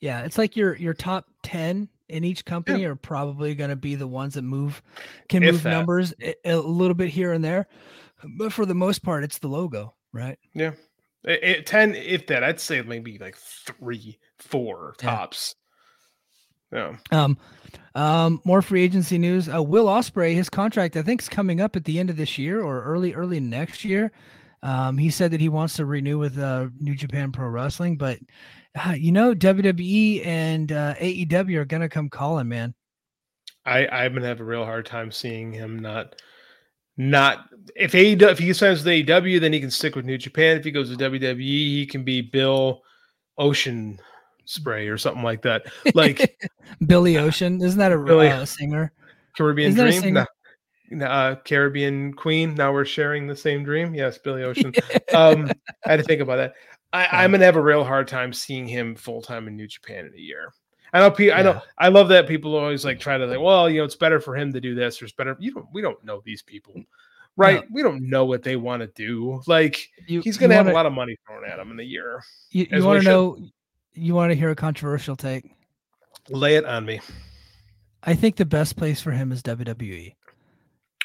Yeah, 0.00 0.22
it's 0.22 0.38
like 0.38 0.56
your 0.56 0.76
your 0.76 0.94
top 0.94 1.26
ten 1.42 1.88
in 2.08 2.24
each 2.24 2.44
company 2.44 2.82
yeah. 2.82 2.88
are 2.88 2.96
probably 2.96 3.54
going 3.54 3.70
to 3.70 3.76
be 3.76 3.94
the 3.94 4.06
ones 4.06 4.34
that 4.34 4.42
move 4.42 4.82
can 5.28 5.42
if 5.42 5.52
move 5.52 5.62
that. 5.62 5.70
numbers 5.70 6.14
a, 6.22 6.34
a, 6.44 6.56
little 6.56 6.94
bit 6.94 7.08
here 7.08 7.32
and 7.32 7.44
there, 7.44 7.68
but 8.36 8.52
for 8.52 8.66
the 8.66 8.74
most 8.74 9.02
part, 9.02 9.22
it's 9.22 9.38
the 9.38 9.48
logo, 9.48 9.94
right? 10.12 10.38
Yeah, 10.54 10.72
it, 11.24 11.42
it, 11.42 11.66
ten 11.66 11.94
if 11.94 12.26
that. 12.28 12.42
I'd 12.42 12.60
say 12.60 12.80
maybe 12.80 13.18
like 13.18 13.36
three, 13.36 14.18
four 14.38 14.94
tops. 14.98 15.54
Yeah. 16.72 16.96
Um, 17.10 17.38
um, 17.94 18.40
more 18.44 18.62
free 18.62 18.82
agency 18.82 19.18
news. 19.18 19.48
Uh, 19.48 19.62
Will 19.62 19.86
Ospreay, 19.86 20.34
his 20.34 20.48
contract, 20.48 20.96
I 20.96 21.02
think, 21.02 21.22
is 21.22 21.28
coming 21.28 21.60
up 21.60 21.76
at 21.76 21.84
the 21.84 21.98
end 21.98 22.10
of 22.10 22.16
this 22.16 22.38
year 22.38 22.62
or 22.62 22.82
early, 22.84 23.14
early 23.14 23.40
next 23.40 23.84
year. 23.84 24.12
Um, 24.62 24.98
he 24.98 25.10
said 25.10 25.30
that 25.32 25.40
he 25.40 25.48
wants 25.48 25.74
to 25.76 25.86
renew 25.86 26.18
with 26.18 26.38
uh, 26.38 26.68
New 26.78 26.94
Japan 26.94 27.32
Pro 27.32 27.48
Wrestling, 27.48 27.96
but 27.96 28.18
uh, 28.78 28.92
you 28.92 29.10
know, 29.10 29.34
WWE 29.34 30.24
and 30.24 30.70
uh, 30.70 30.94
AEW 30.94 31.56
are 31.56 31.64
gonna 31.64 31.88
come 31.88 32.08
calling, 32.08 32.48
man. 32.48 32.74
I 33.64 33.86
I'm 33.86 34.14
gonna 34.14 34.26
have 34.26 34.40
a 34.40 34.44
real 34.44 34.64
hard 34.64 34.86
time 34.86 35.10
seeing 35.10 35.52
him 35.52 35.78
not 35.78 36.20
not 36.96 37.46
if 37.74 37.92
AEW 37.92 38.30
if 38.30 38.38
he 38.38 38.52
signs 38.52 38.84
with 38.84 38.92
AEW, 39.06 39.40
then 39.40 39.52
he 39.52 39.60
can 39.60 39.70
stick 39.70 39.96
with 39.96 40.04
New 40.04 40.18
Japan. 40.18 40.58
If 40.58 40.64
he 40.64 40.70
goes 40.70 40.90
to 40.90 40.96
WWE, 40.96 41.38
he 41.40 41.86
can 41.86 42.04
be 42.04 42.20
Bill 42.20 42.82
Ocean 43.38 43.98
spray 44.50 44.88
or 44.88 44.98
something 44.98 45.22
like 45.22 45.42
that. 45.42 45.66
Like 45.94 46.40
Billy 46.86 47.18
Ocean, 47.18 47.62
isn't 47.62 47.78
that 47.78 47.92
a 47.92 47.98
Billy, 47.98 48.28
uh, 48.28 48.44
singer? 48.44 48.92
Caribbean 49.36 49.72
isn't 49.78 50.02
Dream, 50.02 50.26
no, 50.90 51.06
uh, 51.06 51.36
Caribbean 51.36 52.12
Queen. 52.12 52.54
Now 52.54 52.72
we're 52.72 52.84
sharing 52.84 53.26
the 53.26 53.36
same 53.36 53.62
dream. 53.62 53.94
Yes, 53.94 54.18
Billy 54.18 54.42
Ocean. 54.44 54.72
um, 55.14 55.50
I 55.86 55.90
had 55.90 55.98
to 55.98 56.02
think 56.02 56.20
about 56.20 56.36
that. 56.36 56.54
I, 56.92 57.24
am 57.24 57.30
gonna 57.30 57.44
have 57.44 57.56
a 57.56 57.62
real 57.62 57.84
hard 57.84 58.08
time 58.08 58.32
seeing 58.32 58.66
him 58.66 58.96
full 58.96 59.22
time 59.22 59.46
in 59.46 59.56
New 59.56 59.68
Japan 59.68 60.06
in 60.06 60.12
a 60.12 60.20
year. 60.20 60.52
I 60.92 60.98
know. 60.98 61.10
Pe- 61.12 61.30
I 61.30 61.42
know. 61.42 61.60
I 61.78 61.88
love 61.88 62.08
that 62.08 62.26
people 62.26 62.56
always 62.56 62.84
like 62.84 62.98
try 62.98 63.16
to 63.16 63.26
like. 63.26 63.38
Well, 63.38 63.70
you 63.70 63.78
know, 63.78 63.84
it's 63.84 63.94
better 63.94 64.18
for 64.18 64.36
him 64.36 64.52
to 64.52 64.60
do 64.60 64.74
this, 64.74 65.00
or 65.00 65.04
it's 65.04 65.14
better. 65.14 65.36
You 65.38 65.52
don't. 65.52 65.66
We 65.72 65.82
don't 65.82 66.02
know 66.04 66.20
these 66.24 66.42
people, 66.42 66.82
right? 67.36 67.60
No. 67.60 67.66
We 67.70 67.82
don't 67.84 68.10
know 68.10 68.24
what 68.24 68.42
they 68.42 68.56
want 68.56 68.82
to 68.82 68.88
do. 68.88 69.40
Like 69.46 69.88
you, 70.08 70.20
he's 70.20 70.36
gonna 70.36 70.54
have 70.54 70.66
wanna, 70.66 70.74
a 70.74 70.78
lot 70.78 70.86
of 70.86 70.92
money 70.92 71.16
thrown 71.24 71.44
at 71.44 71.60
him 71.60 71.70
in 71.70 71.78
a 71.78 71.84
year. 71.84 72.24
You, 72.50 72.66
you 72.68 72.84
want 72.84 73.04
to 73.04 73.08
know? 73.08 73.38
You 73.94 74.14
want 74.14 74.30
to 74.30 74.36
hear 74.36 74.50
a 74.50 74.56
controversial 74.56 75.16
take? 75.16 75.50
Lay 76.28 76.56
it 76.56 76.64
on 76.64 76.84
me. 76.84 77.00
I 78.02 78.14
think 78.14 78.36
the 78.36 78.44
best 78.44 78.76
place 78.76 79.00
for 79.00 79.10
him 79.10 79.32
is 79.32 79.42
WWE. 79.42 80.14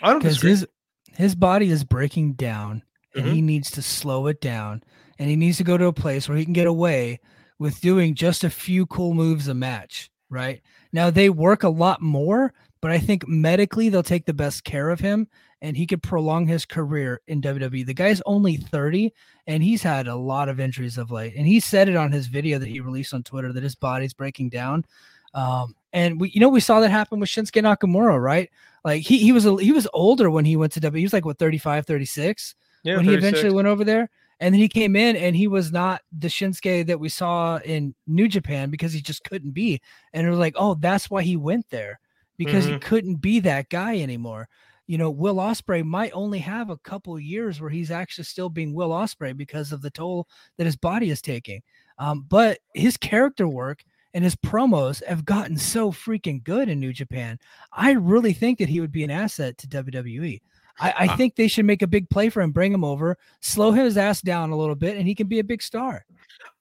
I 0.01 0.09
don't 0.09 0.19
because 0.19 0.41
his 0.41 0.67
his 1.15 1.35
body 1.35 1.69
is 1.69 1.83
breaking 1.83 2.33
down, 2.33 2.83
and 3.13 3.25
mm-hmm. 3.25 3.35
he 3.35 3.41
needs 3.41 3.71
to 3.71 3.81
slow 3.81 4.27
it 4.27 4.41
down, 4.41 4.83
and 5.17 5.29
he 5.29 5.35
needs 5.35 5.57
to 5.57 5.63
go 5.63 5.77
to 5.77 5.87
a 5.87 5.93
place 5.93 6.27
where 6.27 6.37
he 6.37 6.43
can 6.43 6.53
get 6.53 6.67
away 6.67 7.19
with 7.59 7.81
doing 7.81 8.15
just 8.15 8.43
a 8.43 8.49
few 8.49 8.85
cool 8.85 9.13
moves 9.13 9.47
a 9.47 9.53
match. 9.53 10.09
Right 10.29 10.61
now, 10.91 11.09
they 11.09 11.29
work 11.29 11.63
a 11.63 11.69
lot 11.69 12.01
more, 12.01 12.53
but 12.81 12.91
I 12.91 12.99
think 12.99 13.27
medically 13.27 13.89
they'll 13.89 14.03
take 14.03 14.25
the 14.25 14.33
best 14.33 14.63
care 14.63 14.89
of 14.89 14.99
him, 14.99 15.27
and 15.65 15.75
he 15.75 15.87
could 15.87 16.03
prolong 16.03 16.45
his 16.45 16.63
career 16.63 17.21
in 17.27 17.41
WWE. 17.41 17.85
The 17.85 17.93
guy's 17.93 18.21
only 18.27 18.57
thirty, 18.57 19.11
and 19.47 19.63
he's 19.63 19.81
had 19.81 20.07
a 20.07 20.15
lot 20.15 20.47
of 20.47 20.59
injuries 20.59 20.99
of 20.99 21.09
late, 21.09 21.33
and 21.35 21.47
he 21.47 21.59
said 21.59 21.89
it 21.89 21.95
on 21.95 22.11
his 22.11 22.27
video 22.27 22.59
that 22.59 22.69
he 22.69 22.79
released 22.81 23.15
on 23.15 23.23
Twitter 23.23 23.51
that 23.51 23.63
his 23.63 23.75
body's 23.75 24.13
breaking 24.13 24.49
down. 24.49 24.85
Um, 25.33 25.75
and 25.91 26.21
we, 26.21 26.29
you 26.29 26.39
know, 26.39 26.49
we 26.49 26.59
saw 26.59 26.79
that 26.79 26.91
happen 26.91 27.19
with 27.19 27.29
Shinsuke 27.29 27.63
Nakamura, 27.63 28.21
right? 28.21 28.49
Like 28.83 29.01
he 29.01 29.17
he 29.17 29.31
was 29.31 29.47
a, 29.47 29.57
he 29.57 29.71
was 29.71 29.87
older 29.91 30.29
when 30.29 30.45
he 30.45 30.55
went 30.55 30.71
to 30.73 30.79
WWE. 30.79 30.97
He 30.99 31.03
was 31.03 31.13
like 31.13 31.25
what 31.25 31.39
35, 31.39 31.87
36 31.87 32.55
yeah, 32.83 32.97
when 32.97 33.05
36. 33.05 33.23
he 33.23 33.27
eventually 33.27 33.55
went 33.55 33.67
over 33.67 33.83
there. 33.83 34.09
And 34.39 34.53
then 34.53 34.61
he 34.61 34.67
came 34.67 34.95
in 34.95 35.15
and 35.15 35.35
he 35.35 35.47
was 35.47 35.71
not 35.71 36.01
the 36.11 36.27
Shinsuke 36.27 36.85
that 36.87 36.99
we 36.99 37.09
saw 37.09 37.57
in 37.57 37.95
New 38.05 38.27
Japan 38.27 38.69
because 38.69 38.93
he 38.93 39.01
just 39.01 39.23
couldn't 39.23 39.51
be. 39.51 39.81
And 40.13 40.27
it 40.27 40.29
was 40.29 40.39
like, 40.39 40.55
oh, 40.57 40.75
that's 40.75 41.09
why 41.09 41.23
he 41.23 41.37
went 41.37 41.69
there 41.69 41.99
because 42.37 42.65
mm-hmm. 42.65 42.73
he 42.73 42.79
couldn't 42.79 43.15
be 43.15 43.39
that 43.39 43.69
guy 43.69 43.99
anymore. 43.99 44.49
You 44.87 44.97
know, 44.97 45.09
Will 45.09 45.35
Ospreay 45.35 45.83
might 45.83 46.11
only 46.13 46.39
have 46.39 46.69
a 46.69 46.77
couple 46.77 47.19
years 47.19 47.59
where 47.59 47.69
he's 47.69 47.91
actually 47.91 48.25
still 48.25 48.49
being 48.49 48.73
Will 48.73 48.89
Ospreay 48.89 49.35
because 49.35 49.71
of 49.71 49.81
the 49.81 49.89
toll 49.89 50.27
that 50.57 50.65
his 50.65 50.75
body 50.75 51.09
is 51.09 51.21
taking. 51.21 51.61
Um, 51.97 52.25
but 52.27 52.59
his 52.73 52.97
character 52.97 53.47
work 53.47 53.83
and 54.13 54.23
his 54.23 54.35
promos 54.35 55.03
have 55.05 55.25
gotten 55.25 55.57
so 55.57 55.91
freaking 55.91 56.43
good 56.43 56.69
in 56.69 56.79
New 56.79 56.93
Japan. 56.93 57.37
I 57.73 57.91
really 57.91 58.33
think 58.33 58.59
that 58.59 58.69
he 58.69 58.79
would 58.79 58.91
be 58.91 59.03
an 59.03 59.11
asset 59.11 59.57
to 59.59 59.67
WWE. 59.67 60.41
I, 60.79 60.93
I 60.97 61.07
uh, 61.07 61.17
think 61.17 61.35
they 61.35 61.47
should 61.47 61.65
make 61.65 61.81
a 61.81 61.87
big 61.87 62.09
play 62.09 62.29
for 62.29 62.41
him, 62.41 62.51
bring 62.51 62.73
him 62.73 62.83
over, 62.83 63.17
slow 63.41 63.71
his 63.71 63.97
ass 63.97 64.21
down 64.21 64.51
a 64.51 64.57
little 64.57 64.75
bit, 64.75 64.97
and 64.97 65.07
he 65.07 65.15
can 65.15 65.27
be 65.27 65.39
a 65.39 65.43
big 65.43 65.61
star. 65.61 66.05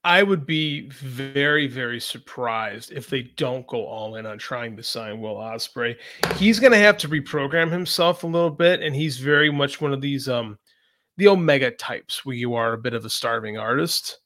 I 0.04 0.22
would 0.22 0.44
be 0.44 0.90
very, 0.90 1.66
very 1.66 1.98
surprised 1.98 2.92
if 2.92 3.08
they 3.08 3.22
don't 3.22 3.66
go 3.66 3.86
all 3.86 4.16
in 4.16 4.26
on 4.26 4.36
trying 4.36 4.76
to 4.76 4.82
sign 4.82 5.18
Will 5.18 5.36
Ospreay. 5.36 5.96
He's 6.36 6.60
going 6.60 6.72
to 6.72 6.78
have 6.78 6.98
to 6.98 7.08
reprogram 7.08 7.70
himself 7.70 8.22
a 8.22 8.26
little 8.26 8.50
bit, 8.50 8.82
and 8.82 8.94
he's 8.94 9.16
very 9.16 9.50
much 9.50 9.80
one 9.80 9.94
of 9.94 10.02
these 10.02 10.28
um 10.28 10.58
the 11.16 11.28
Omega 11.28 11.70
types 11.70 12.24
where 12.24 12.36
you 12.36 12.54
are 12.54 12.72
a 12.72 12.78
bit 12.78 12.92
of 12.92 13.04
a 13.04 13.10
starving 13.10 13.56
artist. 13.56 14.18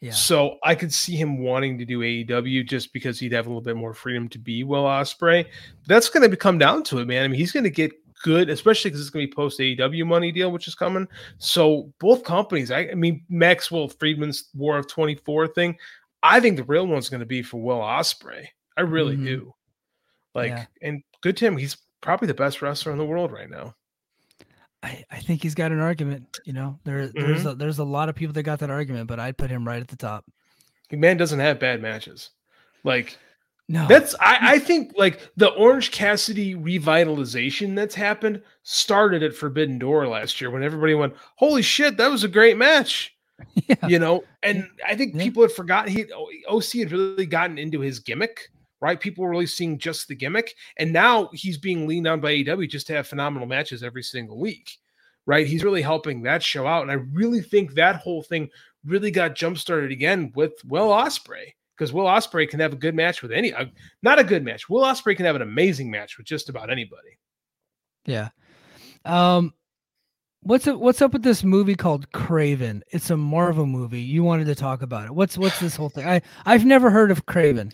Yeah. 0.00 0.10
So 0.10 0.58
I 0.64 0.74
could 0.74 0.92
see 0.92 1.14
him 1.14 1.38
wanting 1.38 1.78
to 1.78 1.84
do 1.84 2.00
AEW 2.00 2.68
just 2.68 2.92
because 2.92 3.20
he'd 3.20 3.32
have 3.32 3.46
a 3.46 3.48
little 3.48 3.62
bit 3.62 3.76
more 3.76 3.94
freedom 3.94 4.28
to 4.30 4.38
be 4.38 4.64
Will 4.64 4.82
Ospreay. 4.82 5.46
That's 5.86 6.08
going 6.08 6.28
to 6.28 6.36
come 6.36 6.58
down 6.58 6.82
to 6.84 6.98
it, 6.98 7.06
man. 7.06 7.24
I 7.24 7.28
mean, 7.28 7.38
he's 7.38 7.52
going 7.52 7.62
to 7.64 7.70
get 7.70 7.92
good, 8.22 8.48
especially 8.48 8.90
because 8.90 9.00
it's 9.00 9.10
going 9.10 9.26
to 9.26 9.30
be 9.30 9.34
post 9.34 9.60
AEW 9.60 10.06
money 10.06 10.32
deal, 10.32 10.50
which 10.50 10.68
is 10.68 10.74
coming. 10.74 11.06
So 11.38 11.92
both 11.98 12.24
companies, 12.24 12.70
I, 12.70 12.88
I, 12.90 12.94
mean, 12.94 13.24
Maxwell 13.28 13.88
Friedman's 13.88 14.48
War 14.54 14.78
of 14.78 14.88
24 14.88 15.48
thing, 15.48 15.76
I 16.22 16.40
think 16.40 16.56
the 16.56 16.64
real 16.64 16.86
one's 16.86 17.08
going 17.08 17.20
to 17.20 17.26
be 17.26 17.42
for 17.42 17.60
Will 17.60 17.80
Ospreay. 17.80 18.46
I 18.76 18.82
really 18.82 19.16
mm-hmm. 19.16 19.26
do. 19.26 19.54
Like, 20.34 20.50
yeah. 20.50 20.64
and 20.80 21.02
good 21.20 21.36
to 21.38 21.46
him. 21.46 21.56
He's 21.56 21.76
probably 22.00 22.28
the 22.28 22.34
best 22.34 22.62
wrestler 22.62 22.92
in 22.92 22.98
the 22.98 23.04
world 23.04 23.32
right 23.32 23.50
now. 23.50 23.74
I, 24.82 25.04
I 25.10 25.20
think 25.20 25.42
he's 25.42 25.54
got 25.54 25.72
an 25.72 25.80
argument. 25.80 26.40
You 26.44 26.52
know, 26.54 26.78
there 26.84 27.08
mm-hmm. 27.08 27.20
there's 27.20 27.46
a, 27.46 27.54
there's 27.54 27.78
a 27.78 27.84
lot 27.84 28.08
of 28.08 28.14
people 28.14 28.32
that 28.32 28.42
got 28.42 28.58
that 28.60 28.70
argument, 28.70 29.06
but 29.06 29.20
I'd 29.20 29.36
put 29.36 29.50
him 29.50 29.66
right 29.66 29.80
at 29.80 29.88
the 29.88 29.96
top. 29.96 30.24
Man 30.90 31.16
doesn't 31.16 31.38
have 31.38 31.60
bad 31.60 31.80
matches. 31.80 32.30
Like 32.84 33.18
no, 33.68 33.86
that's 33.88 34.14
I, 34.20 34.38
I 34.40 34.58
think 34.58 34.92
like 34.96 35.20
the 35.36 35.48
Orange 35.50 35.90
Cassidy 35.92 36.54
revitalization 36.54 37.74
that's 37.74 37.94
happened 37.94 38.42
started 38.62 39.22
at 39.22 39.34
Forbidden 39.34 39.78
Door 39.78 40.08
last 40.08 40.40
year 40.40 40.50
when 40.50 40.62
everybody 40.62 40.94
went, 40.94 41.14
"Holy 41.36 41.62
shit, 41.62 41.96
that 41.96 42.10
was 42.10 42.24
a 42.24 42.28
great 42.28 42.56
match." 42.56 43.16
Yeah. 43.66 43.88
You 43.88 43.98
know, 43.98 44.22
and 44.44 44.68
I 44.86 44.94
think 44.94 45.14
yeah. 45.14 45.24
people 45.24 45.42
had 45.42 45.50
forgotten 45.50 45.92
he 45.92 46.04
OC 46.48 46.72
had 46.74 46.92
really 46.92 47.26
gotten 47.26 47.58
into 47.58 47.80
his 47.80 47.98
gimmick 47.98 48.52
right? 48.82 48.98
People 48.98 49.22
were 49.22 49.30
really 49.30 49.46
seeing 49.46 49.78
just 49.78 50.08
the 50.08 50.14
gimmick, 50.14 50.54
and 50.76 50.92
now 50.92 51.30
he's 51.32 51.56
being 51.56 51.86
leaned 51.86 52.08
on 52.08 52.20
by 52.20 52.32
AEW 52.32 52.68
just 52.68 52.88
to 52.88 52.92
have 52.92 53.06
phenomenal 53.06 53.46
matches 53.46 53.82
every 53.82 54.02
single 54.02 54.38
week, 54.38 54.76
right? 55.24 55.46
He's 55.46 55.62
really 55.62 55.82
helping 55.82 56.22
that 56.22 56.42
show 56.42 56.66
out, 56.66 56.82
and 56.82 56.90
I 56.90 56.94
really 56.94 57.40
think 57.40 57.74
that 57.74 57.96
whole 57.96 58.24
thing 58.24 58.50
really 58.84 59.12
got 59.12 59.36
jump 59.36 59.56
started 59.56 59.92
again 59.92 60.32
with 60.34 60.52
Will 60.66 60.88
Ospreay 60.88 61.52
because 61.76 61.92
Will 61.92 62.06
Ospreay 62.06 62.48
can 62.48 62.60
have 62.60 62.72
a 62.72 62.76
good 62.76 62.94
match 62.94 63.22
with 63.22 63.32
any, 63.32 63.52
uh, 63.52 63.66
not 64.02 64.18
a 64.18 64.24
good 64.24 64.44
match. 64.44 64.68
Will 64.68 64.82
Ospreay 64.82 65.16
can 65.16 65.26
have 65.26 65.36
an 65.36 65.42
amazing 65.42 65.90
match 65.90 66.18
with 66.18 66.26
just 66.26 66.48
about 66.48 66.70
anybody. 66.70 67.18
Yeah. 68.06 68.28
Um, 69.04 69.54
what's 70.42 70.66
up, 70.66 70.78
what's 70.78 71.02
up 71.02 71.12
with 71.12 71.22
this 71.22 71.44
movie 71.44 71.74
called 71.74 72.10
Kraven? 72.12 72.82
It's 72.90 73.10
a 73.10 73.16
Marvel 73.16 73.66
movie. 73.66 74.00
You 74.00 74.22
wanted 74.22 74.46
to 74.46 74.54
talk 74.54 74.82
about 74.82 75.06
it. 75.06 75.14
What's 75.14 75.38
what's 75.38 75.60
this 75.60 75.76
whole 75.76 75.88
thing? 75.88 76.06
I 76.06 76.22
I've 76.44 76.64
never 76.64 76.90
heard 76.90 77.10
of 77.10 77.26
Kraven. 77.26 77.72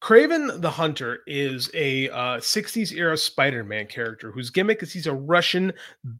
Kraven 0.00 0.62
the 0.62 0.70
Hunter 0.70 1.20
is 1.26 1.70
a 1.74 2.08
uh, 2.08 2.38
60s 2.38 2.92
era 2.92 3.18
Spider 3.18 3.62
Man 3.62 3.86
character 3.86 4.30
whose 4.30 4.48
gimmick 4.48 4.82
is 4.82 4.92
he's 4.92 5.06
a 5.06 5.12
Russian 5.12 5.72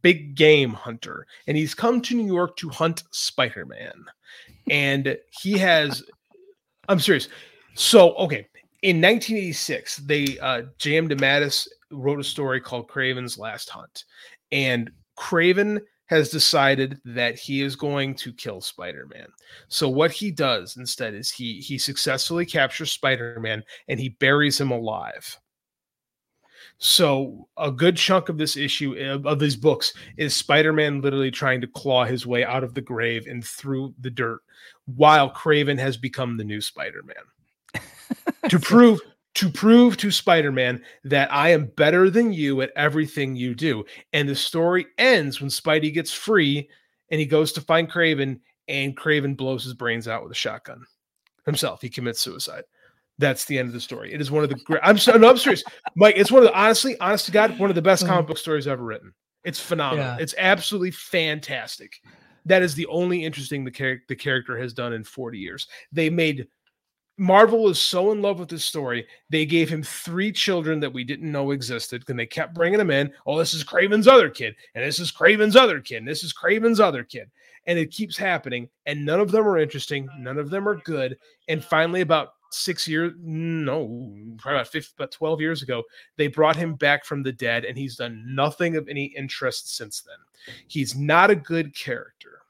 big 0.03 0.35
game 0.35 0.71
hunter 0.71 1.25
and 1.47 1.57
he's 1.57 1.73
come 1.73 1.99
to 2.01 2.15
New 2.15 2.27
York 2.27 2.57
to 2.57 2.69
hunt 2.69 3.03
Spider 3.11 3.65
Man. 3.65 4.05
And 4.69 5.17
he 5.41 5.57
has, 5.57 6.03
I'm 6.87 6.99
serious. 6.99 7.29
So, 7.73 8.15
okay, 8.15 8.47
in 8.81 8.97
1986, 8.97 9.97
they, 9.97 10.39
uh, 10.39 10.63
J.M. 10.77 11.07
DeMatteis 11.07 11.67
wrote 11.91 12.19
a 12.19 12.23
story 12.23 12.59
called 12.59 12.87
Kraven's 12.87 13.37
Last 13.37 13.69
Hunt. 13.69 14.05
And 14.51 14.91
Kraven 15.17 15.81
has 16.07 16.29
decided 16.29 16.99
that 17.05 17.39
he 17.39 17.61
is 17.61 17.75
going 17.77 18.13
to 18.15 18.33
kill 18.33 18.59
Spider-Man. 18.59 19.27
So 19.69 19.87
what 19.87 20.11
he 20.11 20.29
does 20.29 20.75
instead 20.75 21.13
is 21.13 21.31
he 21.31 21.61
he 21.61 21.77
successfully 21.77 22.45
captures 22.45 22.91
Spider-Man 22.91 23.63
and 23.87 23.97
he 23.97 24.09
buries 24.09 24.59
him 24.59 24.71
alive. 24.71 25.39
So 26.83 27.47
a 27.57 27.69
good 27.69 27.95
chunk 27.95 28.27
of 28.27 28.39
this 28.39 28.57
issue 28.57 28.95
of, 29.23 29.39
these 29.39 29.55
books 29.55 29.93
is 30.17 30.35
Spider-Man 30.35 31.01
literally 31.01 31.29
trying 31.29 31.61
to 31.61 31.67
claw 31.67 32.05
his 32.05 32.25
way 32.25 32.43
out 32.43 32.63
of 32.63 32.73
the 32.73 32.81
grave 32.81 33.27
and 33.27 33.45
through 33.45 33.93
the 33.99 34.09
dirt 34.09 34.41
while 34.95 35.31
Kraven 35.31 35.77
has 35.77 35.95
become 35.95 36.37
the 36.37 36.43
new 36.43 36.59
Spider-Man. 36.59 37.83
to 38.49 38.59
prove 38.59 38.99
to 39.35 39.49
prove 39.49 39.95
to 39.97 40.09
Spider-Man 40.09 40.81
that 41.03 41.31
I 41.31 41.49
am 41.49 41.67
better 41.77 42.09
than 42.09 42.33
you 42.33 42.61
at 42.61 42.71
everything 42.75 43.35
you 43.35 43.53
do. 43.53 43.85
And 44.11 44.27
the 44.27 44.35
story 44.35 44.87
ends 44.97 45.39
when 45.39 45.51
Spidey 45.51 45.93
gets 45.93 46.11
free 46.11 46.67
and 47.11 47.19
he 47.19 47.27
goes 47.27 47.51
to 47.53 47.61
find 47.61 47.89
Kraven 47.89 48.39
and 48.67 48.97
Kraven 48.97 49.37
blows 49.37 49.63
his 49.63 49.75
brains 49.75 50.07
out 50.07 50.23
with 50.23 50.31
a 50.31 50.35
shotgun 50.35 50.83
himself. 51.45 51.79
He 51.81 51.89
commits 51.89 52.21
suicide. 52.21 52.63
That's 53.17 53.45
the 53.45 53.59
end 53.59 53.67
of 53.67 53.73
the 53.73 53.79
story. 53.79 54.13
It 54.13 54.21
is 54.21 54.31
one 54.31 54.43
of 54.43 54.49
the 54.49 54.55
great. 54.55 54.81
I'm 54.83 54.97
so 54.97 55.13
no, 55.13 55.29
I'm 55.29 55.37
serious, 55.37 55.63
Mike. 55.95 56.15
It's 56.17 56.31
one 56.31 56.43
of 56.43 56.49
the 56.49 56.57
honestly, 56.57 56.99
honest 56.99 57.25
to 57.27 57.31
God, 57.31 57.59
one 57.59 57.69
of 57.69 57.75
the 57.75 57.81
best 57.81 58.05
comic 58.05 58.23
mm-hmm. 58.23 58.27
book 58.29 58.37
stories 58.37 58.67
ever 58.67 58.83
written. 58.83 59.13
It's 59.43 59.59
phenomenal. 59.59 60.05
Yeah. 60.05 60.17
It's 60.19 60.35
absolutely 60.37 60.91
fantastic. 60.91 61.93
That 62.45 62.61
is 62.61 62.73
the 62.73 62.87
only 62.87 63.23
interesting 63.23 63.63
the, 63.63 63.71
char- 63.71 64.01
the 64.07 64.15
character 64.15 64.57
has 64.57 64.73
done 64.73 64.93
in 64.93 65.03
40 65.03 65.37
years. 65.37 65.67
They 65.91 66.09
made 66.09 66.47
Marvel 67.21 67.69
is 67.69 67.79
so 67.79 68.11
in 68.11 68.21
love 68.21 68.39
with 68.39 68.49
this 68.49 68.65
story, 68.65 69.05
they 69.29 69.45
gave 69.45 69.69
him 69.69 69.83
three 69.83 70.31
children 70.31 70.79
that 70.79 70.91
we 70.91 71.03
didn't 71.03 71.31
know 71.31 71.51
existed, 71.51 72.03
and 72.07 72.17
they 72.17 72.25
kept 72.25 72.55
bringing 72.55 72.79
them 72.79 72.89
in. 72.89 73.13
Oh, 73.27 73.37
this 73.37 73.53
is 73.53 73.63
Kraven's 73.63 74.07
other 74.07 74.27
kid, 74.27 74.55
and 74.73 74.83
this 74.83 74.97
is 74.97 75.11
Kraven's 75.11 75.55
other 75.55 75.79
kid, 75.79 75.97
and 75.97 76.07
this 76.07 76.23
is 76.23 76.33
Kraven's 76.33 76.79
other 76.79 77.03
kid, 77.03 77.29
and 77.67 77.77
it 77.77 77.91
keeps 77.91 78.17
happening. 78.17 78.69
And 78.87 79.05
none 79.05 79.19
of 79.19 79.31
them 79.31 79.47
are 79.47 79.59
interesting, 79.59 80.09
none 80.17 80.39
of 80.39 80.49
them 80.49 80.67
are 80.67 80.77
good. 80.77 81.15
And 81.47 81.63
finally, 81.63 82.01
about 82.01 82.29
six 82.53 82.87
years, 82.87 83.13
no, 83.19 83.87
probably 84.37 84.59
about 84.59 84.67
50, 84.67 84.93
about 84.97 85.11
twelve 85.11 85.41
years 85.41 85.61
ago, 85.61 85.83
they 86.17 86.27
brought 86.27 86.55
him 86.55 86.75
back 86.75 87.05
from 87.05 87.23
the 87.23 87.31
dead, 87.31 87.65
and 87.65 87.77
he's 87.77 87.95
done 87.95 88.23
nothing 88.27 88.75
of 88.75 88.87
any 88.87 89.05
interest 89.05 89.75
since 89.75 90.01
then. 90.01 90.55
He's 90.67 90.95
not 90.95 91.29
a 91.29 91.35
good 91.35 91.75
character 91.75 92.41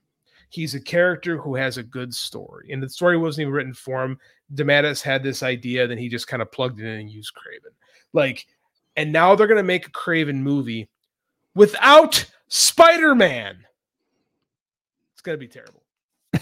he's 0.52 0.76
a 0.76 0.82
character 0.82 1.38
who 1.38 1.56
has 1.56 1.78
a 1.78 1.84
good 1.84 2.14
story. 2.14 2.70
And 2.72 2.84
the 2.84 2.90
story 2.90 3.18
wasn't 3.18 3.44
even 3.44 3.54
written 3.54 3.74
for 3.74 4.04
him. 4.04 4.20
DeMatteis 4.54 5.02
had 5.02 5.24
this 5.24 5.44
idea, 5.44 5.88
then 5.88 5.98
he 5.98 6.10
just 6.10 6.28
kind 6.28 6.42
of 6.42 6.52
plugged 6.52 6.80
it 6.80 6.86
in 6.86 7.00
and 7.00 7.10
used 7.10 7.34
Kraven. 7.34 7.74
Like, 8.14 8.46
and 8.98 9.12
now 9.12 9.34
they're 9.34 9.48
gonna 9.48 9.64
make 9.64 9.88
a 9.88 9.92
Kraven 9.92 10.36
movie 10.36 10.90
without 11.56 12.30
Spider-Man. 12.50 13.66
It's 15.14 15.22
gonna 15.22 15.38
be 15.38 15.48
terrible. 15.48 15.81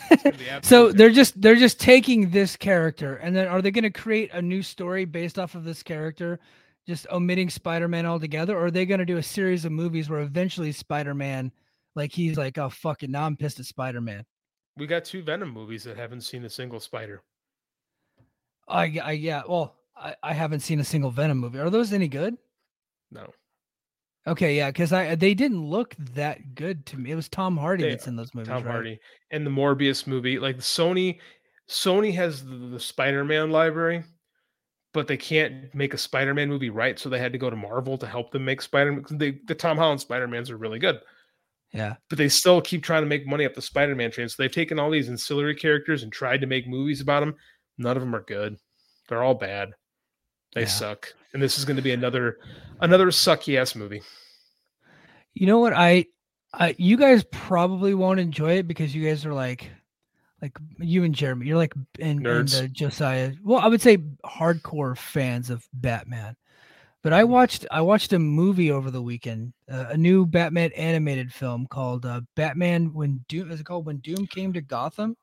so 0.62 0.92
they're 0.92 1.10
just 1.10 1.40
they're 1.42 1.56
just 1.56 1.80
taking 1.80 2.30
this 2.30 2.56
character 2.56 3.16
and 3.18 3.36
then 3.36 3.48
are 3.48 3.62
they 3.62 3.72
going 3.72 3.84
to 3.84 3.90
create 3.90 4.32
a 4.34 4.42
new 4.42 4.62
story 4.62 5.06
based 5.06 5.40
off 5.40 5.56
of 5.56 5.64
this 5.64 5.84
character 5.84 6.40
just 6.88 7.08
omitting 7.12 7.50
spider-man 7.50 8.06
altogether 8.06 8.58
or 8.58 8.66
are 8.66 8.72
they 8.72 8.86
going 8.86 9.00
to 9.00 9.06
do 9.06 9.18
a 9.18 9.24
series 9.24 9.66
of 9.66 9.72
movies 9.72 10.10
where 10.10 10.22
eventually 10.22 10.72
spider-man 10.72 11.52
like 11.96 12.12
he's 12.12 12.38
like, 12.38 12.58
oh 12.58 12.70
fuck 12.70 13.04
it, 13.04 13.10
now 13.10 13.26
I'm 13.26 13.36
pissed 13.36 13.60
at 13.60 13.66
Spider 13.66 14.02
Man. 14.02 14.26
We 14.78 14.88
got 14.88 15.06
two 15.06 15.22
Venom 15.22 15.50
movies 15.50 15.84
that 15.84 15.98
haven't 15.98 16.22
seen 16.22 16.46
a 16.46 16.50
single 16.50 16.80
spider. 16.80 17.22
I, 18.68 19.00
I 19.04 19.12
yeah. 19.12 19.42
Well, 19.48 19.76
I, 19.98 20.16
I 20.24 20.34
haven't 20.34 20.62
seen 20.62 20.80
a 20.80 20.84
single 20.84 21.12
Venom 21.12 21.40
movie. 21.40 21.60
Are 21.60 21.70
those 21.70 21.92
any 21.92 22.08
good? 22.08 22.38
No. 23.12 23.34
Okay, 24.28 24.56
yeah, 24.58 24.70
because 24.70 24.94
I 24.94 25.16
they 25.16 25.34
didn't 25.34 25.66
look 25.66 25.96
that 26.14 26.54
good 26.54 26.86
to 26.88 26.98
me. 26.98 27.12
It 27.12 27.16
was 27.16 27.30
Tom 27.30 27.58
Hardy 27.58 27.84
they, 27.84 27.90
that's 27.92 28.08
in 28.08 28.16
those 28.16 28.36
movies. 28.36 28.50
Tom 28.50 28.64
right? 28.64 28.72
Hardy 28.72 29.00
and 29.32 29.46
the 29.46 29.52
Morbius 29.52 30.06
movie. 30.06 30.40
Like 30.40 30.58
Sony, 30.58 31.20
Sony 31.70 32.14
has 32.14 32.44
the, 32.44 32.56
the 32.56 32.80
Spider-Man 32.80 33.50
library, 33.50 34.04
but 34.94 35.08
they 35.08 35.18
can't 35.18 35.74
make 35.74 35.94
a 35.94 35.98
Spider-Man 35.98 36.50
movie 36.50 36.70
right, 36.70 37.00
so 37.00 37.10
they 37.10 37.20
had 37.20 37.32
to 37.32 37.40
go 37.40 37.50
to 37.50 37.56
Marvel 37.56 37.98
to 37.98 38.08
help 38.08 38.32
them 38.32 38.46
make 38.46 38.62
Spider-Man. 38.62 39.06
They, 39.12 39.40
the 39.48 39.56
Tom 39.56 39.78
Holland 39.78 40.02
Spider-Mans 40.02 40.52
are 40.52 40.58
really 40.58 40.80
good. 40.80 41.00
Yeah. 41.72 41.96
But 42.10 42.18
they 42.18 42.30
still 42.30 42.62
keep 42.62 42.84
trying 42.84 43.04
to 43.04 43.10
make 43.10 43.28
money 43.28 43.46
up 43.46 43.54
the 43.54 43.62
Spider-Man 43.62 44.12
train. 44.12 44.28
So 44.28 44.42
they've 44.42 44.52
taken 44.52 44.80
all 44.80 44.90
these 44.90 45.10
ancillary 45.10 45.56
characters 45.56 46.04
and 46.04 46.12
tried 46.12 46.42
to 46.42 46.48
make 46.48 46.68
movies 46.68 47.02
about 47.02 47.22
them. 47.22 47.36
None 47.78 47.96
of 47.96 48.02
them 48.02 48.16
are 48.16 48.24
good. 48.24 48.58
They're 49.08 49.24
all 49.24 49.36
bad. 49.36 49.72
They 50.54 50.62
yeah. 50.62 50.68
suck. 50.68 51.14
And 51.34 51.42
this 51.42 51.58
is 51.58 51.66
going 51.66 51.78
to 51.78 51.84
be 51.84 51.94
another 51.94 52.40
another 52.82 53.08
sucky 53.08 53.60
ass 53.60 53.76
movie. 53.76 54.02
You 55.34 55.48
know 55.48 55.60
what? 55.60 55.74
I 55.74 56.06
I 56.54 56.76
you 56.78 56.98
guys 56.98 57.24
probably 57.32 57.94
won't 57.94 58.20
enjoy 58.20 58.54
it 58.54 58.68
because 58.68 58.96
you 58.96 59.08
guys 59.08 59.26
are 59.26 59.34
like 59.34 59.70
like 60.42 60.58
you 60.80 61.04
and 61.04 61.14
Jeremy, 61.14 61.48
you're 61.48 61.58
like 61.58 61.74
in, 61.98 62.26
in 62.26 62.46
the 62.46 62.70
Josiah. 62.72 63.34
Well, 63.44 63.60
I 63.60 63.68
would 63.68 63.82
say 63.82 63.98
hardcore 64.26 64.98
fans 64.98 65.50
of 65.50 65.68
Batman. 65.74 66.36
But 67.02 67.14
I 67.14 67.24
watched 67.24 67.66
I 67.72 67.82
watched 67.82 68.12
a 68.12 68.20
movie 68.20 68.72
over 68.72 68.92
the 68.92 69.02
weekend, 69.02 69.54
uh, 69.72 69.86
a 69.90 69.98
new 69.98 70.26
Batman 70.26 70.72
animated 70.76 71.34
film 71.34 71.66
called 71.68 72.06
uh, 72.06 72.22
Batman 72.36 72.94
When 72.94 73.24
Doom 73.30 73.52
is 73.52 73.62
it 73.62 73.66
called 73.66 73.86
When 73.86 73.98
Doom 73.98 74.28
Came 74.28 74.52
to 74.54 74.62
Gotham? 74.62 75.16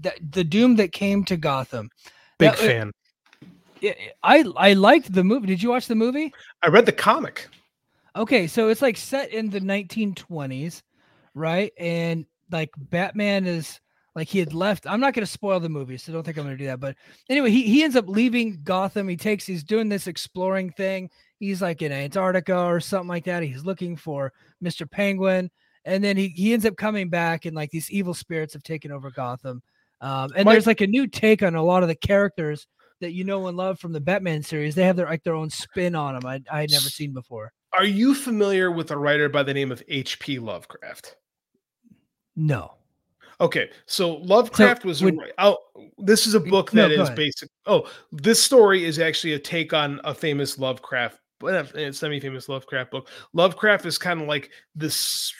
That 0.00 0.18
the 0.30 0.44
Doom 0.44 0.76
that 0.76 0.92
came 0.92 1.24
to 1.24 1.36
Gotham. 1.36 1.90
Big 2.38 2.52
that, 2.52 2.58
fan. 2.58 2.88
It, 2.88 2.94
I 4.22 4.44
I 4.56 4.72
liked 4.72 5.12
the 5.12 5.24
movie. 5.24 5.46
Did 5.46 5.62
you 5.62 5.70
watch 5.70 5.86
the 5.86 5.94
movie? 5.94 6.32
I 6.62 6.68
read 6.68 6.86
the 6.86 6.92
comic. 6.92 7.48
Okay, 8.14 8.46
so 8.46 8.68
it's 8.68 8.82
like 8.82 8.96
set 8.96 9.30
in 9.32 9.50
the 9.50 9.60
1920s, 9.60 10.82
right? 11.34 11.72
And 11.78 12.24
like 12.50 12.70
Batman 12.78 13.46
is 13.46 13.80
like 14.14 14.28
he 14.28 14.38
had 14.38 14.54
left. 14.54 14.86
I'm 14.86 15.00
not 15.00 15.12
going 15.12 15.26
to 15.26 15.30
spoil 15.30 15.60
the 15.60 15.68
movie, 15.68 15.98
so 15.98 16.10
don't 16.10 16.24
think 16.24 16.38
I'm 16.38 16.44
going 16.44 16.56
to 16.56 16.64
do 16.64 16.68
that. 16.68 16.80
But 16.80 16.96
anyway, 17.28 17.50
he, 17.50 17.64
he 17.64 17.84
ends 17.84 17.94
up 17.94 18.08
leaving 18.08 18.60
Gotham. 18.64 19.08
He 19.08 19.16
takes, 19.16 19.44
he's 19.44 19.62
doing 19.62 19.90
this 19.90 20.06
exploring 20.06 20.70
thing. 20.70 21.10
He's 21.38 21.60
like 21.60 21.82
in 21.82 21.92
Antarctica 21.92 22.58
or 22.58 22.80
something 22.80 23.08
like 23.08 23.24
that. 23.24 23.42
He's 23.42 23.66
looking 23.66 23.94
for 23.94 24.32
Mr. 24.64 24.90
Penguin. 24.90 25.50
And 25.84 26.02
then 26.02 26.16
he, 26.16 26.28
he 26.28 26.54
ends 26.54 26.64
up 26.64 26.76
coming 26.76 27.10
back, 27.10 27.44
and 27.44 27.54
like 27.54 27.70
these 27.70 27.90
evil 27.90 28.14
spirits 28.14 28.54
have 28.54 28.62
taken 28.62 28.90
over 28.90 29.10
Gotham. 29.10 29.62
Um, 30.00 30.30
and 30.34 30.46
Mike, 30.46 30.54
there's 30.54 30.66
like 30.66 30.80
a 30.80 30.86
new 30.86 31.06
take 31.06 31.42
on 31.42 31.54
a 31.54 31.62
lot 31.62 31.82
of 31.82 31.88
the 31.88 31.94
characters 31.94 32.66
that 33.00 33.12
you 33.12 33.24
know 33.24 33.46
and 33.46 33.56
love 33.56 33.78
from 33.78 33.92
the 33.92 34.00
Batman 34.00 34.42
series. 34.42 34.74
They 34.74 34.84
have 34.84 34.96
their 34.96 35.06
like 35.06 35.22
their 35.22 35.34
own 35.34 35.50
spin 35.50 35.94
on 35.94 36.14
them. 36.14 36.26
I 36.26 36.40
I 36.50 36.62
had 36.62 36.70
never 36.70 36.88
seen 36.88 37.12
before. 37.12 37.52
Are 37.76 37.84
you 37.84 38.14
familiar 38.14 38.70
with 38.70 38.90
a 38.90 38.96
writer 38.96 39.28
by 39.28 39.42
the 39.42 39.52
name 39.52 39.70
of 39.70 39.82
H.P. 39.88 40.38
Lovecraft? 40.38 41.16
No. 42.34 42.72
Okay, 43.38 43.68
so 43.84 44.16
Lovecraft 44.16 44.82
so, 44.82 44.88
was. 44.88 45.02
Would, 45.02 45.18
oh, 45.38 45.58
this 45.98 46.26
is 46.26 46.34
a 46.34 46.40
book 46.40 46.70
that 46.70 46.88
no, 46.88 47.02
is 47.02 47.10
basic. 47.10 47.50
Oh, 47.66 47.86
this 48.12 48.42
story 48.42 48.84
is 48.84 48.98
actually 48.98 49.34
a 49.34 49.38
take 49.38 49.74
on 49.74 50.00
a 50.04 50.14
famous 50.14 50.58
Lovecraft, 50.58 51.18
a 51.42 51.66
eh, 51.74 51.92
semi-famous 51.92 52.48
Lovecraft 52.48 52.90
book. 52.90 53.10
Lovecraft 53.34 53.84
is 53.84 53.98
kind 53.98 54.22
of 54.22 54.26
like 54.28 54.50
this, 54.74 55.34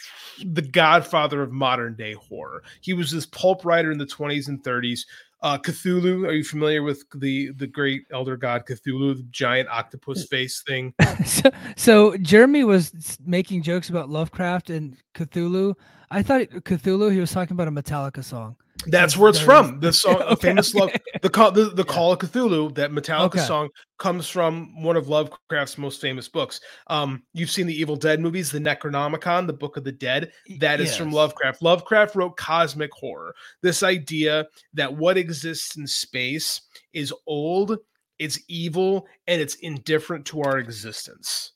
the 0.45 0.61
godfather 0.61 1.43
of 1.43 1.53
modern 1.53 1.95
day 1.97 2.13
horror. 2.13 2.63
He 2.83 2.93
was 2.93 3.11
this 3.11 3.25
pulp 3.25 3.65
writer 3.65 3.91
in 3.91 3.99
the 3.99 4.05
20s 4.05 4.49
and 4.49 4.63
30s 4.63 5.01
uh, 5.47 5.57
Cthulhu. 5.57 6.27
Are 6.27 6.33
you 6.33 6.43
familiar 6.43 6.83
with 6.83 7.05
the 7.15 7.53
the 7.53 7.69
great 7.69 8.03
elder 8.13 8.37
god 8.37 8.67
Cthulhu, 8.67 9.17
the 9.17 9.27
giant 9.31 9.69
octopus 9.69 10.27
face 10.27 10.63
thing? 10.67 10.93
so, 11.25 11.51
so 11.77 12.17
Jeremy 12.17 12.65
was 12.65 13.17
making 13.25 13.63
jokes 13.63 13.89
about 13.89 14.11
Lovecraft 14.11 14.71
and 14.71 14.97
Cthulhu. 15.15 15.75
I 16.11 16.23
thought 16.23 16.49
Cthulhu. 16.49 17.13
He 17.13 17.21
was 17.21 17.31
talking 17.31 17.53
about 17.55 17.69
a 17.69 17.71
Metallica 17.71 18.25
song. 18.25 18.57
That's 18.87 19.17
where 19.17 19.29
it's 19.29 19.41
from. 19.41 19.81
The 19.81 19.93
song, 19.93 20.23
okay, 20.23 20.49
famous 20.49 20.75
okay. 20.75 20.81
love, 20.81 20.91
the 21.23 21.31
call, 21.31 21.51
the, 21.53 21.67
the 21.67 21.85
yeah. 21.87 21.93
Call 21.93 22.13
of 22.13 22.19
Cthulhu. 22.19 22.75
That 22.75 22.91
Metallica 22.91 23.27
okay. 23.27 23.41
song 23.41 23.69
comes 23.99 24.29
from 24.29 24.83
one 24.83 24.97
of 24.97 25.09
Lovecraft's 25.09 25.79
most 25.79 26.01
famous 26.01 26.29
books. 26.29 26.61
Um, 26.89 27.23
you've 27.33 27.51
seen 27.51 27.67
the 27.67 27.75
Evil 27.75 27.97
Dead 27.97 28.21
movies, 28.21 28.51
the 28.51 28.59
Necronomicon, 28.59 29.47
the 29.47 29.53
Book 29.53 29.77
of 29.77 29.85
the 29.85 29.93
Dead. 29.93 30.33
That 30.61 30.81
is 30.81 30.89
yes. 30.89 30.97
from 30.97 31.11
Lovecraft. 31.11 31.63
Lovecraft 31.63 32.15
wrote 32.15 32.37
cosmic 32.37 32.93
horror. 32.93 33.35
This 33.63 33.83
idea 33.83 34.47
that 34.75 34.95
what 34.95 35.17
exists 35.17 35.77
in 35.77 35.87
space 35.87 36.63
is 36.93 37.13
old, 37.27 37.79
it's 38.19 38.39
evil, 38.49 39.07
and 39.27 39.41
it's 39.41 39.57
indifferent 39.57 40.27
to 40.27 40.43
our 40.43 40.59
existence. 40.59 41.53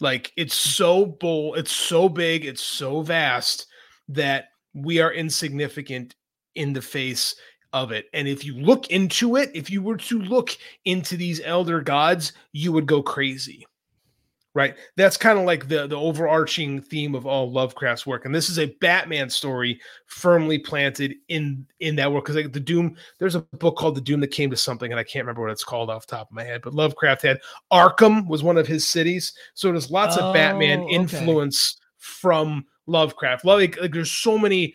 Like 0.00 0.32
it's 0.36 0.54
so 0.54 1.06
bold, 1.06 1.58
it's 1.58 1.72
so 1.72 2.08
big, 2.08 2.44
it's 2.44 2.62
so 2.62 3.00
vast 3.00 3.66
that 4.08 4.46
we 4.76 5.00
are 5.00 5.12
insignificant 5.12 6.14
in 6.54 6.72
the 6.72 6.82
face 6.82 7.34
of 7.72 7.92
it. 7.92 8.06
And 8.12 8.28
if 8.28 8.44
you 8.44 8.54
look 8.54 8.88
into 8.88 9.36
it, 9.36 9.50
if 9.54 9.70
you 9.70 9.82
were 9.82 9.96
to 9.96 10.20
look 10.20 10.56
into 10.84 11.16
these 11.16 11.40
elder 11.44 11.80
gods, 11.80 12.32
you 12.52 12.72
would 12.72 12.86
go 12.86 13.02
crazy. 13.02 13.66
Right? 14.54 14.74
That's 14.96 15.18
kind 15.18 15.38
of 15.38 15.44
like 15.44 15.68
the 15.68 15.86
the 15.86 15.98
overarching 15.98 16.80
theme 16.80 17.14
of 17.14 17.26
all 17.26 17.52
Lovecraft's 17.52 18.06
work. 18.06 18.24
And 18.24 18.34
this 18.34 18.48
is 18.48 18.58
a 18.58 18.74
Batman 18.80 19.28
story 19.28 19.78
firmly 20.06 20.58
planted 20.58 21.16
in 21.28 21.66
in 21.80 21.94
that 21.96 22.10
work 22.10 22.24
because 22.24 22.36
like 22.36 22.54
the 22.54 22.60
Doom, 22.60 22.96
there's 23.18 23.34
a 23.34 23.42
book 23.42 23.76
called 23.76 23.96
The 23.96 24.00
Doom 24.00 24.20
that 24.20 24.28
came 24.28 24.48
to 24.48 24.56
something, 24.56 24.90
and 24.90 24.98
I 24.98 25.04
can't 25.04 25.24
remember 25.26 25.42
what 25.42 25.50
it's 25.50 25.62
called 25.62 25.90
off 25.90 26.06
top 26.06 26.30
of 26.30 26.34
my 26.34 26.42
head. 26.42 26.62
But 26.62 26.72
Lovecraft 26.72 27.20
had 27.20 27.40
Arkham 27.70 28.26
was 28.28 28.42
one 28.42 28.56
of 28.56 28.66
his 28.66 28.88
cities, 28.88 29.34
so 29.52 29.70
there's 29.70 29.90
lots 29.90 30.16
oh, 30.16 30.28
of 30.28 30.34
Batman 30.34 30.80
oh, 30.80 30.84
okay. 30.84 30.94
influence 30.94 31.76
from 31.98 32.64
Lovecraft. 32.86 33.44
Like, 33.44 33.80
like 33.80 33.92
there's 33.92 34.12
so 34.12 34.38
many. 34.38 34.74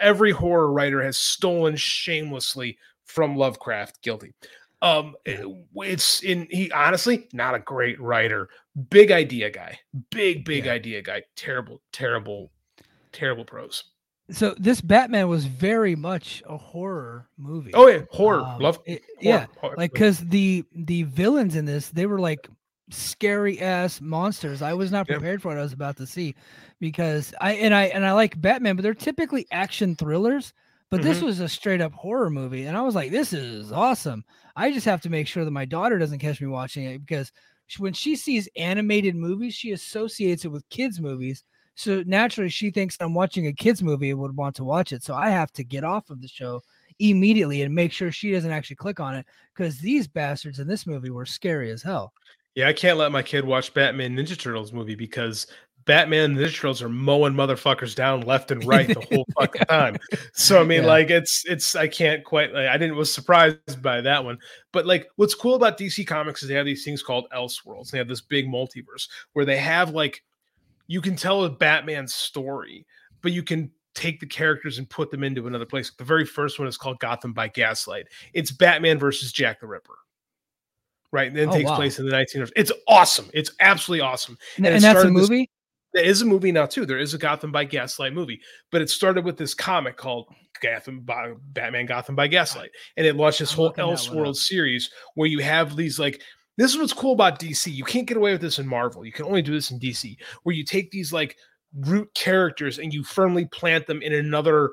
Every 0.00 0.30
horror 0.30 0.72
writer 0.72 1.02
has 1.02 1.16
stolen 1.16 1.76
shamelessly 1.76 2.78
from 3.04 3.36
Lovecraft. 3.36 4.02
Guilty. 4.02 4.32
Um, 4.82 5.14
it, 5.26 5.46
it's 5.76 6.22
in 6.22 6.46
he 6.50 6.70
honestly 6.72 7.28
not 7.32 7.54
a 7.54 7.58
great 7.58 8.00
writer. 8.00 8.48
Big 8.88 9.10
idea 9.10 9.50
guy. 9.50 9.78
Big 10.10 10.44
big 10.44 10.64
yeah. 10.64 10.72
idea 10.72 11.02
guy. 11.02 11.22
Terrible 11.36 11.82
terrible 11.92 12.50
terrible 13.12 13.44
prose. 13.44 13.84
So 14.30 14.54
this 14.58 14.80
Batman 14.80 15.28
was 15.28 15.44
very 15.44 15.96
much 15.96 16.42
a 16.46 16.56
horror 16.56 17.28
movie. 17.36 17.72
Oh 17.74 17.88
yeah, 17.88 18.02
horror. 18.10 18.40
Um, 18.40 18.60
Love. 18.60 18.80
It, 18.86 19.02
horror, 19.02 19.20
yeah, 19.20 19.46
horror. 19.60 19.74
like 19.76 19.92
because 19.92 20.20
the 20.20 20.64
the 20.74 21.02
villains 21.02 21.56
in 21.56 21.66
this 21.66 21.90
they 21.90 22.06
were 22.06 22.20
like 22.20 22.48
scary 22.90 23.60
ass 23.60 24.00
monsters. 24.00 24.62
I 24.62 24.72
was 24.72 24.90
not 24.90 25.06
prepared 25.06 25.34
yep. 25.38 25.42
for 25.42 25.48
what 25.48 25.58
I 25.58 25.62
was 25.62 25.72
about 25.72 25.96
to 25.98 26.06
see 26.06 26.34
because 26.80 27.34
I 27.40 27.52
and 27.54 27.74
I 27.74 27.84
and 27.84 28.06
I 28.06 28.12
like 28.12 28.40
Batman, 28.40 28.76
but 28.76 28.82
they're 28.82 28.94
typically 28.94 29.46
action 29.50 29.96
thrillers. 29.96 30.52
But 30.90 31.00
mm-hmm. 31.00 31.08
this 31.08 31.22
was 31.22 31.40
a 31.40 31.48
straight 31.48 31.80
up 31.80 31.92
horror 31.92 32.30
movie, 32.30 32.64
and 32.64 32.76
I 32.76 32.82
was 32.82 32.94
like, 32.94 33.10
"This 33.10 33.32
is 33.32 33.72
awesome." 33.72 34.24
I 34.56 34.72
just 34.72 34.86
have 34.86 35.00
to 35.02 35.10
make 35.10 35.26
sure 35.26 35.44
that 35.44 35.50
my 35.50 35.64
daughter 35.64 35.98
doesn't 35.98 36.18
catch 36.18 36.40
me 36.40 36.48
watching 36.48 36.84
it 36.84 36.98
because 36.98 37.32
when 37.78 37.92
she 37.92 38.16
sees 38.16 38.48
animated 38.56 39.14
movies, 39.14 39.54
she 39.54 39.70
associates 39.70 40.44
it 40.44 40.48
with 40.48 40.68
kids' 40.70 41.00
movies. 41.00 41.44
So 41.76 42.02
naturally, 42.06 42.50
she 42.50 42.70
thinks 42.70 42.96
I'm 43.00 43.14
watching 43.14 43.46
a 43.46 43.52
kids' 43.52 43.82
movie 43.82 44.10
and 44.10 44.18
would 44.18 44.36
want 44.36 44.56
to 44.56 44.64
watch 44.64 44.92
it. 44.92 45.02
So 45.02 45.14
I 45.14 45.30
have 45.30 45.52
to 45.52 45.64
get 45.64 45.84
off 45.84 46.10
of 46.10 46.20
the 46.20 46.28
show 46.28 46.60
immediately 46.98 47.62
and 47.62 47.74
make 47.74 47.92
sure 47.92 48.12
she 48.12 48.32
doesn't 48.32 48.50
actually 48.50 48.76
click 48.76 49.00
on 49.00 49.14
it 49.14 49.26
because 49.54 49.78
these 49.78 50.06
bastards 50.06 50.58
in 50.58 50.68
this 50.68 50.86
movie 50.86 51.10
were 51.10 51.24
scary 51.24 51.70
as 51.70 51.82
hell. 51.82 52.12
Yeah, 52.54 52.68
I 52.68 52.72
can't 52.72 52.98
let 52.98 53.12
my 53.12 53.22
kid 53.22 53.44
watch 53.44 53.72
Batman 53.74 54.16
Ninja 54.16 54.38
Turtles 54.38 54.72
movie 54.72 54.96
because 54.96 55.46
Batman 55.84 56.32
and 56.32 56.38
Ninja 56.38 56.54
Turtles 56.54 56.82
are 56.82 56.88
mowing 56.88 57.32
motherfuckers 57.32 57.94
down 57.94 58.20
left 58.22 58.50
and 58.50 58.64
right 58.64 58.86
the 58.86 59.00
whole 59.00 59.26
fucking 59.38 59.66
time. 59.66 59.96
So 60.34 60.60
I 60.60 60.64
mean, 60.64 60.82
yeah. 60.82 60.88
like 60.88 61.10
it's 61.10 61.44
it's 61.46 61.74
I 61.74 61.88
can't 61.88 62.24
quite 62.24 62.52
like 62.52 62.68
I 62.68 62.76
didn't 62.76 62.96
was 62.96 63.12
surprised 63.12 63.80
by 63.82 64.00
that 64.00 64.24
one. 64.24 64.38
But 64.72 64.86
like 64.86 65.08
what's 65.16 65.34
cool 65.34 65.54
about 65.54 65.78
DC 65.78 66.06
Comics 66.06 66.42
is 66.42 66.48
they 66.48 66.54
have 66.54 66.66
these 66.66 66.84
things 66.84 67.02
called 67.02 67.26
Elseworlds. 67.34 67.90
They 67.90 67.98
have 67.98 68.08
this 68.08 68.20
big 68.20 68.46
multiverse 68.46 69.08
where 69.32 69.44
they 69.44 69.56
have 69.56 69.90
like 69.90 70.22
you 70.86 71.00
can 71.00 71.16
tell 71.16 71.44
a 71.44 71.50
Batman 71.50 72.06
story, 72.08 72.84
but 73.22 73.32
you 73.32 73.42
can 73.42 73.70
take 73.94 74.20
the 74.20 74.26
characters 74.26 74.78
and 74.78 74.88
put 74.88 75.10
them 75.10 75.24
into 75.24 75.46
another 75.46 75.66
place. 75.66 75.92
The 75.96 76.04
very 76.04 76.24
first 76.26 76.58
one 76.58 76.68
is 76.68 76.76
called 76.76 76.98
Gotham 77.00 77.32
by 77.32 77.48
Gaslight. 77.48 78.06
It's 78.34 78.50
Batman 78.50 78.98
versus 78.98 79.32
Jack 79.32 79.60
the 79.60 79.66
Ripper 79.66 79.94
right? 81.12 81.28
And 81.28 81.36
then 81.36 81.48
oh, 81.48 81.52
takes 81.52 81.68
wow. 81.70 81.76
place 81.76 81.98
in 81.98 82.06
the 82.06 82.12
1900s. 82.12 82.52
It's 82.56 82.72
awesome. 82.88 83.30
It's 83.32 83.52
absolutely 83.60 84.02
awesome. 84.02 84.38
And, 84.56 84.66
and, 84.66 84.76
and 84.76 84.84
that's 84.84 85.04
a 85.04 85.10
movie. 85.10 85.40
This, 85.40 85.48
there 85.92 86.04
is 86.04 86.22
a 86.22 86.24
movie 86.24 86.52
now 86.52 86.66
too. 86.66 86.86
There 86.86 86.98
is 86.98 87.14
a 87.14 87.18
Gotham 87.18 87.50
by 87.50 87.64
Gaslight 87.64 88.12
movie, 88.12 88.40
but 88.70 88.80
it 88.80 88.90
started 88.90 89.24
with 89.24 89.36
this 89.36 89.54
comic 89.54 89.96
called 89.96 90.32
Gotham 90.62 91.00
by 91.00 91.32
Batman 91.52 91.86
Gotham 91.86 92.14
by 92.14 92.28
Gaslight, 92.28 92.70
and 92.96 93.06
it 93.06 93.16
launched 93.16 93.40
this 93.40 93.52
I'm 93.52 93.56
whole 93.56 93.72
Elseworld 93.72 94.36
series 94.36 94.90
where 95.14 95.28
you 95.28 95.40
have 95.40 95.76
these 95.76 95.98
like. 95.98 96.22
This 96.56 96.72
is 96.72 96.78
what's 96.78 96.92
cool 96.92 97.12
about 97.12 97.38
DC. 97.38 97.72
You 97.72 97.84
can't 97.84 98.06
get 98.06 98.18
away 98.18 98.32
with 98.32 98.42
this 98.42 98.58
in 98.58 98.66
Marvel. 98.66 99.04
You 99.04 99.12
can 99.12 99.24
only 99.24 99.40
do 99.40 99.52
this 99.52 99.70
in 99.70 99.80
DC, 99.80 100.16
where 100.42 100.54
you 100.54 100.62
take 100.62 100.90
these 100.90 101.10
like 101.10 101.36
root 101.74 102.12
characters 102.14 102.78
and 102.78 102.92
you 102.92 103.02
firmly 103.02 103.46
plant 103.46 103.86
them 103.86 104.02
in 104.02 104.12
another 104.12 104.72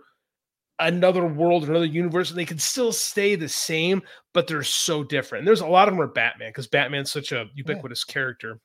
another 0.79 1.25
world, 1.25 1.63
another 1.63 1.85
universe, 1.85 2.29
and 2.29 2.37
they 2.37 2.45
can 2.45 2.59
still 2.59 2.91
stay 2.91 3.35
the 3.35 3.49
same, 3.49 4.01
but 4.33 4.47
they're 4.47 4.63
so 4.63 5.03
different. 5.03 5.41
And 5.41 5.47
there's 5.47 5.61
a 5.61 5.67
lot 5.67 5.87
of 5.87 5.93
them 5.93 6.01
are 6.01 6.07
Batman 6.07 6.49
because 6.49 6.67
Batman's 6.67 7.11
such 7.11 7.31
a 7.31 7.45
ubiquitous 7.55 8.05
yeah. 8.07 8.13
character 8.13 8.59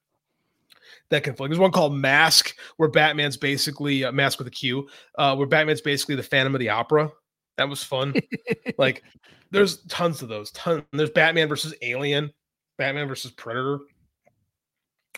that 1.11 1.25
conflict. 1.25 1.51
There's 1.51 1.61
one 1.61 1.73
called 1.73 1.95
Masque, 1.95 2.57
where 2.77 2.89
Batman's 2.89 3.37
basically 3.37 4.05
uh, 4.05 4.13
Masque 4.13 4.39
with 4.39 4.49
a 4.49 4.53
Q, 4.53 4.89
uh, 5.19 5.37
where 5.37 5.47
Batman's 5.47 5.81
basically 5.81 6.17
the 6.17 6.23
Phantom 6.23 6.55
of 6.55 6.59
the 6.59 6.69
Opera. 6.69 7.11
That 7.59 7.69
was 7.69 7.85
fun. 7.85 8.15
like, 8.79 9.03
there's 9.51 9.83
tons 9.85 10.23
of 10.23 10.29
those. 10.29 10.51
Tons. 10.53 10.83
There's 10.93 11.11
Batman 11.11 11.49
versus 11.49 11.75
Alien, 11.83 12.33
Batman 12.79 13.09
versus 13.09 13.31
Predator 13.31 13.81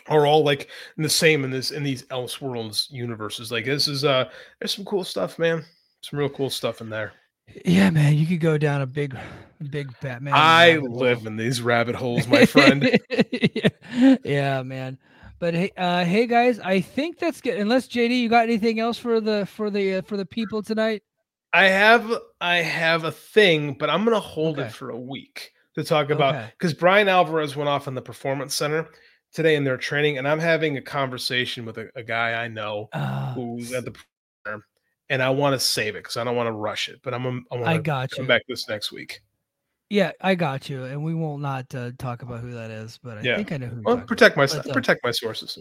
are 0.07 0.27
all 0.27 0.43
like 0.43 0.69
the 0.97 1.09
same 1.09 1.43
in 1.43 1.49
this 1.49 1.71
in 1.71 1.83
these 1.83 2.03
Elseworlds 2.03 2.91
universes. 2.91 3.51
Like 3.51 3.65
this 3.65 3.87
is 3.87 4.03
uh 4.03 4.29
there's 4.59 4.75
some 4.75 4.85
cool 4.85 5.03
stuff, 5.03 5.39
man. 5.39 5.65
Some 6.05 6.19
real 6.19 6.29
cool 6.29 6.51
stuff 6.51 6.81
in 6.81 6.89
there. 6.91 7.13
Yeah, 7.65 7.89
man, 7.89 8.15
you 8.15 8.27
could 8.27 8.39
go 8.39 8.59
down 8.59 8.81
a 8.81 8.85
big, 8.85 9.17
big 9.71 9.89
Batman. 10.01 10.33
I 10.35 10.77
live 10.77 11.19
hole. 11.19 11.27
in 11.27 11.35
these 11.35 11.63
rabbit 11.63 11.95
holes, 11.95 12.27
my 12.27 12.45
friend. 12.45 12.99
yeah. 13.31 13.69
yeah, 14.23 14.61
man. 14.61 14.99
But 15.39 15.55
hey, 15.55 15.71
uh, 15.75 16.05
hey 16.05 16.27
guys, 16.27 16.59
I 16.59 16.81
think 16.81 17.17
that's 17.17 17.41
good. 17.41 17.57
Unless 17.57 17.87
JD, 17.87 18.19
you 18.19 18.29
got 18.29 18.43
anything 18.43 18.79
else 18.79 18.99
for 18.99 19.19
the 19.19 19.47
for 19.47 19.71
the 19.71 19.95
uh, 19.95 20.01
for 20.03 20.15
the 20.15 20.27
people 20.27 20.61
tonight? 20.61 21.01
I 21.53 21.69
have 21.69 22.11
I 22.39 22.57
have 22.57 23.03
a 23.05 23.11
thing, 23.11 23.73
but 23.73 23.89
I'm 23.89 24.05
gonna 24.05 24.19
hold 24.19 24.59
okay. 24.59 24.67
it 24.67 24.73
for 24.73 24.91
a 24.91 24.99
week 24.99 25.53
to 25.73 25.83
talk 25.83 26.11
about 26.11 26.51
because 26.51 26.73
okay. 26.73 26.79
Bryan 26.79 27.07
Alvarez 27.07 27.55
went 27.55 27.69
off 27.69 27.87
in 27.87 27.95
the 27.95 28.01
performance 28.01 28.53
center 28.53 28.89
today 29.33 29.55
in 29.55 29.63
their 29.63 29.77
training, 29.77 30.19
and 30.19 30.27
I'm 30.27 30.39
having 30.39 30.77
a 30.77 30.81
conversation 30.83 31.65
with 31.65 31.79
a, 31.79 31.89
a 31.95 32.03
guy 32.03 32.43
I 32.43 32.47
know 32.47 32.89
uh, 32.93 33.33
who's 33.33 33.73
at 33.73 33.85
the 33.85 33.95
and 35.09 35.21
I 35.21 35.29
want 35.29 35.53
to 35.53 35.59
save 35.59 35.95
it 35.95 36.03
because 36.03 36.17
I 36.17 36.23
don't 36.23 36.35
want 36.35 36.47
to 36.47 36.53
rush 36.53 36.89
it. 36.89 36.99
But 37.03 37.13
I'm 37.13 37.45
I 37.51 37.55
want 37.55 37.75
to 37.75 37.81
got 37.81 38.11
come 38.11 38.25
you. 38.25 38.27
back 38.27 38.43
this 38.47 38.67
next 38.67 38.91
week. 38.91 39.21
Yeah, 39.89 40.11
I 40.19 40.33
got 40.33 40.67
you, 40.67 40.83
and 40.85 41.03
we 41.03 41.13
will 41.13 41.37
not 41.37 41.73
uh, 41.75 41.91
talk 41.99 42.23
about 42.23 42.41
who 42.41 42.51
that 42.51 42.71
is, 42.71 42.99
but 43.03 43.19
I 43.19 43.21
yeah. 43.21 43.37
think 43.37 43.51
I 43.51 43.57
know 43.57 43.67
who. 43.67 43.81
Well, 43.83 43.97
protect 43.99 44.35
my 44.35 44.47
but, 44.47 44.67
uh, 44.67 44.73
protect 44.73 45.03
my 45.03 45.11
sources. 45.11 45.57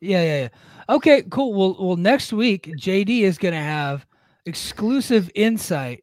Yeah, 0.00 0.22
yeah, 0.22 0.40
yeah. 0.42 0.48
Okay, 0.88 1.22
cool. 1.30 1.52
Well, 1.52 1.76
well, 1.78 1.96
next 1.96 2.32
week 2.32 2.72
JD 2.78 3.20
is 3.20 3.36
going 3.36 3.54
to 3.54 3.60
have 3.60 4.06
exclusive 4.46 5.30
insight 5.34 6.02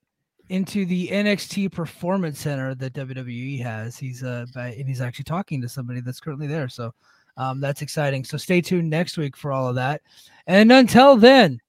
into 0.50 0.86
the 0.86 1.08
NXT 1.08 1.72
Performance 1.72 2.40
Center 2.40 2.76
that 2.76 2.94
WWE 2.94 3.64
has. 3.64 3.98
He's 3.98 4.24
uh 4.24 4.46
by, 4.54 4.68
and 4.68 4.88
he's 4.88 5.02
actually 5.02 5.24
talking 5.24 5.60
to 5.62 5.70
somebody 5.70 6.02
that's 6.02 6.20
currently 6.20 6.46
there. 6.48 6.70
So 6.70 6.94
um, 7.38 7.60
that's 7.60 7.82
exciting. 7.82 8.24
So 8.24 8.38
stay 8.38 8.62
tuned 8.62 8.90
next 8.90 9.18
week 9.18 9.36
for 9.36 9.52
all 9.52 9.68
of 9.68 9.76
that. 9.76 10.02
And 10.48 10.72
until 10.72 11.18
then, 11.18 11.60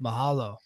mahalo. 0.00 0.58